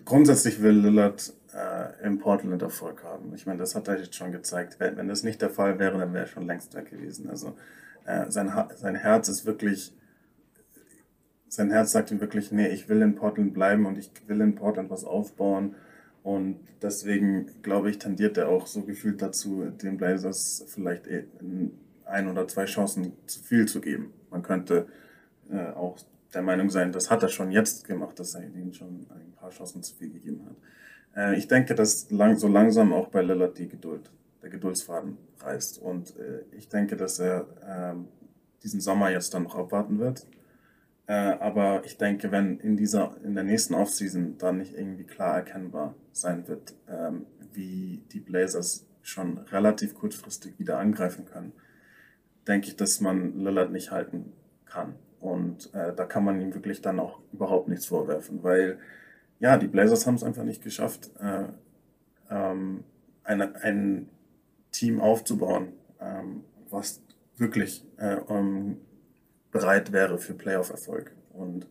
grundsätzlich 0.05 0.61
will 0.61 0.77
Lillard 0.77 1.33
äh, 1.51 2.05
in 2.05 2.19
Portland 2.19 2.61
Erfolg 2.61 3.03
haben. 3.03 3.33
Ich 3.33 3.47
meine, 3.47 3.57
das 3.57 3.73
hat 3.73 3.87
er 3.87 3.97
jetzt 3.97 4.13
schon 4.13 4.31
gezeigt. 4.31 4.79
Wenn, 4.79 4.97
wenn 4.97 5.07
das 5.07 5.23
nicht 5.23 5.41
der 5.41 5.49
Fall 5.49 5.79
wäre, 5.79 5.97
dann 5.97 6.13
wäre 6.13 6.25
er 6.25 6.27
schon 6.27 6.45
längst 6.45 6.75
weg 6.75 6.91
gewesen. 6.91 7.31
Also 7.31 7.57
äh, 8.05 8.29
sein, 8.29 8.53
sein 8.75 8.93
Herz 8.93 9.29
ist 9.29 9.47
wirklich, 9.47 9.95
sein 11.47 11.71
Herz 11.71 11.91
sagt 11.91 12.11
ihm 12.11 12.21
wirklich, 12.21 12.51
nee, 12.51 12.67
ich 12.67 12.87
will 12.87 13.01
in 13.01 13.15
Portland 13.15 13.55
bleiben 13.55 13.87
und 13.87 13.97
ich 13.97 14.11
will 14.27 14.39
in 14.39 14.53
Portland 14.53 14.91
was 14.91 15.03
aufbauen. 15.03 15.73
Und 16.21 16.59
deswegen, 16.83 17.49
glaube 17.63 17.89
ich, 17.89 17.97
tendiert 17.97 18.37
er 18.37 18.47
auch 18.47 18.67
so 18.67 18.83
gefühlt 18.83 19.23
dazu, 19.23 19.71
den 19.81 19.97
Blazers 19.97 20.65
vielleicht 20.67 21.07
eh 21.07 21.25
ein 22.05 22.27
oder 22.27 22.47
zwei 22.47 22.65
Chancen 22.65 23.13
zu 23.25 23.41
viel 23.41 23.67
zu 23.67 23.81
geben. 23.81 24.13
Man 24.29 24.43
könnte 24.43 24.85
äh, 25.49 25.71
auch 25.71 25.97
der 26.33 26.41
Meinung 26.41 26.69
sein, 26.69 26.91
das 26.91 27.09
hat 27.09 27.23
er 27.23 27.29
schon 27.29 27.51
jetzt 27.51 27.85
gemacht, 27.85 28.19
dass 28.19 28.35
er 28.35 28.43
ihnen 28.43 28.73
schon 28.73 29.07
ein 29.09 29.33
paar 29.35 29.49
Chancen 29.49 29.83
zu 29.83 29.95
viel 29.95 30.09
gegeben 30.09 30.45
hat. 30.45 30.55
Äh, 31.15 31.37
ich 31.37 31.47
denke, 31.47 31.75
dass 31.75 32.09
lang, 32.11 32.37
so 32.37 32.47
langsam 32.47 32.93
auch 32.93 33.09
bei 33.09 33.21
Lillard 33.21 33.57
die 33.57 33.67
Geduld, 33.67 34.11
der 34.41 34.49
Geduldsfaden 34.49 35.17
reißt. 35.39 35.79
Und 35.79 36.17
äh, 36.17 36.43
ich 36.51 36.69
denke, 36.69 36.97
dass 36.97 37.19
er 37.19 37.47
äh, 37.61 37.95
diesen 38.63 38.81
Sommer 38.81 39.11
jetzt 39.11 39.33
dann 39.33 39.43
noch 39.43 39.55
abwarten 39.55 39.99
wird. 39.99 40.25
Äh, 41.05 41.13
aber 41.13 41.83
ich 41.85 41.97
denke, 41.97 42.31
wenn 42.31 42.59
in 42.59 42.77
dieser, 42.77 43.15
in 43.23 43.35
der 43.35 43.43
nächsten 43.43 43.73
Offseason 43.73 44.37
dann 44.37 44.57
nicht 44.59 44.73
irgendwie 44.73 45.03
klar 45.03 45.35
erkennbar 45.35 45.95
sein 46.13 46.47
wird, 46.47 46.73
ähm, 46.87 47.25
wie 47.53 48.01
die 48.11 48.21
Blazers 48.21 48.85
schon 49.01 49.37
relativ 49.37 49.93
kurzfristig 49.95 50.57
wieder 50.59 50.79
angreifen 50.79 51.25
können, 51.25 51.51
denke 52.47 52.69
ich, 52.69 52.77
dass 52.77 53.01
man 53.01 53.37
Lillard 53.37 53.71
nicht 53.71 53.91
halten 53.91 54.31
kann. 54.65 54.95
Und 55.23 55.73
äh, 55.73 55.95
da 55.95 56.03
kann 56.03 56.25
man 56.25 56.41
ihm 56.41 56.53
wirklich 56.53 56.81
dann 56.81 56.99
auch 56.99 57.19
überhaupt 57.31 57.69
nichts 57.69 57.85
vorwerfen, 57.85 58.43
weil 58.43 58.77
ja, 59.39 59.55
die 59.55 59.67
Blazers 59.67 60.05
haben 60.05 60.15
es 60.15 60.23
einfach 60.23 60.43
nicht 60.43 60.61
geschafft, 60.61 61.11
äh, 61.17 61.45
ähm, 62.29 62.83
eine, 63.23 63.55
ein 63.61 64.09
Team 64.71 64.99
aufzubauen, 64.99 65.69
ähm, 66.01 66.43
was 66.69 67.01
wirklich 67.37 67.85
äh, 67.95 68.15
um, 68.15 68.81
bereit 69.53 69.93
wäre 69.93 70.17
für 70.17 70.33
Playoff-Erfolg. 70.33 71.15
Und 71.31 71.67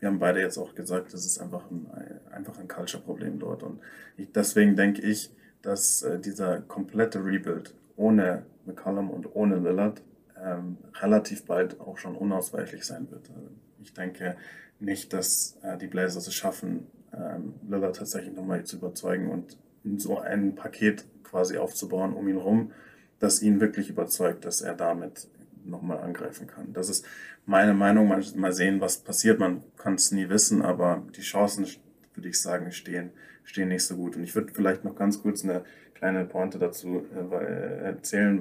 wir 0.00 0.08
haben 0.08 0.18
beide 0.18 0.40
jetzt 0.40 0.58
auch 0.58 0.74
gesagt, 0.74 1.14
das 1.14 1.24
ist 1.24 1.38
einfach 1.38 1.70
ein, 1.70 1.86
einfach 2.32 2.58
ein 2.58 2.66
Culture-Problem 2.66 3.38
dort. 3.38 3.62
Und 3.62 3.78
ich, 4.16 4.32
deswegen 4.32 4.74
denke 4.74 5.02
ich, 5.02 5.30
dass 5.62 6.02
äh, 6.02 6.18
dieser 6.18 6.62
komplette 6.62 7.24
Rebuild 7.24 7.76
ohne 7.94 8.44
McCollum 8.66 9.10
und 9.10 9.36
ohne 9.36 9.56
Lillard 9.56 10.02
ähm, 10.42 10.78
relativ 11.00 11.44
bald 11.44 11.80
auch 11.80 11.98
schon 11.98 12.14
unausweichlich 12.16 12.84
sein 12.84 13.10
wird. 13.10 13.30
Also 13.30 13.48
ich 13.80 13.92
denke 13.92 14.36
nicht, 14.80 15.12
dass 15.12 15.58
äh, 15.62 15.76
die 15.78 15.86
Blazers 15.86 16.26
es 16.26 16.34
schaffen, 16.34 16.86
ähm, 17.12 17.54
Lillard 17.68 17.96
tatsächlich 17.96 18.34
nochmal 18.34 18.64
zu 18.64 18.76
überzeugen 18.76 19.30
und 19.30 19.56
so 19.96 20.18
ein 20.18 20.54
Paket 20.54 21.04
quasi 21.24 21.56
aufzubauen 21.56 22.12
um 22.14 22.28
ihn 22.28 22.36
herum, 22.36 22.72
das 23.18 23.42
ihn 23.42 23.60
wirklich 23.60 23.90
überzeugt, 23.90 24.44
dass 24.44 24.60
er 24.60 24.74
damit 24.74 25.28
nochmal 25.64 25.98
angreifen 25.98 26.46
kann. 26.46 26.72
Das 26.72 26.88
ist 26.88 27.04
meine 27.46 27.74
Meinung. 27.74 28.08
Mal 28.08 28.52
sehen, 28.52 28.80
was 28.80 28.98
passiert. 28.98 29.38
Man 29.38 29.62
kann 29.76 29.94
es 29.94 30.12
nie 30.12 30.28
wissen, 30.28 30.62
aber 30.62 31.02
die 31.16 31.22
Chancen, 31.22 31.66
würde 32.14 32.28
ich 32.28 32.40
sagen, 32.40 32.72
stehen, 32.72 33.10
stehen 33.44 33.68
nicht 33.68 33.84
so 33.84 33.96
gut. 33.96 34.16
Und 34.16 34.24
ich 34.24 34.34
würde 34.34 34.52
vielleicht 34.52 34.84
noch 34.84 34.96
ganz 34.96 35.20
kurz 35.22 35.44
eine 35.44 35.64
kleine 35.94 36.24
Pointe 36.24 36.58
dazu 36.58 37.04
äh, 37.14 37.84
erzählen 37.84 38.40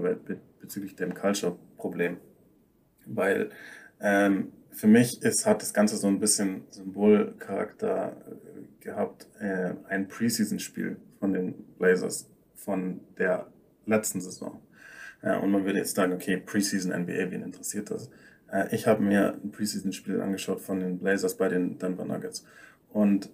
bezüglich 0.59 0.95
dem 0.95 1.13
Culture-Problem. 1.77 2.17
Weil 3.05 3.49
ähm, 4.01 4.51
für 4.71 4.87
mich 4.87 5.21
ist, 5.23 5.45
hat 5.45 5.61
das 5.61 5.73
Ganze 5.73 5.97
so 5.97 6.07
ein 6.07 6.19
bisschen 6.19 6.63
Symbolcharakter 6.69 8.15
äh, 8.27 8.83
gehabt, 8.83 9.27
äh, 9.39 9.73
ein 9.87 10.07
Preseason-Spiel 10.07 10.97
von 11.19 11.33
den 11.33 11.53
Blazers 11.77 12.29
von 12.55 12.99
der 13.17 13.47
letzten 13.85 14.21
Saison. 14.21 14.59
Ja, 15.23 15.37
und 15.37 15.51
man 15.51 15.65
würde 15.65 15.79
jetzt 15.79 15.95
sagen, 15.95 16.13
okay, 16.13 16.37
Preseason 16.37 16.91
NBA, 16.91 17.31
wen 17.31 17.41
interessiert 17.41 17.89
das? 17.89 18.09
Äh, 18.51 18.75
ich 18.75 18.87
habe 18.87 19.01
mir 19.01 19.33
ein 19.33 19.51
Preseason-Spiel 19.51 20.21
angeschaut 20.21 20.61
von 20.61 20.79
den 20.79 20.99
Blazers 20.99 21.37
bei 21.37 21.47
den 21.47 21.79
Denver 21.79 22.05
Nuggets. 22.05 22.45
Und 22.89 23.29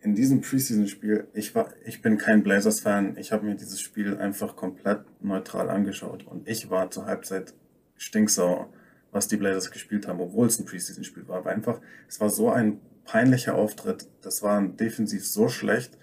in 0.00 0.14
diesem 0.14 0.42
Preseason-Spiel, 0.42 1.26
ich, 1.34 1.54
ich 1.84 2.02
bin 2.02 2.18
kein 2.18 2.44
Blazers-Fan, 2.44 3.16
ich 3.16 3.32
habe 3.32 3.46
mir 3.46 3.56
dieses 3.56 3.80
Spiel 3.80 4.16
einfach 4.16 4.54
komplett 4.54 5.00
neutral 5.20 5.70
angeschaut. 5.70 6.24
Und 6.24 6.46
ich 6.48 6.70
war 6.70 6.90
zur 6.90 7.06
Halbzeit 7.06 7.52
stinksauer, 7.98 8.72
was 9.12 9.28
die 9.28 9.36
Blazers 9.36 9.70
gespielt 9.70 10.08
haben, 10.08 10.20
obwohl 10.20 10.46
es 10.46 10.58
ein 10.58 10.64
Preseason-Spiel 10.64 11.28
war. 11.28 11.38
Aber 11.38 11.50
einfach, 11.50 11.80
es 12.08 12.20
war 12.20 12.30
so 12.30 12.50
ein 12.50 12.80
peinlicher 13.04 13.54
Auftritt. 13.54 14.08
Das 14.22 14.42
war 14.42 14.62
defensiv 14.62 15.26
so 15.26 15.48
schlecht. 15.48 15.98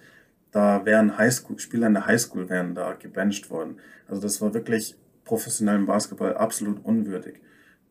Da 0.52 0.86
wären 0.86 1.18
Highschool, 1.18 1.60
Spieler 1.60 1.88
in 1.88 1.94
der 1.94 2.06
Highschool 2.06 2.50
wären 2.50 2.76
da 2.76 2.94
gebencht 2.94 3.50
worden. 3.50 3.78
Also 4.08 4.22
das 4.22 4.42
war 4.42 4.54
wirklich 4.54 4.96
professionellem 5.24 5.86
Basketball 5.86 6.36
absolut 6.38 6.84
unwürdig. 6.86 7.42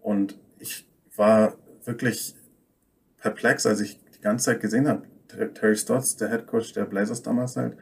Und 0.00 0.38
ich 0.58 0.88
war 1.16 1.56
wirklich 1.84 2.34
perplex, 3.18 3.66
als 3.66 3.80
ich 3.80 3.98
die 4.16 4.20
ganze 4.20 4.46
Zeit 4.46 4.60
gesehen 4.60 4.88
habe, 4.88 5.06
Terry 5.54 5.76
Stotts, 5.76 6.16
der 6.16 6.30
Head 6.30 6.46
Coach 6.46 6.72
der 6.72 6.84
Blazers 6.84 7.22
damals 7.22 7.56
halt, 7.56 7.76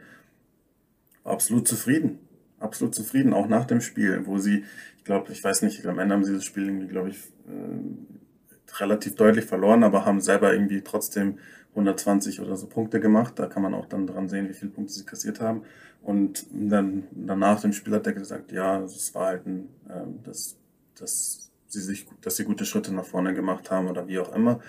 war 1.23 1.33
absolut 1.33 1.67
zufrieden. 1.67 2.19
Absolut 2.63 2.95
zufrieden, 2.95 3.33
auch 3.33 3.49
nach 3.49 3.65
dem 3.65 3.81
Spiel, 3.81 4.25
wo 4.25 4.37
sie, 4.37 4.63
ich 4.97 5.03
glaube, 5.03 5.33
ich 5.33 5.43
weiß 5.43 5.63
nicht, 5.63 5.85
am 5.85 5.99
Ende 5.99 6.15
haben 6.15 6.23
sie 6.23 6.33
das 6.33 6.45
Spiel 6.45 6.65
irgendwie, 6.65 6.87
glaube 6.87 7.09
ich, 7.09 7.17
äh, 7.47 8.79
relativ 8.79 9.15
deutlich 9.15 9.43
verloren, 9.43 9.83
aber 9.83 10.05
haben 10.05 10.21
selber 10.21 10.53
irgendwie 10.53 10.81
trotzdem 10.81 11.39
120 11.71 12.39
oder 12.39 12.55
so 12.55 12.67
Punkte 12.67 13.01
gemacht. 13.01 13.37
Da 13.37 13.47
kann 13.47 13.63
man 13.63 13.73
auch 13.73 13.85
dann 13.87 14.07
dran 14.07 14.29
sehen, 14.29 14.47
wie 14.47 14.53
viele 14.53 14.71
Punkte 14.71 14.93
sie 14.93 15.05
kassiert 15.05 15.41
haben. 15.41 15.63
Und 16.01 16.45
dann 16.53 17.03
danach 17.11 17.59
dem 17.59 17.73
Spiel 17.73 17.93
hat 17.93 18.07
er 18.07 18.13
gesagt, 18.13 18.53
ja, 18.53 18.81
es 18.81 19.13
war 19.13 19.27
halt 19.27 19.45
ein, 19.45 19.67
äh, 19.89 20.23
dass, 20.23 20.57
dass 20.95 21.51
sie 21.67 21.81
sich, 21.81 22.07
dass 22.21 22.37
sie 22.37 22.45
gute 22.45 22.65
Schritte 22.65 22.93
nach 22.93 23.05
vorne 23.05 23.33
gemacht 23.33 23.71
haben 23.71 23.89
oder 23.89 24.07
wie 24.07 24.19
auch 24.19 24.33
immer. 24.33 24.61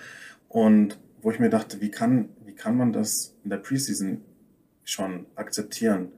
Und 0.49 0.99
wo 1.21 1.31
ich 1.31 1.39
mir 1.39 1.49
dachte, 1.49 1.79
wie 1.79 1.91
kann, 1.91 2.27
wie 2.45 2.55
kann 2.55 2.75
man 2.75 2.91
das 2.91 3.35
in 3.45 3.49
der 3.51 3.57
Preseason 3.57 4.21
schon 4.83 5.25
akzeptieren? 5.35 6.11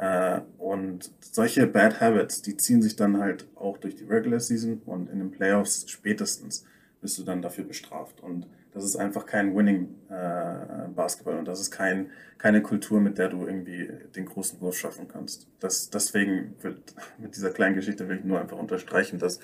Äh, 0.00 0.40
und 0.56 1.10
solche 1.20 1.66
Bad 1.66 2.00
Habits, 2.00 2.40
die 2.40 2.56
ziehen 2.56 2.80
sich 2.80 2.96
dann 2.96 3.18
halt 3.18 3.46
auch 3.54 3.76
durch 3.76 3.96
die 3.96 4.04
Regular 4.04 4.40
Season 4.40 4.80
und 4.86 5.10
in 5.10 5.18
den 5.18 5.30
Playoffs 5.30 5.90
spätestens 5.90 6.64
bist 7.02 7.18
du 7.18 7.22
dann 7.22 7.42
dafür 7.42 7.64
bestraft. 7.64 8.22
Und 8.22 8.46
das 8.72 8.82
ist 8.84 8.96
einfach 8.96 9.26
kein 9.26 9.54
Winning 9.54 9.94
äh, 10.08 10.88
Basketball 10.94 11.38
und 11.38 11.46
das 11.46 11.60
ist 11.60 11.70
kein, 11.70 12.10
keine 12.38 12.62
Kultur, 12.62 12.98
mit 12.98 13.18
der 13.18 13.28
du 13.28 13.46
irgendwie 13.46 13.90
den 14.16 14.24
großen 14.24 14.58
Wurf 14.62 14.78
schaffen 14.78 15.06
kannst. 15.06 15.48
Das, 15.58 15.90
deswegen 15.90 16.54
wird 16.62 16.94
mit 17.18 17.36
dieser 17.36 17.50
kleinen 17.50 17.74
Geschichte 17.74 18.08
will 18.08 18.20
ich 18.20 18.24
nur 18.24 18.40
einfach 18.40 18.56
unterstreichen, 18.56 19.18
dass 19.18 19.38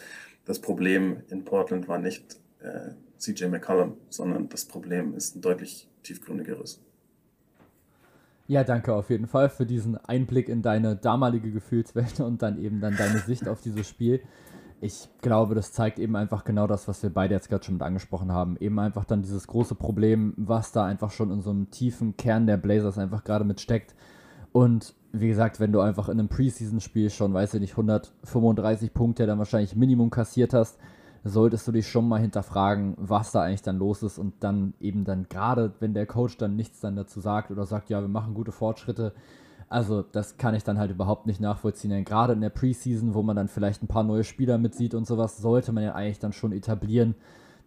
das 0.46 0.58
Problem 0.58 1.22
in 1.28 1.44
Portland 1.44 1.86
war 1.86 1.98
nicht 1.98 2.40
äh, 2.60 2.92
CJ 3.18 3.48
McCollum, 3.48 3.98
sondern 4.08 4.48
das 4.48 4.64
Problem 4.64 5.14
ist 5.14 5.36
ein 5.36 5.42
deutlich 5.42 5.86
tiefgründigeres. 6.02 6.80
Ja, 8.48 8.62
danke 8.62 8.94
auf 8.94 9.10
jeden 9.10 9.26
Fall 9.26 9.48
für 9.48 9.66
diesen 9.66 9.96
Einblick 9.96 10.48
in 10.48 10.62
deine 10.62 10.94
damalige 10.94 11.50
Gefühlswelt 11.50 12.20
und 12.20 12.42
dann 12.42 12.58
eben 12.58 12.80
dann 12.80 12.96
deine 12.96 13.18
Sicht 13.18 13.48
auf 13.48 13.60
dieses 13.60 13.88
Spiel. 13.88 14.20
Ich 14.80 15.08
glaube, 15.22 15.54
das 15.54 15.72
zeigt 15.72 15.98
eben 15.98 16.16
einfach 16.16 16.44
genau 16.44 16.66
das, 16.66 16.86
was 16.86 17.02
wir 17.02 17.10
beide 17.10 17.34
jetzt 17.34 17.48
gerade 17.48 17.64
schon 17.64 17.74
mit 17.74 17.82
angesprochen 17.82 18.30
haben. 18.30 18.56
Eben 18.60 18.78
einfach 18.78 19.04
dann 19.04 19.22
dieses 19.22 19.46
große 19.46 19.74
Problem, 19.74 20.34
was 20.36 20.70
da 20.70 20.84
einfach 20.84 21.10
schon 21.10 21.30
in 21.30 21.40
so 21.40 21.50
einem 21.50 21.70
tiefen 21.70 22.16
Kern 22.16 22.46
der 22.46 22.58
Blazers 22.58 22.98
einfach 22.98 23.24
gerade 23.24 23.44
mit 23.44 23.60
steckt. 23.60 23.94
Und 24.52 24.94
wie 25.12 25.28
gesagt, 25.28 25.60
wenn 25.60 25.72
du 25.72 25.80
einfach 25.80 26.08
in 26.08 26.20
einem 26.20 26.28
Preseason-Spiel 26.28 27.10
schon, 27.10 27.34
weiß 27.34 27.54
ich 27.54 27.60
nicht, 27.60 27.72
135 27.72 28.92
Punkte 28.92 29.26
dann 29.26 29.38
wahrscheinlich 29.38 29.74
Minimum 29.74 30.10
kassiert 30.10 30.52
hast, 30.52 30.78
solltest 31.28 31.66
du 31.66 31.72
dich 31.72 31.88
schon 31.88 32.08
mal 32.08 32.20
hinterfragen, 32.20 32.94
was 32.98 33.32
da 33.32 33.42
eigentlich 33.42 33.62
dann 33.62 33.78
los 33.78 34.02
ist 34.02 34.18
und 34.18 34.34
dann 34.40 34.74
eben 34.80 35.04
dann 35.04 35.28
gerade, 35.28 35.72
wenn 35.80 35.94
der 35.94 36.06
Coach 36.06 36.36
dann 36.36 36.56
nichts 36.56 36.80
dann 36.80 36.96
dazu 36.96 37.20
sagt 37.20 37.50
oder 37.50 37.66
sagt, 37.66 37.90
ja, 37.90 38.00
wir 38.00 38.08
machen 38.08 38.34
gute 38.34 38.52
Fortschritte, 38.52 39.12
also 39.68 40.02
das 40.02 40.36
kann 40.36 40.54
ich 40.54 40.64
dann 40.64 40.78
halt 40.78 40.90
überhaupt 40.90 41.26
nicht 41.26 41.40
nachvollziehen. 41.40 41.90
Denn 41.90 42.04
gerade 42.04 42.34
in 42.34 42.40
der 42.40 42.50
Preseason, 42.50 43.14
wo 43.14 43.22
man 43.22 43.36
dann 43.36 43.48
vielleicht 43.48 43.82
ein 43.82 43.88
paar 43.88 44.04
neue 44.04 44.24
Spieler 44.24 44.58
mitsieht 44.58 44.94
und 44.94 45.06
sowas, 45.06 45.38
sollte 45.38 45.72
man 45.72 45.82
ja 45.82 45.94
eigentlich 45.94 46.20
dann 46.20 46.32
schon 46.32 46.52
etablieren, 46.52 47.14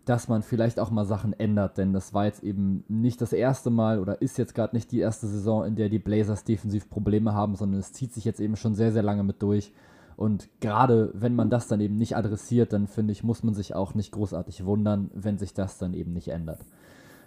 dass 0.05 0.27
man 0.27 0.41
vielleicht 0.41 0.79
auch 0.79 0.91
mal 0.91 1.05
Sachen 1.05 1.33
ändert. 1.33 1.77
Denn 1.77 1.91
das 1.91 2.13
war 2.13 2.25
jetzt 2.25 2.43
eben 2.43 2.85
nicht 2.87 3.19
das 3.21 3.33
erste 3.33 3.69
Mal 3.69 3.99
oder 3.99 4.21
ist 4.21 4.37
jetzt 4.37 4.55
gerade 4.55 4.75
nicht 4.75 4.91
die 4.91 4.99
erste 4.99 5.27
Saison, 5.27 5.65
in 5.65 5.75
der 5.75 5.89
die 5.89 5.99
Blazers 5.99 6.45
defensiv 6.45 6.89
Probleme 6.89 7.33
haben, 7.33 7.55
sondern 7.55 7.79
es 7.79 7.91
zieht 7.91 8.13
sich 8.13 8.23
jetzt 8.23 8.39
eben 8.39 8.55
schon 8.55 8.75
sehr, 8.75 8.93
sehr 8.93 9.03
lange 9.03 9.23
mit 9.23 9.41
durch. 9.41 9.73
Und 10.19 10.49
gerade 10.59 11.11
wenn 11.13 11.33
man 11.33 11.49
das 11.49 11.69
dann 11.69 11.79
eben 11.79 11.95
nicht 11.95 12.17
adressiert, 12.17 12.73
dann 12.73 12.87
finde 12.87 13.13
ich, 13.13 13.23
muss 13.23 13.41
man 13.41 13.53
sich 13.53 13.73
auch 13.73 13.93
nicht 13.93 14.11
großartig 14.11 14.65
wundern, 14.65 15.09
wenn 15.13 15.37
sich 15.37 15.53
das 15.53 15.77
dann 15.77 15.93
eben 15.93 16.11
nicht 16.11 16.27
ändert. 16.27 16.59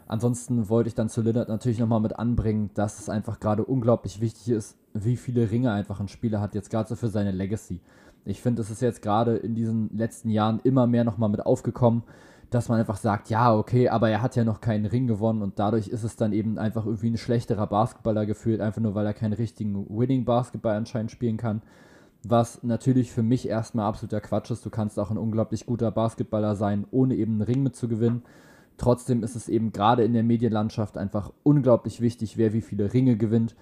Ansonsten 0.06 0.68
wollte 0.68 0.88
ich 0.88 0.94
dann 0.94 1.08
zu 1.08 1.22
Lillard 1.22 1.48
natürlich 1.48 1.78
nochmal 1.78 2.00
mit 2.00 2.18
anbringen, 2.18 2.68
dass 2.74 2.98
es 2.98 3.08
einfach 3.08 3.40
gerade 3.40 3.64
unglaublich 3.64 4.20
wichtig 4.20 4.50
ist, 4.50 4.76
wie 4.92 5.16
viele 5.16 5.50
Ringe 5.50 5.72
einfach 5.72 6.00
ein 6.00 6.08
Spieler 6.08 6.42
hat, 6.42 6.54
jetzt 6.54 6.68
gerade 6.68 6.86
so 6.86 6.94
für 6.94 7.08
seine 7.08 7.30
Legacy. 7.30 7.80
Ich 8.26 8.42
finde, 8.42 8.60
es 8.60 8.68
ist 8.68 8.82
jetzt 8.82 9.00
gerade 9.00 9.36
in 9.36 9.54
diesen 9.54 9.88
letzten 9.96 10.28
Jahren 10.28 10.60
immer 10.62 10.86
mehr 10.86 11.04
nochmal 11.04 11.30
mit 11.30 11.46
aufgekommen, 11.46 12.02
dass 12.50 12.68
man 12.68 12.78
einfach 12.78 12.98
sagt, 12.98 13.30
ja, 13.30 13.56
okay, 13.56 13.88
aber 13.88 14.10
er 14.10 14.20
hat 14.20 14.36
ja 14.36 14.44
noch 14.44 14.60
keinen 14.60 14.84
Ring 14.84 15.06
gewonnen 15.06 15.40
und 15.40 15.58
dadurch 15.58 15.88
ist 15.88 16.04
es 16.04 16.16
dann 16.16 16.34
eben 16.34 16.58
einfach 16.58 16.84
irgendwie 16.84 17.08
ein 17.08 17.16
schlechterer 17.16 17.68
Basketballer 17.68 18.26
gefühlt, 18.26 18.60
einfach 18.60 18.82
nur 18.82 18.94
weil 18.94 19.06
er 19.06 19.14
keinen 19.14 19.32
richtigen 19.32 19.86
Winning-Basketball 19.88 20.76
anscheinend 20.76 21.10
spielen 21.10 21.38
kann 21.38 21.62
was 22.24 22.62
natürlich 22.62 23.10
für 23.10 23.22
mich 23.22 23.48
erstmal 23.48 23.86
absoluter 23.86 24.20
Quatsch 24.20 24.50
ist. 24.50 24.64
Du 24.64 24.70
kannst 24.70 24.98
auch 24.98 25.10
ein 25.10 25.18
unglaublich 25.18 25.66
guter 25.66 25.90
Basketballer 25.90 26.54
sein, 26.54 26.86
ohne 26.90 27.16
eben 27.16 27.32
einen 27.32 27.42
Ring 27.42 27.62
mitzugewinnen. 27.62 28.22
Trotzdem 28.78 29.22
ist 29.22 29.36
es 29.36 29.48
eben 29.48 29.72
gerade 29.72 30.04
in 30.04 30.12
der 30.12 30.22
Medienlandschaft 30.22 30.96
einfach 30.96 31.32
unglaublich 31.42 32.00
wichtig, 32.00 32.36
wer 32.36 32.52
wie 32.52 32.62
viele 32.62 32.92
Ringe 32.92 33.16
gewinnt. 33.16 33.54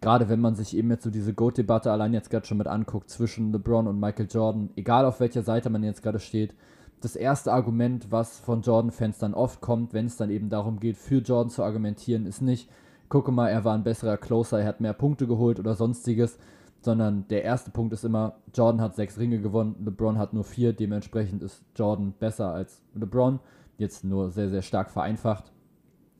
Gerade 0.00 0.28
wenn 0.28 0.40
man 0.40 0.54
sich 0.54 0.76
eben 0.76 0.90
jetzt 0.90 1.04
so 1.04 1.10
diese 1.10 1.34
GOAT-Debatte 1.34 1.92
allein 1.92 2.14
jetzt 2.14 2.30
gerade 2.30 2.46
schon 2.46 2.58
mit 2.58 2.66
anguckt 2.66 3.10
zwischen 3.10 3.52
LeBron 3.52 3.86
und 3.86 4.00
Michael 4.00 4.28
Jordan, 4.30 4.70
egal 4.76 5.04
auf 5.04 5.20
welcher 5.20 5.42
Seite 5.42 5.70
man 5.70 5.84
jetzt 5.84 6.02
gerade 6.02 6.20
steht. 6.20 6.54
Das 7.00 7.16
erste 7.16 7.52
Argument, 7.52 8.10
was 8.10 8.38
von 8.38 8.62
Jordan-Fans 8.62 9.18
dann 9.18 9.34
oft 9.34 9.60
kommt, 9.60 9.92
wenn 9.92 10.06
es 10.06 10.16
dann 10.16 10.30
eben 10.30 10.50
darum 10.50 10.80
geht, 10.80 10.96
für 10.96 11.18
Jordan 11.18 11.50
zu 11.50 11.62
argumentieren, 11.62 12.26
ist 12.26 12.42
nicht, 12.42 12.68
gucke 13.08 13.32
mal, 13.32 13.48
er 13.48 13.64
war 13.64 13.74
ein 13.74 13.84
besserer 13.84 14.16
Closer, 14.16 14.60
er 14.60 14.66
hat 14.66 14.80
mehr 14.80 14.92
Punkte 14.92 15.26
geholt 15.26 15.58
oder 15.58 15.74
sonstiges, 15.74 16.38
sondern 16.82 17.26
der 17.28 17.44
erste 17.44 17.70
Punkt 17.70 17.92
ist 17.92 18.04
immer, 18.04 18.36
Jordan 18.54 18.80
hat 18.80 18.96
sechs 18.96 19.18
Ringe 19.18 19.40
gewonnen, 19.40 19.76
LeBron 19.84 20.18
hat 20.18 20.32
nur 20.32 20.44
vier, 20.44 20.72
dementsprechend 20.72 21.42
ist 21.42 21.62
Jordan 21.76 22.14
besser 22.18 22.52
als 22.52 22.82
LeBron, 22.94 23.40
jetzt 23.76 24.04
nur 24.04 24.30
sehr, 24.30 24.48
sehr 24.48 24.62
stark 24.62 24.90
vereinfacht. 24.90 25.52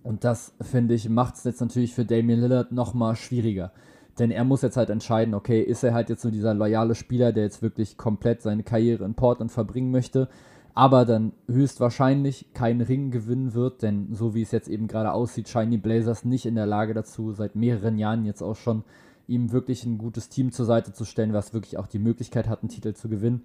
Und 0.02 0.24
das, 0.24 0.54
finde 0.60 0.94
ich, 0.94 1.08
macht 1.08 1.36
es 1.36 1.44
jetzt 1.44 1.60
natürlich 1.60 1.94
für 1.94 2.04
Damian 2.04 2.40
Lillard 2.40 2.72
nochmal 2.72 3.16
schwieriger. 3.16 3.72
Denn 4.18 4.30
er 4.30 4.44
muss 4.44 4.62
jetzt 4.62 4.76
halt 4.76 4.90
entscheiden, 4.90 5.34
okay, 5.34 5.62
ist 5.62 5.82
er 5.82 5.94
halt 5.94 6.10
jetzt 6.10 6.22
so 6.22 6.30
dieser 6.30 6.52
loyale 6.52 6.94
Spieler, 6.94 7.32
der 7.32 7.44
jetzt 7.44 7.62
wirklich 7.62 7.96
komplett 7.96 8.42
seine 8.42 8.62
Karriere 8.62 9.04
in 9.04 9.14
Portland 9.14 9.52
verbringen 9.52 9.90
möchte, 9.90 10.28
aber 10.74 11.04
dann 11.04 11.32
höchstwahrscheinlich 11.48 12.52
keinen 12.54 12.80
Ring 12.80 13.10
gewinnen 13.10 13.54
wird, 13.54 13.82
denn 13.82 14.14
so 14.14 14.34
wie 14.34 14.42
es 14.42 14.52
jetzt 14.52 14.68
eben 14.68 14.88
gerade 14.88 15.12
aussieht, 15.12 15.48
scheinen 15.48 15.70
die 15.70 15.78
Blazers 15.78 16.24
nicht 16.24 16.46
in 16.46 16.54
der 16.54 16.66
Lage 16.66 16.94
dazu, 16.94 17.32
seit 17.32 17.56
mehreren 17.56 17.98
Jahren 17.98 18.24
jetzt 18.24 18.42
auch 18.42 18.56
schon 18.56 18.84
ihm 19.30 19.52
wirklich 19.52 19.84
ein 19.86 19.96
gutes 19.96 20.28
Team 20.28 20.52
zur 20.52 20.66
Seite 20.66 20.92
zu 20.92 21.04
stellen, 21.04 21.32
was 21.32 21.54
wirklich 21.54 21.78
auch 21.78 21.86
die 21.86 21.98
Möglichkeit 21.98 22.48
hat, 22.48 22.62
einen 22.62 22.68
Titel 22.68 22.92
zu 22.92 23.08
gewinnen. 23.08 23.44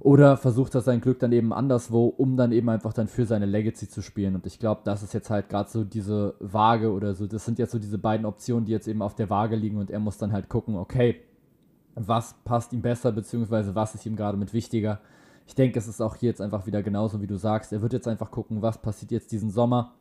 Oder 0.00 0.36
versucht 0.36 0.74
er 0.74 0.80
sein 0.80 1.00
Glück 1.00 1.20
dann 1.20 1.32
eben 1.32 1.52
anderswo, 1.52 2.06
um 2.06 2.36
dann 2.36 2.52
eben 2.52 2.68
einfach 2.68 2.92
dann 2.92 3.06
für 3.06 3.24
seine 3.24 3.46
Legacy 3.46 3.88
zu 3.88 4.02
spielen. 4.02 4.34
Und 4.34 4.44
ich 4.44 4.58
glaube, 4.58 4.82
das 4.84 5.02
ist 5.02 5.14
jetzt 5.14 5.30
halt 5.30 5.48
gerade 5.48 5.70
so 5.70 5.84
diese 5.84 6.34
Waage 6.40 6.92
oder 6.92 7.14
so, 7.14 7.26
das 7.26 7.44
sind 7.44 7.58
jetzt 7.58 7.70
so 7.70 7.78
diese 7.78 7.98
beiden 7.98 8.26
Optionen, 8.26 8.66
die 8.66 8.72
jetzt 8.72 8.88
eben 8.88 9.02
auf 9.02 9.14
der 9.14 9.30
Waage 9.30 9.56
liegen 9.56 9.78
und 9.78 9.90
er 9.90 10.00
muss 10.00 10.18
dann 10.18 10.32
halt 10.32 10.48
gucken, 10.48 10.76
okay, 10.76 11.20
was 11.94 12.34
passt 12.44 12.72
ihm 12.72 12.82
besser, 12.82 13.12
beziehungsweise 13.12 13.74
was 13.74 13.94
ist 13.94 14.04
ihm 14.04 14.16
gerade 14.16 14.36
mit 14.36 14.52
wichtiger. 14.52 15.00
Ich 15.46 15.54
denke, 15.54 15.78
es 15.78 15.86
ist 15.86 16.00
auch 16.00 16.16
hier 16.16 16.30
jetzt 16.30 16.40
einfach 16.40 16.66
wieder 16.66 16.82
genauso, 16.82 17.20
wie 17.20 17.26
du 17.26 17.36
sagst. 17.36 17.72
Er 17.72 17.82
wird 17.82 17.92
jetzt 17.92 18.08
einfach 18.08 18.30
gucken, 18.30 18.62
was 18.62 18.78
passiert 18.78 19.10
jetzt 19.12 19.30
diesen 19.30 19.50
Sommer. 19.50 19.92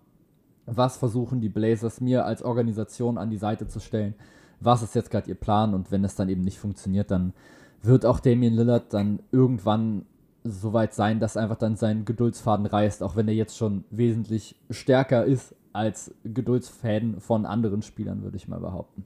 Was 0.66 0.98
versuchen 0.98 1.42
die 1.42 1.50
Blazers 1.50 2.00
mir 2.00 2.26
als 2.26 2.42
Organisation 2.42 3.18
an 3.18 3.30
die 3.30 3.38
Seite 3.38 3.68
zu 3.68 3.80
stellen? 3.80 4.16
Was 4.64 4.84
ist 4.84 4.96
jetzt 4.96 5.12
gerade 5.12 5.30
ihr 5.30 5.36
Plan 5.36 5.74
und 5.74 5.92
wenn 5.92 6.04
es 6.04 6.16
dann 6.16 6.30
eben 6.30 6.44
nicht 6.44 6.60
funktioniert, 6.60 7.12
dann 7.12 7.34
wird 7.82 8.06
auch 8.06 8.20
Damien 8.20 8.54
Lillard 8.54 8.94
dann 8.94 9.20
irgendwann 9.32 10.06
so 10.44 10.74
weit 10.74 10.94
sein, 10.94 11.20
dass 11.20 11.38
einfach 11.38 11.58
dann 11.58 11.76
sein 11.76 12.06
Geduldsfaden 12.06 12.66
reißt, 12.66 13.04
auch 13.04 13.16
wenn 13.16 13.28
er 13.28 13.34
jetzt 13.34 13.58
schon 13.58 13.86
wesentlich 13.90 14.56
stärker 14.70 15.26
ist 15.26 15.56
als 15.72 16.14
Geduldsfäden 16.24 17.20
von 17.20 17.46
anderen 17.46 17.82
Spielern, 17.82 18.24
würde 18.24 18.38
ich 18.38 18.48
mal 18.48 18.60
behaupten. 18.60 19.06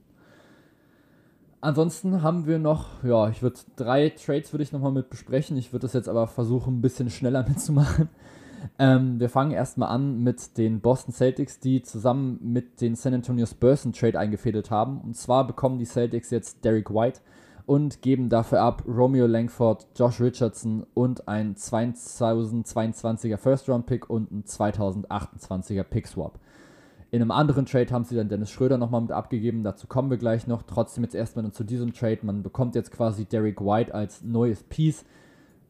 Ansonsten 1.60 2.22
haben 2.22 2.46
wir 2.46 2.58
noch, 2.58 3.02
ja, 3.02 3.28
ich 3.28 3.42
würde 3.42 3.58
drei 3.74 4.10
Trades 4.10 4.52
würde 4.52 4.62
ich 4.62 4.72
nochmal 4.72 4.92
mit 4.92 5.10
besprechen. 5.10 5.56
Ich 5.56 5.72
würde 5.72 5.82
das 5.82 5.92
jetzt 5.92 6.08
aber 6.08 6.28
versuchen, 6.28 6.78
ein 6.78 6.82
bisschen 6.82 7.10
schneller 7.10 7.42
mitzumachen. 7.48 8.08
Ähm, 8.78 9.20
wir 9.20 9.28
fangen 9.28 9.50
erstmal 9.52 9.88
an 9.90 10.22
mit 10.22 10.56
den 10.56 10.80
Boston 10.80 11.12
Celtics, 11.12 11.58
die 11.60 11.82
zusammen 11.82 12.38
mit 12.42 12.80
den 12.80 12.94
San 12.94 13.14
Antonio 13.14 13.46
Spurs 13.46 13.84
einen 13.84 13.92
Trade 13.92 14.18
eingefädelt 14.18 14.70
haben. 14.70 15.00
Und 15.00 15.16
zwar 15.16 15.46
bekommen 15.46 15.78
die 15.78 15.84
Celtics 15.84 16.30
jetzt 16.30 16.64
Derek 16.64 16.90
White 16.90 17.20
und 17.66 18.00
geben 18.00 18.28
dafür 18.30 18.62
ab 18.62 18.82
Romeo 18.88 19.26
Langford, 19.26 19.86
Josh 19.94 20.20
Richardson 20.20 20.86
und 20.94 21.28
ein 21.28 21.54
2022er 21.54 23.36
First-Round-Pick 23.36 24.08
und 24.08 24.32
ein 24.32 24.44
2028er 24.44 25.82
Pick-Swap. 25.82 26.38
In 27.10 27.20
einem 27.20 27.30
anderen 27.30 27.66
Trade 27.66 27.90
haben 27.90 28.04
sie 28.04 28.16
dann 28.16 28.28
Dennis 28.28 28.50
Schröder 28.50 28.78
nochmal 28.78 29.00
mit 29.00 29.12
abgegeben, 29.12 29.64
dazu 29.64 29.86
kommen 29.86 30.10
wir 30.10 30.18
gleich 30.18 30.46
noch. 30.46 30.62
Trotzdem 30.62 31.04
jetzt 31.04 31.14
erstmal 31.14 31.50
zu 31.52 31.64
diesem 31.64 31.92
Trade. 31.92 32.20
Man 32.22 32.42
bekommt 32.42 32.74
jetzt 32.74 32.90
quasi 32.90 33.24
Derek 33.24 33.60
White 33.60 33.94
als 33.94 34.22
neues 34.22 34.62
Piece. 34.62 35.04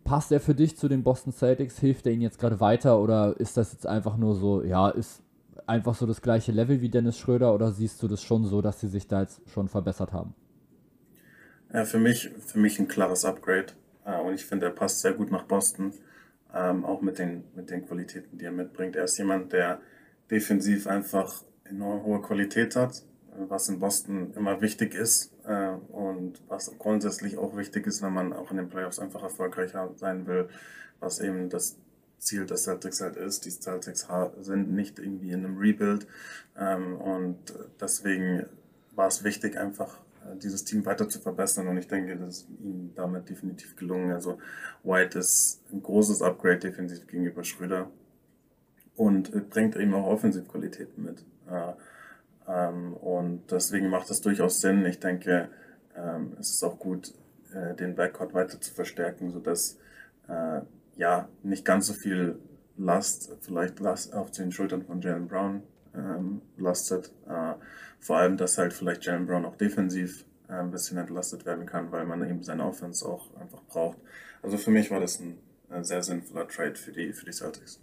Passt 0.05 0.33
er 0.33 0.41
für 0.41 0.55
dich 0.55 0.77
zu 0.77 0.89
den 0.89 1.03
Boston 1.03 1.33
Celtics? 1.33 1.79
Hilft 1.79 2.07
er 2.07 2.13
ihnen 2.13 2.23
jetzt 2.23 2.39
gerade 2.39 2.61
weiter 2.61 3.01
oder 3.01 3.39
ist 3.39 3.57
das 3.57 3.73
jetzt 3.73 3.87
einfach 3.87 4.17
nur 4.17 4.35
so, 4.35 4.63
ja, 4.63 4.89
ist 4.89 5.23
einfach 5.67 5.95
so 5.95 6.07
das 6.07 6.23
gleiche 6.23 6.53
Level 6.53 6.81
wie 6.81 6.89
Dennis 6.89 7.19
Schröder 7.19 7.55
oder 7.55 7.73
siehst 7.73 8.03
du 8.03 8.09
das 8.09 8.23
schon 8.23 8.45
so, 8.45 8.63
dass 8.63 8.81
sie 8.81 8.89
sich 8.89 9.07
da 9.07 9.23
jetzt 9.23 9.43
schon 9.51 9.69
verbessert 9.69 10.13
haben? 10.13 10.35
Ja, 11.73 11.85
für 11.85 11.99
mich, 11.99 12.31
für 12.47 12.59
mich 12.59 12.79
ein 12.79 12.89
klares 12.89 13.25
Upgrade. 13.25 13.75
Äh, 14.05 14.21
und 14.21 14.35
ich 14.35 14.45
finde, 14.45 14.67
er 14.67 14.73
passt 14.73 15.01
sehr 15.01 15.13
gut 15.13 15.31
nach 15.31 15.45
Boston. 15.45 15.93
Ähm, 16.55 16.85
auch 16.87 17.03
mit 17.03 17.19
den, 17.19 17.45
mit 17.55 17.69
den 17.71 17.87
Qualitäten, 17.87 18.39
die 18.39 18.47
er 18.47 18.53
mitbringt. 18.53 18.97
Er 18.97 19.05
ist 19.05 19.19
jemand, 19.19 19.53
der 19.53 19.81
defensiv 20.31 20.87
einfach 20.87 21.45
enorm 21.65 22.03
hohe 22.05 22.23
Qualität 22.23 22.75
hat, 22.75 23.03
was 23.49 23.69
in 23.69 23.79
Boston 23.79 24.33
immer 24.35 24.61
wichtig 24.61 24.95
ist 24.95 25.33
äh, 25.47 25.71
und 25.91 26.43
was 26.49 26.77
grundsätzlich 26.79 27.39
auch 27.39 27.57
wichtig 27.57 27.87
ist, 27.87 28.03
wenn 28.03 28.13
man 28.13 28.33
auch 28.33 28.51
in 28.51 28.57
den 28.57 28.69
Playoffs 28.69 28.99
einfach 28.99 29.23
erfolgreich 29.23 29.73
sein 29.97 30.27
will, 30.27 30.49
was 31.01 31.21
eben 31.21 31.49
das 31.49 31.77
Ziel 32.19 32.47
des 32.47 32.65
Celtics 32.65 33.01
halt 33.01 33.17
ist. 33.17 33.45
Die 33.45 33.51
Celtics 33.51 34.09
sind 34.41 34.73
nicht 34.73 34.99
irgendwie 34.99 35.31
in 35.31 35.45
einem 35.45 35.59
Rebuild 35.59 36.07
ähm, 36.59 36.97
und 36.97 37.39
deswegen 37.81 38.47
war 38.95 39.09
es 39.09 39.23
wichtig, 39.23 39.57
einfach 39.57 39.99
dieses 40.43 40.65
Team 40.65 40.85
weiter 40.85 41.09
zu 41.09 41.21
verbessern 41.21 41.69
und 41.69 41.79
ich 41.79 41.89
denke, 41.89 42.17
das 42.17 42.39
ist 42.39 42.49
ihm 42.61 42.93
damit 42.95 43.29
definitiv 43.29 43.77
gelungen. 43.77 44.13
Also 44.13 44.39
White 44.83 45.19
ist 45.19 45.63
ein 45.73 45.83
großes 45.83 46.23
Upgrade 46.23 46.59
defensiv 46.59 47.07
gegenüber 47.07 47.45
Schröder 47.45 47.91
und 48.97 49.51
bringt 49.51 49.77
eben 49.77 49.95
auch 49.95 50.07
Offensivqualitäten 50.07 51.05
mit. 51.05 51.25
Ähm, 51.51 51.75
und 52.51 53.43
deswegen 53.51 53.91
macht 53.91 54.11
es 54.11 54.21
durchaus 54.21 54.61
Sinn. 54.61 54.87
Ich 54.87 55.01
denke, 55.01 55.51
ähm, 55.95 56.37
es 56.39 56.51
ist 56.51 56.65
auch 56.65 56.79
gut, 56.79 57.13
äh, 57.53 57.75
den 57.75 57.95
Backcourt 57.95 58.35
weiter 58.35 58.61
zu 58.61 58.73
verstärken, 58.73 59.31
sodass 59.31 59.79
äh, 60.29 60.61
ja 60.97 61.29
nicht 61.43 61.65
ganz 61.65 61.87
so 61.87 61.93
viel 61.93 62.39
Last, 62.77 63.37
vielleicht 63.41 63.81
Last 63.81 64.15
auf 64.15 64.31
den 64.31 64.53
Schultern 64.53 64.83
von 64.83 65.01
Jalen 65.01 65.27
Brown 65.27 65.63
ähm, 65.95 66.43
lastet. 66.57 67.13
Äh, 67.29 67.55
vor 67.99 68.19
allem, 68.19 68.37
dass 68.37 68.57
halt 68.57 68.73
vielleicht 68.73 69.05
Jalen 69.05 69.27
Brown 69.27 69.45
auch 69.45 69.57
defensiv 69.57 70.25
äh, 70.49 70.53
ein 70.53 70.71
bisschen 70.71 70.97
entlastet 70.99 71.45
werden 71.45 71.67
kann, 71.67 71.91
weil 71.91 72.07
man 72.07 72.29
eben 72.29 72.43
seine 72.43 72.65
Offense 72.65 73.05
auch 73.07 73.35
einfach 73.37 73.63
braucht. 73.65 73.99
Also 74.43 74.57
für 74.57 74.71
mich 74.71 74.91
war 74.91 75.01
das 75.01 75.21
ein 75.21 75.39
äh, 75.71 75.83
sehr 75.83 76.03
sinnvoller 76.03 76.47
Trade 76.47 76.77
für 76.77 76.93
die, 76.93 77.13
für 77.13 77.25
die 77.25 77.33
Celtics. 77.33 77.81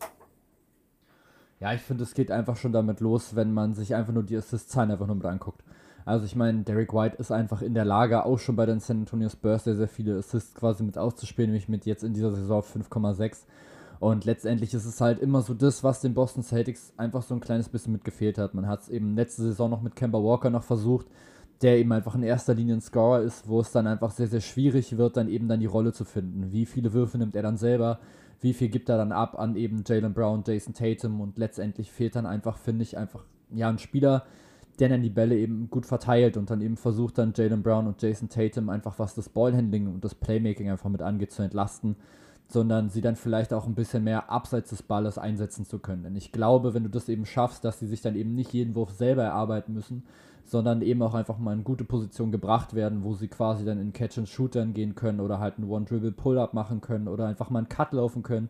Ja, 1.60 1.74
ich 1.74 1.82
finde, 1.82 2.03
es 2.03 2.14
geht 2.14 2.32
einfach 2.32 2.58
schon 2.58 2.74
damit 2.74 2.99
los, 2.99 3.36
wenn 3.36 3.53
man 3.53 3.74
sich 3.74 3.95
einfach 3.95 4.14
nur 4.14 4.24
die 4.24 4.36
Assist-Zahlen 4.36 4.91
einfach 4.91 5.08
nur 5.08 5.16
mit 5.16 5.26
anguckt. 5.26 5.64
Also 6.06 6.26
ich 6.26 6.36
meine, 6.36 6.64
Derek 6.64 6.93
White 6.93 7.18
ist 7.18 7.32
einfach 7.32 7.62
in 7.62 7.74
der 7.74 7.86
Lage, 7.86 8.26
auch 8.26 8.38
schon 8.38 8.56
bei 8.56 8.66
den 8.66 8.80
San 8.80 8.99
Antonio 8.99 9.30
Spurs 9.30 9.64
sehr, 9.64 9.76
sehr 9.76 9.88
viele 9.88 10.18
Assists 10.18 10.53
quasi 10.53 10.84
mit 10.84 10.97
auszuspielen, 10.97 11.49
nämlich 11.49 11.68
mit 11.68 11.86
jetzt 11.86 12.03
in 12.03 12.14
dieser 12.14 12.32
Saison 12.32 12.62
5,6. 12.62 13.45
Und 13.99 14.26
letztendlich 14.26 14.74
ist 14.74 14.86
es 14.86 15.01
halt 15.01 15.20
immer 15.20 15.41
so 15.41 15.53
das, 15.53 15.84
was 15.84 16.01
den 16.01 16.14
Boston 16.14 16.43
Celtics 16.43 16.93
einfach 16.97 17.24
so 17.24 17.34
ein 17.34 17.39
kleines 17.39 17.70
bisschen 17.70 17.93
mitgefehlt 17.93 18.38
hat. 18.38 18.53
Man 18.53 18.68
hat 18.68 18.82
es 18.82 18.89
eben 18.89 19.16
letzte 19.16 19.43
Saison 19.43 19.72
noch 19.72 19.82
mit 19.82 19.95
Kemba 19.95 20.20
Walker 20.20 20.49
noch 20.51 20.64
versucht, 20.64 21.08
der 21.62 21.78
eben 21.80 21.91
einfach 21.91 22.14
in 22.14 22.24
erster 22.24 22.53
Linie 22.53 22.76
ein 22.76 22.82
Scorer 22.82 23.22
ist, 23.22 23.47
wo 23.47 23.62
es 23.62 23.72
dann 23.72 23.88
einfach 23.88 24.12
sehr, 24.12 24.28
sehr 24.28 24.41
schwierig 24.41 24.97
wird, 24.97 25.18
dann 25.18 25.30
eben 25.30 25.47
dann 25.47 25.62
die 25.62 25.66
Rolle 25.66 25.93
zu 25.93 26.06
finden. 26.06 26.51
Wie 26.51 26.66
viele 26.66 26.93
Würfe 26.93 27.18
nimmt 27.18 27.36
er 27.36 27.43
dann 27.43 27.58
selber? 27.58 27.99
Wie 28.46 28.54
viel 28.54 28.70
gibt 28.70 28.89
er 28.89 28.98
dann 28.98 29.12
ab 29.12 29.39
an 29.39 29.56
eben 29.56 29.84
Jalen 29.88 30.14
Brown, 30.14 30.43
Jason 30.46 30.76
Tatum? 30.76 31.20
Und 31.20 31.39
letztendlich 31.39 31.91
fehlt 31.91 32.16
dann 32.16 32.28
einfach, 32.28 32.60
finde 32.60 32.84
ich, 32.84 32.96
einfach 32.96 33.24
ja 33.50 33.68
ein 33.70 33.80
Spieler, 33.80 34.24
der 34.78 34.89
dann 34.89 35.02
die 35.02 35.10
Bälle 35.10 35.36
eben 35.36 35.68
gut 35.72 35.88
verteilt 35.88 36.38
und 36.38 36.52
dann 36.52 36.62
eben 36.62 36.78
versucht 36.78 37.18
dann 37.18 37.34
Jalen 37.36 37.64
Brown 37.64 37.88
und 37.88 38.00
Jason 38.04 38.30
Tatum 38.30 38.70
einfach, 38.70 39.00
was 39.00 39.16
das 39.16 39.30
Ballhandling 39.30 39.88
und 39.88 40.06
das 40.06 40.14
Playmaking 40.14 40.70
einfach 40.70 40.91
mit 40.91 41.02
angeht, 41.02 41.32
zu 41.32 41.41
entlasten 41.41 41.96
sondern 42.48 42.89
sie 42.89 43.02
dann 43.02 43.16
vielleicht 43.16 43.54
auch 43.54 43.66
ein 43.66 43.76
bisschen 43.76 44.04
mehr 44.04 44.30
abseits 44.30 44.70
des 44.70 44.84
Balles 44.84 45.18
einsetzen 45.18 45.66
zu 45.66 45.80
können. 45.80 46.04
Denn 46.04 46.16
ich 46.16 46.32
glaube, 46.32 46.74
wenn 46.74 46.84
du 46.84 46.89
das 46.89 47.10
eben 47.10 47.26
schaffst, 47.26 47.66
dass 47.66 47.80
sie 47.80 47.88
sich 47.88 48.02
dann 48.02 48.16
eben 48.16 48.36
nicht 48.36 48.54
jeden 48.54 48.76
Wurf 48.76 48.91
selber 48.91 49.24
erarbeiten 49.24 49.74
müssen, 49.74 50.04
sondern 50.46 50.84
eben 50.84 51.02
auch 51.02 51.16
einfach 51.16 51.39
mal 51.39 51.54
in 51.54 51.64
gute 51.64 51.84
Position 51.84 52.32
gebracht 52.32 52.76
werden, 52.76 53.04
wo 53.04 53.16
sie 53.16 53.28
quasi 53.28 53.66
dann 53.66 53.80
in 53.80 53.93
Catch-and-Shootern 53.93 54.74
gehen 54.74 54.93
können 54.93 55.20
oder 55.20 55.39
halt 55.39 55.58
einen 55.58 55.70
One-Dribble-Pull-Up 55.70 56.54
machen 56.54 56.82
können 56.82 57.08
oder 57.08 57.26
einfach 57.26 57.50
mal 57.50 57.60
einen 57.60 57.70
Cut 57.70 57.93
laufen 57.93 58.22
können, 58.22 58.50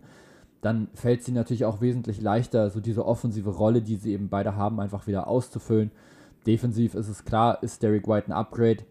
dann 0.61 0.89
fällt 0.93 1.23
sie 1.23 1.31
natürlich 1.31 1.63
auch 1.63 1.79
wesentlich 1.79 2.21
leichter, 2.21 2.69
so 2.69 2.81
diese 2.81 3.05
offensive 3.05 3.51
Rolle, 3.51 3.81
die 3.81 3.95
sie 3.95 4.11
eben 4.11 4.29
beide 4.29 4.55
haben, 4.55 4.79
einfach 4.79 5.07
wieder 5.07 5.27
auszufüllen. 5.27 5.91
Defensiv 6.45 6.95
ist 6.95 7.07
es 7.07 7.23
klar, 7.23 7.63
ist 7.63 7.81
Derek 7.81 8.07
White 8.07 8.27
ein 8.27 8.33
Upgrade. 8.33 8.83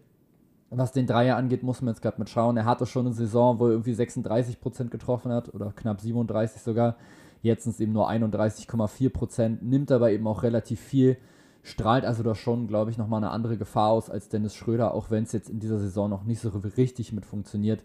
Was 0.71 0.91
den 0.91 1.07
Dreier 1.07 1.37
angeht, 1.37 1.63
muss 1.63 1.81
man 1.81 1.93
jetzt 1.93 2.01
gerade 2.01 2.19
mit 2.19 2.29
schauen. 2.29 2.57
Er 2.57 2.65
hatte 2.65 2.85
schon 2.85 3.05
eine 3.05 3.15
Saison, 3.15 3.59
wo 3.59 3.67
er 3.67 3.71
irgendwie 3.71 3.93
36% 3.93 4.89
getroffen 4.89 5.31
hat 5.31 5.53
oder 5.53 5.71
knapp 5.71 6.01
37 6.01 6.61
sogar. 6.61 6.97
Jetzt 7.41 7.63
sind 7.63 7.73
es 7.73 7.79
eben 7.79 7.93
nur 7.93 8.09
31,4%, 8.09 9.59
nimmt 9.61 9.91
aber 9.91 10.11
eben 10.11 10.25
auch 10.25 10.41
relativ 10.41 10.79
viel, 10.79 11.17
strahlt 11.61 12.03
also 12.03 12.23
da 12.23 12.33
schon, 12.33 12.67
glaube 12.67 12.89
ich, 12.89 12.97
nochmal 12.97 13.23
eine 13.23 13.31
andere 13.31 13.57
Gefahr 13.57 13.91
aus 13.91 14.09
als 14.09 14.29
Dennis 14.29 14.55
Schröder, 14.55 14.95
auch 14.95 15.11
wenn 15.11 15.23
es 15.23 15.31
jetzt 15.31 15.49
in 15.49 15.59
dieser 15.59 15.77
Saison 15.77 16.09
noch 16.09 16.23
nicht 16.23 16.39
so 16.39 16.49
richtig 16.49 17.13
mit 17.13 17.25
funktioniert. 17.25 17.83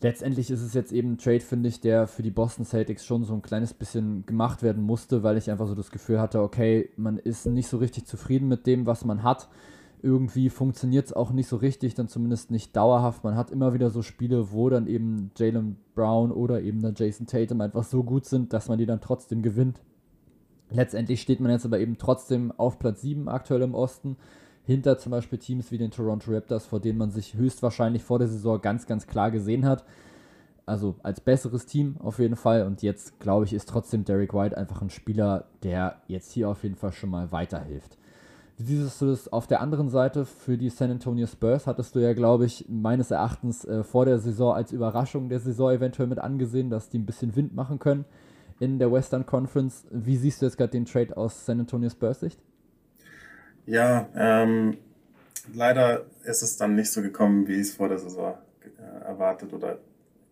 Letztendlich 0.00 0.50
ist 0.50 0.62
es 0.62 0.74
jetzt 0.74 0.92
eben 0.92 1.12
ein 1.12 1.18
Trade, 1.18 1.40
finde 1.40 1.68
ich, 1.68 1.80
der 1.80 2.06
für 2.06 2.22
die 2.22 2.30
Boston 2.30 2.64
Celtics 2.64 3.04
schon 3.04 3.24
so 3.24 3.34
ein 3.34 3.42
kleines 3.42 3.74
bisschen 3.74 4.26
gemacht 4.26 4.62
werden 4.62 4.82
musste, 4.82 5.22
weil 5.22 5.36
ich 5.36 5.50
einfach 5.50 5.66
so 5.68 5.74
das 5.74 5.90
Gefühl 5.90 6.20
hatte, 6.20 6.42
okay, 6.42 6.90
man 6.96 7.18
ist 7.18 7.46
nicht 7.46 7.68
so 7.68 7.78
richtig 7.78 8.06
zufrieden 8.06 8.48
mit 8.48 8.66
dem, 8.66 8.86
was 8.86 9.04
man 9.04 9.22
hat 9.22 9.48
irgendwie 10.02 10.50
funktioniert 10.50 11.06
es 11.06 11.12
auch 11.12 11.30
nicht 11.30 11.48
so 11.48 11.56
richtig, 11.56 11.94
dann 11.94 12.08
zumindest 12.08 12.50
nicht 12.50 12.76
dauerhaft. 12.76 13.24
Man 13.24 13.36
hat 13.36 13.50
immer 13.50 13.74
wieder 13.74 13.90
so 13.90 14.02
Spiele, 14.02 14.52
wo 14.52 14.68
dann 14.68 14.86
eben 14.86 15.30
Jalen 15.36 15.76
Brown 15.94 16.30
oder 16.30 16.62
eben 16.62 16.80
dann 16.80 16.94
Jason 16.96 17.26
Tatum 17.26 17.60
einfach 17.60 17.84
so 17.84 18.02
gut 18.02 18.24
sind, 18.24 18.52
dass 18.52 18.68
man 18.68 18.78
die 18.78 18.86
dann 18.86 19.00
trotzdem 19.00 19.42
gewinnt. 19.42 19.80
Letztendlich 20.70 21.22
steht 21.22 21.40
man 21.40 21.50
jetzt 21.50 21.64
aber 21.64 21.80
eben 21.80 21.98
trotzdem 21.98 22.52
auf 22.52 22.78
Platz 22.78 23.02
7 23.02 23.28
aktuell 23.28 23.62
im 23.62 23.74
Osten, 23.74 24.16
hinter 24.64 24.98
zum 24.98 25.12
Beispiel 25.12 25.38
Teams 25.38 25.70
wie 25.70 25.78
den 25.78 25.90
Toronto 25.90 26.30
Raptors, 26.30 26.66
vor 26.66 26.80
denen 26.80 26.98
man 26.98 27.10
sich 27.10 27.34
höchstwahrscheinlich 27.34 28.02
vor 28.02 28.18
der 28.18 28.28
Saison 28.28 28.60
ganz, 28.60 28.86
ganz 28.86 29.06
klar 29.06 29.30
gesehen 29.30 29.64
hat. 29.64 29.84
Also 30.66 30.96
als 31.02 31.22
besseres 31.22 31.64
Team 31.64 31.96
auf 32.00 32.18
jeden 32.18 32.36
Fall. 32.36 32.66
Und 32.66 32.82
jetzt, 32.82 33.18
glaube 33.18 33.46
ich, 33.46 33.54
ist 33.54 33.70
trotzdem 33.70 34.04
Derek 34.04 34.34
White 34.34 34.58
einfach 34.58 34.82
ein 34.82 34.90
Spieler, 34.90 35.46
der 35.62 36.02
jetzt 36.06 36.32
hier 36.32 36.50
auf 36.50 36.62
jeden 36.62 36.76
Fall 36.76 36.92
schon 36.92 37.08
mal 37.08 37.32
weiterhilft. 37.32 37.96
Wie 38.60 38.76
siehst 38.76 39.00
du 39.00 39.06
das 39.06 39.32
auf 39.32 39.46
der 39.46 39.60
anderen 39.60 39.88
Seite 39.88 40.24
für 40.24 40.58
die 40.58 40.68
San 40.68 40.90
Antonio 40.90 41.28
Spurs? 41.28 41.68
Hattest 41.68 41.94
du 41.94 42.00
ja, 42.00 42.12
glaube 42.12 42.44
ich, 42.44 42.64
meines 42.68 43.12
Erachtens 43.12 43.64
äh, 43.64 43.84
vor 43.84 44.04
der 44.04 44.18
Saison 44.18 44.52
als 44.52 44.72
Überraschung 44.72 45.28
der 45.28 45.38
Saison 45.38 45.70
eventuell 45.70 46.08
mit 46.08 46.18
angesehen, 46.18 46.68
dass 46.68 46.88
die 46.88 46.98
ein 46.98 47.06
bisschen 47.06 47.36
Wind 47.36 47.54
machen 47.54 47.78
können 47.78 48.04
in 48.58 48.80
der 48.80 48.90
Western 48.90 49.26
Conference. 49.26 49.86
Wie 49.92 50.16
siehst 50.16 50.42
du 50.42 50.46
jetzt 50.46 50.58
gerade 50.58 50.72
den 50.72 50.86
Trade 50.86 51.16
aus 51.16 51.46
San 51.46 51.60
Antonio 51.60 51.88
Spurs 51.88 52.18
Sicht? 52.18 52.40
Ja, 53.64 54.08
ähm, 54.16 54.78
leider 55.54 56.06
ist 56.24 56.42
es 56.42 56.56
dann 56.56 56.74
nicht 56.74 56.90
so 56.90 57.00
gekommen, 57.00 57.46
wie 57.46 57.54
ich 57.54 57.68
es 57.68 57.74
vor 57.74 57.88
der 57.88 57.98
Saison 57.98 58.34
äh, 58.62 59.04
erwartet 59.04 59.52
oder 59.52 59.78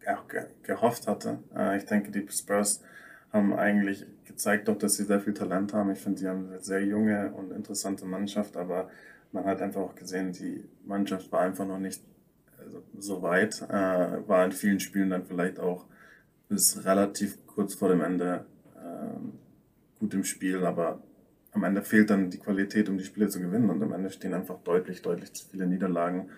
auch 0.04 0.26
ge 0.26 0.46
gehofft 0.64 1.06
hatte. 1.06 1.38
Äh, 1.56 1.76
ich 1.76 1.84
denke, 1.84 2.10
die 2.10 2.26
Spurs 2.28 2.82
haben 3.36 3.52
eigentlich 3.52 4.06
gezeigt 4.24 4.68
doch, 4.68 4.76
dass 4.76 4.96
sie 4.96 5.04
sehr 5.04 5.20
viel 5.20 5.34
Talent 5.34 5.72
haben. 5.72 5.90
Ich 5.90 6.00
finde, 6.00 6.18
sie 6.18 6.28
haben 6.28 6.48
eine 6.48 6.60
sehr 6.60 6.84
junge 6.84 7.32
und 7.32 7.52
interessante 7.52 8.04
Mannschaft, 8.04 8.56
aber 8.56 8.90
man 9.32 9.44
hat 9.44 9.62
einfach 9.62 9.80
auch 9.80 9.94
gesehen, 9.94 10.32
die 10.32 10.64
Mannschaft 10.84 11.30
war 11.30 11.40
einfach 11.40 11.66
noch 11.66 11.78
nicht 11.78 12.02
also, 12.58 12.82
so 12.98 13.22
weit, 13.22 13.62
äh, 13.62 14.28
war 14.28 14.44
in 14.44 14.52
vielen 14.52 14.80
Spielen 14.80 15.10
dann 15.10 15.24
vielleicht 15.24 15.60
auch 15.60 15.86
bis 16.48 16.84
relativ 16.84 17.46
kurz 17.46 17.74
vor 17.74 17.88
dem 17.88 18.00
Ende 18.00 18.46
äh, 18.76 20.00
gut 20.00 20.14
im 20.14 20.24
Spiel, 20.24 20.64
aber 20.64 21.02
am 21.52 21.64
Ende 21.64 21.82
fehlt 21.82 22.10
dann 22.10 22.30
die 22.30 22.38
Qualität, 22.38 22.88
um 22.88 22.98
die 22.98 23.04
Spiele 23.04 23.28
zu 23.28 23.40
gewinnen 23.40 23.70
und 23.70 23.82
am 23.82 23.92
Ende 23.92 24.10
stehen 24.10 24.34
einfach 24.34 24.58
deutlich, 24.62 25.02
deutlich 25.02 25.32
zu 25.32 25.46
viele 25.48 25.66
Niederlagen. 25.66 26.30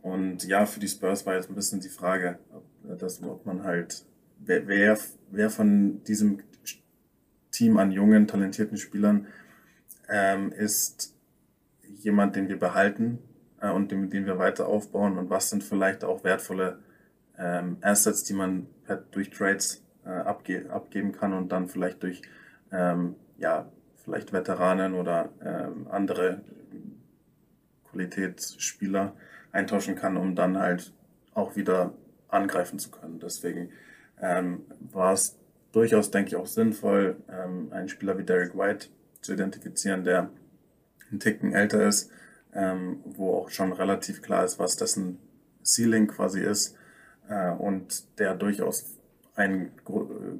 Und 0.00 0.44
ja, 0.44 0.66
für 0.66 0.80
die 0.80 0.88
Spurs 0.88 1.26
war 1.26 1.34
jetzt 1.34 1.48
ein 1.48 1.54
bisschen 1.54 1.80
die 1.80 1.88
Frage, 1.88 2.38
ob, 2.52 2.98
dass, 2.98 3.22
ob 3.22 3.46
man 3.46 3.62
halt, 3.62 4.04
wer, 4.44 4.66
wer, 4.66 4.98
wer 5.30 5.50
von 5.50 6.02
diesem 6.04 6.40
Team 7.50 7.76
an 7.78 7.90
jungen, 7.90 8.26
talentierten 8.26 8.76
Spielern 8.76 9.26
ähm, 10.08 10.52
ist 10.52 11.14
jemand, 11.82 12.36
den 12.36 12.48
wir 12.48 12.58
behalten 12.58 13.18
äh, 13.60 13.70
und 13.70 13.90
den, 13.90 14.10
den 14.10 14.26
wir 14.26 14.38
weiter 14.38 14.66
aufbauen 14.66 15.18
und 15.18 15.30
was 15.30 15.50
sind 15.50 15.62
vielleicht 15.62 16.04
auch 16.04 16.24
wertvolle 16.24 16.78
ähm, 17.38 17.78
Assets, 17.80 18.24
die 18.24 18.34
man 18.34 18.66
durch 19.10 19.30
Trades 19.30 19.84
äh, 20.04 20.10
abge 20.10 20.70
abgeben 20.70 21.12
kann 21.12 21.32
und 21.32 21.50
dann 21.50 21.68
vielleicht 21.68 22.02
durch 22.02 22.22
ähm, 22.72 23.16
ja, 23.38 23.70
vielleicht 24.04 24.32
Veteranen 24.32 24.94
oder 24.94 25.30
ähm, 25.44 25.86
andere 25.90 26.42
Qualitätsspieler 27.90 29.14
eintauschen 29.52 29.94
kann, 29.94 30.16
um 30.16 30.34
dann 30.34 30.58
halt 30.58 30.92
auch 31.34 31.56
wieder 31.56 31.92
angreifen 32.28 32.78
zu 32.78 32.90
können. 32.90 33.20
Deswegen 33.20 33.70
ähm, 34.22 34.64
war 34.92 35.12
es 35.12 35.36
durchaus, 35.72 36.10
denke 36.10 36.28
ich, 36.28 36.36
auch 36.36 36.46
sinnvoll, 36.46 37.16
ähm, 37.28 37.68
einen 37.72 37.88
Spieler 37.88 38.16
wie 38.16 38.24
Derek 38.24 38.56
White 38.56 38.88
zu 39.20 39.34
identifizieren, 39.34 40.04
der 40.04 40.30
einen 41.10 41.20
Ticken 41.20 41.52
älter 41.52 41.86
ist, 41.86 42.10
ähm, 42.54 43.00
wo 43.04 43.34
auch 43.34 43.50
schon 43.50 43.72
relativ 43.72 44.22
klar 44.22 44.44
ist, 44.44 44.58
was 44.58 44.76
dessen 44.76 45.18
Ceiling 45.64 46.06
quasi 46.06 46.40
ist 46.40 46.76
äh, 47.28 47.50
und 47.50 48.18
der 48.18 48.34
durchaus 48.34 48.98
einen 49.34 49.72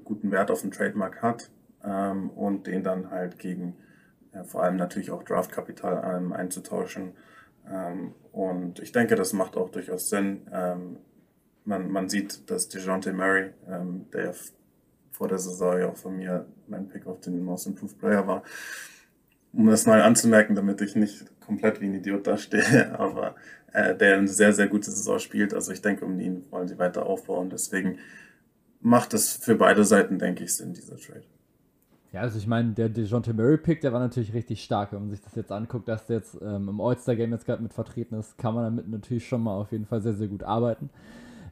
guten 0.05 0.31
Wert 0.31 0.51
auf 0.51 0.63
den 0.63 0.71
Trademark 0.71 1.23
hat 1.23 1.51
ähm, 1.85 2.31
und 2.31 2.67
den 2.67 2.83
dann 2.83 3.11
halt 3.11 3.39
gegen 3.39 3.77
äh, 4.33 4.45
vor 4.45 4.63
allem 4.63 4.77
natürlich 4.77 5.11
auch 5.11 5.23
Draftkapital 5.23 6.17
ähm, 6.17 6.33
einzutauschen. 6.33 7.13
Ähm, 7.71 8.15
und 8.33 8.81
ich 8.81 8.93
denke, 8.93 9.15
das 9.15 9.33
macht 9.33 9.57
auch 9.57 9.71
durchaus 9.71 10.09
Sinn. 10.09 10.43
Man, 11.65 11.91
man 11.91 12.09
sieht, 12.09 12.51
dass 12.51 12.69
DeJounte 12.69 13.13
Murray, 13.13 13.51
ähm, 13.69 14.07
der 14.13 14.35
vor 15.11 15.29
der 15.29 15.39
Saison 15.39 15.79
ja 15.79 15.89
auch 15.89 15.97
von 15.97 16.17
mir 16.17 16.47
mein 16.67 16.89
Pick 16.89 17.07
auf 17.07 17.21
den 17.21 17.45
Most 17.45 17.67
Improved 17.67 17.99
Player 17.99 18.27
war, 18.27 18.43
um 19.53 19.67
das 19.67 19.87
mal 19.87 20.03
anzumerken, 20.03 20.57
damit 20.57 20.81
ich 20.81 20.97
nicht 20.97 21.27
komplett 21.41 21.81
wie 21.81 21.87
ein 21.87 21.95
Idiot 21.95 22.27
dastehe, 22.27 22.99
aber 22.99 23.37
äh, 23.73 23.95
der 23.95 24.19
eine 24.19 24.29
sehr, 24.29 24.53
sehr 24.53 24.69
gute 24.69 24.91
Saison 24.91 25.19
spielt. 25.19 25.55
Also 25.55 25.73
ich 25.73 25.83
denke, 25.83 26.05
um 26.05 26.19
ihn 26.19 26.45
wollen 26.51 26.69
sie 26.69 26.79
weiter 26.79 27.07
aufbauen. 27.07 27.51
Deswegen 27.51 27.99
macht 28.81 29.15
es 29.15 29.37
für 29.37 29.55
beide 29.55 29.85
Seiten, 29.85 30.19
denke 30.19 30.45
ich, 30.45 30.55
Sinn, 30.55 30.75
dieser 30.75 30.97
Trade. 30.97 31.25
Ja, 32.13 32.21
also 32.21 32.37
ich 32.37 32.47
meine, 32.47 32.73
der 32.73 32.91
DeJounte 32.91 33.33
Murray-Pick, 33.33 33.81
der 33.81 33.93
war 33.93 34.01
natürlich 34.01 34.35
richtig 34.35 34.63
stark. 34.63 34.93
Wenn 34.93 35.01
man 35.01 35.11
sich 35.11 35.23
das 35.23 35.35
jetzt 35.35 35.51
anguckt, 35.51 35.89
dass 35.89 36.07
der 36.07 36.17
jetzt 36.17 36.37
ähm, 36.43 36.69
im 36.69 36.81
All-Star-Game 36.81 37.33
jetzt 37.33 37.47
gerade 37.47 37.63
mit 37.63 37.73
vertreten 37.73 38.17
ist, 38.17 38.37
kann 38.37 38.55
man 38.55 38.65
damit 38.65 38.89
natürlich 38.89 39.27
schon 39.27 39.43
mal 39.43 39.57
auf 39.57 39.73
jeden 39.73 39.87
Fall 39.87 40.03
sehr, 40.03 40.13
sehr 40.13 40.29
gut 40.29 40.43
arbeiten. 40.43 40.91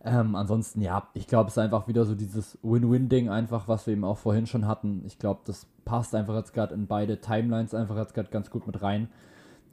Ähm, 0.02 0.34
ansonsten, 0.34 0.80
ja, 0.80 1.08
ich 1.12 1.26
glaube, 1.26 1.48
es 1.48 1.54
ist 1.54 1.58
einfach 1.58 1.86
wieder 1.86 2.04
so 2.04 2.14
dieses 2.14 2.58
Win-Win-Ding, 2.62 3.28
einfach, 3.28 3.68
was 3.68 3.86
wir 3.86 3.92
eben 3.92 4.04
auch 4.04 4.18
vorhin 4.18 4.46
schon 4.46 4.66
hatten. 4.66 5.02
Ich 5.06 5.18
glaube, 5.18 5.40
das 5.44 5.66
passt 5.84 6.14
einfach 6.14 6.34
jetzt 6.36 6.54
gerade 6.54 6.74
in 6.74 6.86
beide 6.86 7.20
Timelines 7.20 7.74
einfach 7.74 7.96
jetzt 7.96 8.14
gerade 8.14 8.30
ganz 8.30 8.50
gut 8.50 8.66
mit 8.66 8.80
rein, 8.80 9.08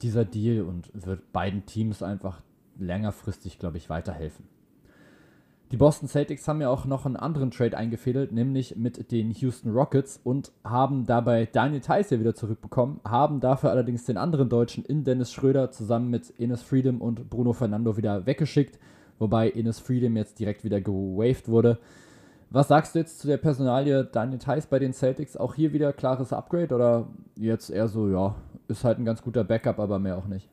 dieser 0.01 0.25
Deal, 0.25 0.63
und 0.63 0.91
wird 0.93 1.31
beiden 1.31 1.65
Teams 1.65 2.03
einfach 2.03 2.41
längerfristig, 2.77 3.57
glaube 3.57 3.77
ich, 3.77 3.89
weiterhelfen. 3.89 4.45
Die 5.71 5.77
Boston 5.77 6.07
Celtics 6.07 6.47
haben 6.47 6.61
ja 6.61 6.69
auch 6.69 6.85
noch 6.85 7.05
einen 7.05 7.17
anderen 7.17 7.51
Trade 7.51 7.77
eingefädelt, 7.77 8.31
nämlich 8.31 8.77
mit 8.77 9.11
den 9.11 9.31
Houston 9.31 9.71
Rockets 9.71 10.17
und 10.23 10.53
haben 10.63 11.05
dabei 11.05 11.45
Daniel 11.45 11.81
Theiss 11.81 12.09
wieder 12.11 12.35
zurückbekommen, 12.35 13.01
haben 13.03 13.41
dafür 13.41 13.71
allerdings 13.71 14.05
den 14.05 14.15
anderen 14.15 14.47
Deutschen 14.47 14.85
in 14.85 15.03
Dennis 15.03 15.33
Schröder 15.33 15.71
zusammen 15.71 16.09
mit 16.09 16.29
Ines 16.29 16.61
Freedom 16.61 17.01
und 17.01 17.29
Bruno 17.29 17.51
Fernando 17.51 17.97
wieder 17.97 18.25
weggeschickt, 18.25 18.79
wobei 19.19 19.49
Ines 19.49 19.79
Freedom 19.79 20.15
jetzt 20.15 20.39
direkt 20.39 20.63
wieder 20.63 20.81
gewaved 20.81 21.47
wurde. 21.47 21.79
Was 22.49 22.69
sagst 22.69 22.95
du 22.95 22.99
jetzt 22.99 23.19
zu 23.19 23.27
der 23.27 23.37
Personalie 23.37 24.05
Daniel 24.05 24.39
Theiss 24.39 24.67
bei 24.67 24.79
den 24.79 24.93
Celtics? 24.93 25.35
Auch 25.35 25.53
hier 25.55 25.73
wieder 25.73 25.91
klares 25.91 26.31
Upgrade 26.31 26.73
oder 26.73 27.07
jetzt 27.35 27.69
eher 27.69 27.89
so, 27.89 28.09
ja, 28.09 28.35
ist 28.69 28.85
halt 28.85 28.99
ein 28.99 29.05
ganz 29.05 29.21
guter 29.21 29.43
Backup, 29.43 29.79
aber 29.79 29.99
mehr 29.99 30.17
auch 30.17 30.27
nicht? 30.27 30.49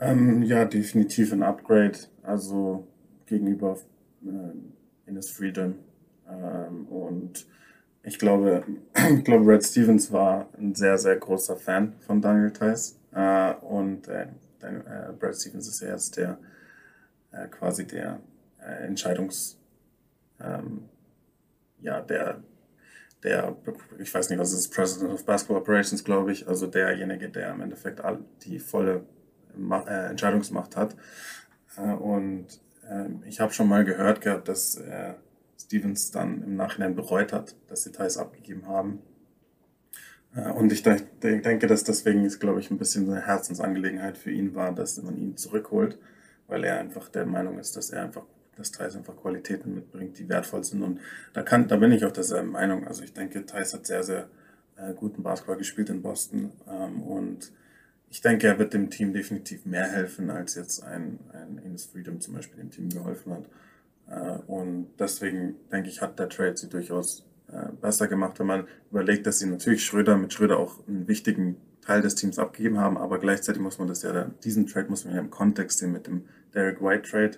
Ähm, 0.00 0.42
ja, 0.42 0.66
definitiv 0.66 1.32
ein 1.32 1.42
Upgrade. 1.42 1.98
Also 2.22 2.86
gegenüber 3.26 3.78
äh, 4.24 5.08
Ines 5.08 5.30
Freedom. 5.30 5.76
Ähm, 6.28 6.86
und 6.88 7.46
ich 8.02 8.18
glaube, 8.18 8.64
ich 9.16 9.24
glaube, 9.24 9.44
Brad 9.44 9.64
Stevens 9.64 10.12
war 10.12 10.48
ein 10.58 10.74
sehr, 10.74 10.98
sehr 10.98 11.16
großer 11.16 11.56
Fan 11.56 11.94
von 12.00 12.20
Daniel 12.20 12.52
Theiss. 12.52 12.98
Äh, 13.12 13.54
und 13.54 14.08
äh, 14.08 14.26
äh, 14.64 15.12
Brad 15.18 15.36
Stevens 15.36 15.68
ist 15.68 15.80
ja 15.80 15.88
erst 15.88 16.16
der 16.16 16.38
äh, 17.32 17.48
quasi 17.48 17.86
der 17.86 18.20
äh, 18.60 18.86
Entscheidungs, 18.86 19.58
ähm, 20.40 20.88
ja, 21.80 22.00
der, 22.00 22.42
der, 23.22 23.56
ich 23.98 24.12
weiß 24.12 24.30
nicht, 24.30 24.38
was 24.38 24.52
ist, 24.52 24.72
President 24.72 25.12
of 25.12 25.24
Basketball 25.24 25.58
Operations, 25.58 26.04
glaube 26.04 26.32
ich, 26.32 26.48
also 26.48 26.66
derjenige, 26.66 27.28
der 27.28 27.52
im 27.52 27.60
Endeffekt 27.60 28.00
all, 28.00 28.20
die 28.42 28.58
volle 28.58 29.04
äh, 29.70 30.10
Entscheidungsmacht 30.10 30.76
hat. 30.76 30.96
Äh, 31.76 31.92
und 31.92 32.46
ähm, 32.88 33.22
ich 33.26 33.40
habe 33.40 33.52
schon 33.52 33.68
mal 33.68 33.84
gehört 33.84 34.20
gehabt, 34.20 34.48
dass 34.48 34.76
äh, 34.76 35.14
Stevens 35.60 36.10
dann 36.10 36.42
im 36.42 36.56
Nachhinein 36.56 36.94
bereut 36.94 37.32
hat, 37.32 37.56
dass 37.68 37.84
Details 37.84 38.16
abgegeben 38.16 38.66
haben. 38.66 39.02
Und 40.34 40.72
ich 40.72 40.82
denke, 40.82 41.66
dass 41.68 41.84
deswegen 41.84 42.24
ist, 42.24 42.40
glaube 42.40 42.58
ich, 42.58 42.70
ein 42.70 42.78
bisschen 42.78 43.08
eine 43.08 43.24
Herzensangelegenheit 43.24 44.18
für 44.18 44.32
ihn 44.32 44.54
war, 44.54 44.74
dass 44.74 45.00
man 45.00 45.16
ihn 45.16 45.36
zurückholt, 45.36 45.96
weil 46.48 46.64
er 46.64 46.78
einfach 46.80 47.08
der 47.08 47.24
Meinung 47.24 47.58
ist, 47.58 47.76
dass 47.76 47.90
er 47.90 48.02
einfach, 48.02 48.24
dass 48.56 48.72
Thais 48.72 48.96
einfach 48.96 49.16
Qualitäten 49.16 49.74
mitbringt, 49.74 50.18
die 50.18 50.28
wertvoll 50.28 50.64
sind. 50.64 50.82
Und 50.82 50.98
da 51.34 51.42
kann, 51.42 51.68
da 51.68 51.76
bin 51.76 51.92
ich 51.92 52.04
auch 52.04 52.12
derselben 52.12 52.50
Meinung. 52.50 52.86
Also 52.86 53.04
ich 53.04 53.12
denke, 53.12 53.46
Thais 53.46 53.74
hat 53.74 53.86
sehr, 53.86 54.02
sehr 54.02 54.28
guten 54.96 55.22
Basketball 55.22 55.56
gespielt 55.56 55.90
in 55.90 56.02
Boston 56.02 56.52
ähm, 56.68 57.02
und 57.02 57.52
ich 58.10 58.20
denke, 58.20 58.46
er 58.46 58.58
wird 58.58 58.74
dem 58.74 58.90
Team 58.90 59.12
definitiv 59.12 59.66
mehr 59.66 59.88
helfen, 59.88 60.30
als 60.30 60.54
jetzt 60.54 60.84
ein, 60.84 61.18
ein 61.32 61.58
Ines 61.58 61.86
Freedom 61.86 62.20
zum 62.20 62.34
Beispiel 62.34 62.58
dem 62.58 62.70
Team 62.70 62.88
geholfen 62.88 63.32
hat. 63.32 63.44
Äh, 64.08 64.42
und 64.46 64.88
deswegen 64.98 65.56
denke 65.72 65.88
ich, 65.88 66.00
hat 66.00 66.18
der 66.18 66.28
Trade 66.28 66.56
sie 66.56 66.68
durchaus 66.68 67.20
äh, 67.20 67.33
besser 67.80 68.08
gemacht, 68.08 68.38
wenn 68.38 68.46
man 68.46 68.66
überlegt, 68.90 69.26
dass 69.26 69.38
sie 69.38 69.46
natürlich 69.46 69.84
Schröder 69.84 70.16
mit 70.16 70.32
Schröder 70.32 70.58
auch 70.58 70.86
einen 70.88 71.06
wichtigen 71.06 71.56
Teil 71.82 72.02
des 72.02 72.14
Teams 72.14 72.38
abgegeben 72.38 72.78
haben, 72.78 72.96
aber 72.96 73.18
gleichzeitig 73.18 73.60
muss 73.60 73.78
man 73.78 73.88
das 73.88 74.02
ja, 74.02 74.24
diesen 74.42 74.66
Trade 74.66 74.88
muss 74.88 75.04
man 75.04 75.14
ja 75.14 75.20
im 75.20 75.30
Kontext 75.30 75.78
sehen 75.78 75.92
mit 75.92 76.06
dem 76.06 76.24
Derek 76.54 76.80
White 76.80 77.10
Trade 77.10 77.36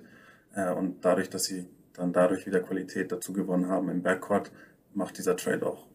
äh, 0.55 0.73
und 0.73 1.05
dadurch, 1.05 1.29
dass 1.29 1.45
sie 1.45 1.67
dann 1.95 2.13
dadurch 2.13 2.47
wieder 2.47 2.61
Qualität 2.61 3.11
dazu 3.11 3.33
gewonnen 3.33 3.69
haben 3.69 3.89
im 3.89 4.03
Backcourt, 4.03 4.53
macht 4.95 5.19
dieser 5.19 5.37
Trade 5.37 5.67
auch, 5.67 5.87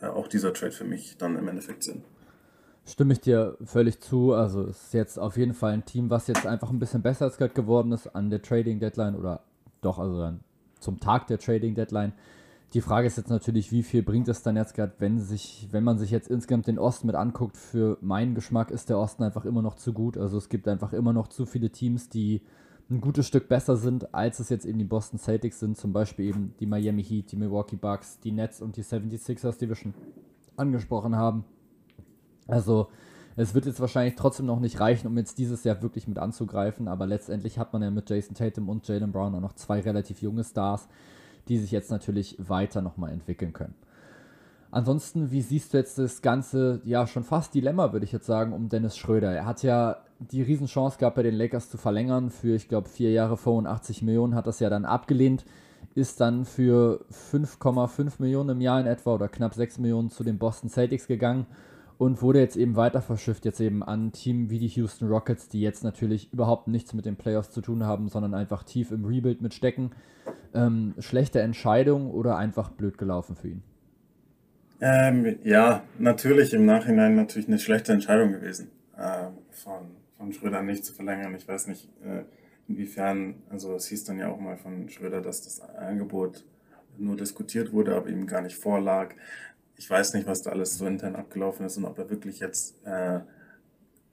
auch 0.00 0.28
dieser 0.28 0.52
Trade 0.52 0.72
für 0.72 0.84
mich 0.84 1.16
dann 1.18 1.36
im 1.36 1.48
Endeffekt 1.48 1.82
Sinn. 1.82 2.04
Stimme 2.84 3.12
ich 3.12 3.20
dir 3.20 3.56
völlig 3.64 4.00
zu. 4.00 4.32
Also 4.32 4.62
es 4.64 4.84
ist 4.84 4.94
jetzt 4.94 5.18
auf 5.18 5.36
jeden 5.36 5.54
Fall 5.54 5.72
ein 5.72 5.84
Team, 5.84 6.10
was 6.10 6.26
jetzt 6.26 6.46
einfach 6.46 6.70
ein 6.70 6.78
bisschen 6.78 7.02
besser 7.02 7.26
als 7.26 7.36
gerade 7.36 7.54
geworden 7.54 7.92
ist 7.92 8.08
an 8.08 8.28
der 8.28 8.42
Trading 8.42 8.80
Deadline 8.80 9.14
oder 9.14 9.44
doch, 9.82 9.98
also 9.98 10.18
dann 10.18 10.40
zum 10.80 10.98
Tag 10.98 11.28
der 11.28 11.38
Trading 11.38 11.74
Deadline. 11.74 12.12
Die 12.74 12.80
Frage 12.80 13.06
ist 13.06 13.18
jetzt 13.18 13.28
natürlich, 13.28 13.70
wie 13.70 13.82
viel 13.82 14.02
bringt 14.02 14.28
es 14.28 14.42
dann 14.42 14.56
jetzt 14.56 14.74
gerade, 14.74 14.94
wenn 14.98 15.18
sich, 15.18 15.68
wenn 15.72 15.84
man 15.84 15.98
sich 15.98 16.10
jetzt 16.10 16.28
insgesamt 16.28 16.66
den 16.66 16.78
Osten 16.78 17.06
mit 17.06 17.16
anguckt, 17.16 17.58
für 17.58 17.98
meinen 18.00 18.34
Geschmack 18.34 18.70
ist 18.70 18.88
der 18.88 18.98
Osten 18.98 19.22
einfach 19.22 19.44
immer 19.44 19.60
noch 19.60 19.74
zu 19.74 19.92
gut. 19.92 20.16
Also 20.16 20.38
es 20.38 20.48
gibt 20.48 20.66
einfach 20.66 20.94
immer 20.94 21.12
noch 21.12 21.28
zu 21.28 21.44
viele 21.44 21.70
Teams, 21.70 22.08
die 22.08 22.40
ein 22.90 23.00
gutes 23.00 23.26
Stück 23.26 23.48
besser 23.48 23.76
sind, 23.76 24.14
als 24.14 24.40
es 24.40 24.48
jetzt 24.48 24.64
eben 24.64 24.78
die 24.78 24.84
Boston 24.84 25.18
Celtics 25.18 25.60
sind. 25.60 25.76
Zum 25.76 25.92
Beispiel 25.92 26.26
eben 26.26 26.54
die 26.60 26.66
Miami 26.66 27.04
Heat, 27.04 27.32
die 27.32 27.36
Milwaukee 27.36 27.76
Bucks, 27.76 28.20
die 28.20 28.32
Nets 28.32 28.62
und 28.62 28.76
die 28.76 28.84
76ers, 28.84 29.58
die 29.58 29.68
wir 29.68 29.76
schon 29.76 29.94
angesprochen 30.56 31.16
haben. 31.16 31.44
Also 32.46 32.88
es 33.36 33.54
wird 33.54 33.66
jetzt 33.66 33.80
wahrscheinlich 33.80 34.16
trotzdem 34.16 34.46
noch 34.46 34.60
nicht 34.60 34.80
reichen, 34.80 35.06
um 35.06 35.16
jetzt 35.16 35.38
dieses 35.38 35.64
Jahr 35.64 35.82
wirklich 35.82 36.08
mit 36.08 36.18
anzugreifen, 36.18 36.88
aber 36.88 37.06
letztendlich 37.06 37.58
hat 37.58 37.72
man 37.72 37.82
ja 37.82 37.90
mit 37.90 38.08
Jason 38.08 38.34
Tatum 38.34 38.68
und 38.68 38.86
Jalen 38.86 39.12
Brown 39.12 39.34
auch 39.34 39.40
noch 39.40 39.54
zwei 39.54 39.80
relativ 39.80 40.20
junge 40.20 40.44
Stars, 40.44 40.88
die 41.48 41.58
sich 41.58 41.70
jetzt 41.70 41.90
natürlich 41.90 42.36
weiter 42.38 42.82
nochmal 42.82 43.12
entwickeln 43.12 43.52
können. 43.52 43.74
Ansonsten, 44.70 45.30
wie 45.30 45.42
siehst 45.42 45.74
du 45.74 45.78
jetzt 45.78 45.98
das 45.98 46.22
ganze, 46.22 46.80
ja 46.84 47.06
schon 47.06 47.24
fast 47.24 47.54
Dilemma, 47.54 47.92
würde 47.92 48.06
ich 48.06 48.12
jetzt 48.12 48.26
sagen, 48.26 48.54
um 48.54 48.70
Dennis 48.70 48.96
Schröder? 48.96 49.30
Er 49.30 49.44
hat 49.44 49.62
ja 49.62 49.98
die 50.18 50.42
Riesenchance 50.42 50.98
gehabt, 50.98 51.16
bei 51.16 51.22
den 51.22 51.34
Lakers 51.34 51.68
zu 51.68 51.76
verlängern 51.76 52.30
für, 52.30 52.54
ich 52.54 52.68
glaube, 52.68 52.88
vier 52.88 53.10
Jahre 53.12 53.36
85 53.36 54.02
Millionen, 54.02 54.34
hat 54.34 54.46
das 54.46 54.60
ja 54.60 54.70
dann 54.70 54.86
abgelehnt, 54.86 55.44
ist 55.94 56.22
dann 56.22 56.46
für 56.46 57.04
5,5 57.10 58.14
Millionen 58.18 58.50
im 58.50 58.60
Jahr 58.62 58.80
in 58.80 58.86
etwa 58.86 59.14
oder 59.14 59.28
knapp 59.28 59.54
6 59.54 59.78
Millionen 59.78 60.08
zu 60.08 60.24
den 60.24 60.38
Boston 60.38 60.70
Celtics 60.70 61.06
gegangen 61.06 61.46
und 61.98 62.22
wurde 62.22 62.40
jetzt 62.40 62.56
eben 62.56 62.76
weiter 62.76 63.02
verschifft, 63.02 63.44
jetzt 63.44 63.60
eben 63.60 63.82
an 63.82 64.12
Team 64.12 64.50
wie 64.50 64.58
die 64.58 64.68
Houston 64.68 65.08
Rockets, 65.08 65.48
die 65.48 65.60
jetzt 65.60 65.84
natürlich 65.84 66.32
überhaupt 66.32 66.68
nichts 66.68 66.94
mit 66.94 67.06
den 67.06 67.16
Playoffs 67.16 67.50
zu 67.50 67.60
tun 67.60 67.84
haben, 67.84 68.08
sondern 68.08 68.34
einfach 68.34 68.62
tief 68.64 68.90
im 68.90 69.04
Rebuild 69.04 69.42
mitstecken. 69.42 69.92
Ähm, 70.54 70.94
schlechte 70.98 71.40
Entscheidung 71.40 72.10
oder 72.10 72.36
einfach 72.36 72.70
blöd 72.70 72.98
gelaufen 72.98 73.36
für 73.36 73.48
ihn? 73.48 73.62
Ähm, 74.80 75.38
ja, 75.44 75.84
natürlich 75.98 76.52
im 76.54 76.66
Nachhinein 76.66 77.14
natürlich 77.14 77.46
eine 77.46 77.60
schlechte 77.60 77.92
Entscheidung 77.92 78.32
gewesen, 78.32 78.72
äh, 78.96 79.28
von, 79.50 79.92
von 80.18 80.32
Schröder 80.32 80.62
nicht 80.62 80.84
zu 80.84 80.92
verlängern. 80.92 81.34
Ich 81.36 81.46
weiß 81.46 81.68
nicht, 81.68 81.88
äh, 82.04 82.24
inwiefern, 82.66 83.36
also 83.48 83.76
es 83.76 83.86
hieß 83.86 84.04
dann 84.04 84.18
ja 84.18 84.28
auch 84.28 84.40
mal 84.40 84.56
von 84.56 84.88
Schröder, 84.88 85.20
dass 85.20 85.42
das 85.42 85.60
Angebot 85.60 86.44
nur 86.98 87.16
diskutiert 87.16 87.72
wurde, 87.72 87.94
aber 87.94 88.08
ihm 88.08 88.26
gar 88.26 88.42
nicht 88.42 88.56
vorlag 88.56 89.14
ich 89.76 89.88
weiß 89.88 90.14
nicht, 90.14 90.26
was 90.26 90.42
da 90.42 90.50
alles 90.50 90.78
so 90.78 90.86
intern 90.86 91.16
abgelaufen 91.16 91.66
ist 91.66 91.76
und 91.76 91.84
ob 91.84 91.98
er 91.98 92.10
wirklich 92.10 92.40
jetzt 92.40 92.76
äh, 92.86 93.20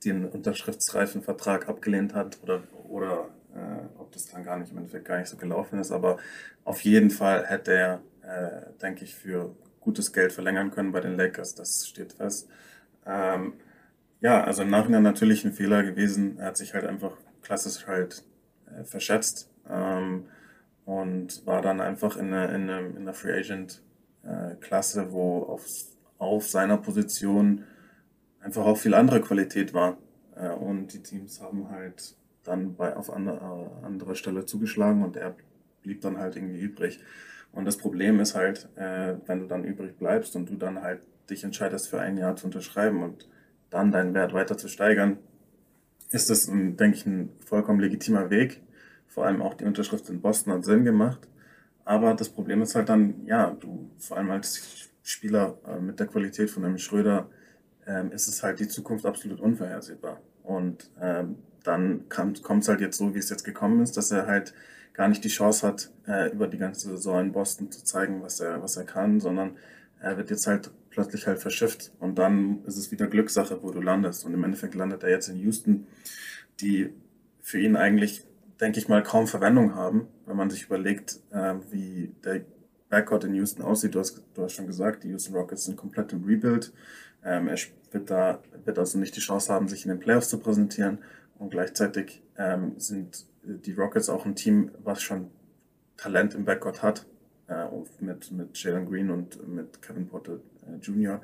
den 0.05 0.25
unterschriftsreifen 0.25 1.21
Vertrag 1.21 1.67
abgelehnt 1.67 2.13
hat 2.13 2.39
oder, 2.43 2.63
oder 2.87 3.29
äh, 3.53 3.99
ob 3.99 4.11
das 4.11 4.27
dann 4.27 4.43
gar 4.43 4.57
nicht 4.57 4.71
im 4.71 4.77
Endeffekt 4.77 5.05
gar 5.05 5.19
nicht 5.19 5.29
so 5.29 5.37
gelaufen 5.37 5.79
ist. 5.79 5.91
Aber 5.91 6.17
auf 6.63 6.81
jeden 6.81 7.09
Fall 7.09 7.45
hätte 7.45 7.73
er, 7.73 8.01
äh, 8.21 8.73
denke 8.81 9.03
ich, 9.03 9.15
für 9.15 9.55
gutes 9.79 10.13
Geld 10.13 10.31
verlängern 10.31 10.71
können 10.71 10.91
bei 10.91 11.01
den 11.01 11.17
Lakers. 11.17 11.55
Das 11.55 11.87
steht 11.87 12.13
fest. 12.13 12.49
Ähm, 13.05 13.53
ja, 14.21 14.43
also 14.43 14.63
im 14.63 14.69
Nachhinein 14.69 15.03
natürlich 15.03 15.45
ein 15.45 15.53
Fehler 15.53 15.83
gewesen. 15.83 16.37
Er 16.39 16.47
hat 16.47 16.57
sich 16.57 16.73
halt 16.73 16.85
einfach 16.85 17.13
klassisch 17.41 17.87
halt 17.87 18.23
äh, 18.67 18.83
verschätzt 18.83 19.49
ähm, 19.69 20.25
und 20.85 21.45
war 21.45 21.61
dann 21.61 21.81
einfach 21.81 22.17
in 22.17 22.31
der, 22.31 22.49
in 22.53 22.69
in 22.69 23.13
Free 23.13 23.33
Agent 23.33 23.81
äh, 24.23 24.55
Klasse, 24.55 25.11
wo 25.11 25.43
auf, 25.43 25.65
auf 26.17 26.47
seiner 26.47 26.77
Position 26.77 27.63
einfach 28.39 28.65
auch 28.65 28.77
viel 28.77 28.93
andere 28.93 29.21
Qualität 29.21 29.73
war. 29.73 29.97
Äh, 30.35 30.49
und 30.49 30.93
die 30.93 31.01
Teams 31.01 31.41
haben 31.41 31.69
halt 31.69 32.15
dann 32.43 32.75
bei, 32.75 32.95
auf 32.95 33.11
andere, 33.11 33.37
äh, 33.37 33.85
anderer 33.85 34.15
Stelle 34.15 34.45
zugeschlagen 34.45 35.03
und 35.03 35.15
er 35.15 35.35
blieb 35.81 36.01
dann 36.01 36.17
halt 36.17 36.35
irgendwie 36.35 36.59
übrig. 36.59 36.99
Und 37.51 37.65
das 37.65 37.77
Problem 37.77 38.19
ist 38.19 38.35
halt, 38.35 38.69
äh, 38.75 39.15
wenn 39.25 39.39
du 39.39 39.47
dann 39.47 39.63
übrig 39.63 39.97
bleibst 39.97 40.35
und 40.35 40.49
du 40.49 40.55
dann 40.55 40.81
halt 40.81 41.01
dich 41.29 41.43
entscheidest, 41.43 41.89
für 41.89 41.99
ein 41.99 42.17
Jahr 42.17 42.35
zu 42.35 42.45
unterschreiben 42.45 43.03
und 43.03 43.27
dann 43.69 43.91
deinen 43.91 44.13
Wert 44.13 44.33
weiter 44.33 44.57
zu 44.57 44.67
steigern, 44.67 45.17
ist 46.11 46.29
das, 46.29 46.47
ein, 46.47 46.75
denke 46.77 46.97
ich, 46.97 47.05
ein 47.05 47.29
vollkommen 47.45 47.79
legitimer 47.79 48.29
Weg. 48.29 48.61
Vor 49.07 49.25
allem 49.25 49.41
auch 49.41 49.53
die 49.53 49.65
Unterschrift 49.65 50.09
in 50.09 50.21
Boston 50.21 50.53
hat 50.53 50.65
Sinn 50.65 50.85
gemacht. 50.85 51.27
Aber 51.89 52.13
das 52.13 52.29
Problem 52.29 52.61
ist 52.61 52.75
halt 52.75 52.87
dann, 52.87 53.25
ja, 53.25 53.49
du 53.49 53.89
vor 53.97 54.17
allem 54.17 54.29
als 54.29 54.91
Spieler 55.01 55.57
äh, 55.67 55.79
mit 55.79 55.99
der 55.99 56.05
Qualität 56.05 56.51
von 56.51 56.63
einem 56.63 56.77
Schröder 56.77 57.31
ähm, 57.87 58.11
ist 58.11 58.27
es 58.27 58.43
halt 58.43 58.59
die 58.59 58.67
Zukunft 58.67 59.07
absolut 59.07 59.39
unvorhersehbar. 59.39 60.21
Und 60.43 60.91
ähm, 61.01 61.37
dann 61.63 62.07
kommt 62.07 62.45
es 62.47 62.67
halt 62.67 62.81
jetzt 62.81 62.99
so, 62.99 63.15
wie 63.15 63.17
es 63.17 63.31
jetzt 63.31 63.43
gekommen 63.43 63.81
ist, 63.81 63.97
dass 63.97 64.11
er 64.11 64.27
halt 64.27 64.53
gar 64.93 65.07
nicht 65.07 65.23
die 65.23 65.29
Chance 65.29 65.65
hat, 65.65 65.89
äh, 66.05 66.31
über 66.31 66.45
die 66.45 66.59
ganze 66.59 66.89
Saison 66.89 67.21
in 67.21 67.31
Boston 67.31 67.71
zu 67.71 67.83
zeigen, 67.83 68.21
was 68.21 68.39
er, 68.39 68.61
was 68.61 68.77
er 68.77 68.83
kann, 68.83 69.19
sondern 69.19 69.57
er 69.99 70.15
wird 70.15 70.29
jetzt 70.29 70.45
halt 70.45 70.69
plötzlich 70.91 71.25
halt 71.25 71.39
verschifft 71.39 71.91
und 71.97 72.19
dann 72.19 72.63
ist 72.65 72.77
es 72.77 72.91
wieder 72.91 73.07
Glückssache, 73.07 73.63
wo 73.63 73.71
du 73.71 73.81
landest. 73.81 74.27
Und 74.27 74.35
im 74.35 74.43
Endeffekt 74.43 74.75
landet 74.75 75.01
er 75.01 75.09
jetzt 75.09 75.27
in 75.27 75.37
Houston, 75.37 75.87
die 76.59 76.93
für 77.41 77.59
ihn 77.59 77.75
eigentlich, 77.75 78.27
denke 78.59 78.79
ich 78.79 78.87
mal, 78.87 79.03
kaum 79.03 79.27
Verwendung 79.27 79.75
haben, 79.75 80.07
wenn 80.25 80.35
man 80.35 80.49
sich 80.49 80.65
überlegt, 80.65 81.19
äh, 81.31 81.55
wie 81.71 82.13
der 82.23 82.41
Backcourt 82.89 83.23
in 83.23 83.33
Houston 83.35 83.61
aussieht. 83.61 83.95
Du 83.95 83.99
hast, 83.99 84.21
du 84.33 84.43
hast 84.43 84.53
schon 84.53 84.67
gesagt, 84.67 85.03
die 85.03 85.09
Houston 85.09 85.35
Rockets 85.35 85.65
sind 85.65 85.77
komplett 85.77 86.11
im 86.13 86.23
Rebuild. 86.23 86.73
Ähm, 87.23 87.47
er 87.47 87.57
wird 87.91 88.09
da 88.09 88.39
wird 88.65 88.79
also 88.79 88.97
nicht 88.97 89.15
die 89.15 89.21
Chance 89.21 89.53
haben, 89.53 89.67
sich 89.67 89.85
in 89.85 89.89
den 89.89 89.99
Playoffs 89.99 90.29
zu 90.29 90.39
präsentieren. 90.39 90.99
Und 91.37 91.51
gleichzeitig 91.51 92.21
ähm, 92.37 92.73
sind 92.77 93.25
die 93.43 93.73
Rockets 93.73 94.09
auch 94.09 94.25
ein 94.25 94.35
Team, 94.35 94.71
was 94.83 95.01
schon 95.01 95.29
Talent 95.97 96.35
im 96.35 96.45
Backcourt 96.45 96.83
hat. 96.83 97.05
Äh, 97.47 97.65
mit, 97.99 98.31
mit 98.31 98.61
Jalen 98.61 98.85
Green 98.87 99.09
und 99.09 99.47
mit 99.47 99.81
Kevin 99.81 100.07
Potter 100.07 100.39
äh, 100.67 100.77
Jr. 100.81 101.19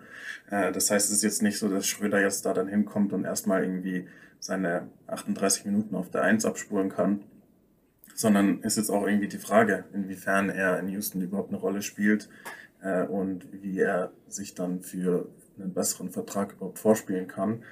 Äh, 0.49 0.71
das 0.71 0.89
heißt, 0.89 1.09
es 1.09 1.17
ist 1.17 1.23
jetzt 1.23 1.43
nicht 1.43 1.59
so, 1.59 1.69
dass 1.69 1.85
Schröder 1.85 2.19
jetzt 2.19 2.45
da 2.47 2.53
dann 2.53 2.67
hinkommt 2.67 3.13
und 3.13 3.25
erstmal 3.25 3.63
irgendwie 3.63 4.07
seine 4.45 4.87
38 5.07 5.65
Minuten 5.65 5.95
auf 5.95 6.11
der 6.11 6.21
1 6.21 6.45
abspulen 6.45 6.89
kann, 6.89 7.23
sondern 8.13 8.59
ist 8.61 8.77
jetzt 8.77 8.91
auch 8.91 9.07
irgendwie 9.07 9.27
die 9.27 9.39
Frage, 9.39 9.85
inwiefern 9.91 10.49
er 10.49 10.79
in 10.79 10.87
Houston 10.89 11.21
überhaupt 11.21 11.49
eine 11.49 11.57
Rolle 11.57 11.81
spielt 11.81 12.29
äh, 12.83 13.03
und 13.03 13.47
wie 13.51 13.79
er 13.79 14.11
sich 14.27 14.53
dann 14.53 14.81
für 14.81 15.27
einen 15.57 15.73
besseren 15.73 16.11
Vertrag 16.11 16.53
überhaupt 16.53 16.77
vorspielen 16.77 17.27
kann. 17.27 17.63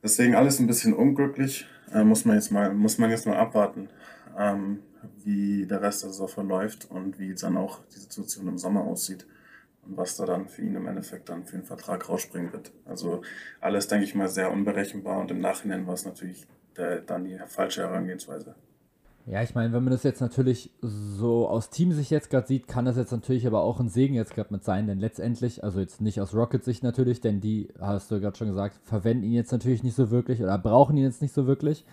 Deswegen 0.00 0.36
alles 0.36 0.60
ein 0.60 0.68
bisschen 0.68 0.94
unglücklich, 0.94 1.66
äh, 1.92 2.04
muss 2.04 2.24
man 2.24 2.36
jetzt 2.36 2.52
mal, 2.52 2.72
muss 2.72 2.98
man 2.98 3.10
jetzt 3.10 3.26
mal 3.26 3.36
abwarten, 3.36 3.88
ähm, 4.38 4.78
wie 5.24 5.66
der 5.66 5.82
Rest 5.82 6.04
der 6.04 6.10
Saison 6.10 6.28
verläuft 6.28 6.88
und 6.88 7.18
wie 7.18 7.34
dann 7.34 7.56
auch 7.56 7.80
die 7.94 7.98
Situation 7.98 8.46
im 8.46 8.58
Sommer 8.58 8.82
aussieht 8.82 9.26
was 9.84 10.16
da 10.16 10.26
dann 10.26 10.48
für 10.48 10.62
ihn 10.62 10.74
im 10.74 10.86
Endeffekt 10.86 11.28
dann 11.28 11.44
für 11.44 11.56
einen 11.56 11.64
Vertrag 11.64 12.08
rausspringen 12.08 12.52
wird. 12.52 12.72
Also 12.84 13.22
alles, 13.60 13.88
denke 13.88 14.04
ich 14.04 14.14
mal, 14.14 14.28
sehr 14.28 14.52
unberechenbar 14.52 15.20
und 15.20 15.30
im 15.30 15.40
Nachhinein 15.40 15.86
war 15.86 15.94
es 15.94 16.04
natürlich 16.04 16.46
der, 16.76 17.00
dann 17.00 17.24
die 17.24 17.38
falsche 17.46 17.82
Herangehensweise. 17.82 18.54
Ja, 19.24 19.40
ich 19.40 19.54
meine, 19.54 19.72
wenn 19.72 19.84
man 19.84 19.92
das 19.92 20.02
jetzt 20.02 20.20
natürlich 20.20 20.72
so 20.80 21.46
aus 21.46 21.70
Teamsicht 21.70 22.10
jetzt 22.10 22.28
gerade 22.28 22.48
sieht, 22.48 22.66
kann 22.66 22.84
das 22.84 22.96
jetzt 22.96 23.12
natürlich 23.12 23.46
aber 23.46 23.60
auch 23.60 23.78
ein 23.78 23.88
Segen 23.88 24.14
jetzt 24.14 24.34
gerade 24.34 24.52
mit 24.52 24.64
sein, 24.64 24.88
denn 24.88 24.98
letztendlich, 24.98 25.62
also 25.62 25.78
jetzt 25.78 26.00
nicht 26.00 26.20
aus 26.20 26.34
Rocket-Sicht 26.34 26.82
natürlich, 26.82 27.20
denn 27.20 27.40
die, 27.40 27.68
hast 27.80 28.10
du 28.10 28.20
gerade 28.20 28.36
schon 28.36 28.48
gesagt, 28.48 28.80
verwenden 28.82 29.22
ihn 29.22 29.32
jetzt 29.32 29.52
natürlich 29.52 29.84
nicht 29.84 29.94
so 29.94 30.10
wirklich 30.10 30.42
oder 30.42 30.58
brauchen 30.58 30.96
ihn 30.96 31.04
jetzt 31.04 31.22
nicht 31.22 31.34
so 31.34 31.46
wirklich. 31.46 31.84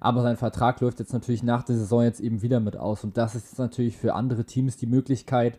Aber 0.00 0.22
sein 0.22 0.38
Vertrag 0.38 0.80
läuft 0.80 0.98
jetzt 0.98 1.12
natürlich 1.12 1.42
nach 1.42 1.62
der 1.62 1.76
Saison 1.76 2.02
jetzt 2.02 2.20
eben 2.20 2.40
wieder 2.40 2.60
mit 2.60 2.76
aus. 2.76 3.04
Und 3.04 3.18
das 3.18 3.34
ist 3.34 3.50
jetzt 3.50 3.58
natürlich 3.58 3.96
für 3.96 4.14
andere 4.14 4.44
Teams 4.44 4.76
die 4.76 4.86
Möglichkeit, 4.86 5.58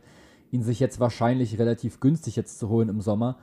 ihn 0.52 0.64
sich 0.64 0.80
jetzt 0.80 1.00
wahrscheinlich 1.00 1.60
relativ 1.60 2.00
günstig 2.00 2.36
jetzt 2.36 2.60
zu 2.60 2.70
holen 2.70 2.90
im 2.90 3.02
Sommer. 3.02 3.38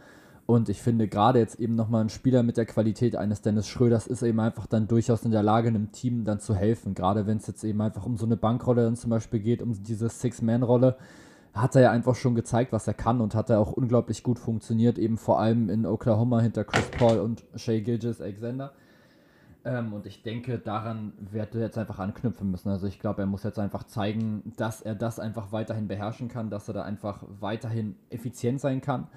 Und 0.47 0.69
ich 0.69 0.81
finde 0.81 1.09
gerade 1.09 1.41
jetzt 1.41 1.59
eben 1.59 1.75
nochmal 1.75 2.03
ein 2.03 2.09
Spieler 2.09 2.45
mit 2.45 2.57
der 2.57 2.67
Qualität 2.67 3.17
eines 3.17 3.43
Dennis 3.43 3.67
Schröders 3.67 4.07
ist 4.07 4.23
eben 4.23 4.39
einfach 4.39 4.67
dann 4.67 4.87
durchaus 4.87 5.25
in 5.25 5.33
der 5.33 5.43
Lage, 5.43 5.69
einem 5.69 5.91
Team 5.91 6.25
dann 6.25 6.39
zu 6.39 6.55
helfen. 6.55 6.95
Gerade 6.95 7.27
wenn 7.27 7.39
es 7.39 7.49
jetzt 7.49 7.65
eben 7.65 7.81
einfach 7.81 8.07
um 8.07 8.17
so 8.17 8.27
eine 8.27 8.37
Bankrolle 8.37 8.85
dann 8.85 8.95
zum 8.95 9.11
Beispiel 9.11 9.41
geht, 9.41 9.61
um 9.61 9.73
diese 9.83 10.09
Six-Man-Rolle, 10.09 10.97
hat 11.53 11.75
er 11.75 11.83
ja 11.83 11.91
einfach 11.91 12.15
schon 12.15 12.35
gezeigt, 12.35 12.73
was 12.73 12.87
er 12.87 12.95
kann 12.95 13.21
und 13.21 13.35
hat 13.35 13.51
er 13.51 13.59
auch 13.59 13.73
unglaublich 13.73 14.23
gut 14.23 14.39
funktioniert, 14.39 14.99
eben 14.99 15.17
vor 15.17 15.41
allem 15.41 15.69
in 15.69 15.87
Oklahoma 15.87 16.41
hinter 16.41 16.65
Chris 16.65 16.91
Paul 16.97 17.19
und 17.19 17.45
Shea 17.57 17.81
Gilgis 17.81 18.21
Alexander. 18.21 18.73
Ähm, 19.67 19.93
und 19.93 20.07
ich 20.07 20.23
denke, 20.23 20.59
daran 20.59 21.13
wird 21.19 21.57
er 21.57 21.63
jetzt 21.63 21.77
einfach 21.77 21.99
anknüpfen 21.99 22.51
müssen. 22.51 22.69
Also 22.69 22.87
ich 22.87 23.01
glaube, 23.01 23.23
er 23.23 23.27
muss 23.27 23.43
jetzt 23.43 23.59
einfach 23.59 23.83
zeigen, 23.83 24.53
dass 24.57 24.81
er 24.81 24.95
das 24.95 25.19
einfach 25.19 25.51
weiterhin 25.51 25.89
beherrschen 25.89 26.29
kann, 26.29 26.51
dass 26.51 26.69
er 26.69 26.75
da 26.75 26.83
einfach 26.85 27.25
weiterhin 27.41 27.97
effizient 28.09 28.61
sein 28.61 28.81
kann 28.81 29.09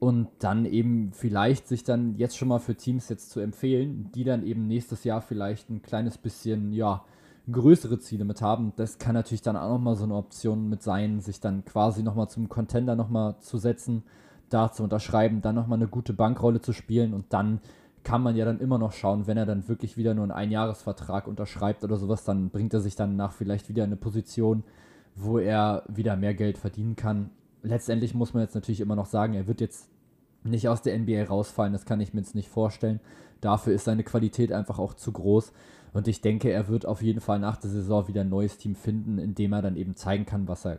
und 0.00 0.26
dann 0.40 0.64
eben 0.64 1.12
vielleicht 1.12 1.68
sich 1.68 1.84
dann 1.84 2.16
jetzt 2.16 2.36
schon 2.36 2.48
mal 2.48 2.58
für 2.58 2.74
Teams 2.74 3.08
jetzt 3.08 3.30
zu 3.30 3.38
empfehlen, 3.38 4.10
die 4.12 4.24
dann 4.24 4.44
eben 4.44 4.66
nächstes 4.66 5.04
Jahr 5.04 5.22
vielleicht 5.22 5.70
ein 5.70 5.82
kleines 5.82 6.18
bisschen, 6.18 6.72
ja, 6.72 7.04
größere 7.50 8.00
Ziele 8.00 8.24
mit 8.24 8.42
haben. 8.42 8.72
Das 8.74 8.98
kann 8.98 9.14
natürlich 9.14 9.42
dann 9.42 9.56
auch 9.56 9.70
nochmal 9.70 9.94
so 9.94 10.04
eine 10.04 10.16
Option 10.16 10.68
mit 10.68 10.82
sein, 10.82 11.20
sich 11.20 11.38
dann 11.38 11.64
quasi 11.64 12.02
nochmal 12.02 12.28
zum 12.28 12.48
Contender 12.48 12.96
nochmal 12.96 13.36
zu 13.38 13.58
setzen, 13.58 14.02
da 14.48 14.72
zu 14.72 14.82
unterschreiben, 14.82 15.42
dann 15.42 15.54
nochmal 15.54 15.78
eine 15.78 15.88
gute 15.88 16.12
Bankrolle 16.12 16.60
zu 16.60 16.72
spielen 16.72 17.14
und 17.14 17.32
dann 17.32 17.60
kann 18.04 18.22
man 18.22 18.36
ja 18.36 18.44
dann 18.44 18.60
immer 18.60 18.78
noch 18.78 18.92
schauen, 18.92 19.26
wenn 19.26 19.36
er 19.36 19.46
dann 19.46 19.68
wirklich 19.68 19.96
wieder 19.96 20.14
nur 20.14 20.24
einen 20.24 20.32
Einjahresvertrag 20.32 21.26
unterschreibt 21.26 21.84
oder 21.84 21.96
sowas, 21.96 22.24
dann 22.24 22.50
bringt 22.50 22.74
er 22.74 22.80
sich 22.80 22.96
dann 22.96 23.16
nach 23.16 23.32
vielleicht 23.32 23.68
wieder 23.68 23.84
eine 23.84 23.96
Position, 23.96 24.64
wo 25.14 25.38
er 25.38 25.84
wieder 25.88 26.16
mehr 26.16 26.34
Geld 26.34 26.58
verdienen 26.58 26.96
kann. 26.96 27.30
Letztendlich 27.62 28.14
muss 28.14 28.34
man 28.34 28.42
jetzt 28.42 28.54
natürlich 28.54 28.80
immer 28.80 28.96
noch 28.96 29.06
sagen, 29.06 29.34
er 29.34 29.46
wird 29.46 29.60
jetzt 29.60 29.88
nicht 30.42 30.68
aus 30.68 30.82
der 30.82 30.98
NBA 30.98 31.24
rausfallen, 31.24 31.72
das 31.72 31.84
kann 31.84 32.00
ich 32.00 32.12
mir 32.12 32.20
jetzt 32.20 32.34
nicht 32.34 32.48
vorstellen. 32.48 33.00
Dafür 33.40 33.72
ist 33.72 33.84
seine 33.84 34.02
Qualität 34.02 34.52
einfach 34.52 34.78
auch 34.78 34.94
zu 34.94 35.12
groß. 35.12 35.52
Und 35.92 36.08
ich 36.08 36.20
denke, 36.20 36.50
er 36.50 36.68
wird 36.68 36.86
auf 36.86 37.02
jeden 37.02 37.20
Fall 37.20 37.38
nach 37.38 37.56
der 37.56 37.70
Saison 37.70 38.08
wieder 38.08 38.22
ein 38.22 38.28
neues 38.28 38.56
Team 38.56 38.74
finden, 38.74 39.18
in 39.18 39.34
dem 39.34 39.52
er 39.52 39.62
dann 39.62 39.76
eben 39.76 39.94
zeigen 39.94 40.26
kann, 40.26 40.48
was 40.48 40.64
er 40.64 40.78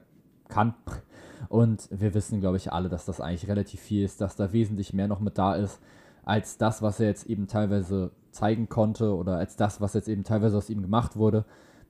kann. 0.50 0.74
Und 1.50 1.88
wir 1.92 2.14
wissen, 2.14 2.42
glaube 2.42 2.58
ich, 2.58 2.72
alle, 2.72 2.90
dass 2.90 3.06
das 3.06 3.22
eigentlich 3.22 3.48
relativ 3.48 3.80
viel 3.80 4.04
ist, 4.04 4.22
dass 4.22 4.36
da 4.36 4.54
wesentlich 4.54 4.94
mehr 4.94 5.08
noch 5.08 5.20
mit 5.20 5.38
da 5.38 5.56
ist, 5.56 5.80
als 6.24 6.58
das, 6.58 6.82
was 6.82 7.00
er 7.00 7.08
jetzt 7.08 7.28
eben 7.28 7.48
teilweise 7.48 8.12
zeigen 8.32 8.70
konnte 8.70 9.16
oder 9.16 9.38
als 9.38 9.56
das, 9.56 9.82
was 9.82 9.94
jetzt 9.94 10.08
eben 10.08 10.24
teilweise 10.24 10.58
aus 10.58 10.70
ihm 10.70 10.82
gemacht 10.82 11.16
wurde. 11.16 11.46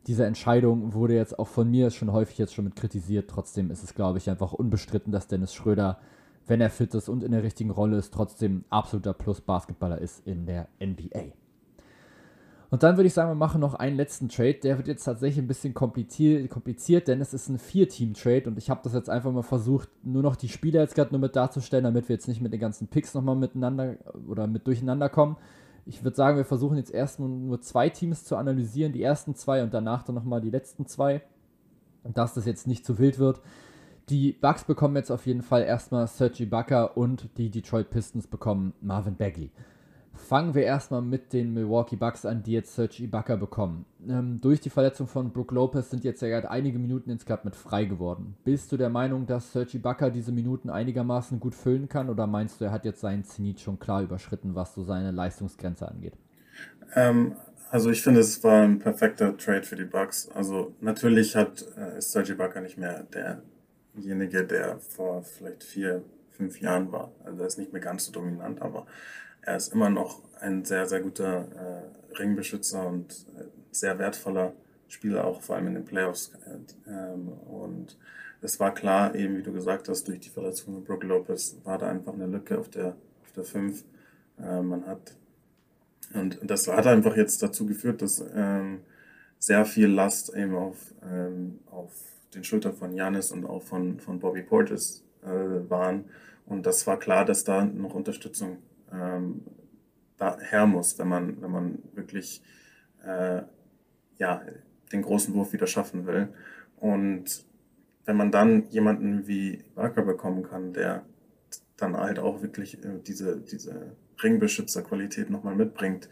Diese 0.07 0.25
Entscheidung 0.25 0.93
wurde 0.93 1.15
jetzt 1.15 1.39
auch 1.39 1.47
von 1.47 1.71
mir 1.71 1.89
schon 1.89 2.11
häufig 2.11 2.37
jetzt 2.37 2.53
schon 2.53 2.65
mit 2.65 2.75
kritisiert. 2.75 3.29
Trotzdem 3.29 3.71
ist 3.71 3.83
es, 3.83 3.95
glaube 3.95 4.17
ich, 4.17 4.29
einfach 4.29 4.51
unbestritten, 4.51 5.11
dass 5.11 5.27
Dennis 5.27 5.53
Schröder 5.53 5.99
wenn 6.47 6.61
er 6.61 6.69
fit 6.69 6.93
ist 6.93 7.09
und 7.09 7.23
in 7.23 7.31
der 7.31 7.43
richtigen 7.43 7.69
Rolle 7.69 7.97
ist, 7.97 8.13
trotzdem 8.13 8.65
absoluter 8.69 9.13
Plus-Basketballer 9.13 9.99
ist 9.99 10.25
in 10.27 10.45
der 10.45 10.67
NBA. 10.79 11.33
Und 12.73 12.81
dann 12.81 12.97
würde 12.97 13.05
ich 13.05 13.13
sagen, 13.13 13.29
wir 13.29 13.35
machen 13.35 13.61
noch 13.61 13.75
einen 13.75 13.95
letzten 13.95 14.29
Trade. 14.29 14.55
Der 14.55 14.77
wird 14.77 14.87
jetzt 14.87 15.03
tatsächlich 15.03 15.37
ein 15.37 15.47
bisschen 15.47 15.75
kompliziert, 15.75 16.49
kompliziert 16.49 17.07
denn 17.07 17.21
es 17.21 17.31
ist 17.31 17.47
ein 17.47 17.59
Vier-Team-Trade 17.59 18.45
und 18.47 18.57
ich 18.57 18.71
habe 18.71 18.81
das 18.83 18.93
jetzt 18.93 19.11
einfach 19.11 19.31
mal 19.31 19.43
versucht, 19.43 19.89
nur 20.01 20.23
noch 20.23 20.35
die 20.35 20.49
Spieler 20.49 20.81
jetzt 20.81 20.95
gerade 20.95 21.11
nur 21.11 21.19
mit 21.19 21.35
darzustellen, 21.35 21.83
damit 21.83 22.09
wir 22.09 22.15
jetzt 22.15 22.27
nicht 22.27 22.41
mit 22.41 22.51
den 22.51 22.59
ganzen 22.59 22.87
Picks 22.87 23.13
nochmal 23.13 23.35
miteinander 23.35 23.97
oder 24.27 24.47
mit 24.47 24.65
durcheinander 24.65 25.07
kommen. 25.07 25.37
Ich 25.85 26.03
würde 26.03 26.17
sagen, 26.17 26.35
wir 26.35 26.45
versuchen 26.45 26.77
jetzt 26.77 26.91
erst 26.91 27.19
nur 27.19 27.61
zwei 27.61 27.89
Teams 27.89 28.25
zu 28.25 28.37
analysieren, 28.37 28.91
die 28.91 29.03
ersten 29.03 29.35
zwei 29.35 29.61
und 29.61 29.71
danach 29.71 30.01
dann 30.01 30.15
nochmal 30.15 30.41
die 30.41 30.49
letzten 30.49 30.87
zwei. 30.87 31.21
Dass 32.03 32.33
das 32.33 32.47
jetzt 32.47 32.65
nicht 32.65 32.87
zu 32.87 32.97
wild 32.97 33.19
wird. 33.19 33.39
Die 34.09 34.31
Bucks 34.31 34.63
bekommen 34.63 34.95
jetzt 34.95 35.11
auf 35.11 35.27
jeden 35.27 35.43
Fall 35.43 35.61
erstmal 35.61 36.07
Sergi 36.07 36.45
Ibaka 36.45 36.85
und 36.85 37.29
die 37.37 37.51
Detroit 37.51 37.91
Pistons 37.91 38.25
bekommen 38.25 38.73
Marvin 38.81 39.13
Bagley. 39.13 39.51
Fangen 40.15 40.53
wir 40.53 40.63
erstmal 40.63 41.01
mit 41.01 41.33
den 41.33 41.53
Milwaukee 41.53 41.95
Bucks 41.95 42.25
an, 42.25 42.43
die 42.43 42.51
jetzt 42.51 42.75
Serge 42.75 43.03
Ibaka 43.03 43.35
bekommen. 43.35 43.85
Ähm, 44.07 44.39
durch 44.41 44.61
die 44.61 44.69
Verletzung 44.69 45.07
von 45.07 45.31
Brook 45.31 45.51
Lopez 45.51 45.89
sind 45.89 46.03
jetzt 46.03 46.21
ja 46.21 46.27
gerade 46.27 46.51
einige 46.51 46.77
Minuten 46.77 47.09
insgesamt 47.09 47.45
mit 47.45 47.55
frei 47.55 47.85
geworden. 47.85 48.35
Bist 48.43 48.71
du 48.71 48.77
der 48.77 48.89
Meinung, 48.89 49.25
dass 49.25 49.51
Serge 49.51 49.77
Ibaka 49.77 50.09
diese 50.09 50.31
Minuten 50.31 50.69
einigermaßen 50.69 51.39
gut 51.39 51.55
füllen 51.55 51.89
kann 51.89 52.09
oder 52.09 52.27
meinst 52.27 52.61
du, 52.61 52.65
er 52.65 52.71
hat 52.71 52.85
jetzt 52.85 53.01
seinen 53.01 53.23
Zenit 53.23 53.59
schon 53.59 53.79
klar 53.79 54.03
überschritten, 54.03 54.55
was 54.55 54.75
so 54.75 54.83
seine 54.83 55.11
Leistungsgrenze 55.11 55.87
angeht? 55.87 56.13
Ähm, 56.95 57.35
also 57.71 57.89
ich 57.89 58.03
finde, 58.03 58.19
es 58.19 58.43
war 58.43 58.61
ein 58.63 58.79
perfekter 58.79 59.35
Trade 59.35 59.63
für 59.63 59.75
die 59.75 59.85
Bucks. 59.85 60.29
Also 60.29 60.75
natürlich 60.79 61.35
hat 61.35 61.65
äh, 61.75 61.99
Serge 61.99 62.33
Ibaka 62.33 62.61
nicht 62.61 62.77
mehr 62.77 63.03
der 63.03 63.41
derjenige, 63.95 64.45
der 64.45 64.79
vor 64.79 65.23
vielleicht 65.23 65.63
vier, 65.63 66.03
fünf 66.31 66.59
Jahren 66.61 66.91
war. 66.91 67.11
Also 67.23 67.41
er 67.41 67.47
ist 67.47 67.57
nicht 67.57 67.73
mehr 67.73 67.81
ganz 67.81 68.05
so 68.05 68.11
dominant, 68.11 68.61
aber 68.61 68.85
er 69.45 69.57
ist 69.57 69.73
immer 69.73 69.89
noch 69.89 70.21
ein 70.39 70.65
sehr, 70.65 70.87
sehr 70.87 71.01
guter 71.01 71.47
äh, 71.55 72.15
Ringbeschützer 72.17 72.87
und 72.87 73.11
äh, 73.37 73.43
sehr 73.71 73.97
wertvoller 73.99 74.53
Spieler, 74.87 75.25
auch 75.25 75.41
vor 75.41 75.55
allem 75.55 75.67
in 75.67 75.73
den 75.75 75.85
Playoffs. 75.85 76.31
Ähm, 76.87 77.29
und 77.29 77.97
es 78.41 78.59
war 78.59 78.73
klar, 78.73 79.15
eben 79.15 79.37
wie 79.37 79.43
du 79.43 79.53
gesagt 79.53 79.89
hast, 79.89 80.07
durch 80.07 80.19
die 80.19 80.29
Verletzung 80.29 80.73
von 80.73 80.83
Brook 80.83 81.03
Lopez 81.03 81.57
war 81.63 81.77
da 81.77 81.89
einfach 81.89 82.13
eine 82.13 82.27
Lücke 82.27 82.57
auf 82.59 82.69
der, 82.69 82.95
auf 83.23 83.31
der 83.35 83.43
5. 83.43 83.83
Äh, 84.39 84.61
man 84.61 84.85
hat, 84.85 85.15
und 86.13 86.39
das 86.43 86.67
hat 86.67 86.85
einfach 86.87 87.15
jetzt 87.15 87.41
dazu 87.41 87.65
geführt, 87.65 88.01
dass 88.01 88.23
ähm, 88.33 88.81
sehr 89.39 89.65
viel 89.65 89.87
Last 89.87 90.33
eben 90.35 90.55
auf, 90.55 90.77
ähm, 91.09 91.59
auf 91.71 91.91
den 92.33 92.43
Schultern 92.43 92.73
von 92.73 92.93
Janis 92.93 93.31
und 93.31 93.45
auch 93.45 93.63
von, 93.63 93.99
von 93.99 94.19
Bobby 94.19 94.41
Portis 94.41 95.03
äh, 95.23 95.69
waren. 95.69 96.05
Und 96.45 96.65
das 96.65 96.85
war 96.85 96.99
klar, 96.99 97.25
dass 97.25 97.43
da 97.43 97.63
noch 97.63 97.93
Unterstützung 97.93 98.57
ähm, 98.93 99.41
da 100.17 100.37
her 100.39 100.65
muss, 100.65 100.97
wenn 100.99 101.07
man, 101.07 101.41
wenn 101.41 101.51
man 101.51 101.79
wirklich 101.93 102.41
äh, 103.03 103.41
ja, 104.17 104.41
den 104.91 105.01
großen 105.01 105.33
Wurf 105.33 105.53
wieder 105.53 105.67
schaffen 105.67 106.05
will. 106.05 106.29
Und 106.77 107.45
wenn 108.05 108.17
man 108.17 108.31
dann 108.31 108.69
jemanden 108.69 109.27
wie 109.27 109.63
Barker 109.75 110.03
bekommen 110.03 110.43
kann, 110.43 110.73
der 110.73 111.03
dann 111.77 111.97
halt 111.97 112.19
auch 112.19 112.41
wirklich 112.41 112.83
äh, 112.83 112.99
diese, 113.05 113.39
diese 113.39 113.95
Ringbeschützerqualität 114.21 115.29
nochmal 115.29 115.55
mitbringt, 115.55 116.09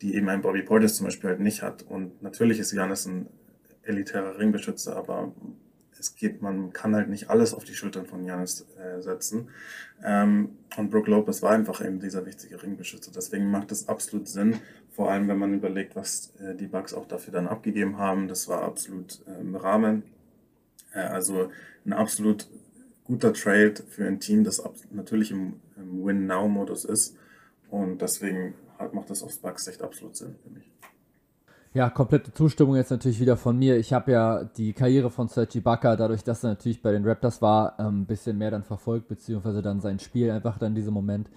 die 0.00 0.14
eben 0.14 0.28
ein 0.28 0.42
Bobby 0.42 0.62
Portis 0.62 0.96
zum 0.96 1.06
Beispiel 1.06 1.30
halt 1.30 1.40
nicht 1.40 1.62
hat. 1.62 1.82
Und 1.82 2.22
natürlich 2.22 2.58
ist 2.58 2.72
Janis 2.72 3.06
ein 3.06 3.28
elitärer 3.82 4.38
Ringbeschützer, 4.38 4.96
aber 4.96 5.32
es 6.02 6.14
geht, 6.14 6.42
man 6.42 6.72
kann 6.72 6.94
halt 6.94 7.08
nicht 7.08 7.30
alles 7.30 7.54
auf 7.54 7.64
die 7.64 7.74
Schultern 7.74 8.06
von 8.06 8.24
Janis 8.24 8.66
äh, 8.78 9.00
setzen. 9.00 9.48
Ähm, 10.04 10.56
und 10.76 10.90
Brook 10.90 11.06
Lopez 11.06 11.42
war 11.42 11.50
einfach 11.52 11.84
eben 11.84 12.00
dieser 12.00 12.26
wichtige 12.26 12.62
Ringbeschützer. 12.62 13.10
Deswegen 13.14 13.50
macht 13.50 13.72
es 13.72 13.88
absolut 13.88 14.28
Sinn, 14.28 14.56
vor 14.90 15.10
allem 15.10 15.28
wenn 15.28 15.38
man 15.38 15.54
überlegt, 15.54 15.96
was 15.96 16.32
äh, 16.40 16.54
die 16.54 16.66
Bugs 16.66 16.94
auch 16.94 17.06
dafür 17.06 17.32
dann 17.32 17.48
abgegeben 17.48 17.98
haben. 17.98 18.28
Das 18.28 18.48
war 18.48 18.62
absolut 18.62 19.20
äh, 19.26 19.40
im 19.40 19.56
Rahmen. 19.56 20.02
Also 20.94 21.50
ein 21.86 21.94
absolut 21.94 22.48
guter 23.04 23.32
Trade 23.32 23.74
für 23.88 24.06
ein 24.06 24.20
Team, 24.20 24.44
das 24.44 24.62
natürlich 24.90 25.30
im, 25.30 25.54
im 25.76 26.04
Win-Now-Modus 26.04 26.84
ist. 26.84 27.16
Und 27.70 28.02
deswegen 28.02 28.52
macht 28.92 29.08
das 29.08 29.22
aus 29.22 29.38
Bugs 29.38 29.64
Sicht 29.64 29.80
absolut 29.80 30.16
Sinn 30.16 30.34
für 30.42 30.50
mich. 30.50 30.70
Ja, 31.74 31.88
komplette 31.88 32.34
Zustimmung 32.34 32.76
jetzt 32.76 32.90
natürlich 32.90 33.18
wieder 33.18 33.38
von 33.38 33.58
mir. 33.58 33.78
Ich 33.78 33.94
habe 33.94 34.12
ja 34.12 34.44
die 34.44 34.74
Karriere 34.74 35.08
von 35.08 35.28
Sergi 35.28 35.58
Ibaka, 35.58 35.96
dadurch, 35.96 36.22
dass 36.22 36.44
er 36.44 36.50
natürlich 36.50 36.82
bei 36.82 36.92
den 36.92 37.08
Raptors 37.08 37.40
war, 37.40 37.80
ein 37.80 37.86
ähm, 37.86 38.04
bisschen 38.04 38.36
mehr 38.36 38.50
dann 38.50 38.62
verfolgt, 38.62 39.08
beziehungsweise 39.08 39.62
dann 39.62 39.80
sein 39.80 39.98
Spiel 39.98 40.30
einfach 40.30 40.58
dann 40.58 40.72
in 40.72 40.74
diesem 40.74 40.92
Moment. 40.92 41.30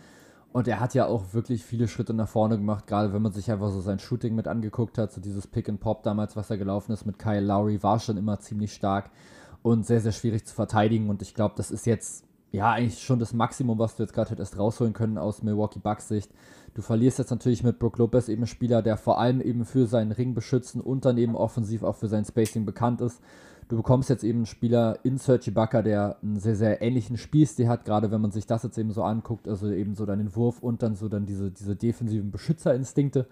Und 0.51 0.67
er 0.67 0.81
hat 0.81 0.93
ja 0.93 1.05
auch 1.05 1.33
wirklich 1.33 1.63
viele 1.63 1.87
Schritte 1.87 2.13
nach 2.13 2.27
vorne 2.27 2.57
gemacht, 2.57 2.85
gerade 2.85 3.13
wenn 3.13 3.21
man 3.21 3.31
sich 3.31 3.49
einfach 3.49 3.71
so 3.71 3.79
sein 3.79 3.99
Shooting 3.99 4.35
mit 4.35 4.49
angeguckt 4.49 4.97
hat. 4.97 5.13
So 5.13 5.21
dieses 5.21 5.47
Pick 5.47 5.69
and 5.69 5.79
Pop 5.79 6.03
damals, 6.03 6.35
was 6.35 6.49
er 6.49 6.57
gelaufen 6.57 6.91
ist 6.91 7.05
mit 7.05 7.17
Kyle 7.17 7.39
Lowry, 7.39 7.81
war 7.81 7.99
schon 7.99 8.17
immer 8.17 8.37
ziemlich 8.41 8.73
stark 8.73 9.11
und 9.63 9.85
sehr, 9.85 10.01
sehr 10.01 10.11
schwierig 10.11 10.45
zu 10.45 10.53
verteidigen. 10.53 11.09
Und 11.09 11.21
ich 11.21 11.33
glaube, 11.33 11.55
das 11.55 11.71
ist 11.71 11.85
jetzt 11.85 12.24
ja 12.55 12.71
eigentlich 12.71 13.01
schon 13.01 13.19
das 13.19 13.33
Maximum, 13.33 13.79
was 13.79 13.95
du 13.95 14.03
jetzt 14.03 14.13
gerade 14.13 14.31
hättest 14.31 14.57
rausholen 14.57 14.93
können 14.93 15.17
aus 15.17 15.43
Milwaukee 15.43 15.79
Bucks 15.79 16.07
Sicht. 16.07 16.31
Du 16.73 16.81
verlierst 16.81 17.19
jetzt 17.19 17.31
natürlich 17.31 17.63
mit 17.63 17.79
Brook 17.79 17.97
Lopez 17.97 18.27
eben 18.27 18.41
einen 18.41 18.47
Spieler, 18.47 18.81
der 18.81 18.97
vor 18.97 19.19
allem 19.19 19.39
eben 19.39 19.63
für 19.63 19.87
seinen 19.87 20.11
Ring 20.11 20.33
beschützen 20.33 20.81
und 20.81 21.05
dann 21.05 21.17
eben 21.17 21.35
offensiv 21.35 21.83
auch 21.83 21.95
für 21.95 22.07
sein 22.07 22.25
Spacing 22.25 22.65
bekannt 22.65 23.01
ist. 23.01 23.21
Du 23.67 23.77
bekommst 23.77 24.09
jetzt 24.09 24.23
eben 24.23 24.39
einen 24.39 24.45
Spieler 24.45 24.99
in 25.03 25.17
Serge 25.17 25.49
Ibaka, 25.49 25.81
der 25.81 26.17
einen 26.21 26.39
sehr, 26.39 26.55
sehr 26.55 26.81
ähnlichen 26.81 27.17
Spielstil 27.17 27.67
hat, 27.67 27.85
gerade 27.85 28.11
wenn 28.11 28.21
man 28.21 28.31
sich 28.31 28.45
das 28.45 28.63
jetzt 28.63 28.77
eben 28.77 28.91
so 28.91 29.03
anguckt, 29.03 29.47
also 29.47 29.71
eben 29.71 29.95
so 29.95 30.05
dann 30.05 30.19
den 30.19 30.35
Wurf 30.35 30.61
und 30.61 30.83
dann 30.83 30.95
so 30.95 31.09
dann 31.09 31.25
diese, 31.25 31.49
diese 31.49 31.75
defensiven 31.75 32.29
Beschützerinstinkte. 32.29 33.25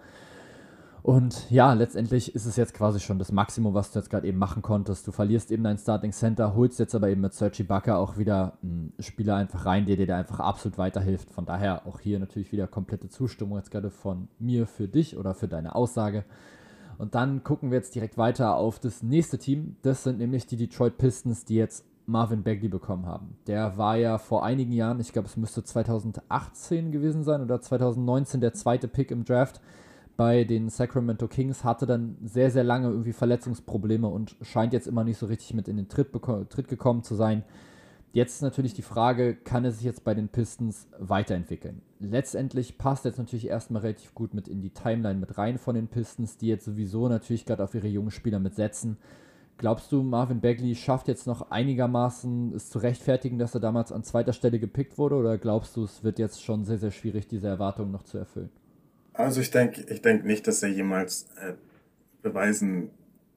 Und 1.04 1.50
ja, 1.50 1.74
letztendlich 1.74 2.34
ist 2.34 2.46
es 2.46 2.56
jetzt 2.56 2.72
quasi 2.72 2.98
schon 2.98 3.18
das 3.18 3.30
Maximum, 3.30 3.74
was 3.74 3.92
du 3.92 3.98
jetzt 3.98 4.08
gerade 4.08 4.26
eben 4.26 4.38
machen 4.38 4.62
konntest. 4.62 5.06
Du 5.06 5.12
verlierst 5.12 5.50
eben 5.50 5.62
dein 5.62 5.76
Starting 5.76 6.12
Center, 6.12 6.54
holst 6.54 6.78
jetzt 6.78 6.94
aber 6.94 7.10
eben 7.10 7.20
mit 7.20 7.34
Sergi 7.34 7.62
Ibaka 7.62 7.98
auch 7.98 8.16
wieder 8.16 8.56
einen 8.62 8.94
Spieler 8.98 9.36
einfach 9.36 9.66
rein, 9.66 9.84
der 9.84 9.96
dir 9.96 10.16
einfach 10.16 10.40
absolut 10.40 10.78
weiterhilft. 10.78 11.30
Von 11.30 11.44
daher 11.44 11.86
auch 11.86 12.00
hier 12.00 12.18
natürlich 12.18 12.52
wieder 12.52 12.66
komplette 12.66 13.10
Zustimmung 13.10 13.58
jetzt 13.58 13.70
gerade 13.70 13.90
von 13.90 14.28
mir 14.38 14.66
für 14.66 14.88
dich 14.88 15.18
oder 15.18 15.34
für 15.34 15.46
deine 15.46 15.74
Aussage. 15.74 16.24
Und 16.96 17.14
dann 17.14 17.44
gucken 17.44 17.70
wir 17.70 17.76
jetzt 17.76 17.94
direkt 17.94 18.16
weiter 18.16 18.56
auf 18.56 18.78
das 18.78 19.02
nächste 19.02 19.36
Team. 19.36 19.76
Das 19.82 20.04
sind 20.04 20.16
nämlich 20.16 20.46
die 20.46 20.56
Detroit 20.56 20.96
Pistons, 20.96 21.44
die 21.44 21.56
jetzt 21.56 21.84
Marvin 22.06 22.42
Bagley 22.42 22.68
bekommen 22.68 23.04
haben. 23.04 23.36
Der 23.46 23.76
war 23.76 23.98
ja 23.98 24.16
vor 24.16 24.42
einigen 24.42 24.72
Jahren, 24.72 25.00
ich 25.00 25.12
glaube 25.12 25.28
es 25.28 25.36
müsste 25.36 25.64
2018 25.64 26.92
gewesen 26.92 27.24
sein 27.24 27.42
oder 27.42 27.60
2019 27.60 28.40
der 28.40 28.54
zweite 28.54 28.88
Pick 28.88 29.10
im 29.10 29.26
Draft 29.26 29.60
bei 30.16 30.44
den 30.44 30.68
Sacramento 30.68 31.26
Kings, 31.28 31.64
hatte 31.64 31.86
dann 31.86 32.16
sehr, 32.24 32.50
sehr 32.50 32.64
lange 32.64 32.88
irgendwie 32.88 33.12
Verletzungsprobleme 33.12 34.06
und 34.06 34.36
scheint 34.42 34.72
jetzt 34.72 34.86
immer 34.86 35.04
nicht 35.04 35.18
so 35.18 35.26
richtig 35.26 35.54
mit 35.54 35.68
in 35.68 35.76
den 35.76 35.88
Tritt, 35.88 36.08
Tritt 36.50 36.68
gekommen 36.68 37.02
zu 37.02 37.14
sein. 37.14 37.42
Jetzt 38.12 38.36
ist 38.36 38.42
natürlich 38.42 38.74
die 38.74 38.82
Frage, 38.82 39.34
kann 39.34 39.64
er 39.64 39.72
sich 39.72 39.82
jetzt 39.82 40.04
bei 40.04 40.14
den 40.14 40.28
Pistons 40.28 40.86
weiterentwickeln? 41.00 41.82
Letztendlich 41.98 42.78
passt 42.78 43.04
jetzt 43.04 43.18
natürlich 43.18 43.48
erstmal 43.48 43.82
relativ 43.82 44.14
gut 44.14 44.34
mit 44.34 44.46
in 44.46 44.62
die 44.62 44.70
Timeline 44.70 45.18
mit 45.18 45.36
rein 45.36 45.58
von 45.58 45.74
den 45.74 45.88
Pistons, 45.88 46.36
die 46.36 46.46
jetzt 46.46 46.64
sowieso 46.64 47.08
natürlich 47.08 47.44
gerade 47.44 47.64
auf 47.64 47.74
ihre 47.74 47.88
jungen 47.88 48.12
Spieler 48.12 48.38
mit 48.38 48.54
setzen. 48.54 48.98
Glaubst 49.56 49.90
du, 49.90 50.04
Marvin 50.04 50.40
Bagley 50.40 50.76
schafft 50.76 51.08
jetzt 51.08 51.26
noch 51.26 51.50
einigermaßen 51.50 52.54
es 52.54 52.70
zu 52.70 52.78
rechtfertigen, 52.78 53.38
dass 53.38 53.54
er 53.54 53.60
damals 53.60 53.90
an 53.90 54.04
zweiter 54.04 54.32
Stelle 54.32 54.60
gepickt 54.60 54.96
wurde? 54.96 55.16
Oder 55.16 55.36
glaubst 55.36 55.76
du, 55.76 55.82
es 55.82 56.04
wird 56.04 56.20
jetzt 56.20 56.40
schon 56.40 56.64
sehr, 56.64 56.78
sehr 56.78 56.92
schwierig, 56.92 57.26
diese 57.26 57.48
Erwartungen 57.48 57.90
noch 57.90 58.04
zu 58.04 58.18
erfüllen? 58.18 58.50
Also 59.14 59.40
ich 59.40 59.50
denke 59.50 59.84
ich 59.88 60.02
denk 60.02 60.24
nicht, 60.24 60.46
dass 60.46 60.62
er 60.62 60.68
jemals 60.68 61.28
äh, 61.40 61.54
beweisen 62.22 62.90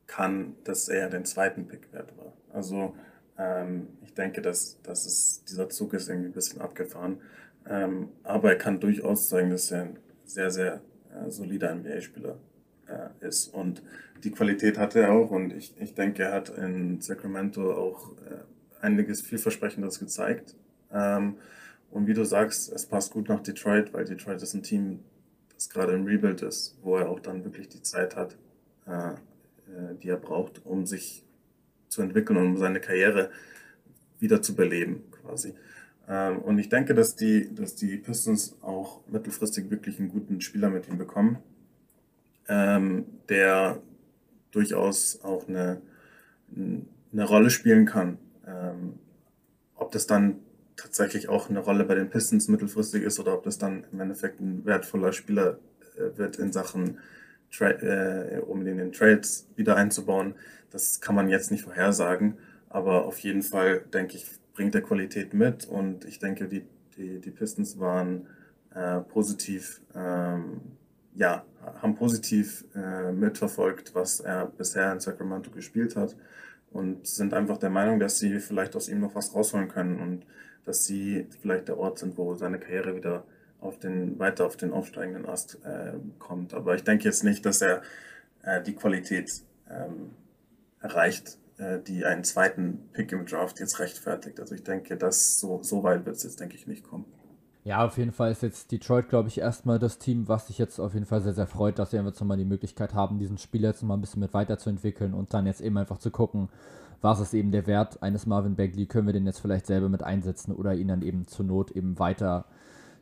kann, 0.08 0.56
dass 0.64 0.90
er 0.90 1.10
den 1.10 1.26
zweiten 1.26 1.68
Pick 1.68 1.94
wert 1.94 2.18
war. 2.18 2.34
Also 2.52 2.96
ähm, 3.38 3.88
ich 4.04 4.14
denke, 4.14 4.42
dass, 4.42 4.82
dass 4.82 5.06
es, 5.06 5.44
dieser 5.46 5.70
Zug 5.70 5.94
ist 5.94 6.10
irgendwie 6.10 6.30
ein 6.30 6.34
bisschen 6.34 6.62
abgefahren. 6.62 7.22
Ähm, 7.70 8.10
aber 8.24 8.50
er 8.50 8.58
kann 8.58 8.80
durchaus 8.80 9.30
zeigen, 9.30 9.52
dass 9.52 9.72
er 9.72 9.84
ein 9.84 10.00
sehr, 10.26 10.50
sehr 10.52 10.82
äh, 11.14 11.30
solider 11.30 11.74
NBA-Spieler 11.76 12.38
äh, 12.88 13.28
ist. 13.28 13.54
Und 13.54 13.84
die 14.24 14.32
Qualität 14.32 14.78
hat 14.78 14.96
er 14.96 15.12
auch. 15.12 15.30
Und 15.30 15.54
ich, 15.54 15.80
ich 15.80 15.94
denke, 15.94 16.24
er 16.24 16.34
hat 16.34 16.50
in 16.50 17.02
Sacramento 17.02 17.74
auch 17.74 18.14
äh, 18.14 18.82
einiges 18.82 19.22
vielversprechendes 19.22 20.00
gezeigt. 20.00 20.56
Ähm, 20.92 21.36
und 21.92 22.08
wie 22.08 22.14
du 22.14 22.24
sagst, 22.24 22.72
es 22.72 22.86
passt 22.86 23.12
gut 23.12 23.30
nach 23.30 23.42
Detroit, 23.42 23.94
weil 23.94 24.06
Detroit 24.06 24.42
ist 24.42 24.54
ein 24.54 24.64
Team, 24.64 25.00
das 25.58 25.70
gerade 25.70 25.94
im 25.94 26.06
Rebuild 26.06 26.44
ist, 26.44 26.78
wo 26.84 26.98
er 26.98 27.10
auch 27.10 27.20
dann 27.20 27.44
wirklich 27.44 27.68
die 27.68 27.82
Zeit 27.82 28.16
hat, 28.16 28.38
äh, 28.86 29.10
äh, 29.10 29.96
die 30.02 30.10
er 30.10 30.18
braucht, 30.18 30.64
um 30.66 30.86
sich 30.86 31.26
zu 31.90 32.04
entwickeln 32.04 32.38
und 32.38 32.46
um 32.46 32.58
seine 32.58 32.80
Karriere 32.80 33.32
wieder 34.20 34.42
zu 34.42 34.56
beleben, 34.56 35.04
quasi. 35.12 35.56
Ähm, 36.08 36.38
und 36.40 36.60
ich 36.60 36.70
denke, 36.70 36.94
dass 36.94 37.16
die, 37.16 37.54
dass 37.54 37.76
die 37.76 37.98
Pistons 37.98 38.56
auch 38.62 39.02
mittelfristig 39.08 39.72
wirklich 39.72 40.00
einen 40.00 40.10
guten 40.10 40.42
Spieler 40.42 40.70
mit 40.70 40.88
ihm 40.88 41.00
bekommen, 41.00 41.40
ähm, 42.48 43.06
der 43.28 43.82
durchaus 44.52 45.22
auch 45.24 45.48
eine, 45.48 45.82
eine 46.56 47.24
Rolle 47.26 47.50
spielen 47.50 47.86
kann. 47.86 48.20
Ähm, 48.46 49.00
ob 49.76 49.92
das 49.92 50.06
dann 50.06 50.40
tatsächlich 50.78 51.28
auch 51.28 51.50
eine 51.50 51.60
Rolle 51.60 51.84
bei 51.84 51.96
den 51.96 52.10
Pistons 52.10 52.48
mittelfristig 52.48 53.04
ist 53.04 53.20
oder 53.20 53.34
ob 53.34 53.44
das 53.44 53.58
dann 53.58 53.86
im 53.92 54.00
Endeffekt 54.00 54.40
ein 54.40 54.64
wertvoller 54.66 55.12
Spieler 55.12 55.60
äh, 55.98 56.18
wird 56.18 56.38
in 56.38 56.54
Sachen, 56.54 57.00
Tra 57.52 57.70
äh, 57.70 58.40
um 58.46 58.66
in 58.66 58.78
den 58.78 58.92
Trades 58.92 59.48
wieder 59.56 59.76
einzubauen. 59.76 60.36
Das 60.70 61.02
kann 61.02 61.16
man 61.16 61.30
jetzt 61.30 61.50
nicht 61.50 61.64
vorhersagen, 61.64 62.38
aber 62.70 63.06
auf 63.06 63.20
jeden 63.20 63.42
Fall, 63.42 63.82
denke 63.94 64.18
ich, 64.18 64.26
bringt 64.54 64.76
er 64.76 64.82
Qualität 64.82 65.34
mit 65.34 65.66
und 65.66 66.06
ich 66.06 66.20
denke, 66.20 66.48
die, 66.48 66.64
die, 66.98 67.20
die 67.20 67.32
Pistons 67.32 67.80
waren 67.80 68.28
äh, 68.76 69.00
positiv, 69.00 69.82
ähm, 69.96 70.62
ja, 71.16 71.46
haben 71.82 71.96
positiv 71.96 72.66
äh, 72.76 73.12
mitverfolgt, 73.12 73.96
was 73.96 74.20
er 74.20 74.46
bisher 74.46 74.92
in 74.92 75.00
Sacramento 75.00 75.52
gespielt 75.52 75.96
hat 75.96 76.16
und 76.72 77.08
sind 77.08 77.34
einfach 77.34 77.58
der 77.58 77.70
Meinung, 77.70 78.00
dass 78.00 78.20
sie 78.20 78.40
vielleicht 78.40 78.76
aus 78.76 78.90
ihm 78.90 79.00
noch 79.00 79.16
was 79.16 79.34
rausholen 79.34 79.70
können 79.70 80.00
und 80.00 80.26
dass 80.68 80.86
sie 80.86 81.28
vielleicht 81.42 81.68
der 81.68 81.78
Ort 81.78 82.00
sind, 82.00 82.18
wo 82.18 82.36
seine 82.36 82.60
Karriere 82.60 82.96
wieder 82.96 83.24
auf 83.60 83.80
den, 83.80 84.20
weiter 84.20 84.46
auf 84.46 84.58
den 84.58 84.72
aufsteigenden 84.72 85.26
Ast 85.26 85.60
äh, 85.64 85.94
kommt. 86.20 86.54
Aber 86.54 86.76
ich 86.76 86.84
denke 86.84 87.06
jetzt 87.06 87.24
nicht, 87.24 87.46
dass 87.46 87.62
er 87.62 87.82
äh, 88.44 88.62
die 88.62 88.74
Qualität 88.74 89.32
ähm, 89.70 90.12
erreicht, 90.80 91.38
äh, 91.58 91.80
die 91.80 92.06
einen 92.06 92.24
zweiten 92.24 92.90
Pick 92.94 93.12
im 93.12 93.26
Draft 93.26 93.60
jetzt 93.60 93.80
rechtfertigt. 93.80 94.40
Also 94.40 94.56
ich 94.56 94.64
denke, 94.64 94.98
dass 94.98 95.40
so, 95.40 95.62
so 95.64 95.84
weit 95.84 96.06
wird 96.06 96.18
es 96.18 96.24
jetzt, 96.24 96.40
denke 96.40 96.56
ich, 96.56 96.68
nicht 96.68 96.84
kommen. 96.84 97.06
Ja, 97.64 97.86
auf 97.86 97.98
jeden 97.98 98.14
Fall 98.14 98.32
ist 98.32 98.44
jetzt 98.44 98.72
Detroit, 98.72 99.10
glaube 99.10 99.28
ich, 99.28 99.40
erstmal 99.40 99.78
das 99.78 100.00
Team, 100.00 100.30
was 100.30 100.48
sich 100.48 100.58
jetzt 100.58 100.80
auf 100.80 100.94
jeden 100.94 101.06
Fall 101.06 101.22
sehr, 101.22 101.34
sehr 101.34 101.48
freut, 101.48 101.78
dass 101.80 101.92
sie 101.92 101.98
einfach 102.00 102.22
mal 102.22 102.38
die 102.38 102.46
Möglichkeit 102.46 102.94
haben, 102.94 103.20
diesen 103.20 103.38
Spieler 103.38 103.70
jetzt 103.70 103.84
mal 103.84 103.96
ein 103.96 104.02
bisschen 104.02 104.22
mit 104.22 104.34
weiterzuentwickeln 104.34 105.14
und 105.14 105.34
dann 105.34 105.46
jetzt 105.46 105.60
eben 105.60 105.78
einfach 105.78 105.98
zu 105.98 106.10
gucken, 106.10 106.48
was 107.02 107.20
ist 107.20 107.34
eben 107.34 107.52
der 107.52 107.68
Wert 107.68 108.02
eines 108.02 108.26
Marvin 108.26 108.56
Bagley, 108.56 108.86
können 108.86 109.08
wir 109.08 109.14
den 109.14 109.26
jetzt 109.26 109.40
vielleicht 109.40 109.68
selber 109.68 109.90
mit 109.90 110.04
einsetzen 110.04 110.54
oder 110.54 110.74
ihn 110.74 110.88
dann 110.88 111.02
eben 111.02 111.28
zur 111.28 111.46
Not 111.46 111.72
eben 111.72 112.00
weiter 112.00 112.46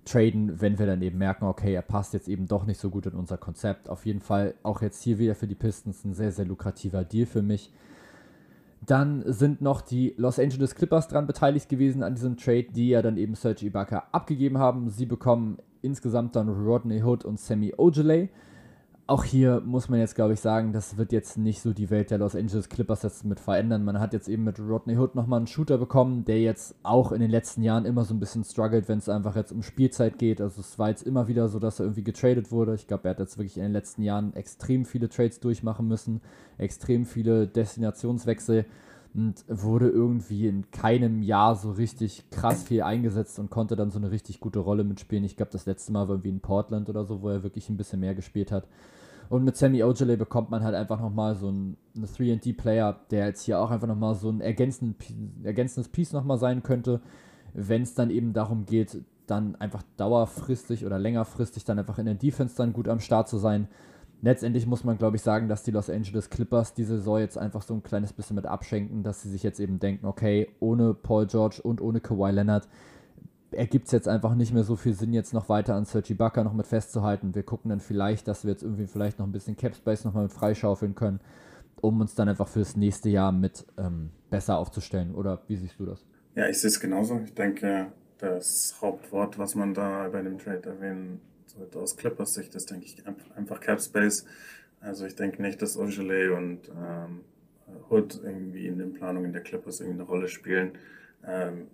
traden, 0.05 0.61
wenn 0.61 0.77
wir 0.77 0.85
dann 0.85 1.01
eben 1.01 1.17
merken, 1.17 1.45
okay, 1.45 1.73
er 1.73 1.81
passt 1.81 2.13
jetzt 2.13 2.27
eben 2.27 2.47
doch 2.47 2.65
nicht 2.65 2.79
so 2.79 2.89
gut 2.89 3.07
in 3.07 3.13
unser 3.13 3.37
Konzept. 3.37 3.89
Auf 3.89 4.05
jeden 4.05 4.21
Fall 4.21 4.53
auch 4.63 4.81
jetzt 4.81 5.01
hier 5.01 5.17
wieder 5.17 5.35
für 5.35 5.47
die 5.47 5.55
Pistons 5.55 6.05
ein 6.05 6.13
sehr, 6.13 6.31
sehr 6.31 6.45
lukrativer 6.45 7.03
Deal 7.03 7.25
für 7.25 7.41
mich. 7.41 7.71
Dann 8.85 9.23
sind 9.25 9.61
noch 9.61 9.81
die 9.81 10.13
Los 10.17 10.37
Angeles 10.37 10.75
Clippers 10.75 11.07
dran 11.07 11.25
beteiligt 11.25 11.69
gewesen 11.69 12.03
an 12.03 12.13
diesem 12.13 12.37
Trade, 12.37 12.67
die 12.69 12.89
ja 12.89 13.01
dann 13.01 13.17
eben 13.17 13.33
Serge 13.33 13.65
Ibaka 13.65 14.07
abgegeben 14.11 14.59
haben. 14.59 14.89
Sie 14.89 15.07
bekommen 15.07 15.57
insgesamt 15.81 16.35
dann 16.35 16.49
Rodney 16.49 17.01
Hood 17.01 17.25
und 17.25 17.39
Sammy 17.39 17.73
Ojeley 17.77 18.29
auch 19.07 19.23
hier 19.23 19.61
muss 19.63 19.87
man 19.87 19.99
jetzt, 19.99 20.15
glaube 20.15 20.33
ich, 20.33 20.39
sagen, 20.39 20.73
das 20.73 20.97
wird 20.97 21.11
jetzt 21.11 21.37
nicht 21.37 21.61
so 21.61 21.73
die 21.73 21.91
Welt 21.91 22.09
der 22.09 22.17
Los 22.17 22.35
Angeles 22.35 22.69
Clippers 22.69 23.03
jetzt 23.03 23.23
mit 23.23 23.39
verändern. 23.39 23.85
Man 23.85 23.99
hat 23.99 24.13
jetzt 24.13 24.27
eben 24.27 24.43
mit 24.43 24.59
Rodney 24.59 24.97
Hood 24.97 25.13
nochmal 25.13 25.37
einen 25.37 25.47
Shooter 25.47 25.77
bekommen, 25.77 26.25
der 26.25 26.41
jetzt 26.41 26.75
auch 26.81 27.11
in 27.11 27.21
den 27.21 27.29
letzten 27.29 27.61
Jahren 27.61 27.85
immer 27.85 28.03
so 28.03 28.15
ein 28.15 28.19
bisschen 28.19 28.43
struggelt, 28.43 28.89
wenn 28.89 28.97
es 28.97 29.07
einfach 29.07 29.35
jetzt 29.35 29.51
um 29.51 29.61
Spielzeit 29.61 30.17
geht. 30.17 30.41
Also 30.41 30.61
es 30.61 30.79
war 30.79 30.89
jetzt 30.89 31.03
immer 31.05 31.27
wieder 31.27 31.49
so, 31.49 31.59
dass 31.59 31.79
er 31.79 31.85
irgendwie 31.85 32.03
getradet 32.03 32.51
wurde. 32.51 32.73
Ich 32.73 32.87
glaube, 32.87 33.07
er 33.07 33.11
hat 33.11 33.19
jetzt 33.19 33.37
wirklich 33.37 33.57
in 33.57 33.63
den 33.63 33.73
letzten 33.73 34.01
Jahren 34.01 34.33
extrem 34.33 34.85
viele 34.85 35.07
Trades 35.07 35.39
durchmachen 35.39 35.87
müssen, 35.87 36.21
extrem 36.57 37.05
viele 37.05 37.47
Destinationswechsel 37.47 38.65
und 39.15 39.45
wurde 39.47 39.87
irgendwie 39.87 40.47
in 40.47 40.69
keinem 40.71 41.21
Jahr 41.21 41.55
so 41.55 41.71
richtig 41.71 42.29
krass 42.31 42.63
viel 42.63 42.81
eingesetzt 42.81 43.39
und 43.39 43.49
konnte 43.49 43.75
dann 43.75 43.91
so 43.91 43.99
eine 43.99 44.11
richtig 44.11 44.41
gute 44.41 44.59
Rolle 44.59 44.83
mitspielen. 44.83 45.23
Ich 45.23 45.37
glaube, 45.37 45.51
das 45.53 45.65
letzte 45.65 45.93
Mal 45.93 46.07
war 46.07 46.15
irgendwie 46.15 46.29
in 46.29 46.41
Portland 46.41 46.89
oder 46.89 47.05
so, 47.05 47.21
wo 47.21 47.29
er 47.29 47.43
wirklich 47.43 47.69
ein 47.69 47.77
bisschen 47.77 48.01
mehr 48.01 48.13
gespielt 48.13 48.51
hat. 48.51 48.67
Und 49.29 49.43
mit 49.43 49.57
Sammy 49.57 49.83
Ojale 49.83 50.17
bekommt 50.17 50.51
man 50.51 50.63
halt 50.63 50.75
einfach 50.75 50.99
nochmal 50.99 51.35
so 51.35 51.47
einen, 51.47 51.77
einen 51.95 52.05
3D-Player, 52.05 52.99
der 53.11 53.27
jetzt 53.27 53.43
hier 53.43 53.59
auch 53.59 53.71
einfach 53.71 53.87
nochmal 53.87 54.15
so 54.15 54.29
ein 54.29 54.41
ergänzendes 54.41 55.89
Piece 55.89 56.13
nochmal 56.13 56.37
sein 56.37 56.63
könnte, 56.63 57.01
wenn 57.53 57.81
es 57.81 57.95
dann 57.95 58.09
eben 58.09 58.33
darum 58.33 58.65
geht, 58.65 59.01
dann 59.27 59.55
einfach 59.55 59.83
dauerfristig 59.97 60.85
oder 60.85 60.99
längerfristig 60.99 61.63
dann 61.63 61.79
einfach 61.79 61.97
in 61.97 62.05
der 62.05 62.15
Defense 62.15 62.55
dann 62.55 62.73
gut 62.73 62.87
am 62.87 62.99
Start 62.99 63.27
zu 63.27 63.37
sein. 63.37 63.67
Letztendlich 64.21 64.65
muss 64.65 64.83
man, 64.83 64.97
glaube 64.97 65.17
ich, 65.17 65.21
sagen, 65.21 65.49
dass 65.49 65.63
die 65.63 65.71
Los 65.71 65.89
Angeles 65.89 66.29
Clippers 66.29 66.73
diese 66.73 66.97
Saison 66.97 67.19
jetzt 67.19 67.37
einfach 67.37 67.61
so 67.61 67.73
ein 67.73 67.83
kleines 67.83 68.13
bisschen 68.13 68.35
mit 68.35 68.45
abschenken, 68.45 69.03
dass 69.03 69.21
sie 69.21 69.29
sich 69.29 69.43
jetzt 69.43 69.59
eben 69.59 69.79
denken, 69.79 70.05
okay, 70.05 70.49
ohne 70.59 70.93
Paul 70.93 71.27
George 71.27 71.61
und 71.61 71.81
ohne 71.81 71.99
Kawhi 71.99 72.31
Leonard 72.31 72.67
ergibt 73.55 73.87
es 73.87 73.91
jetzt 73.91 74.07
einfach 74.07 74.35
nicht 74.35 74.53
mehr 74.53 74.63
so 74.63 74.75
viel 74.75 74.93
Sinn, 74.93 75.13
jetzt 75.13 75.33
noch 75.33 75.49
weiter 75.49 75.75
an 75.75 75.85
Sergi 75.85 76.13
Bucker 76.13 76.43
noch 76.43 76.53
mit 76.53 76.67
festzuhalten. 76.67 77.35
Wir 77.35 77.43
gucken 77.43 77.69
dann 77.69 77.79
vielleicht, 77.79 78.27
dass 78.27 78.43
wir 78.43 78.51
jetzt 78.51 78.63
irgendwie 78.63 78.87
vielleicht 78.87 79.19
noch 79.19 79.25
ein 79.25 79.31
bisschen 79.31 79.57
Cap 79.57 79.75
Space 79.75 80.05
nochmal 80.05 80.23
mit 80.23 80.33
freischaufeln 80.33 80.95
können, 80.95 81.19
um 81.81 81.99
uns 82.01 82.15
dann 82.15 82.29
einfach 82.29 82.47
fürs 82.47 82.75
nächste 82.75 83.09
Jahr 83.09 83.31
mit 83.31 83.65
ähm, 83.77 84.11
besser 84.29 84.57
aufzustellen. 84.57 85.15
Oder 85.15 85.41
wie 85.47 85.55
siehst 85.55 85.79
du 85.79 85.85
das? 85.85 86.05
Ja, 86.35 86.47
ich 86.47 86.59
sehe 86.59 86.69
es 86.69 86.79
genauso. 86.79 87.19
Ich 87.23 87.33
denke, 87.33 87.87
das 88.17 88.75
Hauptwort, 88.81 89.37
was 89.37 89.55
man 89.55 89.73
da 89.73 90.09
bei 90.09 90.21
dem 90.21 90.37
Trade 90.37 90.69
erwähnen 90.69 91.21
sollte 91.45 91.79
aus 91.79 91.95
Clippers 91.95 92.33
Sicht 92.33 92.55
ist, 92.55 92.69
denke 92.69 92.85
ich, 92.85 93.03
einfach 93.35 93.59
Cap 93.59 93.81
Space. 93.81 94.25
Also 94.81 95.05
ich 95.05 95.15
denke 95.15 95.41
nicht, 95.41 95.61
dass 95.61 95.77
Ogilvy 95.77 96.29
und 96.29 96.69
ähm, 96.69 97.21
Hood 97.89 98.19
irgendwie 98.23 98.67
in 98.67 98.77
den 98.77 98.93
Planungen 98.93 99.33
der 99.33 99.41
Clippers 99.41 99.79
irgendwie 99.79 100.01
eine 100.01 100.09
Rolle 100.09 100.27
spielen. 100.27 100.73
Ähm, 101.25 101.67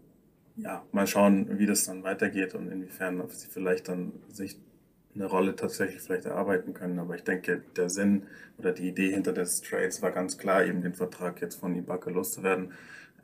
ja, 0.63 0.85
mal 0.91 1.07
schauen, 1.07 1.59
wie 1.59 1.65
das 1.65 1.85
dann 1.85 2.03
weitergeht 2.03 2.55
und 2.55 2.71
inwiefern 2.71 3.23
sie 3.29 3.47
vielleicht 3.47 3.87
dann 3.87 4.13
sich 4.29 4.59
eine 5.13 5.25
Rolle 5.25 5.55
tatsächlich 5.55 6.01
vielleicht 6.01 6.25
erarbeiten 6.25 6.73
können. 6.73 6.99
Aber 6.99 7.15
ich 7.15 7.23
denke, 7.23 7.63
der 7.75 7.89
Sinn 7.89 8.23
oder 8.57 8.71
die 8.71 8.87
Idee 8.87 9.11
hinter 9.11 9.33
des 9.33 9.61
Trades 9.61 10.01
war 10.01 10.11
ganz 10.11 10.37
klar, 10.37 10.63
eben 10.63 10.81
den 10.81 10.93
Vertrag 10.93 11.41
jetzt 11.41 11.55
von 11.55 11.75
Ibaka 11.75 12.09
loszuwerden, 12.09 12.73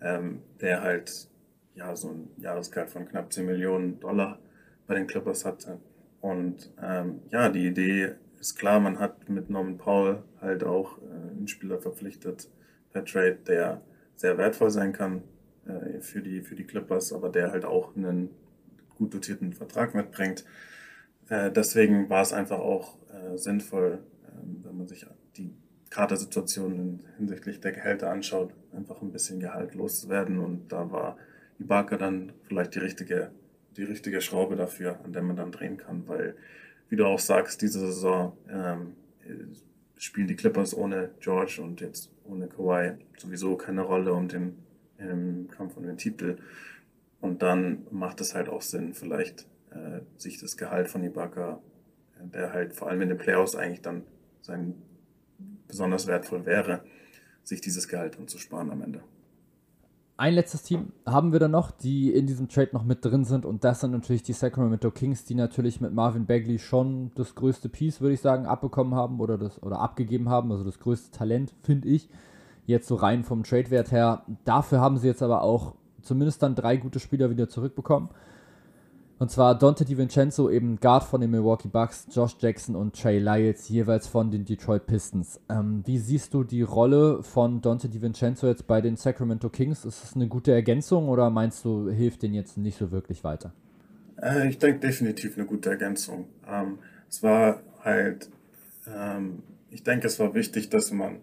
ähm, 0.01 0.41
der 0.61 0.81
halt 0.81 1.30
ja 1.76 1.95
so 1.95 2.09
ein 2.09 2.30
Jahresgehalt 2.38 2.89
von 2.89 3.07
knapp 3.07 3.31
10 3.31 3.45
Millionen 3.45 3.99
Dollar 3.99 4.39
bei 4.88 4.95
den 4.95 5.07
Clippers 5.07 5.45
hatte. 5.45 5.80
Und 6.19 6.73
ähm, 6.81 7.22
ja, 7.31 7.49
die 7.49 7.68
Idee 7.68 8.15
ist 8.39 8.57
klar, 8.57 8.80
man 8.80 8.99
hat 8.99 9.30
mit 9.30 9.49
Norman 9.49 9.77
Paul 9.77 10.23
halt 10.41 10.64
auch 10.64 10.97
äh, 10.97 11.31
einen 11.31 11.47
Spieler 11.47 11.80
verpflichtet 11.80 12.49
per 12.91 13.05
Trade, 13.05 13.38
der 13.47 13.81
sehr 14.15 14.38
wertvoll 14.38 14.72
sein 14.72 14.93
kann 14.93 15.22
äh, 15.68 16.02
für, 16.02 16.22
die, 16.22 16.41
für 16.41 16.56
die 16.56 16.65
Clippers, 16.65 17.14
aber 17.14 17.30
der 17.30 17.52
halt 17.52 17.65
auch 17.65 17.95
einen 17.95 18.30
gut 18.98 19.14
dotierten 19.14 19.53
Vertrag 19.53 19.95
mitbringt. 19.95 20.45
Äh, 21.30 21.52
deswegen 21.52 22.10
war 22.10 22.22
es 22.22 22.34
einfach 22.34 22.60
auch 22.60 22.98
äh, 23.11 23.38
sinnvoll, 23.38 23.99
ähm, 24.30 24.61
wenn 24.64 24.77
man 24.77 24.88
sich 24.88 25.06
die 25.35 25.53
Kadersituation 25.89 27.02
hinsichtlich 27.18 27.60
der 27.60 27.72
Gehälter 27.72 28.10
anschaut, 28.10 28.53
einfach 28.76 29.02
ein 29.02 29.11
bisschen 29.11 29.39
Gehalt 29.39 29.76
loszuwerden. 29.76 30.39
Und 30.39 30.72
da 30.72 30.91
war 30.91 31.18
Ibaka 31.60 31.98
dann 31.98 32.34
vielleicht 32.48 32.76
die 32.76 32.80
richtige 32.80 33.31
die 33.77 33.84
richtige 33.84 34.22
Schraube 34.22 34.56
dafür, 34.56 34.99
an 35.03 35.14
der 35.14 35.22
man 35.22 35.35
dann 35.35 35.52
drehen 35.52 35.77
kann, 35.77 36.07
weil, 36.07 36.35
wie 36.89 36.95
du 36.95 37.06
auch 37.06 37.19
sagst, 37.19 37.61
diese 37.61 37.80
Saison 37.80 38.35
ähm, 38.49 38.95
spielen 39.98 40.27
die 40.27 40.35
Clippers 40.35 40.76
ohne 40.76 41.11
George 41.19 41.61
und 41.61 41.81
jetzt 41.81 42.11
ohne 42.26 42.48
Kawhi 42.48 42.94
sowieso 43.18 43.56
keine 43.56 43.81
Rolle 43.81 44.14
um 44.14 44.27
den 44.27 44.57
im 44.97 45.47
Kampf 45.49 45.77
um 45.77 45.83
den 45.83 45.97
Titel. 45.97 46.37
Und 47.21 47.41
dann 47.41 47.87
macht 47.91 48.21
es 48.21 48.35
halt 48.35 48.49
auch 48.49 48.61
Sinn, 48.61 48.93
vielleicht 48.93 49.47
äh, 49.71 50.01
sich 50.17 50.39
das 50.39 50.57
Gehalt 50.57 50.87
von 50.87 51.03
Ibaka, 51.03 51.59
äh, 52.19 52.27
der 52.27 52.53
halt 52.53 52.73
vor 52.73 52.89
allem 52.89 53.01
in 53.01 53.09
den 53.09 53.17
Playoffs 53.17 53.55
eigentlich 53.55 53.81
dann 53.81 54.03
sein 54.41 54.75
besonders 55.67 56.07
wertvoll 56.07 56.45
wäre, 56.45 56.83
sich 57.43 57.61
dieses 57.61 57.87
Gehalt 57.87 58.17
dann 58.17 58.27
zu 58.27 58.37
sparen 58.37 58.71
am 58.71 58.81
Ende. 58.81 59.01
Ein 60.19 60.33
letztes 60.33 60.63
Team 60.63 60.93
haben 61.05 61.31
wir 61.31 61.39
dann 61.39 61.51
noch, 61.51 61.69
die 61.69 62.11
in 62.11 62.25
diesem 62.25 62.49
Trade 62.49 62.71
noch 62.73 62.83
mit 62.83 63.05
drin 63.05 63.23
sind 63.23 63.45
und 63.45 63.63
das 63.63 63.81
sind 63.81 63.91
natürlich 63.91 64.23
die 64.23 64.33
Sacramento 64.33 64.89
Kings, 64.89 65.25
die 65.25 65.35
natürlich 65.35 65.79
mit 65.79 65.93
Marvin 65.93 66.25
Bagley 66.25 66.57
schon 66.57 67.11
das 67.13 67.35
größte 67.35 67.69
Piece, 67.69 68.01
würde 68.01 68.15
ich 68.15 68.21
sagen, 68.21 68.47
abbekommen 68.47 68.95
haben 68.95 69.19
oder, 69.19 69.37
das, 69.37 69.61
oder 69.61 69.79
abgegeben 69.79 70.27
haben, 70.27 70.51
also 70.51 70.63
das 70.63 70.79
größte 70.79 71.15
Talent, 71.15 71.53
finde 71.61 71.89
ich, 71.89 72.09
jetzt 72.68 72.88
so 72.88 72.95
rein 72.95 73.23
vom 73.23 73.44
Trade-Wert 73.44 73.91
her. 73.91 74.23
Dafür 74.45 74.80
haben 74.80 74.98
sie 74.98 75.07
jetzt 75.07 75.23
aber 75.23 75.41
auch 75.41 75.73
zumindest 76.02 76.44
dann 76.44 76.56
drei 76.56 76.77
gute 76.77 76.99
Spieler 76.99 77.30
wieder 77.30 77.49
zurückbekommen. 77.49 78.10
Und 79.19 79.31
zwar 79.31 79.57
Dante 79.57 79.84
DiVincenzo, 79.84 80.48
eben 80.52 80.80
Guard 80.80 81.03
von 81.03 81.22
den 81.22 81.31
Milwaukee 81.31 81.69
Bucks, 81.69 82.07
Josh 82.11 82.35
Jackson 82.39 82.76
und 82.76 82.95
Trey 82.95 83.18
Lyles, 83.18 83.68
jeweils 83.68 84.06
von 84.06 84.30
den 84.30 84.45
Detroit 84.45 84.85
Pistons. 84.85 85.41
Ähm, 85.49 85.81
wie 85.85 85.98
siehst 85.98 86.35
du 86.35 86.44
die 86.44 86.61
Rolle 86.61 87.23
von 87.23 87.61
Dante 87.61 87.89
DiVincenzo 87.89 88.45
jetzt 88.45 88.68
bei 88.68 88.80
den 88.80 88.95
Sacramento 88.95 89.49
Kings? 89.49 89.85
Ist 89.85 90.03
es 90.03 90.15
eine 90.15 90.27
gute 90.27 90.52
Ergänzung 90.52 91.10
oder 91.10 91.31
meinst 91.31 91.65
du, 91.65 91.89
hilft 91.89 92.22
den 92.22 92.35
jetzt 92.35 92.60
nicht 92.60 92.77
so 92.77 92.91
wirklich 92.91 93.23
weiter? 93.23 93.53
Äh, 94.22 94.49
ich 94.49 94.60
denke 94.60 94.81
definitiv 94.81 95.35
eine 95.35 95.48
gute 95.48 95.72
Ergänzung. 95.72 96.27
Ähm, 96.48 96.77
es 97.10 97.23
war 97.23 97.61
halt, 97.84 98.30
ähm, 98.88 99.41
ich 99.72 99.84
denke, 99.84 100.06
es 100.06 100.19
war 100.19 100.35
wichtig, 100.35 100.69
dass 100.69 100.91
man, 100.91 101.22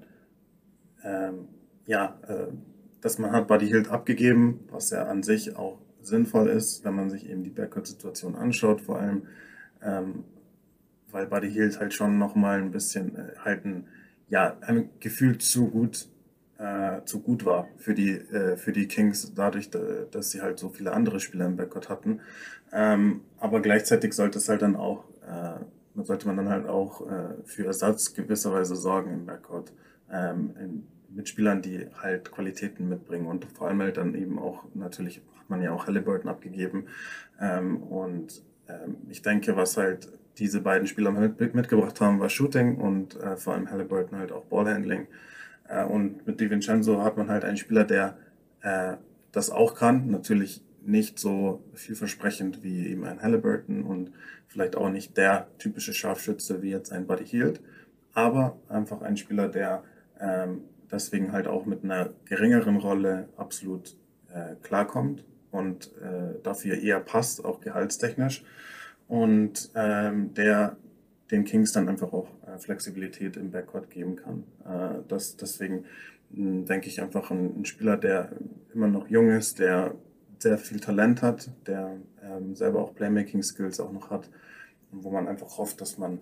ähm, 1.04 1.48
ja, 1.86 2.18
äh, 2.26 2.52
dass 3.00 3.18
man 3.18 3.32
hat 3.32 3.48
Buddy 3.48 3.66
Hield 3.66 3.90
abgegeben, 3.90 4.60
was 4.70 4.90
ja 4.90 5.06
an 5.06 5.22
sich 5.22 5.56
auch 5.56 5.78
sinnvoll 6.02 6.48
ist, 6.48 6.84
wenn 6.84 6.94
man 6.94 7.10
sich 7.10 7.28
eben 7.28 7.42
die 7.42 7.50
Backcourt-Situation 7.50 8.34
anschaut, 8.34 8.80
vor 8.80 8.98
allem, 8.98 9.26
ähm, 9.82 10.24
weil 11.10 11.26
Buddy 11.26 11.50
Hield 11.50 11.78
halt 11.78 11.94
schon 11.94 12.18
nochmal 12.18 12.58
ein 12.60 12.70
bisschen 12.70 13.16
äh, 13.16 13.32
halt 13.44 13.64
ein, 13.64 13.86
ja, 14.28 14.56
ein 14.62 14.90
Gefühl 15.00 15.38
zu 15.38 15.68
gut, 15.68 16.08
äh, 16.58 17.02
zu 17.04 17.20
gut 17.20 17.44
war 17.44 17.68
für 17.76 17.94
die, 17.94 18.12
äh, 18.12 18.56
für 18.56 18.72
die 18.72 18.88
Kings, 18.88 19.32
dadurch, 19.34 19.70
dass 20.10 20.30
sie 20.30 20.40
halt 20.40 20.58
so 20.58 20.70
viele 20.70 20.92
andere 20.92 21.20
Spieler 21.20 21.46
im 21.46 21.56
Backcourt 21.56 21.88
hatten. 21.88 22.20
Ähm, 22.72 23.20
aber 23.38 23.60
gleichzeitig 23.60 24.14
sollte 24.14 24.38
es 24.38 24.48
halt 24.48 24.62
dann 24.62 24.76
auch, 24.76 25.04
äh, 25.28 26.02
sollte 26.02 26.26
man 26.26 26.36
dann 26.36 26.48
halt 26.48 26.66
auch 26.66 27.06
äh, 27.06 27.34
für 27.44 27.66
Ersatz 27.66 28.14
gewisserweise 28.14 28.76
sorgen 28.76 29.12
im 29.12 29.26
Backcourt. 29.26 29.72
Ähm, 30.10 30.84
mit 31.14 31.28
Spielern, 31.28 31.62
die 31.62 31.86
halt 32.02 32.30
Qualitäten 32.32 32.88
mitbringen 32.88 33.26
und 33.26 33.44
vor 33.46 33.68
allem 33.68 33.80
halt 33.80 33.96
dann 33.96 34.14
eben 34.14 34.38
auch 34.38 34.64
natürlich 34.74 35.22
hat 35.38 35.50
man 35.50 35.62
ja 35.62 35.72
auch 35.72 35.86
Halliburton 35.86 36.28
abgegeben. 36.28 36.86
Ähm, 37.40 37.82
und 37.82 38.42
ähm, 38.68 38.96
ich 39.10 39.22
denke, 39.22 39.56
was 39.56 39.76
halt 39.76 40.08
diese 40.38 40.60
beiden 40.60 40.86
Spieler 40.86 41.12
mit, 41.12 41.54
mitgebracht 41.54 42.00
haben, 42.00 42.18
war 42.18 42.28
Shooting 42.28 42.76
und 42.76 43.20
äh, 43.20 43.36
vor 43.36 43.54
allem 43.54 43.70
Halliburton 43.70 44.18
halt 44.18 44.32
auch 44.32 44.44
Ballhandling. 44.46 45.06
Äh, 45.68 45.84
und 45.84 46.26
mit 46.26 46.40
DiVincenzo 46.40 47.02
hat 47.02 47.16
man 47.16 47.28
halt 47.28 47.44
einen 47.44 47.56
Spieler, 47.56 47.84
der 47.84 48.16
äh, 48.62 48.94
das 49.32 49.50
auch 49.50 49.74
kann. 49.74 50.10
Natürlich 50.10 50.64
nicht 50.82 51.18
so 51.18 51.62
vielversprechend 51.74 52.62
wie 52.62 52.88
eben 52.88 53.04
ein 53.04 53.22
Halliburton 53.22 53.84
und 53.84 54.12
vielleicht 54.48 54.76
auch 54.76 54.90
nicht 54.90 55.16
der 55.16 55.48
typische 55.58 55.94
Scharfschütze 55.94 56.62
wie 56.62 56.70
jetzt 56.70 56.92
ein 56.92 57.06
Buddy 57.06 57.26
Hield, 57.26 57.60
aber 58.12 58.56
einfach 58.68 59.02
ein 59.02 59.16
Spieler, 59.16 59.48
der 59.48 59.82
ähm, 60.20 60.62
deswegen 60.90 61.32
halt 61.32 61.46
auch 61.46 61.66
mit 61.66 61.84
einer 61.84 62.10
geringeren 62.24 62.76
Rolle 62.76 63.28
absolut 63.36 63.96
äh, 64.32 64.54
klarkommt 64.62 65.24
und 65.50 65.90
äh, 65.98 66.40
dafür 66.42 66.80
eher 66.80 67.00
passt, 67.00 67.44
auch 67.44 67.60
gehaltstechnisch. 67.60 68.44
Und 69.06 69.70
ähm, 69.74 70.32
der 70.34 70.76
den 71.30 71.44
Kings 71.44 71.72
dann 71.72 71.88
einfach 71.88 72.12
auch 72.12 72.28
äh, 72.46 72.58
Flexibilität 72.58 73.36
im 73.36 73.50
Backcourt 73.50 73.90
geben 73.90 74.16
kann. 74.16 74.44
Äh, 74.64 75.02
das, 75.08 75.36
deswegen 75.36 75.84
hm, 76.32 76.64
denke 76.66 76.88
ich 76.88 77.00
einfach 77.00 77.30
ein, 77.30 77.60
ein, 77.60 77.64
Spieler, 77.64 77.96
der 77.96 78.30
immer 78.74 78.88
noch 78.88 79.08
jung 79.08 79.30
ist, 79.30 79.58
der 79.58 79.94
sehr 80.38 80.58
viel 80.58 80.80
Talent 80.80 81.22
hat, 81.22 81.50
der 81.66 81.96
ähm, 82.22 82.54
selber 82.54 82.82
auch 82.82 82.94
Playmaking-Skills 82.94 83.80
auch 83.80 83.92
noch 83.92 84.10
hat 84.10 84.28
wo 85.02 85.10
man 85.10 85.28
einfach 85.28 85.58
hofft, 85.58 85.80
dass 85.80 85.98
man 85.98 86.20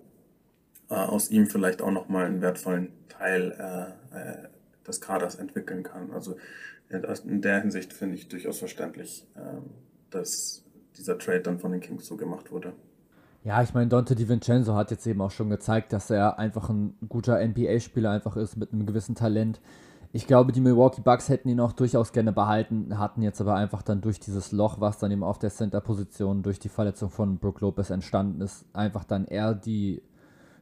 äh, 0.89 0.95
aus 0.95 1.29
ihm 1.29 1.47
vielleicht 1.47 1.81
auch 1.81 1.91
nochmal 1.91 2.25
einen 2.25 2.41
wertvollen 2.41 2.91
Teil 3.09 3.51
äh, 4.11 4.17
äh, 4.17 4.47
des 4.87 5.01
Kaders 5.01 5.35
entwickeln 5.35 5.83
kann. 5.83 6.11
Also 6.11 6.37
in 6.89 7.41
der 7.41 7.61
Hinsicht 7.61 7.93
finde 7.93 8.15
ich 8.15 8.27
durchaus 8.27 8.59
verständlich, 8.59 9.25
ähm, 9.35 9.71
dass 10.09 10.63
dieser 10.97 11.17
Trade 11.17 11.41
dann 11.41 11.59
von 11.59 11.71
den 11.71 11.81
Kings 11.81 12.05
so 12.05 12.17
gemacht 12.17 12.51
wurde. 12.51 12.73
Ja, 13.43 13.61
ich 13.61 13.73
meine, 13.73 13.87
Dante 13.87 14.15
DiVincenzo 14.15 14.75
hat 14.75 14.91
jetzt 14.91 15.05
eben 15.05 15.21
auch 15.21 15.31
schon 15.31 15.49
gezeigt, 15.49 15.91
dass 15.91 16.09
er 16.09 16.39
einfach 16.39 16.69
ein 16.69 16.95
guter 17.09 17.45
NBA-Spieler 17.45 18.11
einfach 18.11 18.37
ist 18.37 18.55
mit 18.55 18.71
einem 18.71 18.85
gewissen 18.85 19.15
Talent. 19.15 19.59
Ich 20.13 20.27
glaube, 20.27 20.51
die 20.51 20.61
Milwaukee 20.61 21.01
Bucks 21.01 21.27
hätten 21.27 21.49
ihn 21.49 21.59
auch 21.59 21.73
durchaus 21.73 22.13
gerne 22.13 22.31
behalten, 22.31 22.99
hatten 22.99 23.21
jetzt 23.21 23.41
aber 23.41 23.55
einfach 23.55 23.81
dann 23.81 23.99
durch 23.99 24.19
dieses 24.19 24.51
Loch, 24.51 24.79
was 24.79 24.99
dann 24.99 25.11
eben 25.11 25.23
auf 25.23 25.39
der 25.39 25.49
Center-Position 25.49 26.43
durch 26.43 26.59
die 26.59 26.69
Verletzung 26.69 27.09
von 27.09 27.39
Brook 27.39 27.61
Lopez 27.61 27.89
entstanden 27.89 28.39
ist, 28.39 28.65
einfach 28.73 29.03
dann 29.03 29.25
eher 29.25 29.55
die 29.55 30.03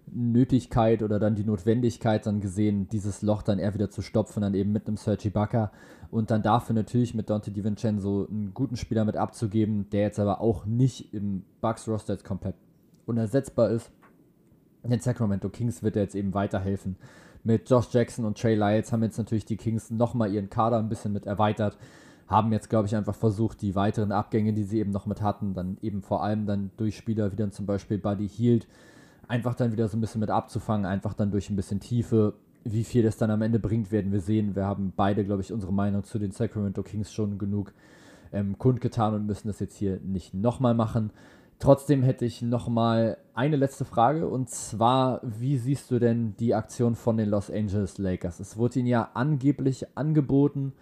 Nötigkeit 0.07 1.03
oder 1.03 1.19
dann 1.19 1.35
die 1.35 1.43
Notwendigkeit 1.43 2.25
dann 2.25 2.41
gesehen, 2.41 2.87
dieses 2.89 3.21
Loch 3.21 3.41
dann 3.41 3.59
eher 3.59 3.73
wieder 3.73 3.89
zu 3.89 4.01
stopfen, 4.01 4.41
dann 4.41 4.53
eben 4.53 4.71
mit 4.71 4.87
einem 4.87 4.97
Sergi 4.97 5.29
Ibaka 5.29 5.71
und 6.11 6.29
dann 6.31 6.43
dafür 6.43 6.75
natürlich 6.75 7.13
mit 7.13 7.29
Dante 7.29 7.51
DiVincenzo 7.51 8.27
einen 8.29 8.53
guten 8.53 8.75
Spieler 8.75 9.05
mit 9.05 9.15
abzugeben, 9.15 9.89
der 9.91 10.01
jetzt 10.01 10.19
aber 10.19 10.41
auch 10.41 10.65
nicht 10.65 11.13
im 11.13 11.43
Bucks-Roster 11.61 12.13
jetzt 12.13 12.25
komplett 12.25 12.55
unersetzbar 13.05 13.69
ist. 13.69 13.91
Den 14.83 14.99
Sacramento 14.99 15.49
Kings 15.49 15.83
wird 15.83 15.95
er 15.95 16.03
jetzt 16.03 16.15
eben 16.15 16.33
weiterhelfen. 16.33 16.97
Mit 17.43 17.69
Josh 17.69 17.87
Jackson 17.91 18.25
und 18.25 18.39
Trey 18.39 18.55
Lyles 18.55 18.91
haben 18.91 19.03
jetzt 19.03 19.17
natürlich 19.17 19.45
die 19.45 19.57
Kings 19.57 19.89
nochmal 19.89 20.33
ihren 20.33 20.49
Kader 20.49 20.77
ein 20.77 20.89
bisschen 20.89 21.13
mit 21.13 21.25
erweitert. 21.25 21.77
Haben 22.27 22.51
jetzt, 22.51 22.69
glaube 22.69 22.87
ich, 22.87 22.95
einfach 22.95 23.15
versucht, 23.15 23.61
die 23.61 23.75
weiteren 23.75 24.11
Abgänge, 24.11 24.53
die 24.53 24.63
sie 24.63 24.79
eben 24.79 24.91
noch 24.91 25.05
mit 25.05 25.21
hatten, 25.21 25.53
dann 25.53 25.77
eben 25.81 26.01
vor 26.01 26.23
allem 26.23 26.45
dann 26.45 26.71
durch 26.77 26.97
Spieler 26.97 27.31
wie 27.31 27.35
dann 27.35 27.51
zum 27.51 27.65
Beispiel 27.65 27.97
Buddy 27.97 28.27
Hield, 28.27 28.67
einfach 29.31 29.55
dann 29.55 29.71
wieder 29.71 29.87
so 29.87 29.97
ein 29.97 30.01
bisschen 30.01 30.19
mit 30.19 30.29
abzufangen, 30.29 30.85
einfach 30.85 31.13
dann 31.13 31.31
durch 31.31 31.49
ein 31.49 31.55
bisschen 31.55 31.79
Tiefe. 31.79 32.33
Wie 32.65 32.83
viel 32.83 33.01
das 33.01 33.15
dann 33.17 33.31
am 33.31 33.41
Ende 33.41 33.59
bringt, 33.59 33.91
werden 33.91 34.11
wir 34.11 34.19
sehen. 34.19 34.55
Wir 34.55 34.65
haben 34.65 34.91
beide, 34.95 35.23
glaube 35.23 35.41
ich, 35.41 35.53
unsere 35.53 35.71
Meinung 35.71 36.03
zu 36.03 36.19
den 36.19 36.31
Sacramento 36.31 36.83
Kings 36.83 37.13
schon 37.13 37.37
genug 37.37 37.73
ähm, 38.33 38.57
kundgetan 38.57 39.15
und 39.15 39.25
müssen 39.25 39.47
das 39.47 39.61
jetzt 39.61 39.77
hier 39.77 39.99
nicht 40.03 40.33
nochmal 40.33 40.73
machen. 40.73 41.11
Trotzdem 41.59 42.03
hätte 42.03 42.25
ich 42.25 42.41
nochmal 42.41 43.17
eine 43.33 43.55
letzte 43.55 43.85
Frage 43.85 44.27
und 44.27 44.49
zwar, 44.49 45.21
wie 45.23 45.57
siehst 45.57 45.89
du 45.91 45.99
denn 45.99 46.35
die 46.37 46.53
Aktion 46.53 46.95
von 46.95 47.15
den 47.15 47.29
Los 47.29 47.49
Angeles 47.49 47.97
Lakers? 47.99 48.41
Es 48.41 48.57
wurde 48.57 48.79
ihnen 48.79 48.87
ja 48.87 49.11
angeblich 49.13 49.85
angeboten, 49.95 50.73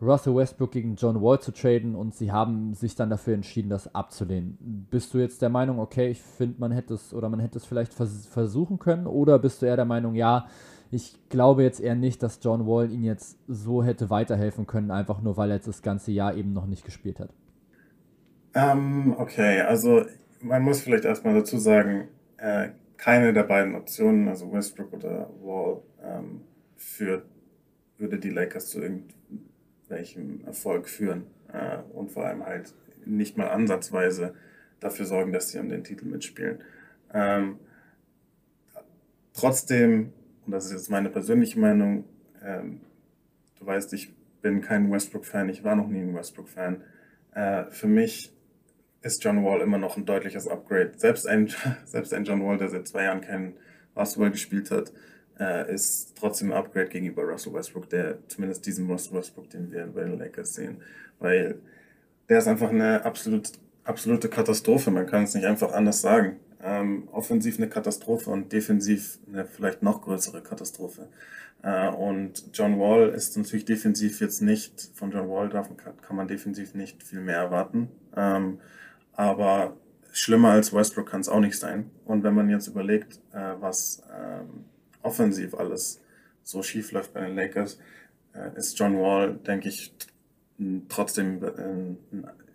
Russell 0.00 0.36
Westbrook 0.36 0.70
gegen 0.70 0.94
John 0.94 1.20
Wall 1.20 1.40
zu 1.40 1.52
traden 1.52 1.94
und 1.94 2.14
sie 2.14 2.30
haben 2.30 2.74
sich 2.74 2.94
dann 2.94 3.10
dafür 3.10 3.34
entschieden, 3.34 3.68
das 3.68 3.94
abzulehnen. 3.94 4.86
Bist 4.90 5.12
du 5.12 5.18
jetzt 5.18 5.42
der 5.42 5.48
Meinung, 5.48 5.80
okay, 5.80 6.08
ich 6.08 6.22
finde, 6.22 6.60
man 6.60 6.70
hätte 6.70 6.94
es 6.94 7.12
oder 7.12 7.28
man 7.28 7.40
hätte 7.40 7.58
es 7.58 7.66
vielleicht 7.66 7.92
vers 7.92 8.26
versuchen 8.26 8.78
können 8.78 9.06
oder 9.06 9.38
bist 9.38 9.60
du 9.60 9.66
eher 9.66 9.76
der 9.76 9.84
Meinung, 9.84 10.14
ja, 10.14 10.46
ich 10.90 11.18
glaube 11.28 11.64
jetzt 11.64 11.80
eher 11.80 11.96
nicht, 11.96 12.22
dass 12.22 12.38
John 12.42 12.66
Wall 12.66 12.90
ihn 12.90 13.02
jetzt 13.02 13.38
so 13.48 13.82
hätte 13.82 14.08
weiterhelfen 14.08 14.66
können, 14.66 14.90
einfach 14.90 15.20
nur 15.20 15.36
weil 15.36 15.50
er 15.50 15.56
jetzt 15.56 15.68
das 15.68 15.82
ganze 15.82 16.12
Jahr 16.12 16.34
eben 16.34 16.52
noch 16.52 16.66
nicht 16.66 16.84
gespielt 16.84 17.18
hat? 17.18 17.30
Ähm, 18.54 19.14
okay, 19.18 19.60
also 19.62 20.04
man 20.40 20.62
muss 20.62 20.80
vielleicht 20.80 21.04
erstmal 21.04 21.34
dazu 21.34 21.58
sagen, 21.58 22.08
äh, 22.36 22.68
keine 22.96 23.32
der 23.32 23.44
beiden 23.44 23.74
Optionen, 23.74 24.28
also 24.28 24.52
Westbrook 24.52 24.92
oder 24.92 25.28
Wall, 25.42 25.82
ähm, 26.02 26.42
führt, 26.76 27.24
würde 27.98 28.18
die 28.18 28.30
Lakers 28.30 28.70
zu 28.70 28.80
irgendeinem 28.80 29.17
welchem 29.88 30.44
Erfolg 30.46 30.88
führen 30.88 31.26
äh, 31.52 31.78
und 31.92 32.10
vor 32.10 32.26
allem 32.26 32.44
halt 32.44 32.74
nicht 33.04 33.36
mal 33.36 33.48
ansatzweise 33.48 34.34
dafür 34.80 35.06
sorgen, 35.06 35.32
dass 35.32 35.50
sie 35.50 35.58
um 35.58 35.68
den 35.68 35.84
Titel 35.84 36.06
mitspielen. 36.06 36.58
Ähm, 37.12 37.58
trotzdem, 39.32 40.12
und 40.46 40.52
das 40.52 40.66
ist 40.66 40.72
jetzt 40.72 40.90
meine 40.90 41.10
persönliche 41.10 41.58
Meinung, 41.58 42.04
ähm, 42.44 42.80
du 43.58 43.66
weißt, 43.66 43.92
ich 43.92 44.12
bin 44.42 44.60
kein 44.60 44.90
Westbrook-Fan, 44.90 45.48
ich 45.48 45.64
war 45.64 45.74
noch 45.74 45.88
nie 45.88 46.00
ein 46.00 46.14
Westbrook-Fan. 46.14 46.82
Äh, 47.34 47.64
für 47.70 47.88
mich 47.88 48.32
ist 49.02 49.22
John 49.24 49.44
Wall 49.44 49.60
immer 49.60 49.78
noch 49.78 49.96
ein 49.96 50.04
deutliches 50.04 50.48
Upgrade. 50.48 50.92
Selbst 50.96 51.26
ein, 51.26 51.48
selbst 51.84 52.12
ein 52.14 52.24
John 52.24 52.44
Wall, 52.44 52.58
der 52.58 52.68
seit 52.68 52.86
zwei 52.88 53.04
Jahren 53.04 53.20
keinen 53.20 53.54
Basketball 53.94 54.30
gespielt 54.30 54.70
hat, 54.70 54.92
äh, 55.38 55.72
ist 55.72 56.14
trotzdem 56.18 56.52
ein 56.52 56.58
Upgrade 56.58 56.88
gegenüber 56.88 57.22
Russell 57.22 57.54
Westbrook, 57.54 57.88
der 57.88 58.18
zumindest 58.28 58.66
diesen 58.66 58.90
Russell 58.90 59.18
Westbrook, 59.18 59.50
den 59.50 59.70
wir 59.70 59.86
bei 59.86 60.04
den 60.04 60.18
Lakers 60.18 60.54
sehen. 60.54 60.78
Weil 61.18 61.60
der 62.28 62.38
ist 62.38 62.48
einfach 62.48 62.70
eine 62.70 63.04
absolut, 63.04 63.52
absolute 63.84 64.28
Katastrophe. 64.28 64.90
Man 64.90 65.06
kann 65.06 65.24
es 65.24 65.34
nicht 65.34 65.46
einfach 65.46 65.72
anders 65.72 66.00
sagen. 66.00 66.36
Ähm, 66.62 67.08
offensiv 67.12 67.58
eine 67.58 67.68
Katastrophe 67.68 68.30
und 68.30 68.52
defensiv 68.52 69.18
eine 69.28 69.46
vielleicht 69.46 69.82
noch 69.82 70.02
größere 70.02 70.42
Katastrophe. 70.42 71.08
Äh, 71.62 71.88
und 71.88 72.44
John 72.52 72.78
Wall 72.78 73.10
ist 73.10 73.36
natürlich 73.36 73.64
defensiv 73.64 74.20
jetzt 74.20 74.42
nicht, 74.42 74.90
von 74.94 75.10
John 75.10 75.28
Wall 75.28 75.48
darf, 75.48 75.68
kann 75.76 76.16
man 76.16 76.28
defensiv 76.28 76.74
nicht 76.74 77.02
viel 77.02 77.20
mehr 77.20 77.36
erwarten. 77.36 77.88
Ähm, 78.16 78.60
aber 79.12 79.76
schlimmer 80.12 80.50
als 80.50 80.72
Westbrook 80.72 81.08
kann 81.08 81.20
es 81.20 81.28
auch 81.28 81.40
nicht 81.40 81.58
sein. 81.58 81.90
Und 82.04 82.24
wenn 82.24 82.34
man 82.34 82.48
jetzt 82.48 82.66
überlegt, 82.66 83.20
äh, 83.32 83.54
was 83.60 84.02
ähm, 84.12 84.64
offensiv 85.08 85.54
alles 85.54 86.00
so 86.42 86.62
schief 86.62 86.92
läuft 86.92 87.14
bei 87.14 87.20
den 87.20 87.34
Lakers, 87.34 87.78
äh, 88.34 88.56
ist 88.56 88.78
John 88.78 88.98
Wall, 88.98 89.34
denke 89.34 89.68
ich, 89.68 89.94
trotzdem 90.88 91.42
in, 91.42 91.98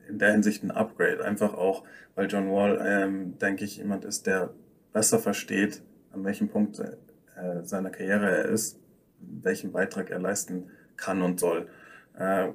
in 0.07 0.19
der 0.19 0.33
Hinsicht 0.33 0.63
ein 0.63 0.71
Upgrade. 0.71 1.23
Einfach 1.23 1.53
auch, 1.53 1.83
weil 2.15 2.27
John 2.27 2.51
Wall, 2.51 2.79
ähm, 2.85 3.37
denke 3.39 3.65
ich, 3.65 3.77
jemand 3.77 4.05
ist, 4.05 4.27
der 4.27 4.53
besser 4.91 5.19
versteht, 5.19 5.81
an 6.11 6.23
welchem 6.23 6.49
Punkt 6.49 6.79
äh, 6.79 7.63
seiner 7.63 7.89
Karriere 7.89 8.29
er 8.29 8.45
ist, 8.45 8.79
welchen 9.19 9.71
Beitrag 9.71 10.11
er 10.11 10.19
leisten 10.19 10.69
kann 10.97 11.21
und 11.21 11.39
soll. 11.39 11.67
Äh, 12.17 12.49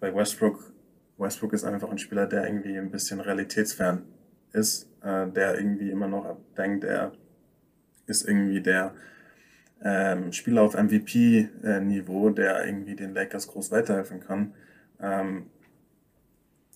bei 0.00 0.14
Westbrook, 0.14 0.72
Westbrook 1.18 1.52
ist 1.52 1.64
einfach 1.64 1.90
ein 1.90 1.98
Spieler, 1.98 2.26
der 2.26 2.46
irgendwie 2.46 2.78
ein 2.78 2.90
bisschen 2.90 3.20
realitätsfern 3.20 4.04
ist, 4.52 4.88
äh, 5.02 5.26
der 5.28 5.58
irgendwie 5.58 5.90
immer 5.90 6.08
noch 6.08 6.38
denkt, 6.56 6.84
er 6.84 7.12
ist 8.06 8.26
irgendwie 8.26 8.62
der 8.62 8.94
ähm, 9.82 10.32
Spieler 10.32 10.62
auf 10.62 10.74
MVP-Niveau, 10.74 12.30
der 12.30 12.66
irgendwie 12.66 12.96
den 12.96 13.14
Lakers 13.14 13.48
groß 13.48 13.70
weiterhelfen 13.70 14.20
kann. 14.20 14.54
Ähm, 15.00 15.46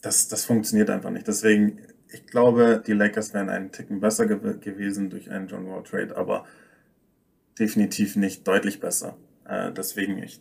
das, 0.02 0.28
das 0.28 0.44
funktioniert 0.44 0.90
einfach 0.90 1.10
nicht. 1.10 1.26
Deswegen, 1.26 1.78
ich 2.12 2.26
glaube, 2.26 2.82
die 2.86 2.92
Lakers 2.92 3.34
wären 3.34 3.48
einen 3.48 3.72
Ticken 3.72 4.00
besser 4.00 4.26
ge 4.26 4.58
gewesen 4.58 5.10
durch 5.10 5.30
einen 5.30 5.48
John 5.48 5.68
Wall 5.68 5.82
Trade, 5.82 6.16
aber 6.16 6.46
definitiv 7.58 8.16
nicht 8.16 8.46
deutlich 8.46 8.80
besser. 8.80 9.16
Äh, 9.46 9.72
deswegen, 9.72 10.18
ich, 10.18 10.40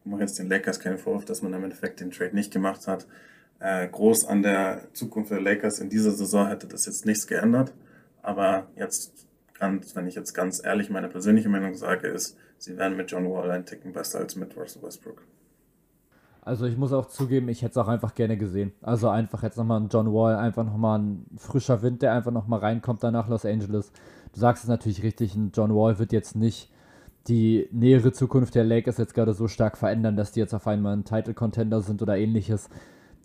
ich 0.00 0.06
mache 0.06 0.22
jetzt 0.22 0.38
den 0.38 0.48
Lakers 0.48 0.80
keinen 0.80 0.98
Vorwurf, 0.98 1.24
dass 1.24 1.42
man 1.42 1.52
im 1.52 1.64
Endeffekt 1.64 2.00
den 2.00 2.10
Trade 2.10 2.34
nicht 2.34 2.52
gemacht 2.52 2.86
hat. 2.86 3.06
Äh, 3.60 3.88
groß 3.88 4.26
an 4.26 4.42
der 4.42 4.88
Zukunft 4.94 5.30
der 5.30 5.40
Lakers 5.40 5.80
in 5.80 5.90
dieser 5.90 6.12
Saison 6.12 6.48
hätte 6.48 6.66
das 6.66 6.86
jetzt 6.86 7.04
nichts 7.06 7.26
geändert. 7.26 7.74
Aber 8.22 8.68
jetzt 8.76 9.26
ganz, 9.60 9.94
wenn 9.94 10.06
ich 10.06 10.14
jetzt 10.14 10.32
ganz 10.32 10.64
ehrlich 10.64 10.90
meine 10.90 11.08
persönliche 11.08 11.48
Meinung 11.48 11.74
sage, 11.74 12.08
ist, 12.08 12.36
sie 12.58 12.76
wären 12.76 12.96
mit 12.96 13.10
John 13.10 13.30
Wall 13.30 13.50
ein 13.50 13.66
Ticken 13.66 13.92
besser 13.92 14.18
als 14.18 14.34
mit 14.34 14.56
Russell 14.56 14.82
Westbrook. 14.82 15.22
Also 16.42 16.64
ich 16.64 16.76
muss 16.76 16.92
auch 16.92 17.06
zugeben, 17.06 17.48
ich 17.48 17.62
hätte 17.62 17.72
es 17.72 17.76
auch 17.76 17.88
einfach 17.88 18.14
gerne 18.14 18.36
gesehen. 18.36 18.72
Also 18.80 19.08
einfach 19.08 19.42
jetzt 19.42 19.58
nochmal 19.58 19.78
ein 19.78 19.88
John 19.88 20.12
Wall, 20.12 20.36
einfach 20.36 20.64
nochmal 20.64 20.98
ein 20.98 21.26
frischer 21.36 21.82
Wind, 21.82 22.00
der 22.02 22.14
einfach 22.14 22.32
nochmal 22.32 22.60
reinkommt 22.60 23.04
dann 23.04 23.12
nach 23.12 23.28
Los 23.28 23.44
Angeles. 23.44 23.92
Du 24.32 24.40
sagst 24.40 24.64
es 24.64 24.68
natürlich 24.68 25.02
richtig, 25.02 25.34
ein 25.34 25.52
John 25.54 25.74
Wall 25.74 25.98
wird 25.98 26.12
jetzt 26.12 26.36
nicht 26.36 26.72
die 27.28 27.68
nähere 27.70 28.12
Zukunft 28.12 28.54
der 28.54 28.64
Lakers 28.64 28.96
jetzt 28.96 29.14
gerade 29.14 29.34
so 29.34 29.48
stark 29.48 29.76
verändern, 29.76 30.16
dass 30.16 30.32
die 30.32 30.40
jetzt 30.40 30.54
auf 30.54 30.66
einmal 30.66 30.96
ein 30.96 31.04
Title-Contender 31.04 31.82
sind 31.82 32.00
oder 32.00 32.16
ähnliches. 32.16 32.70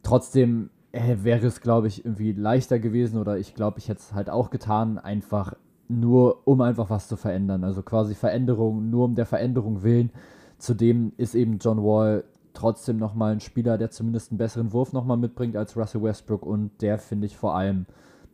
Trotzdem 0.04 0.70
äh, 0.92 1.18
wäre 1.24 1.48
es, 1.48 1.62
glaube 1.62 1.88
ich, 1.88 2.04
irgendwie 2.04 2.34
leichter 2.34 2.80
gewesen 2.80 3.20
oder 3.20 3.38
ich 3.38 3.56
glaube, 3.56 3.80
ich 3.80 3.88
hätte 3.88 4.02
es 4.02 4.14
halt 4.14 4.30
auch 4.30 4.50
getan, 4.50 4.98
einfach 4.98 5.54
nur 5.88 6.48
um 6.48 6.62
einfach 6.62 6.90
was 6.90 7.08
zu 7.08 7.16
verändern. 7.16 7.64
Also 7.64 7.82
quasi 7.82 8.16
Veränderung, 8.16 8.90
nur 8.90 9.06
um 9.06 9.16
der 9.16 9.26
Veränderung 9.26 9.84
willen. 9.84 10.12
Zudem 10.58 11.14
ist 11.18 11.36
eben 11.36 11.60
John 11.60 11.84
Wall 11.84 12.24
trotzdem 12.54 12.98
nochmal 12.98 13.34
ein 13.34 13.42
Spieler, 13.42 13.78
der 13.78 13.92
zumindest 13.92 14.32
einen 14.32 14.38
besseren 14.38 14.74
Wurf 14.74 14.94
nochmal 14.94 15.18
mitbringt 15.18 15.56
als 15.56 15.76
Russell 15.78 16.02
Westbrook 16.02 16.46
und 16.46 16.72
der, 16.82 16.98
finde 16.98 17.28
ich, 17.28 17.38
vor 17.38 17.56
allem 17.56 17.86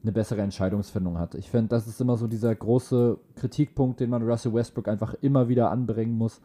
eine 0.03 0.11
bessere 0.11 0.41
Entscheidungsfindung 0.41 1.17
hat. 1.17 1.35
Ich 1.35 1.49
finde, 1.49 1.69
das 1.69 1.87
ist 1.87 2.01
immer 2.01 2.17
so 2.17 2.27
dieser 2.27 2.53
große 2.55 3.17
Kritikpunkt, 3.35 3.99
den 3.99 4.09
man 4.09 4.23
Russell 4.23 4.53
Westbrook 4.53 4.87
einfach 4.87 5.15
immer 5.21 5.47
wieder 5.49 5.69
anbringen 5.69 6.17
muss. 6.17 6.41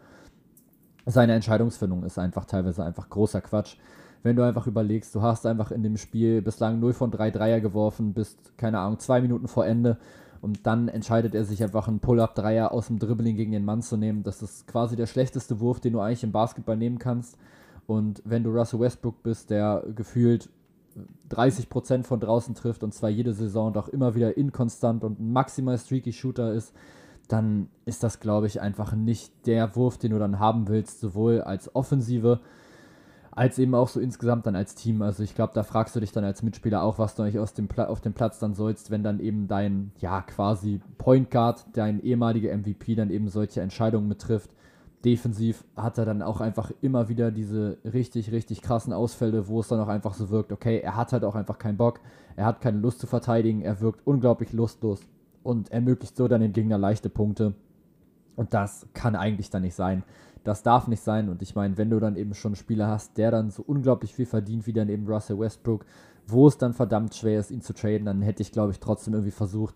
Seine 1.06 1.34
Entscheidungsfindung 1.34 2.02
ist 2.02 2.18
einfach 2.18 2.44
teilweise 2.44 2.84
einfach 2.84 3.08
großer 3.08 3.40
Quatsch. 3.40 3.76
Wenn 4.22 4.36
du 4.36 4.42
einfach 4.42 4.66
überlegst, 4.66 5.14
du 5.14 5.22
hast 5.22 5.46
einfach 5.46 5.70
in 5.70 5.82
dem 5.82 5.96
Spiel 5.96 6.42
bislang 6.42 6.80
0 6.80 6.92
von 6.92 7.10
3 7.10 7.30
Dreier 7.30 7.60
geworfen, 7.60 8.12
bist, 8.12 8.58
keine 8.58 8.80
Ahnung, 8.80 8.98
zwei 8.98 9.20
Minuten 9.20 9.46
vor 9.46 9.64
Ende 9.66 9.98
und 10.46 10.64
dann 10.64 10.86
entscheidet 10.86 11.34
er 11.34 11.44
sich 11.44 11.60
einfach 11.60 11.88
einen 11.88 11.98
Pull-Up-Dreier 11.98 12.70
aus 12.70 12.86
dem 12.86 13.00
Dribbling 13.00 13.34
gegen 13.34 13.50
den 13.50 13.64
Mann 13.64 13.82
zu 13.82 13.96
nehmen. 13.96 14.22
Das 14.22 14.42
ist 14.42 14.68
quasi 14.68 14.94
der 14.94 15.06
schlechteste 15.06 15.58
Wurf, 15.58 15.80
den 15.80 15.94
du 15.94 15.98
eigentlich 15.98 16.22
im 16.22 16.30
Basketball 16.30 16.76
nehmen 16.76 17.00
kannst. 17.00 17.36
Und 17.88 18.22
wenn 18.24 18.44
du 18.44 18.50
Russell 18.50 18.78
Westbrook 18.78 19.24
bist, 19.24 19.50
der 19.50 19.82
gefühlt 19.96 20.48
30% 21.32 22.04
von 22.04 22.20
draußen 22.20 22.54
trifft 22.54 22.84
und 22.84 22.94
zwar 22.94 23.10
jede 23.10 23.34
Saison 23.34 23.72
doch 23.72 23.88
immer 23.88 24.14
wieder 24.14 24.36
inkonstant 24.36 25.02
und 25.02 25.18
ein 25.18 25.32
maximal 25.32 25.76
streaky 25.78 26.12
Shooter 26.12 26.52
ist, 26.52 26.72
dann 27.26 27.68
ist 27.84 28.04
das, 28.04 28.20
glaube 28.20 28.46
ich, 28.46 28.60
einfach 28.60 28.92
nicht 28.92 29.32
der 29.46 29.74
Wurf, 29.74 29.98
den 29.98 30.12
du 30.12 30.20
dann 30.20 30.38
haben 30.38 30.68
willst, 30.68 31.00
sowohl 31.00 31.40
als 31.40 31.74
Offensive 31.74 32.38
eben 33.58 33.74
auch 33.74 33.88
so 33.88 34.00
insgesamt 34.00 34.46
dann 34.46 34.56
als 34.56 34.74
Team. 34.74 35.02
Also 35.02 35.22
ich 35.22 35.34
glaube, 35.34 35.52
da 35.54 35.62
fragst 35.62 35.94
du 35.94 36.00
dich 36.00 36.12
dann 36.12 36.24
als 36.24 36.42
Mitspieler 36.42 36.82
auch, 36.82 36.98
was 36.98 37.14
du 37.14 37.22
eigentlich 37.22 37.38
aus 37.38 37.52
dem 37.52 37.68
auf 37.76 38.00
dem 38.00 38.14
Platz 38.14 38.38
dann 38.38 38.54
sollst, 38.54 38.90
wenn 38.90 39.02
dann 39.02 39.20
eben 39.20 39.46
dein, 39.46 39.92
ja, 39.98 40.22
quasi 40.22 40.80
Point 40.98 41.30
Guard, 41.30 41.66
dein 41.74 42.02
ehemaliger 42.02 42.56
MVP 42.56 42.94
dann 42.94 43.10
eben 43.10 43.28
solche 43.28 43.60
Entscheidungen 43.60 44.08
mittrifft. 44.08 44.50
Defensiv 45.04 45.64
hat 45.76 45.98
er 45.98 46.06
dann 46.06 46.22
auch 46.22 46.40
einfach 46.40 46.72
immer 46.80 47.08
wieder 47.08 47.30
diese 47.30 47.76
richtig, 47.84 48.32
richtig 48.32 48.62
krassen 48.62 48.92
Ausfälle, 48.92 49.46
wo 49.46 49.60
es 49.60 49.68
dann 49.68 49.80
auch 49.80 49.88
einfach 49.88 50.14
so 50.14 50.30
wirkt, 50.30 50.50
okay, 50.50 50.80
er 50.80 50.96
hat 50.96 51.12
halt 51.12 51.22
auch 51.22 51.34
einfach 51.34 51.58
keinen 51.58 51.76
Bock, 51.76 52.00
er 52.34 52.46
hat 52.46 52.60
keine 52.60 52.78
Lust 52.78 53.00
zu 53.00 53.06
verteidigen, 53.06 53.60
er 53.60 53.80
wirkt 53.80 54.06
unglaublich 54.06 54.52
lustlos 54.52 55.00
und 55.42 55.70
ermöglicht 55.70 56.16
so 56.16 56.26
dann 56.26 56.40
dem 56.40 56.52
Gegner 56.52 56.78
leichte 56.78 57.10
Punkte. 57.10 57.54
Und 58.34 58.52
das 58.52 58.86
kann 58.94 59.14
eigentlich 59.14 59.50
dann 59.50 59.62
nicht 59.62 59.74
sein. 59.74 60.02
Das 60.46 60.62
darf 60.62 60.86
nicht 60.86 61.02
sein. 61.02 61.28
Und 61.28 61.42
ich 61.42 61.56
meine, 61.56 61.76
wenn 61.76 61.90
du 61.90 61.98
dann 61.98 62.14
eben 62.14 62.32
schon 62.32 62.50
einen 62.50 62.56
Spieler 62.56 62.86
hast, 62.86 63.18
der 63.18 63.32
dann 63.32 63.50
so 63.50 63.64
unglaublich 63.66 64.14
viel 64.14 64.26
verdient 64.26 64.68
wie 64.68 64.72
dann 64.72 64.88
eben 64.88 65.08
Russell 65.08 65.40
Westbrook, 65.40 65.84
wo 66.28 66.46
es 66.46 66.56
dann 66.56 66.72
verdammt 66.72 67.16
schwer 67.16 67.40
ist, 67.40 67.50
ihn 67.50 67.62
zu 67.62 67.74
traden, 67.74 68.06
dann 68.06 68.22
hätte 68.22 68.42
ich, 68.42 68.52
glaube 68.52 68.70
ich, 68.70 68.78
trotzdem 68.78 69.14
irgendwie 69.14 69.32
versucht, 69.32 69.74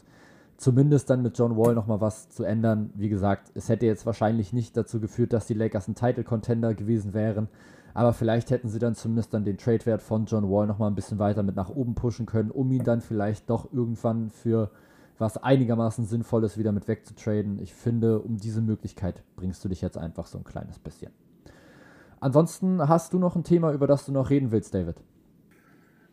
zumindest 0.58 1.10
dann 1.10 1.22
mit 1.22 1.36
John 1.36 1.56
Wall 1.56 1.74
nochmal 1.74 2.00
was 2.00 2.28
zu 2.28 2.44
ändern. 2.44 2.90
Wie 2.94 3.08
gesagt, 3.08 3.50
es 3.54 3.68
hätte 3.68 3.84
jetzt 3.84 4.06
wahrscheinlich 4.06 4.52
nicht 4.52 4.76
dazu 4.76 5.00
geführt, 5.00 5.32
dass 5.32 5.48
die 5.48 5.54
Lakers 5.54 5.88
ein 5.88 5.96
Title-Contender 5.96 6.74
gewesen 6.74 7.14
wären. 7.14 7.48
Aber 7.92 8.12
vielleicht 8.12 8.52
hätten 8.52 8.68
sie 8.68 8.78
dann 8.78 8.94
zumindest 8.94 9.34
dann 9.34 9.44
den 9.44 9.58
Trade-Wert 9.58 10.02
von 10.02 10.26
John 10.26 10.48
Wall 10.48 10.68
nochmal 10.68 10.88
ein 10.88 10.94
bisschen 10.94 11.18
weiter 11.18 11.42
mit 11.42 11.56
nach 11.56 11.70
oben 11.70 11.96
pushen 11.96 12.26
können, 12.26 12.52
um 12.52 12.70
ihn 12.70 12.84
dann 12.84 13.00
vielleicht 13.00 13.50
doch 13.50 13.72
irgendwann 13.72 14.30
für 14.30 14.70
was 15.20 15.36
einigermaßen 15.36 16.06
sinnvoll 16.06 16.44
ist, 16.44 16.58
wieder 16.58 16.72
mit 16.72 16.88
wegzutraden. 16.88 17.58
Ich 17.58 17.74
finde, 17.74 18.20
um 18.20 18.38
diese 18.38 18.62
Möglichkeit 18.62 19.22
bringst 19.36 19.64
du 19.64 19.68
dich 19.68 19.82
jetzt 19.82 19.98
einfach 19.98 20.26
so 20.26 20.38
ein 20.38 20.44
kleines 20.44 20.78
bisschen. 20.78 21.12
Ansonsten 22.20 22.86
hast 22.88 23.12
du 23.12 23.18
noch 23.18 23.36
ein 23.36 23.44
Thema, 23.44 23.72
über 23.72 23.86
das 23.86 24.06
du 24.06 24.12
noch 24.12 24.30
reden 24.30 24.50
willst, 24.50 24.74
David? 24.74 24.96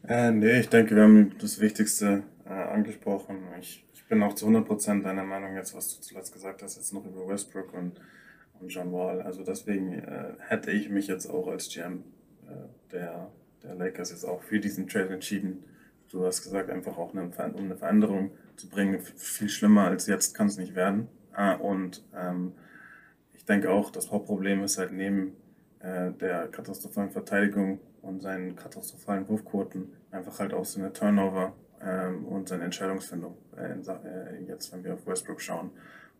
Äh, 0.08 0.32
nee, 0.32 0.60
ich 0.60 0.70
denke, 0.70 0.96
wir 0.96 1.04
haben 1.04 1.34
das 1.40 1.60
Wichtigste 1.60 2.24
äh, 2.46 2.50
angesprochen. 2.50 3.38
Ich, 3.60 3.86
ich, 3.94 4.06
bin 4.08 4.24
auch 4.24 4.34
zu 4.34 4.48
100% 4.48 5.04
deiner 5.04 5.26
Meinung 5.26 5.56
jetzt, 5.56 5.76
was 5.76 5.96
du 5.96 6.02
zuletzt 6.02 6.34
gesagt 6.34 6.64
hast, 6.64 6.78
jetzt 6.78 6.94
noch 6.94 7.06
über 7.06 7.28
Westbrook 7.28 7.74
und, 7.74 8.00
und 8.60 8.70
John 8.70 8.94
Wall. 8.94 9.22
Also 9.22 9.44
deswegen 9.44 9.94
äh, 9.94 10.34
hätte 10.48 10.72
ich 10.72 10.90
mich 10.90 11.08
jetzt 11.08 11.30
auch 11.30 11.48
als 11.48 11.68
GM 11.68 12.04
äh, 12.46 12.54
der, 12.94 13.30
der 13.64 13.76
Lakers 13.76 14.12
jetzt 14.12 14.24
auch 14.24 14.42
für 14.44 14.62
diesen 14.62 14.88
Trade 14.88 15.14
entschieden. 15.14 15.66
Du 16.10 16.26
hast 16.26 16.42
gesagt, 16.42 16.70
einfach 16.70 16.98
auch 16.98 17.14
eine, 17.14 17.24
um 17.24 17.66
eine 17.66 17.76
Veränderung 17.76 18.32
zu 18.58 18.70
bringen. 18.70 19.00
Viel 19.00 19.50
schlimmer 19.50 19.86
als 19.86 20.08
jetzt 20.08 20.36
kann 20.36 20.48
es 20.48 20.58
nicht 20.58 20.76
werden. 20.76 21.08
Ah, 21.32 21.54
und 21.54 22.04
ähm, 22.16 22.54
ich 23.34 23.46
denke 23.46 23.70
auch, 23.72 23.92
das 23.92 24.12
Hauptproblem 24.12 24.64
ist 24.64 24.78
halt 24.78 24.92
neben 24.92 25.38
äh, 25.80 26.12
der 26.12 26.48
katastrophalen 26.48 27.12
Verteidigung 27.12 27.80
und 28.02 28.22
seinen 28.22 28.56
katastrophalen 28.56 29.28
Wurfquoten 29.30 29.94
einfach 30.12 30.40
halt 30.40 30.54
auch 30.54 30.66
seine 30.66 30.92
Turnover 30.92 31.54
ähm, 31.82 32.26
und 32.26 32.50
seine 32.50 32.66
Entscheidungsfindung, 32.66 33.38
äh, 33.56 33.74
äh, 33.74 34.44
jetzt 34.48 34.74
wenn 34.74 34.84
wir 34.84 34.96
auf 34.96 35.06
Westbrook 35.06 35.42
schauen. 35.42 35.72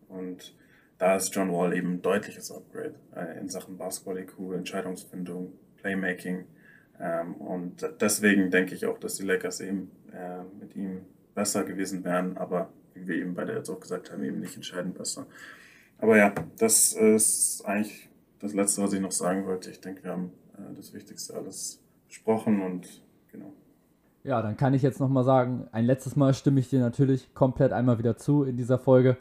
Und 0.08 0.56
da 0.98 1.16
ist 1.16 1.34
John 1.36 1.52
Wall 1.52 1.76
eben 1.76 1.94
ein 1.94 2.02
deutliches 2.02 2.52
Upgrade 2.52 2.96
äh, 3.16 3.40
in 3.40 3.50
Sachen 3.50 3.78
Basketball-IQ, 3.78 4.54
Entscheidungsfindung, 4.54 5.54
Playmaking. 5.78 6.46
Ähm, 7.00 7.36
und 7.36 7.88
deswegen 8.00 8.52
denke 8.52 8.76
ich 8.76 8.86
auch, 8.86 9.00
dass 9.00 9.16
die 9.16 9.24
Lakers 9.24 9.62
eben 9.62 9.92
äh, 10.12 10.44
mit 10.60 10.76
ihm 10.76 11.06
besser 11.38 11.64
gewesen 11.64 12.04
wären, 12.04 12.36
aber 12.36 12.70
wie 12.96 13.08
wir 13.08 13.16
eben 13.16 13.36
beide 13.36 13.54
jetzt 13.54 13.70
auch 13.70 13.80
gesagt 13.80 14.12
haben, 14.12 14.24
eben 14.24 14.40
nicht 14.40 14.56
entscheidend 14.56 14.98
besser. 14.98 15.28
Aber 16.00 16.18
ja, 16.18 16.34
das 16.58 16.94
ist 16.94 17.64
eigentlich 17.64 18.10
das 18.40 18.56
Letzte, 18.56 18.82
was 18.82 18.92
ich 18.92 19.00
noch 19.00 19.12
sagen 19.12 19.46
wollte. 19.46 19.70
Ich 19.70 19.80
denke, 19.80 20.04
wir 20.04 20.12
haben 20.12 20.32
äh, 20.58 20.76
das 20.76 20.96
Wichtigste 20.96 21.36
alles 21.36 21.80
besprochen 22.08 22.62
und 22.64 22.88
genau. 23.32 23.54
Ja, 24.24 24.42
dann 24.42 24.58
kann 24.58 24.74
ich 24.74 24.82
jetzt 24.82 25.00
nochmal 25.00 25.24
sagen, 25.24 25.68
ein 25.72 25.86
letztes 25.86 26.16
Mal 26.16 26.34
stimme 26.34 26.60
ich 26.60 26.72
dir 26.72 26.80
natürlich 26.80 27.32
komplett 27.36 27.72
einmal 27.72 28.00
wieder 28.00 28.18
zu 28.18 28.44
in 28.44 28.58
dieser 28.58 28.80
Folge. 28.80 29.18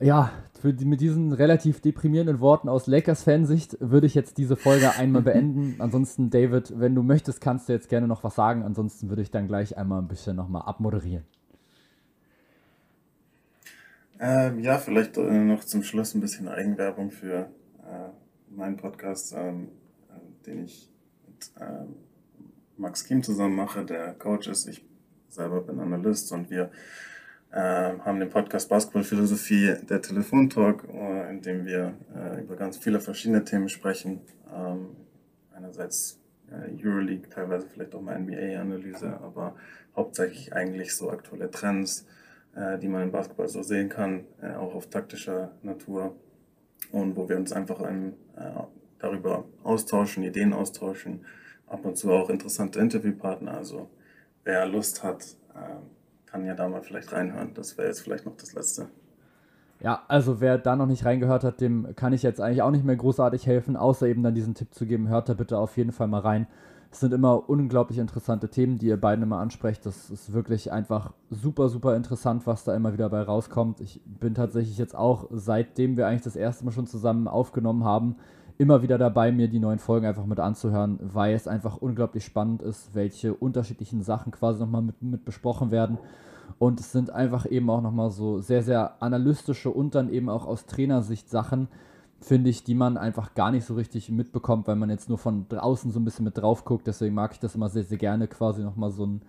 Ja, 0.00 0.30
die, 0.62 0.84
mit 0.84 1.00
diesen 1.00 1.32
relativ 1.32 1.80
deprimierenden 1.80 2.40
Worten 2.40 2.68
aus 2.68 2.86
Lakers-Fansicht 2.86 3.78
würde 3.80 4.06
ich 4.06 4.14
jetzt 4.14 4.36
diese 4.38 4.56
Folge 4.56 4.92
einmal 4.96 5.22
beenden. 5.22 5.80
Ansonsten, 5.80 6.30
David, 6.30 6.78
wenn 6.78 6.94
du 6.94 7.02
möchtest, 7.02 7.40
kannst 7.40 7.68
du 7.68 7.72
jetzt 7.72 7.88
gerne 7.88 8.06
noch 8.06 8.24
was 8.24 8.34
sagen. 8.34 8.62
Ansonsten 8.62 9.08
würde 9.08 9.22
ich 9.22 9.30
dann 9.30 9.48
gleich 9.48 9.76
einmal 9.76 10.00
ein 10.00 10.08
bisschen 10.08 10.36
nochmal 10.36 10.62
abmoderieren. 10.62 11.24
Ähm, 14.18 14.60
ja, 14.60 14.78
vielleicht 14.78 15.16
äh, 15.18 15.20
noch 15.20 15.64
zum 15.64 15.82
Schluss 15.82 16.14
ein 16.14 16.20
bisschen 16.20 16.48
Eigenwerbung 16.48 17.10
für 17.10 17.50
äh, 17.84 18.54
meinen 18.54 18.76
Podcast, 18.76 19.34
ähm, 19.36 19.68
äh, 20.08 20.46
den 20.46 20.64
ich 20.64 20.90
mit 21.26 21.50
ähm, 21.60 21.96
Max 22.78 23.04
Kim 23.04 23.22
zusammen 23.22 23.56
mache, 23.56 23.84
der 23.84 24.14
Coach 24.14 24.48
ist. 24.48 24.66
Ich 24.68 24.84
selber 25.28 25.60
bin 25.60 25.80
Analyst 25.80 26.32
und 26.32 26.50
wir 26.50 26.70
haben 27.52 28.20
den 28.20 28.28
Podcast 28.28 28.68
Basketballphilosophie, 28.68 29.76
der 29.88 30.02
Telefontalk, 30.02 30.84
äh, 30.92 31.30
in 31.30 31.40
dem 31.40 31.64
wir 31.64 31.94
äh, 32.14 32.42
über 32.42 32.56
ganz 32.56 32.76
viele 32.76 33.00
verschiedene 33.00 33.44
Themen 33.44 33.68
sprechen. 33.68 34.20
Ähm, 34.54 34.88
einerseits 35.54 36.20
Euroleague, 36.80 37.28
teilweise 37.28 37.66
vielleicht 37.66 37.94
auch 37.94 38.00
mal 38.00 38.16
NBA-Analyse, 38.20 39.18
aber 39.20 39.56
hauptsächlich 39.96 40.52
eigentlich 40.52 40.94
so 40.94 41.10
aktuelle 41.10 41.50
Trends, 41.50 42.06
die 42.80 42.86
man 42.86 43.02
im 43.02 43.10
Basketball 43.10 43.48
so 43.48 43.64
sehen 43.64 43.88
kann, 43.88 44.26
auch 44.56 44.76
auf 44.76 44.88
taktischer 44.88 45.50
Natur 45.62 46.14
und 46.92 47.16
wo 47.16 47.28
wir 47.28 47.36
uns 47.36 47.52
einfach 47.52 47.80
ein, 47.80 48.12
darüber 49.00 49.44
austauschen, 49.64 50.22
Ideen 50.22 50.52
austauschen, 50.52 51.24
ab 51.66 51.84
und 51.84 51.96
zu 51.96 52.12
auch 52.12 52.30
interessante 52.30 52.78
Interviewpartner. 52.78 53.56
Also 53.56 53.90
wer 54.44 54.66
Lust 54.66 55.02
hat, 55.02 55.24
kann 56.26 56.44
ja 56.44 56.54
da 56.54 56.68
mal 56.68 56.82
vielleicht 56.82 57.12
reinhören. 57.12 57.54
Das 57.54 57.78
wäre 57.78 57.88
jetzt 57.88 58.00
vielleicht 58.00 58.26
noch 58.26 58.36
das 58.36 58.52
Letzte. 58.52 58.88
Ja, 59.80 60.02
also 60.08 60.40
wer 60.40 60.58
da 60.58 60.74
noch 60.74 60.86
nicht 60.86 61.04
reingehört 61.04 61.44
hat, 61.44 61.60
dem 61.60 61.94
kann 61.96 62.12
ich 62.12 62.22
jetzt 62.22 62.40
eigentlich 62.40 62.62
auch 62.62 62.70
nicht 62.70 62.84
mehr 62.84 62.96
großartig 62.96 63.46
helfen, 63.46 63.76
außer 63.76 64.06
eben 64.06 64.22
dann 64.22 64.34
diesen 64.34 64.54
Tipp 64.54 64.72
zu 64.74 64.86
geben, 64.86 65.08
hört 65.08 65.28
da 65.28 65.34
bitte 65.34 65.58
auf 65.58 65.76
jeden 65.76 65.92
Fall 65.92 66.08
mal 66.08 66.20
rein. 66.20 66.46
Es 66.90 67.00
sind 67.00 67.12
immer 67.12 67.48
unglaublich 67.50 67.98
interessante 67.98 68.48
Themen, 68.48 68.78
die 68.78 68.86
ihr 68.86 68.98
beiden 68.98 69.22
immer 69.22 69.38
ansprecht. 69.38 69.84
Das 69.84 70.08
ist 70.08 70.32
wirklich 70.32 70.72
einfach 70.72 71.12
super, 71.28 71.68
super 71.68 71.94
interessant, 71.94 72.46
was 72.46 72.64
da 72.64 72.74
immer 72.74 72.94
wieder 72.94 73.10
bei 73.10 73.20
rauskommt. 73.20 73.80
Ich 73.80 74.00
bin 74.06 74.34
tatsächlich 74.34 74.78
jetzt 74.78 74.94
auch, 74.94 75.26
seitdem 75.30 75.98
wir 75.98 76.06
eigentlich 76.06 76.22
das 76.22 76.36
erste 76.36 76.64
Mal 76.64 76.70
schon 76.70 76.86
zusammen 76.86 77.28
aufgenommen 77.28 77.84
haben, 77.84 78.16
immer 78.58 78.82
wieder 78.82 78.98
dabei, 78.98 79.32
mir 79.32 79.48
die 79.48 79.58
neuen 79.58 79.78
Folgen 79.78 80.06
einfach 80.06 80.26
mit 80.26 80.40
anzuhören, 80.40 80.98
weil 81.02 81.34
es 81.34 81.48
einfach 81.48 81.76
unglaublich 81.76 82.24
spannend 82.24 82.62
ist, 82.62 82.94
welche 82.94 83.34
unterschiedlichen 83.34 84.02
Sachen 84.02 84.32
quasi 84.32 84.60
nochmal 84.60 84.82
mit, 84.82 85.02
mit 85.02 85.24
besprochen 85.24 85.70
werden. 85.70 85.98
Und 86.58 86.80
es 86.80 86.92
sind 86.92 87.10
einfach 87.10 87.46
eben 87.46 87.68
auch 87.68 87.82
nochmal 87.82 88.10
so 88.10 88.40
sehr, 88.40 88.62
sehr 88.62 89.02
analytische 89.02 89.70
und 89.70 89.94
dann 89.94 90.08
eben 90.08 90.28
auch 90.28 90.46
aus 90.46 90.66
Trainersicht 90.66 91.28
Sachen, 91.28 91.68
finde 92.20 92.48
ich, 92.48 92.64
die 92.64 92.74
man 92.74 92.96
einfach 92.96 93.34
gar 93.34 93.50
nicht 93.50 93.66
so 93.66 93.74
richtig 93.74 94.10
mitbekommt, 94.10 94.66
weil 94.66 94.76
man 94.76 94.88
jetzt 94.88 95.08
nur 95.08 95.18
von 95.18 95.46
draußen 95.48 95.90
so 95.90 96.00
ein 96.00 96.04
bisschen 96.04 96.24
mit 96.24 96.38
drauf 96.38 96.64
guckt. 96.64 96.86
Deswegen 96.86 97.14
mag 97.14 97.32
ich 97.32 97.40
das 97.40 97.54
immer 97.54 97.68
sehr, 97.68 97.84
sehr 97.84 97.98
gerne, 97.98 98.26
quasi 98.26 98.62
nochmal 98.62 98.90
so 98.90 99.02
einen 99.02 99.22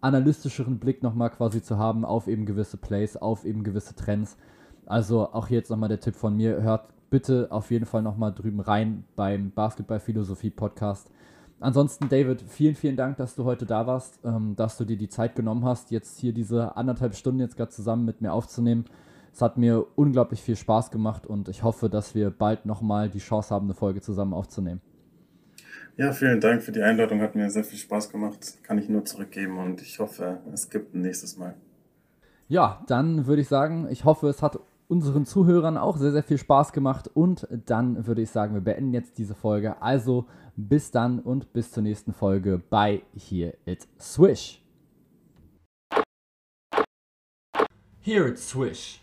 analytischeren 0.00 0.78
Blick 0.78 1.02
nochmal 1.02 1.30
quasi 1.30 1.62
zu 1.62 1.76
haben 1.76 2.06
auf 2.06 2.28
eben 2.28 2.46
gewisse 2.46 2.78
Plays, 2.78 3.16
auf 3.18 3.44
eben 3.44 3.62
gewisse 3.62 3.94
Trends. 3.94 4.38
Also 4.86 5.32
auch 5.32 5.48
hier 5.48 5.58
jetzt 5.58 5.70
nochmal 5.70 5.90
der 5.90 6.00
Tipp 6.00 6.16
von 6.16 6.34
mir, 6.34 6.62
hört 6.62 6.88
bitte 7.10 7.48
auf 7.50 7.70
jeden 7.70 7.86
Fall 7.86 8.02
nochmal 8.02 8.32
drüben 8.32 8.60
rein 8.60 9.04
beim 9.16 9.50
Basketball-Philosophie-Podcast. 9.50 11.10
Ansonsten, 11.58 12.08
David, 12.08 12.42
vielen, 12.42 12.74
vielen 12.74 12.96
Dank, 12.96 13.18
dass 13.18 13.34
du 13.34 13.44
heute 13.44 13.66
da 13.66 13.86
warst, 13.86 14.18
ähm, 14.24 14.56
dass 14.56 14.78
du 14.78 14.84
dir 14.84 14.96
die 14.96 15.10
Zeit 15.10 15.36
genommen 15.36 15.64
hast, 15.64 15.90
jetzt 15.90 16.18
hier 16.18 16.32
diese 16.32 16.76
anderthalb 16.76 17.14
Stunden 17.14 17.40
jetzt 17.40 17.56
gerade 17.56 17.70
zusammen 17.70 18.06
mit 18.06 18.22
mir 18.22 18.32
aufzunehmen. 18.32 18.86
Es 19.32 19.42
hat 19.42 19.58
mir 19.58 19.84
unglaublich 19.94 20.40
viel 20.40 20.56
Spaß 20.56 20.90
gemacht 20.90 21.26
und 21.26 21.48
ich 21.48 21.62
hoffe, 21.62 21.90
dass 21.90 22.14
wir 22.14 22.30
bald 22.30 22.64
nochmal 22.64 23.10
die 23.10 23.18
Chance 23.18 23.54
haben, 23.54 23.66
eine 23.66 23.74
Folge 23.74 24.00
zusammen 24.00 24.32
aufzunehmen. 24.32 24.80
Ja, 25.96 26.12
vielen 26.12 26.40
Dank 26.40 26.62
für 26.62 26.72
die 26.72 26.82
Einladung. 26.82 27.20
Hat 27.20 27.34
mir 27.34 27.50
sehr 27.50 27.64
viel 27.64 27.78
Spaß 27.78 28.10
gemacht. 28.10 28.58
Kann 28.62 28.78
ich 28.78 28.88
nur 28.88 29.04
zurückgeben 29.04 29.58
und 29.58 29.82
ich 29.82 29.98
hoffe, 29.98 30.38
es 30.52 30.70
gibt 30.70 30.94
ein 30.94 31.02
nächstes 31.02 31.36
Mal. 31.36 31.54
Ja, 32.48 32.82
dann 32.86 33.26
würde 33.26 33.42
ich 33.42 33.48
sagen, 33.48 33.86
ich 33.90 34.04
hoffe, 34.04 34.28
es 34.28 34.40
hat 34.42 34.58
unseren 34.90 35.24
Zuhörern 35.24 35.78
auch 35.78 35.96
sehr, 35.96 36.10
sehr 36.10 36.24
viel 36.24 36.38
Spaß 36.38 36.72
gemacht. 36.72 37.08
Und 37.14 37.46
dann 37.66 38.06
würde 38.06 38.22
ich 38.22 38.30
sagen, 38.30 38.54
wir 38.54 38.60
beenden 38.60 38.92
jetzt 38.92 39.18
diese 39.18 39.34
Folge. 39.34 39.80
Also 39.80 40.26
bis 40.56 40.90
dann 40.90 41.20
und 41.20 41.52
bis 41.52 41.70
zur 41.70 41.84
nächsten 41.84 42.12
Folge 42.12 42.60
bei 42.68 43.02
Here 43.14 43.56
It 43.66 43.86
Swish. 44.00 44.60
Here 48.00 48.28
It 48.28 48.38
Swish. 48.38 48.98